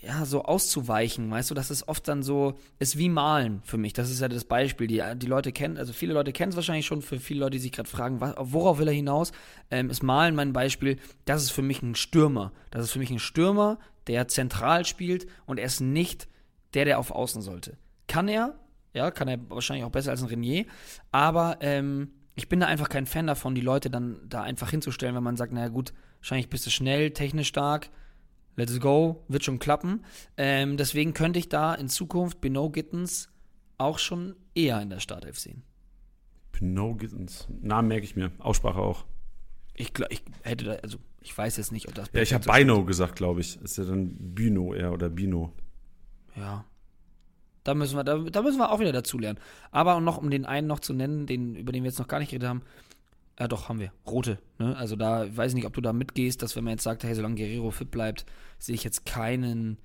ja, 0.01 0.25
so 0.25 0.43
auszuweichen. 0.43 1.29
Weißt 1.29 1.51
du, 1.51 1.55
das 1.55 1.69
ist 1.69 1.87
oft 1.87 2.07
dann 2.07 2.23
so, 2.23 2.57
ist 2.79 2.97
wie 2.97 3.09
Malen 3.09 3.61
für 3.63 3.77
mich. 3.77 3.93
Das 3.93 4.09
ist 4.09 4.21
ja 4.21 4.27
das 4.27 4.45
Beispiel. 4.45 4.87
Die, 4.87 5.03
die 5.17 5.27
Leute 5.27 5.51
kennen, 5.51 5.77
also 5.77 5.93
viele 5.93 6.13
Leute 6.13 6.31
kennen 6.31 6.49
es 6.49 6.55
wahrscheinlich 6.55 6.87
schon, 6.87 7.03
für 7.03 7.19
viele 7.19 7.41
Leute, 7.41 7.51
die 7.51 7.59
sich 7.59 7.71
gerade 7.71 7.89
fragen, 7.89 8.19
was, 8.19 8.33
worauf 8.37 8.79
will 8.79 8.87
er 8.87 8.93
hinaus, 8.93 9.33
ähm, 9.69 9.91
ist 9.91 10.01
Malen 10.01 10.33
mein 10.33 10.53
Beispiel. 10.53 10.97
Das 11.25 11.43
ist 11.43 11.51
für 11.51 11.61
mich 11.61 11.83
ein 11.83 11.93
Stürmer. 11.93 12.51
Das 12.71 12.83
ist 12.83 12.91
für 12.91 12.99
mich 12.99 13.11
ein 13.11 13.19
Stürmer, 13.19 13.77
der 14.07 14.27
zentral 14.27 14.85
spielt 14.85 15.27
und 15.45 15.59
er 15.59 15.65
ist 15.65 15.79
nicht 15.79 16.27
der, 16.73 16.85
der 16.85 16.97
auf 16.97 17.11
Außen 17.11 17.43
sollte. 17.43 17.77
Kann 18.07 18.27
er, 18.27 18.55
ja, 18.95 19.11
kann 19.11 19.27
er 19.27 19.37
wahrscheinlich 19.49 19.85
auch 19.85 19.91
besser 19.91 20.11
als 20.11 20.21
ein 20.21 20.27
Renier. 20.27 20.65
Aber 21.11 21.57
ähm, 21.61 22.11
ich 22.35 22.49
bin 22.49 22.59
da 22.59 22.67
einfach 22.67 22.89
kein 22.89 23.05
Fan 23.05 23.27
davon, 23.27 23.53
die 23.53 23.61
Leute 23.61 23.89
dann 23.89 24.19
da 24.27 24.41
einfach 24.41 24.71
hinzustellen, 24.71 25.15
wenn 25.15 25.23
man 25.23 25.37
sagt, 25.37 25.53
naja 25.53 25.67
gut, 25.67 25.93
wahrscheinlich 26.19 26.49
bist 26.49 26.65
du 26.65 26.69
schnell, 26.69 27.11
technisch 27.11 27.49
stark, 27.49 27.89
let's 28.55 28.79
go, 28.79 29.23
wird 29.27 29.43
schon 29.43 29.59
klappen. 29.59 30.03
Ähm, 30.37 30.77
deswegen 30.77 31.13
könnte 31.13 31.39
ich 31.39 31.49
da 31.49 31.75
in 31.75 31.89
Zukunft 31.89 32.41
Beno 32.41 32.69
Gittens 32.69 33.29
auch 33.77 33.99
schon 33.99 34.35
eher 34.55 34.81
in 34.81 34.89
der 34.89 34.99
Startelf 34.99 35.37
sehen. 35.37 35.63
Beno 36.51 36.95
Gittens, 36.95 37.47
Namen 37.61 37.89
merke 37.89 38.05
ich 38.05 38.15
mir, 38.15 38.31
Aussprache 38.39 38.79
auch. 38.79 39.05
Ich, 39.73 39.91
ich 40.09 40.23
hätte 40.43 40.65
da, 40.65 40.71
also 40.75 40.97
ich 41.19 41.37
weiß 41.37 41.57
jetzt 41.57 41.71
nicht, 41.71 41.87
ob 41.87 41.95
das. 41.95 42.09
Ja, 42.13 42.21
ich 42.21 42.33
habe 42.33 42.49
Bino 42.49 42.85
gesagt, 42.85 43.15
glaube 43.15 43.41
ich. 43.41 43.59
Ist 43.61 43.77
ja 43.77 43.83
dann 43.83 44.15
Bino 44.17 44.73
eher 44.73 44.93
oder 44.93 45.09
Bino. 45.09 45.51
Ja, 46.37 46.63
da 47.65 47.73
müssen 47.73 47.97
wir, 47.97 48.03
da, 48.03 48.17
da 48.19 48.41
müssen 48.41 48.59
wir 48.59 48.71
auch 48.71 48.79
wieder 48.79 48.93
dazulernen. 48.93 49.39
Aber 49.71 49.99
noch, 49.99 50.17
um 50.17 50.29
den 50.29 50.45
einen 50.45 50.67
noch 50.67 50.79
zu 50.79 50.93
nennen, 50.93 51.25
den, 51.25 51.55
über 51.55 51.73
den 51.73 51.83
wir 51.83 51.89
jetzt 51.89 51.99
noch 51.99 52.07
gar 52.07 52.19
nicht 52.19 52.29
geredet 52.29 52.47
haben, 52.47 52.61
ja, 53.37 53.49
doch, 53.49 53.67
haben 53.67 53.79
wir. 53.79 53.91
Rote. 54.07 54.37
Ne? 54.59 54.77
Also 54.77 54.95
da 54.95 55.25
weiß 55.35 55.51
ich 55.51 55.55
nicht, 55.55 55.65
ob 55.65 55.73
du 55.73 55.81
da 55.81 55.91
mitgehst, 55.91 56.41
dass 56.41 56.55
wenn 56.55 56.63
man 56.63 56.71
jetzt 56.71 56.83
sagt, 56.83 57.03
hey, 57.03 57.13
solange 57.13 57.35
Guerrero 57.35 57.71
fit 57.71 57.91
bleibt, 57.91 58.25
sehe 58.59 58.75
ich 58.75 58.83
jetzt 58.85 59.05
keinen, 59.05 59.77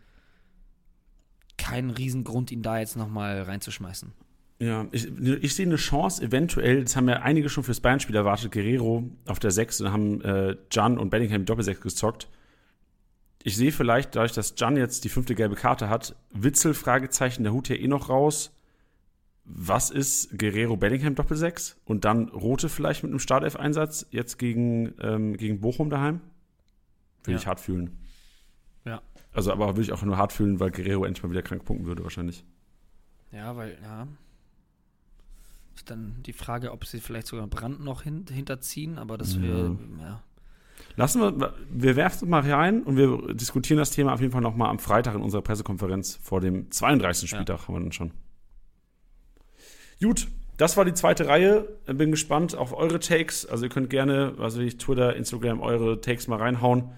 keinen 1.57 1.91
Riesengrund, 1.91 2.53
ihn 2.53 2.63
da 2.63 2.79
jetzt 2.79 2.97
nochmal 2.97 3.43
reinzuschmeißen. 3.43 4.13
Ja, 4.61 4.87
ich, 4.93 5.09
ich, 5.19 5.55
sehe 5.55 5.67
eine 5.67 5.77
Chance, 5.77 6.23
eventuell, 6.23 6.85
das 6.85 6.95
haben 6.95 7.09
ja 7.09 7.23
einige 7.23 7.49
schon 7.49 7.65
fürs 7.65 7.81
Bayern-Spiel 7.81 8.15
erwartet, 8.15 8.53
Guerrero 8.53 9.11
auf 9.27 9.39
der 9.39 9.51
6 9.51 9.81
und 9.81 9.91
haben 9.91 10.21
äh, 10.21 10.57
Jan 10.71 10.99
und 10.99 11.09
Bellingham 11.09 11.47
Doppel-6 11.47 11.81
gezockt 11.81 12.29
ich 13.43 13.57
sehe 13.57 13.73
vielleicht, 13.73 14.15
dadurch, 14.17 14.33
dass 14.33 14.55
Jan 14.57 14.77
jetzt 14.77 15.05
die 15.05 15.09
fünfte 15.09 15.35
gelbe 15.35 15.55
Karte 15.55 15.89
hat, 15.89 16.15
Witzel, 16.31 16.75
Fragezeichen, 16.75 17.43
der 17.43 17.53
Hut 17.53 17.69
hier 17.69 17.81
eh 17.81 17.89
noch 17.89 18.09
raus. 18.09 18.55
Was 19.45 19.91
ist 19.91 20.39
Guerrero 20.39 20.77
Bellingham 20.77 21.15
Doppel-6? 21.15 21.77
Und 21.85 22.05
dann 22.05 22.29
Rote 22.29 22.69
vielleicht 22.69 23.03
mit 23.03 23.11
einem 23.11 23.19
Startelf-Einsatz, 23.19 24.07
jetzt 24.11 24.39
gegen, 24.39 24.95
ähm, 25.01 25.37
gegen 25.37 25.61
Bochum 25.61 25.91
daheim? 25.91 26.21
Würde 27.25 27.33
ja. 27.33 27.39
ich 27.39 27.47
hart 27.47 27.61
fühlen. 27.61 27.99
Ja. 28.85 29.03
Also, 29.33 29.53
aber 29.53 29.69
würde 29.69 29.83
ich 29.83 29.93
auch 29.93 30.03
nur 30.03 30.19
hart 30.19 30.33
fühlen, 30.33 30.61
weil 30.61 30.71
Guerrero 30.71 31.05
endlich 31.05 31.23
mal 31.23 31.31
wieder 31.31 31.43
krank 31.43 31.65
punkten 31.65 31.87
würde, 31.87 32.05
wahrscheinlich. 32.05 32.45
Ja, 33.33 33.57
weil, 33.57 33.79
ja. 33.83 34.07
Ist 35.75 35.91
dann 35.91 36.23
die 36.25 36.33
Frage, 36.33 36.73
ob 36.73 36.85
sie 36.85 37.01
vielleicht 37.01 37.27
sogar 37.27 37.47
Brand 37.47 37.81
noch 37.81 38.03
hin, 38.03 38.27
hinterziehen, 38.31 38.99
aber 38.99 39.17
das 39.17 39.41
wäre, 39.41 39.79
ja. 39.99 40.05
ja. 40.05 40.23
Lassen 40.97 41.21
wir, 41.21 41.55
wir 41.71 41.97
werfen 41.97 42.25
es 42.25 42.29
mal 42.29 42.41
rein 42.41 42.83
und 42.83 42.97
wir 42.97 43.35
diskutieren 43.35 43.79
das 43.79 43.91
Thema 43.91 44.13
auf 44.13 44.21
jeden 44.21 44.33
Fall 44.33 44.43
nochmal 44.43 44.71
am 44.71 44.79
Freitag 44.79 45.15
in 45.15 45.23
unserer 45.23 45.43
Pressekonferenz 45.43 46.19
vor 46.23 46.41
dem 46.41 46.71
32. 46.71 47.31
Spieltag, 47.31 47.61
ja. 47.61 47.69
haben 47.69 47.75
wir 47.75 47.81
dann 47.81 47.93
schon. 47.93 48.13
Gut, 50.03 50.29
das 50.57 50.77
war 50.77 50.85
die 50.85 50.95
zweite 50.95 51.27
Reihe. 51.27 51.69
Bin 51.87 52.11
gespannt 52.11 52.55
auf 52.55 52.75
eure 52.75 53.01
Takes. 53.01 53.47
Also 53.47 53.65
ihr 53.65 53.71
könnt 53.71 53.89
gerne, 53.89 54.35
also 54.39 54.61
ich 54.61 54.79
Twitter, 54.79 55.17
Instagram, 55.17 55.61
eure 55.61 56.01
Takes 56.01 56.29
mal 56.29 56.37
reinhauen, 56.37 56.91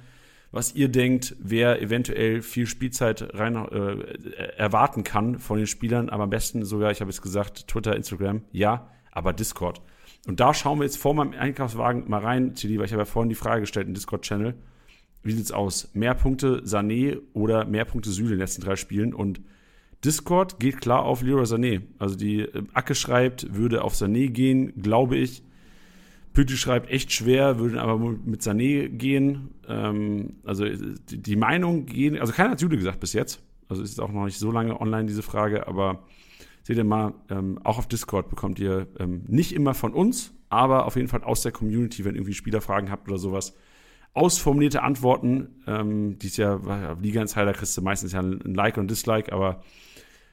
was 0.51 0.75
ihr 0.75 0.89
denkt, 0.89 1.37
wer 1.39 1.81
eventuell 1.81 2.43
viel 2.43 2.67
Spielzeit 2.67 3.35
rein, 3.35 3.55
äh, 3.55 4.57
erwarten 4.57 5.05
kann 5.05 5.39
von 5.39 5.59
den 5.59 5.67
Spielern. 5.67 6.09
Aber 6.11 6.25
am 6.25 6.31
besten 6.31 6.65
sogar, 6.65 6.91
ich 6.91 7.01
habe 7.01 7.11
es 7.11 7.23
gesagt, 7.23 7.69
Twitter, 7.69 7.95
Instagram, 7.95 8.43
ja, 8.51 8.91
aber 9.13 9.33
Discord. 9.33 9.81
Und 10.27 10.41
da 10.41 10.55
schauen 10.55 10.79
wir 10.79 10.85
jetzt 10.85 10.99
vor 10.99 11.15
meinem 11.15 11.33
Einkaufswagen 11.33 12.09
mal 12.09 12.21
rein, 12.21 12.55
CD, 12.55 12.79
weil 12.79 12.87
ich 12.87 12.93
habe 12.93 13.03
ja 13.03 13.07
vorhin 13.07 13.29
die 13.29 13.35
Frage 13.35 13.63
gestellt 13.63 13.89
im 13.89 13.95
Discord-Channel. 13.95 14.55
Wie 15.25 15.33
sieht's 15.33 15.53
aus? 15.53 15.91
Mehr 15.95 16.15
Punkte 16.15 16.63
Sané 16.65 17.19
oder 17.33 17.65
mehr 17.65 17.85
Punkte 17.85 18.11
Süle 18.11 18.29
in 18.29 18.33
den 18.35 18.41
letzten 18.41 18.63
drei 18.63 18.77
Spielen? 18.77 19.15
Und 19.15 19.41
Discord 20.05 20.59
geht 20.59 20.81
klar 20.81 21.05
auf 21.05 21.23
Leroy 21.23 21.45
Sané. 21.45 21.83
Also 21.99 22.17
die 22.17 22.41
äh, 22.41 22.63
Acke 22.73 22.95
schreibt, 22.95 23.55
würde 23.55 23.83
auf 23.83 23.95
Sané 23.95 24.29
gehen, 24.31 24.73
glaube 24.81 25.17
ich. 25.17 25.43
Pütti 26.33 26.57
schreibt 26.57 26.91
echt 26.91 27.13
schwer, 27.13 27.59
würde 27.59 27.81
aber 27.81 27.99
mit 27.99 28.43
Sané 28.43 28.89
gehen. 28.89 29.51
Ähm, 29.69 30.37
also 30.45 30.65
die, 30.65 31.23
die 31.23 31.37
Meinung 31.37 31.87
gehen, 31.87 32.19
also 32.19 32.33
keiner 32.33 32.51
hat 32.51 32.59
Süle 32.59 32.77
gesagt 32.77 33.01
bis 33.01 33.13
jetzt. 33.13 33.43
Also 33.69 33.83
ist 33.83 34.01
auch 34.01 34.11
noch 34.11 34.25
nicht 34.25 34.39
so 34.39 34.51
lange 34.51 34.81
online 34.81 35.07
diese 35.07 35.23
Frage, 35.23 35.67
aber 35.67 36.03
seht 36.63 36.77
ihr 36.77 36.85
mal, 36.85 37.15
ähm, 37.29 37.59
auch 37.65 37.79
auf 37.79 37.87
Discord 37.87 38.29
bekommt 38.29 38.59
ihr 38.59 38.87
ähm, 38.99 39.25
nicht 39.27 39.53
immer 39.53 39.75
von 39.75 39.93
uns, 39.93 40.33
aber 40.49 40.87
auf 40.87 40.97
jeden 40.97 41.09
Fall 41.09 41.25
aus 41.25 41.43
der 41.43 41.53
Community, 41.53 42.05
wenn 42.05 42.15
irgendwie 42.15 42.35
Spielerfragen 42.35 42.91
habt 42.91 43.09
oder 43.09 43.19
sowas. 43.19 43.57
Ausformulierte 44.15 44.83
Antworten, 44.83 45.63
ähm, 45.67 46.19
dies 46.19 46.37
Jahr 46.37 46.97
Liga 47.01 47.23
Insider 47.23 47.53
kriegst 47.53 47.77
du 47.77 47.83
meistens 47.83 48.13
ja 48.13 48.21
ein 48.21 48.55
Like 48.55 48.77
und 48.77 48.91
Dislike, 48.91 49.33
aber 49.33 49.63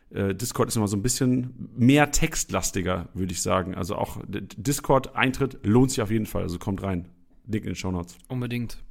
äh, 0.09 0.35
Discord 0.35 0.69
ist 0.69 0.75
immer 0.75 0.87
so 0.87 0.97
ein 0.97 1.01
bisschen 1.01 1.69
mehr 1.75 2.11
textlastiger, 2.11 3.09
würde 3.13 3.31
ich 3.31 3.41
sagen. 3.41 3.75
Also 3.75 3.95
auch 3.95 4.21
Discord-Eintritt 4.27 5.59
lohnt 5.63 5.91
sich 5.91 6.01
auf 6.01 6.11
jeden 6.11 6.25
Fall, 6.25 6.43
also 6.43 6.59
kommt 6.59 6.83
rein. 6.83 7.09
Link 7.45 7.65
in 7.65 7.71
den 7.71 7.75
Show 7.75 7.91
Notes. 7.91 8.17
Unbedingt. 8.27 8.83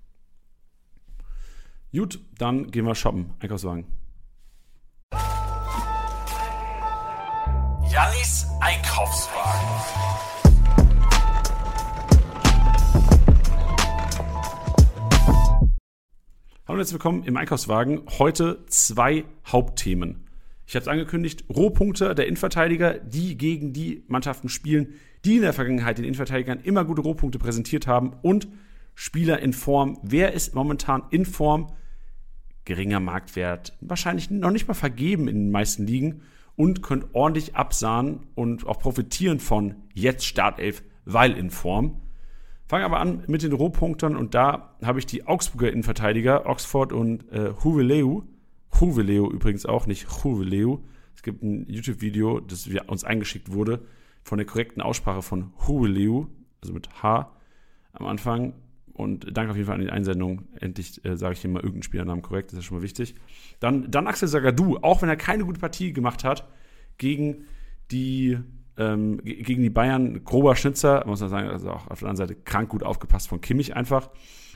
Gut, 1.93 2.20
dann 2.39 2.70
gehen 2.70 2.84
wir 2.84 2.95
shoppen. 2.95 3.30
Einkaufswagen. 3.41 3.97
Jannis 7.99 8.46
Einkaufswagen. 8.61 9.68
Hallo 16.64 16.74
und 16.74 16.76
herzlich 16.76 16.92
willkommen 16.92 17.24
im 17.24 17.36
Einkaufswagen. 17.36 18.03
Heute 18.20 18.64
zwei 18.68 19.24
Hauptthemen. 19.44 20.28
Ich 20.68 20.76
habe 20.76 20.82
es 20.82 20.88
angekündigt, 20.88 21.46
Rohpunkte 21.51 22.14
der 22.14 22.28
Innenverteidiger, 22.28 23.01
die 23.01 23.36
gegen 23.36 23.72
die 23.72 24.05
Mannschaften 24.07 24.49
spielen, 24.49 24.94
die 25.24 25.38
in 25.38 25.42
der 25.42 25.53
Vergangenheit 25.53 25.99
den 25.99 26.05
Innenverteidigern 26.05 26.61
immer 26.61 26.84
gute 26.84 27.03
Rohpunkte 27.03 27.40
präsentiert 27.40 27.88
haben 27.88 28.12
und 28.22 28.46
Spieler 28.94 29.40
in 29.40 29.53
Form. 29.53 29.99
Wer 30.05 30.34
ist 30.34 30.55
momentan 30.55 31.03
in 31.11 31.26
Form? 31.26 31.72
geringer 32.64 33.01
Marktwert, 33.01 33.72
wahrscheinlich 33.80 34.30
noch 34.30 34.51
nicht 34.51 34.68
mal 34.68 34.74
vergeben 34.74 35.26
in 35.26 35.36
den 35.36 35.51
meisten 35.51 35.86
Ligen 35.86 36.20
und 36.59 36.83
könnt 36.83 37.15
ordentlich 37.15 37.55
absahen 37.55 38.27
und 38.35 38.67
auch 38.67 38.81
profitieren 38.81 39.39
von 39.39 39.77
jetzt 39.95 40.27
Startelf, 40.27 40.83
weil 41.05 41.39
in 41.39 41.51
Form. 41.51 42.03
Fangen 42.67 42.85
aber 42.85 42.99
an 42.99 43.23
mit 43.29 43.45
den 43.45 43.53
Rohpunktern 43.53 44.17
und 44.17 44.35
da 44.35 44.77
habe 44.83 44.99
ich 44.99 45.07
die 45.07 45.25
Augsburger 45.25 45.71
Innenverteidiger, 45.71 46.47
Oxford 46.47 46.93
und 46.93 47.31
äh, 47.31 47.53
Huveleu. 47.63 48.23
Huveleu 48.81 49.31
übrigens 49.31 49.67
auch, 49.67 49.87
nicht 49.87 50.09
Huveleu. 50.25 50.79
Es 51.15 51.23
gibt 51.23 51.45
ein 51.45 51.65
YouTube-Video, 51.69 52.41
das 52.41 52.69
uns 52.89 53.05
eingeschickt 53.05 53.53
wurde, 53.53 53.81
von 54.25 54.39
der 54.39 54.47
korrekten 54.47 54.83
Aussprache 54.83 55.23
von 55.23 55.53
Huveleu, 55.67 56.25
also 56.61 56.75
mit 56.75 57.03
H 57.03 57.33
am 57.93 58.07
Anfang. 58.07 58.53
Und 58.99 59.36
danke 59.36 59.53
auf 59.53 59.57
jeden 59.57 59.66
Fall 59.68 59.76
an 59.76 59.80
die 59.80 59.90
Einsendung. 59.90 60.42
Endlich 60.61 61.05
äh, 61.05 61.16
sage 61.16 61.34
ich 61.34 61.40
hier 61.40 61.51
mal 61.51 61.61
irgendeinen 61.61 61.84
Spielernamen 61.84 62.20
korrekt, 62.20 62.51
das 62.51 62.59
ist 62.59 62.64
schon 62.64 62.78
mal 62.78 62.82
wichtig. 62.82 63.14
Dann, 63.61 63.88
dann 63.88 64.09
Axel 64.09 64.26
Sagadou, 64.26 64.78
auch 64.82 65.03
wenn 65.03 65.09
er 65.09 65.16
keine 65.16 65.44
gute 65.44 65.61
Partie 65.61 65.92
gemacht 65.92 66.24
hat, 66.24 66.49
gegen 66.99 67.44
die, 67.92 68.38
ähm, 68.76 69.22
gegen 69.22 69.62
die 69.62 69.70
Bayern, 69.70 70.24
grober 70.24 70.57
Schnitzer, 70.57 71.05
muss 71.07 71.20
man 71.20 71.30
sagen, 71.30 71.49
also 71.49 71.70
auch 71.70 71.86
auf 71.86 72.01
der 72.01 72.09
anderen 72.09 72.28
Seite 72.28 72.34
krank 72.34 72.70
gut 72.70 72.82
aufgepasst 72.82 73.28
von 73.28 73.40
Kimmich 73.40 73.76
einfach. 73.76 74.11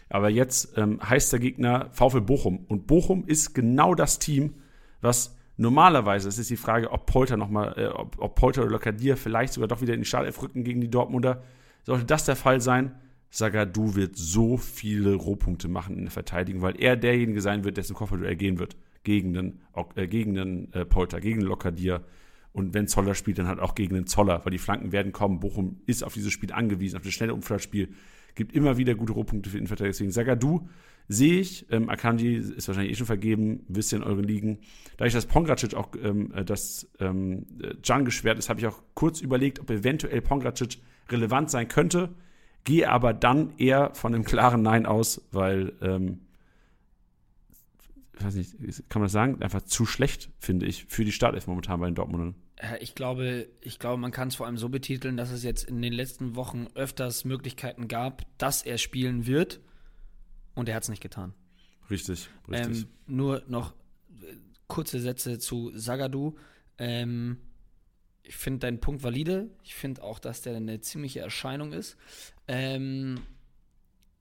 Aber 0.08 0.28
jetzt 0.28 0.76
ähm, 0.76 0.98
heißt 1.08 1.32
der 1.32 1.38
Gegner 1.38 1.90
VfL 1.92 2.20
Bochum. 2.20 2.64
Und 2.66 2.88
Bochum 2.88 3.24
ist 3.24 3.54
genau 3.54 3.94
das 3.94 4.18
Team, 4.18 4.56
was 5.00 5.36
normalerweise, 5.56 6.28
es 6.28 6.36
ist 6.36 6.50
die 6.50 6.56
Frage, 6.56 6.90
ob 6.90 7.06
Polter 7.06 7.36
nochmal, 7.36 7.74
äh, 7.76 7.86
ob, 7.86 8.20
ob 8.20 8.34
Polter 8.34 8.62
oder 8.62 8.72
Lokadir 8.72 9.16
vielleicht 9.16 9.52
sogar 9.52 9.68
doch 9.68 9.80
wieder 9.80 9.94
in 9.94 10.00
die 10.00 10.06
Startelf 10.06 10.42
rücken 10.42 10.64
gegen 10.64 10.80
die 10.80 10.90
Dortmunder. 10.90 11.44
Sollte 11.84 12.04
das 12.06 12.24
der 12.24 12.34
Fall 12.34 12.60
sein, 12.60 12.96
Sagadu 13.34 13.94
wird 13.94 14.14
so 14.14 14.58
viele 14.58 15.14
Rohpunkte 15.14 15.66
machen 15.66 15.96
in 15.96 16.02
der 16.02 16.10
Verteidigung, 16.10 16.60
weil 16.60 16.78
er 16.78 16.96
derjenige 16.96 17.40
sein 17.40 17.64
wird, 17.64 17.78
dessen 17.78 17.94
Kopfballduell 17.94 18.36
gehen 18.36 18.58
wird 18.58 18.76
gegen 19.04 19.32
den, 19.32 19.60
äh, 19.94 20.06
gegen 20.06 20.34
den 20.34 20.70
äh, 20.74 20.84
Polter, 20.84 21.18
gegen 21.18 21.40
den 21.40 21.48
Lokadir. 21.48 22.04
Und 22.52 22.74
wenn 22.74 22.88
Zoller 22.88 23.14
spielt, 23.14 23.38
dann 23.38 23.48
halt 23.48 23.58
auch 23.58 23.74
gegen 23.74 23.94
den 23.94 24.06
Zoller, 24.06 24.44
weil 24.44 24.50
die 24.50 24.58
Flanken 24.58 24.92
werden 24.92 25.12
kommen. 25.12 25.40
Bochum 25.40 25.80
ist 25.86 26.04
auf 26.04 26.12
dieses 26.12 26.30
Spiel 26.30 26.52
angewiesen, 26.52 26.98
auf 26.98 27.04
das 27.04 27.14
schnelle 27.14 27.32
Umschaltspiel. 27.32 27.88
Gibt 28.34 28.52
immer 28.54 28.76
wieder 28.76 28.94
gute 28.94 29.14
Rohpunkte 29.14 29.48
für 29.48 29.56
den 29.56 29.66
Verteidiger. 29.66 29.92
Deswegen 29.92 30.10
Sagadu 30.10 30.68
sehe 31.08 31.40
ich. 31.40 31.64
Ähm, 31.70 31.88
Akanji 31.88 32.36
ist 32.36 32.68
wahrscheinlich 32.68 32.92
eh 32.92 32.96
schon 32.96 33.06
vergeben, 33.06 33.64
wisst 33.66 33.94
ihr 33.94 33.96
in 33.96 34.04
euren 34.04 34.24
Ligen. 34.24 34.58
Da 34.98 35.06
ich 35.06 35.14
das 35.14 35.24
Pongracic 35.24 35.72
auch 35.72 35.88
ähm, 36.02 36.34
äh, 36.34 36.44
das 36.44 36.86
ähm, 37.00 37.46
Can 37.82 38.04
geschwert 38.04 38.38
ist, 38.38 38.50
habe 38.50 38.60
ich 38.60 38.66
auch 38.66 38.82
kurz 38.92 39.22
überlegt, 39.22 39.58
ob 39.58 39.70
eventuell 39.70 40.20
Pongracic 40.20 40.76
relevant 41.08 41.50
sein 41.50 41.68
könnte 41.68 42.10
gehe 42.64 42.88
aber 42.88 43.12
dann 43.12 43.56
eher 43.58 43.94
von 43.94 44.14
einem 44.14 44.24
klaren 44.24 44.62
Nein 44.62 44.86
aus, 44.86 45.22
weil, 45.30 45.72
ähm, 45.80 46.20
ich 48.18 48.24
weiß 48.24 48.34
nicht, 48.34 48.88
kann 48.88 49.00
man 49.00 49.06
das 49.06 49.12
sagen, 49.12 49.42
einfach 49.42 49.62
zu 49.62 49.86
schlecht, 49.86 50.30
finde 50.38 50.66
ich, 50.66 50.84
für 50.84 51.04
die 51.04 51.12
Startelf 51.12 51.46
momentan 51.46 51.80
bei 51.80 51.86
den 51.86 51.94
Dortmundern. 51.94 52.34
Ich 52.80 52.94
glaube, 52.94 53.48
ich 53.60 53.80
glaube, 53.80 53.96
man 54.00 54.12
kann 54.12 54.28
es 54.28 54.36
vor 54.36 54.46
allem 54.46 54.56
so 54.56 54.68
betiteln, 54.68 55.16
dass 55.16 55.32
es 55.32 55.42
jetzt 55.42 55.64
in 55.64 55.82
den 55.82 55.92
letzten 55.92 56.36
Wochen 56.36 56.68
öfters 56.74 57.24
Möglichkeiten 57.24 57.88
gab, 57.88 58.22
dass 58.38 58.62
er 58.62 58.78
spielen 58.78 59.26
wird 59.26 59.60
und 60.54 60.68
er 60.68 60.76
hat 60.76 60.84
es 60.84 60.88
nicht 60.88 61.02
getan. 61.02 61.34
Richtig, 61.90 62.28
richtig. 62.48 62.82
Ähm, 62.82 62.88
nur 63.06 63.42
noch 63.48 63.72
äh, 64.20 64.36
kurze 64.68 65.00
Sätze 65.00 65.40
zu 65.40 65.72
Sagadu. 65.74 66.36
Ähm, 66.78 67.38
ich 68.22 68.36
finde 68.36 68.60
deinen 68.60 68.80
Punkt 68.80 69.02
valide. 69.02 69.50
Ich 69.64 69.74
finde 69.74 70.02
auch, 70.02 70.18
dass 70.18 70.42
der 70.42 70.54
eine 70.56 70.80
ziemliche 70.80 71.20
Erscheinung 71.20 71.72
ist. 71.72 71.96
Ähm, 72.48 73.20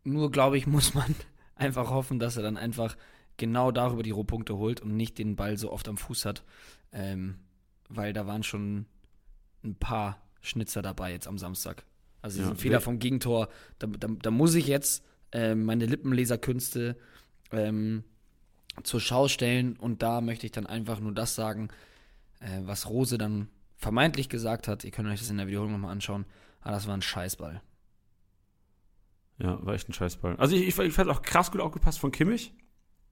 nur, 0.03 0.32
glaube 0.32 0.57
ich, 0.57 0.67
muss 0.67 0.93
man 0.93 1.15
einfach 1.55 1.89
hoffen, 1.89 2.19
dass 2.19 2.38
er 2.38 2.43
dann 2.43 2.57
einfach 2.57 2.97
genau 3.38 3.72
darüber 3.72 4.03
die 4.03 4.11
Rohpunkte 4.11 4.57
holt 4.57 4.82
und 4.82 4.95
nicht 4.95 5.17
den 5.17 5.36
Ball 5.36 5.57
so 5.57 5.72
oft 5.72 5.88
am 5.88 5.97
Fuß 5.97 6.26
hat. 6.26 6.43
Ähm, 6.91 7.36
weil 7.89 8.13
da 8.13 8.28
waren 8.28 8.43
schon 8.43 8.86
ein 9.63 9.76
paar 9.76 10.22
Schnitzer 10.41 10.82
dabei 10.82 11.11
jetzt 11.11 11.28
am 11.28 11.38
Samstag. 11.38 11.86
Also 12.22 12.39
diesen 12.39 12.55
ja, 12.55 12.59
Fehler 12.59 12.82
vom 12.82 12.99
Gegentor, 12.99 13.49
da, 13.80 13.88
da, 13.88 14.07
da 14.07 14.32
muss 14.32 14.55
ich 14.55 14.67
jetzt 14.67 15.03
äh, 15.32 15.55
meine 15.55 15.86
Lippenleserkünste 15.86 16.95
ähm, 17.51 18.03
zur 18.84 18.99
Schau 18.99 19.28
stellen 19.28 19.76
und 19.76 20.01
da 20.01 20.22
möchte 20.22 20.45
ich 20.45 20.51
dann 20.51 20.67
einfach 20.67 20.99
nur 20.99 21.13
das 21.13 21.36
sagen, 21.36 21.69
äh, 22.39 22.61
was 22.61 22.89
Rose 22.89 23.17
dann 23.17 23.49
vermeintlich 23.76 24.30
gesagt 24.30 24.67
hat, 24.67 24.84
ihr 24.84 24.91
könnt 24.91 25.09
euch 25.09 25.19
das 25.19 25.30
in 25.30 25.38
der 25.38 25.47
Wiederholung 25.47 25.74
nochmal 25.74 25.91
anschauen, 25.91 26.26
aber 26.61 26.72
das 26.74 26.88
war 26.88 26.95
ein 26.95 27.01
Scheißball. 27.01 27.61
Ja, 29.42 29.60
war 29.66 29.74
echt 29.74 29.89
ein 29.89 29.94
Scheißball. 29.94 30.36
Also 30.38 30.56
ich, 30.56 30.68
ich, 30.68 30.78
ich 30.78 30.94
fand 30.94 31.10
auch 31.10 31.22
krass 31.22 31.52
gut 31.52 31.62
aufgepasst 31.62 32.00
von 32.00 32.12
Kimmich. 32.12 32.54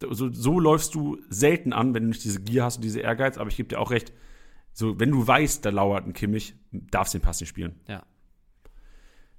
So, 0.01 0.31
so 0.31 0.59
läufst 0.59 0.95
du 0.95 1.17
selten 1.29 1.73
an, 1.73 1.93
wenn 1.93 2.03
du 2.03 2.09
nicht 2.09 2.23
diese 2.23 2.41
Gier 2.41 2.63
hast 2.63 2.77
und 2.77 2.83
diese 2.83 3.01
Ehrgeiz, 3.01 3.37
aber 3.37 3.49
ich 3.49 3.57
gebe 3.57 3.67
dir 3.67 3.79
auch 3.79 3.91
recht, 3.91 4.13
so, 4.71 4.99
wenn 4.99 5.11
du 5.11 5.27
weißt, 5.27 5.65
da 5.65 5.71
lauert 5.71 6.05
ein 6.05 6.13
Kimmich, 6.13 6.55
darfst 6.71 7.13
du 7.13 7.17
den 7.17 7.23
Pass 7.23 7.41
nicht 7.41 7.49
spielen. 7.49 7.81
Ja. 7.87 8.03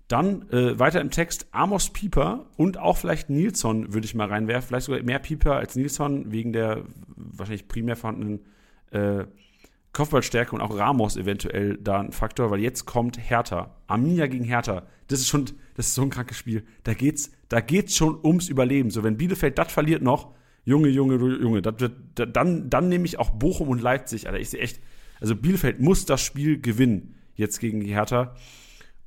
Dann 0.09 0.51
äh, 0.51 0.79
weiter 0.79 1.01
im 1.01 1.11
Text 1.11 1.47
Amos 1.53 1.91
Pieper 1.91 2.47
und 2.57 2.77
auch 2.77 2.97
vielleicht 2.97 3.31
Nilsson 3.31 3.95
würde 3.95 4.05
ich 4.05 4.15
mal 4.15 4.27
reinwerfen. 4.27 4.69
Vielleicht 4.69 4.87
sogar 4.87 5.03
mehr 5.03 5.21
Pieper 5.21 5.55
als 5.55 5.77
Nilsson 5.77 6.33
wegen 6.33 6.53
der 6.53 6.85
wahrscheinlich 7.17 7.69
primär 7.69 7.97
vorhandenen 7.97 8.41
äh, 8.91 9.25
Kopfballstärke 9.93 10.55
und 10.55 10.61
auch 10.61 10.77
Ramos 10.77 11.17
eventuell 11.17 11.77
da 11.77 12.01
ein 12.01 12.13
Faktor, 12.13 12.51
weil 12.51 12.61
jetzt 12.61 12.87
kommt 12.87 13.19
Hertha. 13.19 13.75
Arminia 13.87 14.27
gegen 14.29 14.45
Hertha. 14.45 14.87
Das 15.09 15.21
ist 15.21 15.29
schon, 15.29 15.47
das 15.75 15.89
ist 15.89 15.95
so 15.95 16.03
ein 16.03 16.11
krankes 16.11 16.37
Spiel. 16.37 16.65
Da 16.85 16.95
geht's, 16.95 17.33
da 17.49 17.61
geht's 17.61 17.97
schon 17.97 18.19
ums 18.25 18.49
Überleben. 18.49 18.91
So, 18.91 19.03
wenn 19.03 19.17
Bielefeld 19.17 19.59
das 19.59 19.73
verliert 19.73 20.03
noch, 20.03 20.33
Junge, 20.65 20.89
Junge, 20.89 21.17
Junge, 21.17 21.63
das 21.63 21.81
wird, 21.81 21.97
dann, 22.15 22.71
dann 22.71 22.89
nehme 22.89 23.07
ich 23.07 23.19
auch 23.19 23.31
Bochum 23.31 23.69
und 23.69 23.81
Leipzig. 23.81 24.27
Alter, 24.27 24.39
ich 24.39 24.51
sehe 24.51 24.61
echt, 24.61 24.81
also 25.21 25.35
Bielefeld 25.35 25.81
muss 25.81 26.07
das 26.07 26.21
Spiel 26.21 26.61
gewinnen 26.61 27.17
jetzt 27.35 27.59
gegen 27.59 27.81
Hertha. 27.81 28.35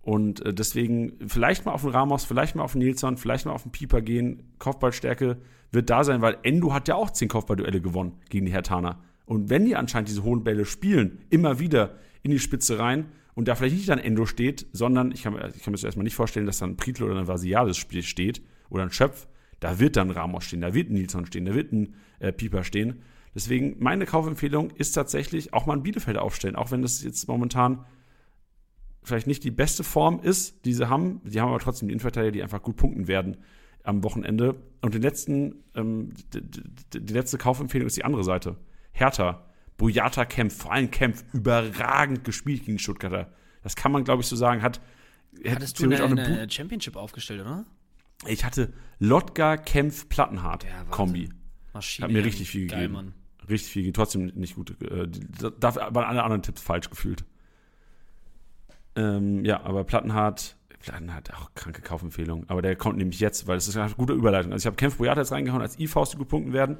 Und 0.01 0.45
äh, 0.45 0.53
deswegen 0.53 1.13
vielleicht 1.27 1.65
mal 1.65 1.71
auf 1.71 1.81
den 1.81 1.91
Ramos, 1.91 2.25
vielleicht 2.25 2.55
mal 2.55 2.63
auf 2.63 2.73
den 2.73 2.79
Nilsson, 2.79 3.15
vielleicht 3.15 3.45
mal 3.45 3.53
auf 3.53 3.63
den 3.63 3.71
Pieper 3.71 4.01
gehen. 4.01 4.51
Kopfballstärke 4.59 5.37
wird 5.71 5.89
da 5.89 6.03
sein, 6.03 6.21
weil 6.21 6.37
Endo 6.43 6.73
hat 6.73 6.89
ja 6.89 6.95
auch 6.95 7.11
zehn 7.11 7.29
Kopfballduelle 7.29 7.79
gewonnen 7.79 8.19
gegen 8.29 8.45
die 8.45 8.51
Hertaner. 8.51 8.99
Und 9.25 9.49
wenn 9.49 9.65
die 9.65 9.75
anscheinend 9.75 10.09
diese 10.09 10.23
hohen 10.23 10.43
Bälle 10.43 10.65
spielen, 10.65 11.19
immer 11.29 11.59
wieder 11.59 11.95
in 12.21 12.31
die 12.31 12.39
Spitze 12.39 12.79
rein 12.79 13.05
und 13.35 13.47
da 13.47 13.55
vielleicht 13.55 13.75
nicht 13.75 13.89
dann 13.89 13.99
Endo 13.99 14.25
steht, 14.25 14.67
sondern 14.73 15.11
ich 15.11 15.23
kann, 15.23 15.33
ich 15.33 15.63
kann 15.63 15.71
mir 15.71 15.77
das 15.77 15.83
erstmal 15.83 16.03
nicht 16.03 16.15
vorstellen, 16.15 16.45
dass 16.45 16.59
dann 16.59 16.77
Prietl 16.77 17.03
oder 17.03 17.19
ein 17.19 17.27
Vasialis 17.27 17.77
steht 17.77 18.41
oder 18.69 18.83
ein 18.83 18.91
Schöpf, 18.91 19.27
da 19.59 19.79
wird 19.79 19.95
dann 19.95 20.11
Ramos 20.11 20.43
stehen, 20.43 20.61
da 20.61 20.73
wird 20.73 20.89
ein 20.89 20.93
Nilsson 20.93 21.25
stehen, 21.25 21.45
da 21.45 21.53
wird 21.53 21.71
ein 21.71 21.95
äh, 22.19 22.33
Pieper 22.33 22.63
stehen. 22.63 23.01
Deswegen 23.33 23.77
meine 23.79 24.05
Kaufempfehlung 24.05 24.71
ist 24.71 24.91
tatsächlich 24.91 25.53
auch 25.53 25.65
mal 25.65 25.73
ein 25.73 25.83
Bielefeld 25.83 26.17
aufstellen, 26.17 26.55
auch 26.55 26.71
wenn 26.71 26.81
das 26.81 27.01
jetzt 27.03 27.27
momentan 27.27 27.85
vielleicht 29.03 29.27
nicht 29.27 29.43
die 29.43 29.51
beste 29.51 29.83
Form 29.83 30.19
ist, 30.21 30.65
die 30.65 30.73
sie 30.73 30.89
haben. 30.89 31.21
Die 31.23 31.41
haben 31.41 31.49
aber 31.49 31.59
trotzdem 31.59 31.87
die 31.87 31.93
Innenverteidiger, 31.93 32.31
die 32.31 32.43
einfach 32.43 32.61
gut 32.61 32.77
punkten 32.77 33.07
werden 33.07 33.37
am 33.83 34.03
Wochenende. 34.03 34.55
Und 34.81 34.93
den 34.93 35.01
letzten, 35.01 35.63
ähm, 35.75 36.13
die, 36.33 37.01
die 37.01 37.13
letzte 37.13 37.37
Kaufempfehlung 37.37 37.87
ist 37.87 37.97
die 37.97 38.05
andere 38.05 38.23
Seite. 38.23 38.55
Hertha, 38.93 39.43
Boyata 39.77 40.25
Kempf, 40.25 40.57
vor 40.57 40.71
allem 40.71 40.91
Kempf, 40.91 41.23
überragend 41.33 42.23
gespielt 42.23 42.65
gegen 42.65 42.77
die 42.77 42.83
Stuttgarter. 42.83 43.33
Das 43.63 43.75
kann 43.75 43.91
man, 43.91 44.03
glaube 44.03 44.21
ich, 44.21 44.27
so 44.27 44.35
sagen. 44.35 44.61
Hat, 44.61 44.79
Hattest 45.45 45.79
du 45.79 45.85
eine, 45.85 46.03
eine 46.03 46.49
Championship 46.49 46.95
aufgestellt, 46.95 47.41
oder? 47.41 47.65
Ich 48.27 48.45
hatte 48.45 48.71
Lotka, 48.99 49.57
Kempf, 49.57 50.07
Plattenhardt 50.07 50.63
ja, 50.63 50.83
Kombi. 50.85 51.29
Maschine. 51.73 52.05
Hat 52.05 52.13
mir 52.13 52.23
richtig 52.23 52.49
viel 52.49 52.67
geil, 52.67 52.81
gegeben. 52.81 52.93
Mann. 52.93 53.13
Richtig 53.49 53.73
viel, 53.73 53.91
trotzdem 53.91 54.27
nicht 54.35 54.55
gut. 54.55 54.81
Äh, 54.81 55.07
da 55.59 55.75
waren 55.75 56.05
alle 56.05 56.23
anderen 56.23 56.43
Tipps 56.43 56.61
falsch 56.61 56.89
gefühlt. 56.89 57.25
Ähm, 58.95 59.43
ja, 59.43 59.61
aber 59.63 59.83
Plattenhardt, 59.83 60.55
Plattenhardt, 60.79 61.33
auch 61.33 61.53
kranke 61.55 61.81
Kaufempfehlung. 61.81 62.45
Aber 62.47 62.61
der 62.61 62.75
kommt 62.75 62.97
nämlich 62.97 63.19
jetzt, 63.19 63.47
weil 63.47 63.57
es 63.57 63.67
ist 63.67 63.75
eine 63.75 63.91
gute 63.95 64.13
Überleitung. 64.13 64.53
Also 64.53 64.63
ich 64.63 64.67
habe 64.67 64.77
Kempf 64.77 64.97
Boyata 64.97 65.21
jetzt 65.21 65.31
reingehauen 65.31 65.61
als 65.61 65.77
I-Faust, 65.79 66.13
die 66.13 66.17
gut 66.17 66.29
punkten 66.29 66.53
werden 66.53 66.77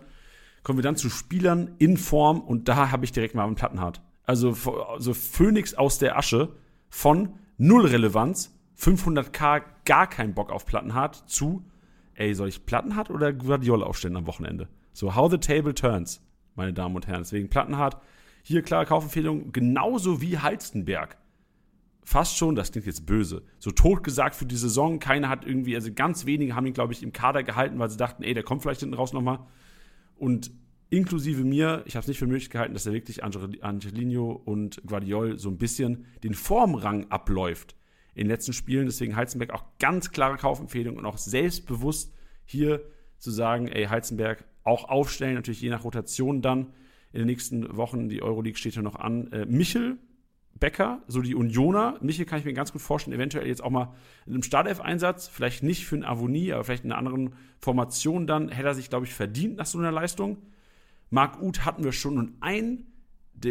kommen 0.64 0.80
wir 0.80 0.84
dann 0.84 0.96
zu 0.96 1.10
Spielern 1.10 1.76
in 1.78 1.98
Form 1.98 2.40
und 2.40 2.68
da 2.68 2.90
habe 2.92 3.06
ich 3.06 3.12
direkt 3.12 3.36
mal 3.36 3.46
einen 3.46 3.56
Plattenhardt. 3.56 4.02
Also, 4.26 4.56
also 4.90 5.14
Phoenix 5.14 5.74
aus 5.74 6.00
der 6.00 6.18
Asche 6.18 6.56
von 6.90 7.34
null 7.58 7.86
Relevanz, 7.86 8.58
500k, 8.80 9.64
gar 9.86 10.08
keinen 10.08 10.34
Bock 10.34 10.52
auf 10.52 10.66
Plattenhardt 10.66 11.24
zu, 11.28 11.66
ey, 12.16 12.34
soll 12.34 12.48
ich 12.48 12.66
Plattenhardt 12.66 13.10
oder 13.10 13.34
Guardiola 13.34 13.86
aufstellen 13.86 14.18
am 14.18 14.28
Wochenende? 14.28 14.70
So, 14.94 15.16
how 15.16 15.30
the 15.30 15.38
table 15.38 15.74
turns, 15.74 16.22
meine 16.56 16.74
Damen 16.74 16.96
und 16.96 17.08
Herren. 17.08 17.24
Deswegen 17.24 17.50
Plattenhardt, 17.50 17.98
hier 18.44 18.62
klare 18.62 18.86
Kaufempfehlung, 18.86 19.52
genauso 19.52 20.22
wie 20.22 20.40
Halstenberg. 20.40 21.18
Fast 22.06 22.38
schon, 22.38 22.56
das 22.56 22.72
klingt 22.72 22.86
jetzt 22.86 23.06
böse, 23.06 23.44
so 23.60 23.72
totgesagt 23.72 24.36
für 24.36 24.46
die 24.46 24.58
Saison. 24.58 25.00
Keiner 25.00 25.30
hat 25.30 25.46
irgendwie, 25.46 25.76
also 25.76 25.90
ganz 25.94 26.26
wenige 26.26 26.54
haben 26.56 26.66
ihn, 26.66 26.74
glaube 26.74 26.94
ich, 26.94 27.02
im 27.02 27.14
Kader 27.14 27.44
gehalten, 27.44 27.80
weil 27.80 27.90
sie 27.90 27.98
dachten, 27.98 28.24
ey, 28.24 28.34
der 28.34 28.44
kommt 28.44 28.62
vielleicht 28.62 28.82
hinten 28.82 28.96
raus 28.96 29.14
nochmal. 29.14 29.40
Und 30.16 30.52
inklusive 30.90 31.44
mir, 31.44 31.84
ich 31.86 31.96
habe 31.96 32.04
es 32.04 32.08
nicht 32.08 32.20
für 32.20 32.28
möglich 32.28 32.50
gehalten, 32.50 32.74
dass 32.74 32.86
er 32.86 32.94
wirklich 32.94 33.24
Angelino 33.24 34.32
und 34.32 34.82
Guardiol 34.86 35.40
so 35.40 35.50
ein 35.50 35.58
bisschen 35.58 36.06
den 36.24 36.34
Formrang 36.34 37.10
abläuft 37.10 37.76
in 38.14 38.26
den 38.26 38.28
letzten 38.28 38.54
Spielen. 38.54 38.86
Deswegen 38.86 39.16
Heizenberg 39.16 39.52
auch 39.52 39.64
ganz 39.80 40.12
klare 40.12 40.38
Kaufempfehlung 40.38 40.98
und 40.98 41.06
auch 41.06 41.18
selbstbewusst 41.18 42.14
hier 42.46 42.84
zu 43.18 43.32
sagen, 43.32 43.68
ey, 43.68 43.86
Heizenberg 43.86 44.46
auch 44.64 44.90
aufstellen, 44.90 45.36
natürlich 45.36 45.62
je 45.62 45.70
nach 45.70 45.84
Rotation 45.84 46.42
dann 46.42 46.74
in 47.12 47.20
den 47.20 47.28
nächsten 47.28 47.76
Wochen. 47.76 48.10
Die 48.10 48.22
Euroleague 48.22 48.58
steht 48.58 48.76
ja 48.76 48.82
noch 48.82 48.96
an. 48.96 49.32
Äh, 49.32 49.46
Michel 49.46 49.98
Becker, 50.60 51.02
so 51.08 51.22
die 51.22 51.36
Unioner. 51.36 51.98
Michel 52.02 52.26
kann 52.26 52.40
ich 52.40 52.46
mir 52.46 52.54
ganz 52.54 52.72
gut 52.72 52.82
vorstellen, 52.82 53.16
eventuell 53.16 53.48
jetzt 53.48 53.64
auch 53.64 53.70
mal 53.70 53.94
in 54.26 54.34
einem 54.34 54.44
Startelf-Einsatz, 54.44 55.28
vielleicht 55.28 55.64
nicht 55.64 55.86
für 55.86 55.96
einen 55.96 56.06
Avonie, 56.06 56.54
aber 56.54 56.64
vielleicht 56.64 56.86
in 56.86 56.92
einer 56.92 57.00
anderen 57.00 57.34
Formation 57.60 58.28
dann, 58.28 58.50
hätte 58.50 58.68
er 58.68 58.76
sich, 58.76 58.90
glaube 58.90 59.06
ich, 59.06 59.14
verdient 59.14 59.58
nach 59.58 59.66
so 59.66 59.78
einer 59.80 59.92
Leistung. 59.92 60.38
Marc 61.10 61.42
Uth 61.42 61.66
hatten 61.66 61.84
wir 61.84 61.92
schon 61.92 62.18
und 62.18 62.34
ein, 62.42 62.86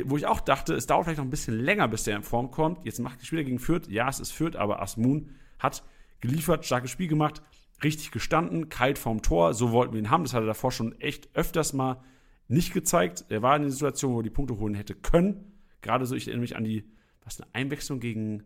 wo 0.05 0.17
ich 0.17 0.27
auch 0.27 0.41
dachte, 0.41 0.75
es 0.75 0.87
dauert 0.87 1.05
vielleicht 1.05 1.19
noch 1.19 1.27
ein 1.27 1.31
bisschen 1.31 1.59
länger, 1.59 1.89
bis 1.89 2.05
der 2.05 2.17
in 2.17 2.23
Form 2.23 2.51
kommt. 2.51 2.85
Jetzt 2.85 2.99
macht 2.99 3.21
die 3.21 3.27
Spieler 3.27 3.45
gegen 3.45 3.59
Fürth, 3.59 3.89
ja, 3.89 4.09
es 4.09 4.21
ist 4.21 4.33
Fürth, 4.33 4.57
aber 4.57 4.81
Asmun 4.81 5.31
hat 5.59 5.83
geliefert, 6.21 6.65
starkes 6.65 6.91
Spiel 6.91 7.09
gemacht, 7.09 7.43
richtig 7.83 8.11
gestanden, 8.11 8.69
kalt 8.69 8.97
vorm 8.97 9.23
Tor, 9.23 9.55
so 9.55 9.73
wollten 9.73 9.93
wir 9.93 10.01
ihn 10.01 10.11
haben. 10.11 10.25
Das 10.25 10.35
hat 10.35 10.43
er 10.43 10.47
davor 10.47 10.73
schon 10.73 10.99
echt 11.01 11.29
öfters 11.35 11.73
mal 11.73 12.01
nicht 12.49 12.73
gezeigt. 12.73 13.25
Er 13.29 13.43
war 13.43 13.57
in 13.57 13.63
der 13.63 13.71
Situation, 13.71 14.15
wo 14.15 14.21
er 14.21 14.23
die 14.23 14.31
Punkte 14.31 14.59
holen 14.59 14.75
hätte 14.75 14.95
können 14.95 15.53
gerade 15.83 16.07
so, 16.07 16.15
ich 16.15 16.29
erinnere 16.29 16.43
mich 16.43 16.57
an 16.57 16.65
die, 16.65 16.85
was, 17.25 17.41
eine 17.41 17.55
Einwechslung 17.55 18.01
gegen, 18.01 18.43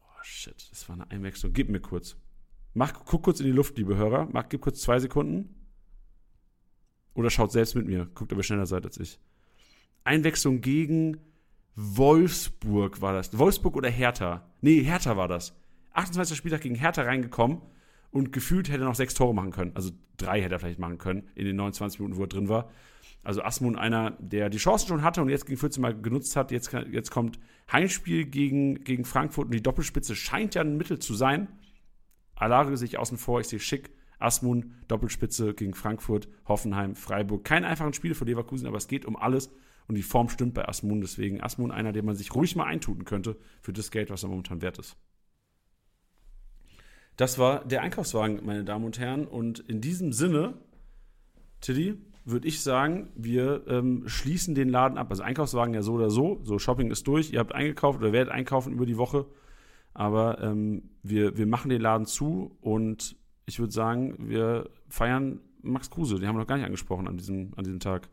oh 0.00 0.22
shit, 0.22 0.68
das 0.70 0.88
war 0.88 0.96
eine 0.96 1.10
Einwechslung, 1.10 1.52
gib 1.52 1.68
mir 1.68 1.80
kurz. 1.80 2.16
Mach, 2.74 2.92
guck 3.04 3.22
kurz 3.22 3.40
in 3.40 3.46
die 3.46 3.52
Luft, 3.52 3.78
liebe 3.78 3.96
Hörer, 3.96 4.28
mach, 4.32 4.48
gib 4.48 4.60
kurz 4.60 4.80
zwei 4.80 4.98
Sekunden. 4.98 5.54
Oder 7.14 7.30
schaut 7.30 7.50
selbst 7.52 7.74
mit 7.74 7.86
mir, 7.86 8.06
guckt, 8.14 8.32
ob 8.32 8.38
ihr 8.38 8.44
schneller 8.44 8.66
seid 8.66 8.84
als 8.84 8.98
ich. 8.98 9.18
Einwechslung 10.04 10.60
gegen 10.60 11.18
Wolfsburg 11.74 13.00
war 13.00 13.12
das. 13.12 13.36
Wolfsburg 13.36 13.76
oder 13.76 13.90
Hertha? 13.90 14.50
Nee, 14.60 14.82
Hertha 14.82 15.16
war 15.16 15.28
das. 15.28 15.54
28. 15.92 16.36
Spieltag 16.36 16.60
gegen 16.60 16.74
Hertha 16.74 17.02
reingekommen 17.02 17.60
und 18.10 18.32
gefühlt 18.32 18.68
hätte 18.68 18.82
er 18.82 18.88
noch 18.88 18.94
sechs 18.94 19.14
Tore 19.14 19.34
machen 19.34 19.52
können. 19.52 19.72
Also 19.74 19.90
drei 20.16 20.40
hätte 20.42 20.54
er 20.54 20.58
vielleicht 20.58 20.78
machen 20.78 20.98
können 20.98 21.28
in 21.34 21.44
den 21.44 21.56
29 21.56 22.00
Minuten, 22.00 22.18
wo 22.18 22.24
er 22.24 22.28
drin 22.28 22.48
war. 22.48 22.70
Also 23.28 23.42
Asmun 23.42 23.76
einer, 23.76 24.12
der 24.20 24.48
die 24.48 24.56
Chancen 24.56 24.88
schon 24.88 25.02
hatte 25.02 25.20
und 25.20 25.28
jetzt 25.28 25.44
gegen 25.44 25.58
14 25.58 25.82
Mal 25.82 26.00
genutzt 26.00 26.34
hat. 26.34 26.50
Jetzt, 26.50 26.72
jetzt 26.90 27.10
kommt 27.10 27.38
Heimspiel 27.70 28.24
gegen, 28.24 28.82
gegen 28.84 29.04
Frankfurt 29.04 29.48
und 29.48 29.54
die 29.54 29.62
Doppelspitze 29.62 30.16
scheint 30.16 30.54
ja 30.54 30.62
ein 30.62 30.78
Mittel 30.78 30.98
zu 30.98 31.12
sein. 31.12 31.46
Alare 32.36 32.78
sich 32.78 32.98
außen 32.98 33.18
vor, 33.18 33.40
ich 33.40 33.48
sehe 33.48 33.60
schick. 33.60 33.90
Asmun, 34.18 34.72
Doppelspitze 34.88 35.52
gegen 35.52 35.74
Frankfurt, 35.74 36.26
Hoffenheim, 36.46 36.94
Freiburg. 36.94 37.44
Kein 37.44 37.66
einfachen 37.66 37.92
Spiel 37.92 38.14
für 38.14 38.24
Leverkusen, 38.24 38.66
aber 38.66 38.78
es 38.78 38.88
geht 38.88 39.04
um 39.04 39.14
alles 39.14 39.50
und 39.88 39.96
die 39.96 40.02
Form 40.02 40.30
stimmt 40.30 40.54
bei 40.54 40.66
Asmun. 40.66 41.02
Deswegen 41.02 41.42
Asmun 41.42 41.70
einer, 41.70 41.92
den 41.92 42.06
man 42.06 42.16
sich 42.16 42.34
ruhig 42.34 42.56
mal 42.56 42.64
eintuten 42.64 43.04
könnte 43.04 43.36
für 43.60 43.74
das 43.74 43.90
Geld, 43.90 44.08
was 44.08 44.22
er 44.22 44.30
momentan 44.30 44.62
wert 44.62 44.78
ist. 44.78 44.96
Das 47.16 47.38
war 47.38 47.62
der 47.66 47.82
Einkaufswagen, 47.82 48.40
meine 48.46 48.64
Damen 48.64 48.86
und 48.86 48.98
Herren. 48.98 49.26
Und 49.26 49.58
in 49.58 49.82
diesem 49.82 50.14
Sinne, 50.14 50.54
Tilly, 51.60 51.98
würde 52.30 52.48
ich 52.48 52.62
sagen, 52.62 53.10
wir 53.14 53.66
ähm, 53.68 54.04
schließen 54.06 54.54
den 54.54 54.68
Laden 54.68 54.98
ab. 54.98 55.08
Also 55.10 55.22
Einkaufswagen 55.22 55.74
ja 55.74 55.82
so 55.82 55.94
oder 55.94 56.10
so. 56.10 56.40
So, 56.42 56.58
Shopping 56.58 56.90
ist 56.90 57.06
durch. 57.06 57.32
Ihr 57.32 57.40
habt 57.40 57.54
eingekauft 57.54 58.00
oder 58.00 58.12
werdet 58.12 58.32
einkaufen 58.32 58.72
über 58.72 58.86
die 58.86 58.96
Woche. 58.96 59.26
Aber 59.94 60.40
ähm, 60.42 60.90
wir, 61.02 61.36
wir 61.36 61.46
machen 61.46 61.68
den 61.70 61.80
Laden 61.80 62.06
zu 62.06 62.56
und 62.60 63.16
ich 63.46 63.58
würde 63.58 63.72
sagen, 63.72 64.16
wir 64.18 64.70
feiern 64.88 65.40
Max 65.62 65.90
Kruse. 65.90 66.18
Den 66.18 66.28
haben 66.28 66.36
wir 66.36 66.40
noch 66.40 66.46
gar 66.46 66.56
nicht 66.56 66.66
angesprochen 66.66 67.08
an 67.08 67.16
diesem, 67.16 67.52
an 67.56 67.64
diesem 67.64 67.80
Tag. 67.80 68.08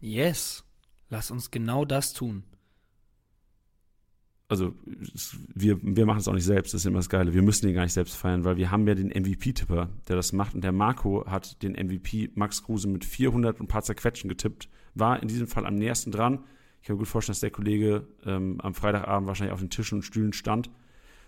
Yes. 0.00 0.64
Lass 1.08 1.30
uns 1.30 1.50
genau 1.50 1.84
das 1.84 2.12
tun 2.12 2.44
also 4.52 4.74
wir, 5.54 5.78
wir 5.82 6.06
machen 6.06 6.18
es 6.18 6.28
auch 6.28 6.34
nicht 6.34 6.44
selbst, 6.44 6.74
das 6.74 6.82
ist 6.82 6.86
immer 6.86 6.98
das 6.98 7.08
Geile. 7.08 7.32
Wir 7.32 7.42
müssen 7.42 7.66
den 7.66 7.74
gar 7.74 7.82
nicht 7.82 7.94
selbst 7.94 8.14
feiern, 8.14 8.44
weil 8.44 8.58
wir 8.58 8.70
haben 8.70 8.86
ja 8.86 8.94
den 8.94 9.08
MVP-Tipper, 9.08 9.88
der 10.08 10.16
das 10.16 10.32
macht. 10.32 10.54
Und 10.54 10.62
der 10.62 10.72
Marco 10.72 11.24
hat 11.26 11.62
den 11.62 11.72
MVP 11.72 12.30
Max 12.34 12.62
Kruse 12.62 12.86
mit 12.86 13.04
400 13.04 13.58
und 13.58 13.64
ein 13.64 13.68
paar 13.68 13.82
zerquetschen 13.82 14.28
getippt, 14.28 14.68
war 14.94 15.22
in 15.22 15.28
diesem 15.28 15.46
Fall 15.46 15.66
am 15.66 15.74
nächsten 15.74 16.10
dran. 16.10 16.44
Ich 16.80 16.86
kann 16.86 16.96
mir 16.96 16.98
gut 16.98 17.08
vorstellen, 17.08 17.32
dass 17.32 17.40
der 17.40 17.50
Kollege 17.50 18.06
ähm, 18.26 18.60
am 18.60 18.74
Freitagabend 18.74 19.26
wahrscheinlich 19.26 19.54
auf 19.54 19.60
den 19.60 19.70
Tischen 19.70 19.98
und 19.98 20.02
Stühlen 20.02 20.32
stand 20.32 20.70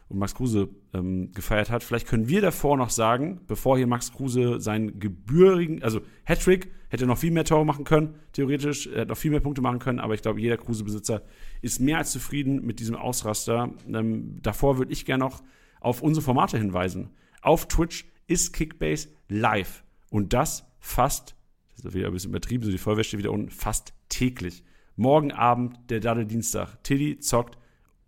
und 0.09 0.18
Max 0.18 0.35
Kruse 0.35 0.68
ähm, 0.93 1.32
gefeiert 1.32 1.70
hat. 1.70 1.82
Vielleicht 1.82 2.06
können 2.06 2.28
wir 2.28 2.40
davor 2.40 2.76
noch 2.76 2.90
sagen, 2.90 3.40
bevor 3.47 3.76
hier 3.76 3.86
Max 3.86 4.12
Kruse 4.12 4.60
seinen 4.60 4.98
gebührigen, 4.98 5.82
also 5.82 6.01
Hattrick, 6.24 6.70
hätte 6.89 7.06
noch 7.06 7.18
viel 7.18 7.32
mehr 7.32 7.44
Tore 7.44 7.64
machen 7.64 7.85
können, 7.85 8.14
theoretisch, 8.32 8.86
er 8.86 9.01
hätte 9.01 9.09
noch 9.09 9.18
viel 9.18 9.31
mehr 9.31 9.40
Punkte 9.40 9.62
machen 9.62 9.78
können, 9.78 9.98
aber 9.98 10.14
ich 10.14 10.22
glaube, 10.22 10.40
jeder 10.40 10.56
Kruse-Besitzer 10.56 11.22
ist 11.62 11.81
mehr 11.81 11.98
als 11.98 12.12
zufrieden 12.12 12.64
mit 12.64 12.81
diesem 12.81 12.97
Ausraster. 12.97 13.72
Ähm, 13.89 14.39
davor 14.43 14.78
würde 14.78 14.93
ich 14.93 15.05
gerne 15.05 15.24
noch 15.24 15.43
auf 15.81 16.02
unsere 16.02 16.24
Formate 16.24 16.59
hinweisen. 16.59 17.10
Auf 17.43 17.66
Twitch 17.68 18.05
ist 18.26 18.52
Kickbase 18.52 19.09
live 19.28 19.85
und 20.10 20.32
das 20.32 20.66
fast, 20.78 21.35
das 21.76 21.86
ist 21.86 21.94
wieder 21.94 22.06
ein 22.06 22.12
bisschen 22.12 22.31
übertrieben, 22.31 22.64
so 22.64 22.70
die 22.70 23.05
steht 23.05 23.18
wieder 23.18 23.32
unten, 23.32 23.51
fast 23.51 23.94
täglich. 24.09 24.64
Morgen 24.97 25.32
Abend, 25.32 25.78
der 25.90 25.98
Daddel 25.98 26.24
Dienstag. 26.24 26.82
Tilly 26.85 27.18
zockt 27.18 27.59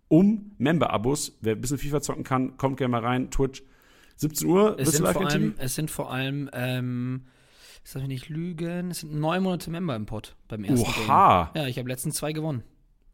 um 0.07 0.51
Member-Abos. 0.57 1.37
Wer 1.41 1.55
ein 1.55 1.61
bisschen 1.61 1.77
FIFA 1.77 2.01
zocken 2.01 2.23
kann, 2.23 2.57
kommt 2.57 2.77
gerne 2.77 2.91
mal 2.91 3.03
rein. 3.03 3.31
Twitch. 3.31 3.63
17 4.17 4.47
Uhr. 4.47 4.79
Es, 4.79 4.91
sind 4.91 5.07
vor, 5.07 5.27
allem, 5.27 5.53
es 5.57 5.75
sind 5.75 5.91
vor 5.91 6.11
allem, 6.11 6.49
ähm, 6.53 7.25
ich 7.83 7.95
mich 7.95 8.07
nicht 8.07 8.29
lügen, 8.29 8.91
es 8.91 9.01
sind 9.01 9.13
neun 9.13 9.43
Monate 9.43 9.69
Member 9.69 9.95
im 9.95 10.05
Pod 10.05 10.35
beim 10.47 10.63
ersten 10.63 10.89
Oha. 10.89 11.51
Game. 11.53 11.63
Ja, 11.63 11.69
ich 11.69 11.77
habe 11.77 11.87
letztens 11.87 12.15
zwei 12.15 12.33
gewonnen. 12.33 12.63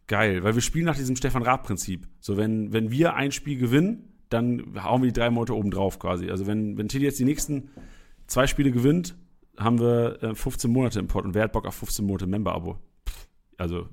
Geil, 0.07 0.43
weil 0.43 0.55
wir 0.55 0.61
spielen 0.61 0.85
nach 0.85 0.97
diesem 0.97 1.15
Stefan 1.15 1.43
Raab-Prinzip. 1.43 2.07
So, 2.19 2.37
wenn, 2.37 2.73
wenn 2.73 2.89
wir 2.89 3.15
ein 3.15 3.31
Spiel 3.31 3.57
gewinnen, 3.57 4.13
dann 4.29 4.81
hauen 4.83 5.01
wir 5.01 5.11
die 5.11 5.19
drei 5.19 5.29
Monate 5.29 5.55
oben 5.55 5.71
drauf 5.71 5.99
quasi. 5.99 6.29
Also 6.29 6.47
wenn, 6.47 6.77
wenn 6.77 6.87
Tilly 6.87 7.05
jetzt 7.05 7.19
die 7.19 7.25
nächsten 7.25 7.69
zwei 8.27 8.47
Spiele 8.47 8.71
gewinnt, 8.71 9.15
haben 9.57 9.79
wir 9.79 10.21
äh, 10.23 10.35
15 10.35 10.71
Monate 10.71 10.99
im 10.99 11.07
Pod 11.07 11.25
und 11.25 11.33
wer 11.35 11.43
hat 11.43 11.51
Bock 11.51 11.65
auf 11.65 11.75
15 11.75 12.05
Monate 12.05 12.27
Member-Abo? 12.27 12.79
Also, 13.57 13.87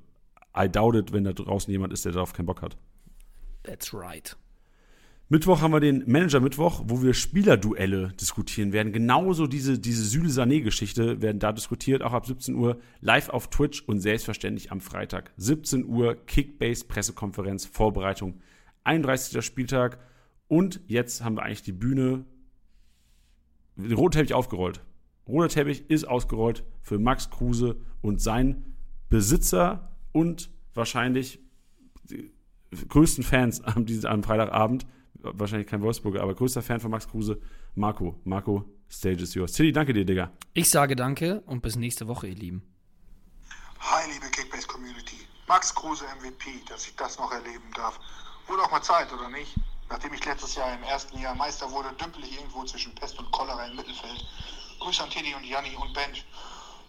I 0.57 0.67
doubt 0.67 0.95
it, 0.95 1.13
wenn 1.13 1.23
da 1.23 1.33
draußen 1.33 1.71
jemand 1.71 1.93
ist, 1.93 2.05
der 2.05 2.11
darauf 2.11 2.33
keinen 2.33 2.47
Bock 2.47 2.61
hat. 2.61 2.77
That's 3.63 3.93
right. 3.93 4.35
Mittwoch 5.31 5.61
haben 5.61 5.71
wir 5.71 5.79
den 5.79 6.03
Manager-Mittwoch, 6.11 6.83
wo 6.87 7.01
wir 7.01 7.13
Spielerduelle 7.13 8.09
diskutieren 8.19 8.73
werden. 8.73 8.91
Genauso 8.91 9.47
diese, 9.47 9.79
diese 9.79 10.03
Süle-Sané-Geschichte 10.03 11.21
werden 11.21 11.39
da 11.39 11.53
diskutiert, 11.53 12.01
auch 12.01 12.11
ab 12.11 12.25
17 12.25 12.53
Uhr 12.53 12.81
live 12.99 13.29
auf 13.29 13.49
Twitch 13.49 13.81
und 13.83 14.01
selbstverständlich 14.01 14.73
am 14.73 14.81
Freitag. 14.81 15.31
17 15.37 15.85
Uhr 15.85 16.15
Kickbase-Pressekonferenz, 16.25 17.65
Vorbereitung, 17.65 18.41
31. 18.83 19.41
Spieltag. 19.41 19.99
Und 20.49 20.81
jetzt 20.87 21.23
haben 21.23 21.37
wir 21.37 21.43
eigentlich 21.43 21.63
die 21.63 21.71
Bühne, 21.71 22.25
den 23.77 23.93
roten 23.93 24.17
Teppich 24.17 24.33
aufgerollt. 24.33 24.81
Roter 25.25 25.47
Teppich 25.47 25.89
ist 25.89 26.03
ausgerollt 26.03 26.65
für 26.81 26.99
Max 26.99 27.29
Kruse 27.29 27.77
und 28.01 28.19
sein 28.19 28.75
Besitzer 29.07 29.95
und 30.11 30.49
wahrscheinlich 30.73 31.39
größten 32.89 33.23
Fans 33.23 33.61
am, 33.65 33.85
am 34.05 34.23
Freitagabend, 34.23 34.85
wahrscheinlich 35.15 35.67
kein 35.67 35.81
Wolfsburger, 35.81 36.21
aber 36.21 36.35
größter 36.35 36.61
Fan 36.61 36.79
von 36.79 36.91
Max 36.91 37.07
Kruse, 37.07 37.39
Marco. 37.75 38.19
Marco, 38.23 38.65
Stage 38.89 39.23
is 39.23 39.33
yours. 39.33 39.53
Tilly, 39.53 39.71
danke 39.71 39.93
dir, 39.93 40.05
Digga. 40.05 40.31
Ich 40.53 40.69
sage 40.69 40.95
danke 40.95 41.41
und 41.45 41.61
bis 41.61 41.75
nächste 41.75 42.07
Woche, 42.07 42.27
ihr 42.27 42.35
Lieben. 42.35 42.63
Hi, 43.79 44.11
liebe 44.11 44.29
Kickbase 44.29 44.67
Community. 44.67 45.17
Max 45.47 45.73
Kruse 45.73 46.05
MVP, 46.19 46.63
dass 46.69 46.87
ich 46.87 46.95
das 46.95 47.17
noch 47.17 47.31
erleben 47.31 47.71
darf. 47.75 47.99
Wurde 48.47 48.63
auch 48.63 48.71
mal 48.71 48.81
Zeit, 48.81 49.11
oder 49.11 49.29
nicht? 49.29 49.55
Nachdem 49.89 50.13
ich 50.13 50.25
letztes 50.25 50.55
Jahr 50.55 50.73
im 50.73 50.83
ersten 50.83 51.19
Jahr 51.19 51.35
Meister 51.35 51.69
wurde, 51.71 51.91
dümpel 51.93 52.23
ich 52.23 52.37
irgendwo 52.37 52.63
zwischen 52.63 52.95
Pest 52.95 53.19
und 53.19 53.29
Cholera 53.31 53.65
im 53.65 53.75
Mittelfeld. 53.75 54.25
Grüße 54.79 55.03
an 55.03 55.09
Tilly 55.09 55.33
und 55.35 55.43
Janni 55.43 55.75
und 55.75 55.93
Bench. 55.93 56.25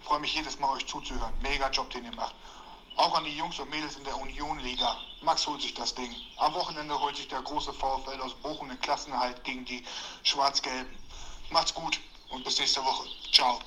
Freue 0.02 0.20
mich 0.20 0.34
jedes 0.34 0.59
Mal, 0.59 0.70
euch 0.76 0.86
zuzuhören. 0.86 1.32
Mega 1.42 1.68
Job, 1.70 1.90
den 1.90 2.04
ihr 2.04 2.14
macht. 2.14 2.34
Auch 2.97 3.14
an 3.14 3.24
die 3.24 3.36
Jungs 3.36 3.59
und 3.59 3.70
Mädels 3.70 3.97
in 3.97 4.05
der 4.05 4.16
Union-Liga. 4.19 4.97
Max 5.23 5.47
holt 5.47 5.62
sich 5.62 5.74
das 5.74 5.94
Ding. 5.94 6.14
Am 6.36 6.55
Wochenende 6.55 6.98
holt 7.01 7.16
sich 7.16 7.28
der 7.28 7.43
große 7.43 7.73
VfL 7.73 8.20
aus 8.20 8.35
Bochum 8.43 8.69
den 8.69 8.81
Klassenerhalt 8.81 9.43
gegen 9.44 9.64
die 9.64 9.85
Schwarz-Gelben. 10.24 10.98
Macht's 11.51 11.74
gut 11.74 12.01
und 12.31 12.44
bis 12.44 12.59
nächste 12.59 12.85
Woche. 12.85 13.09
Ciao. 13.32 13.59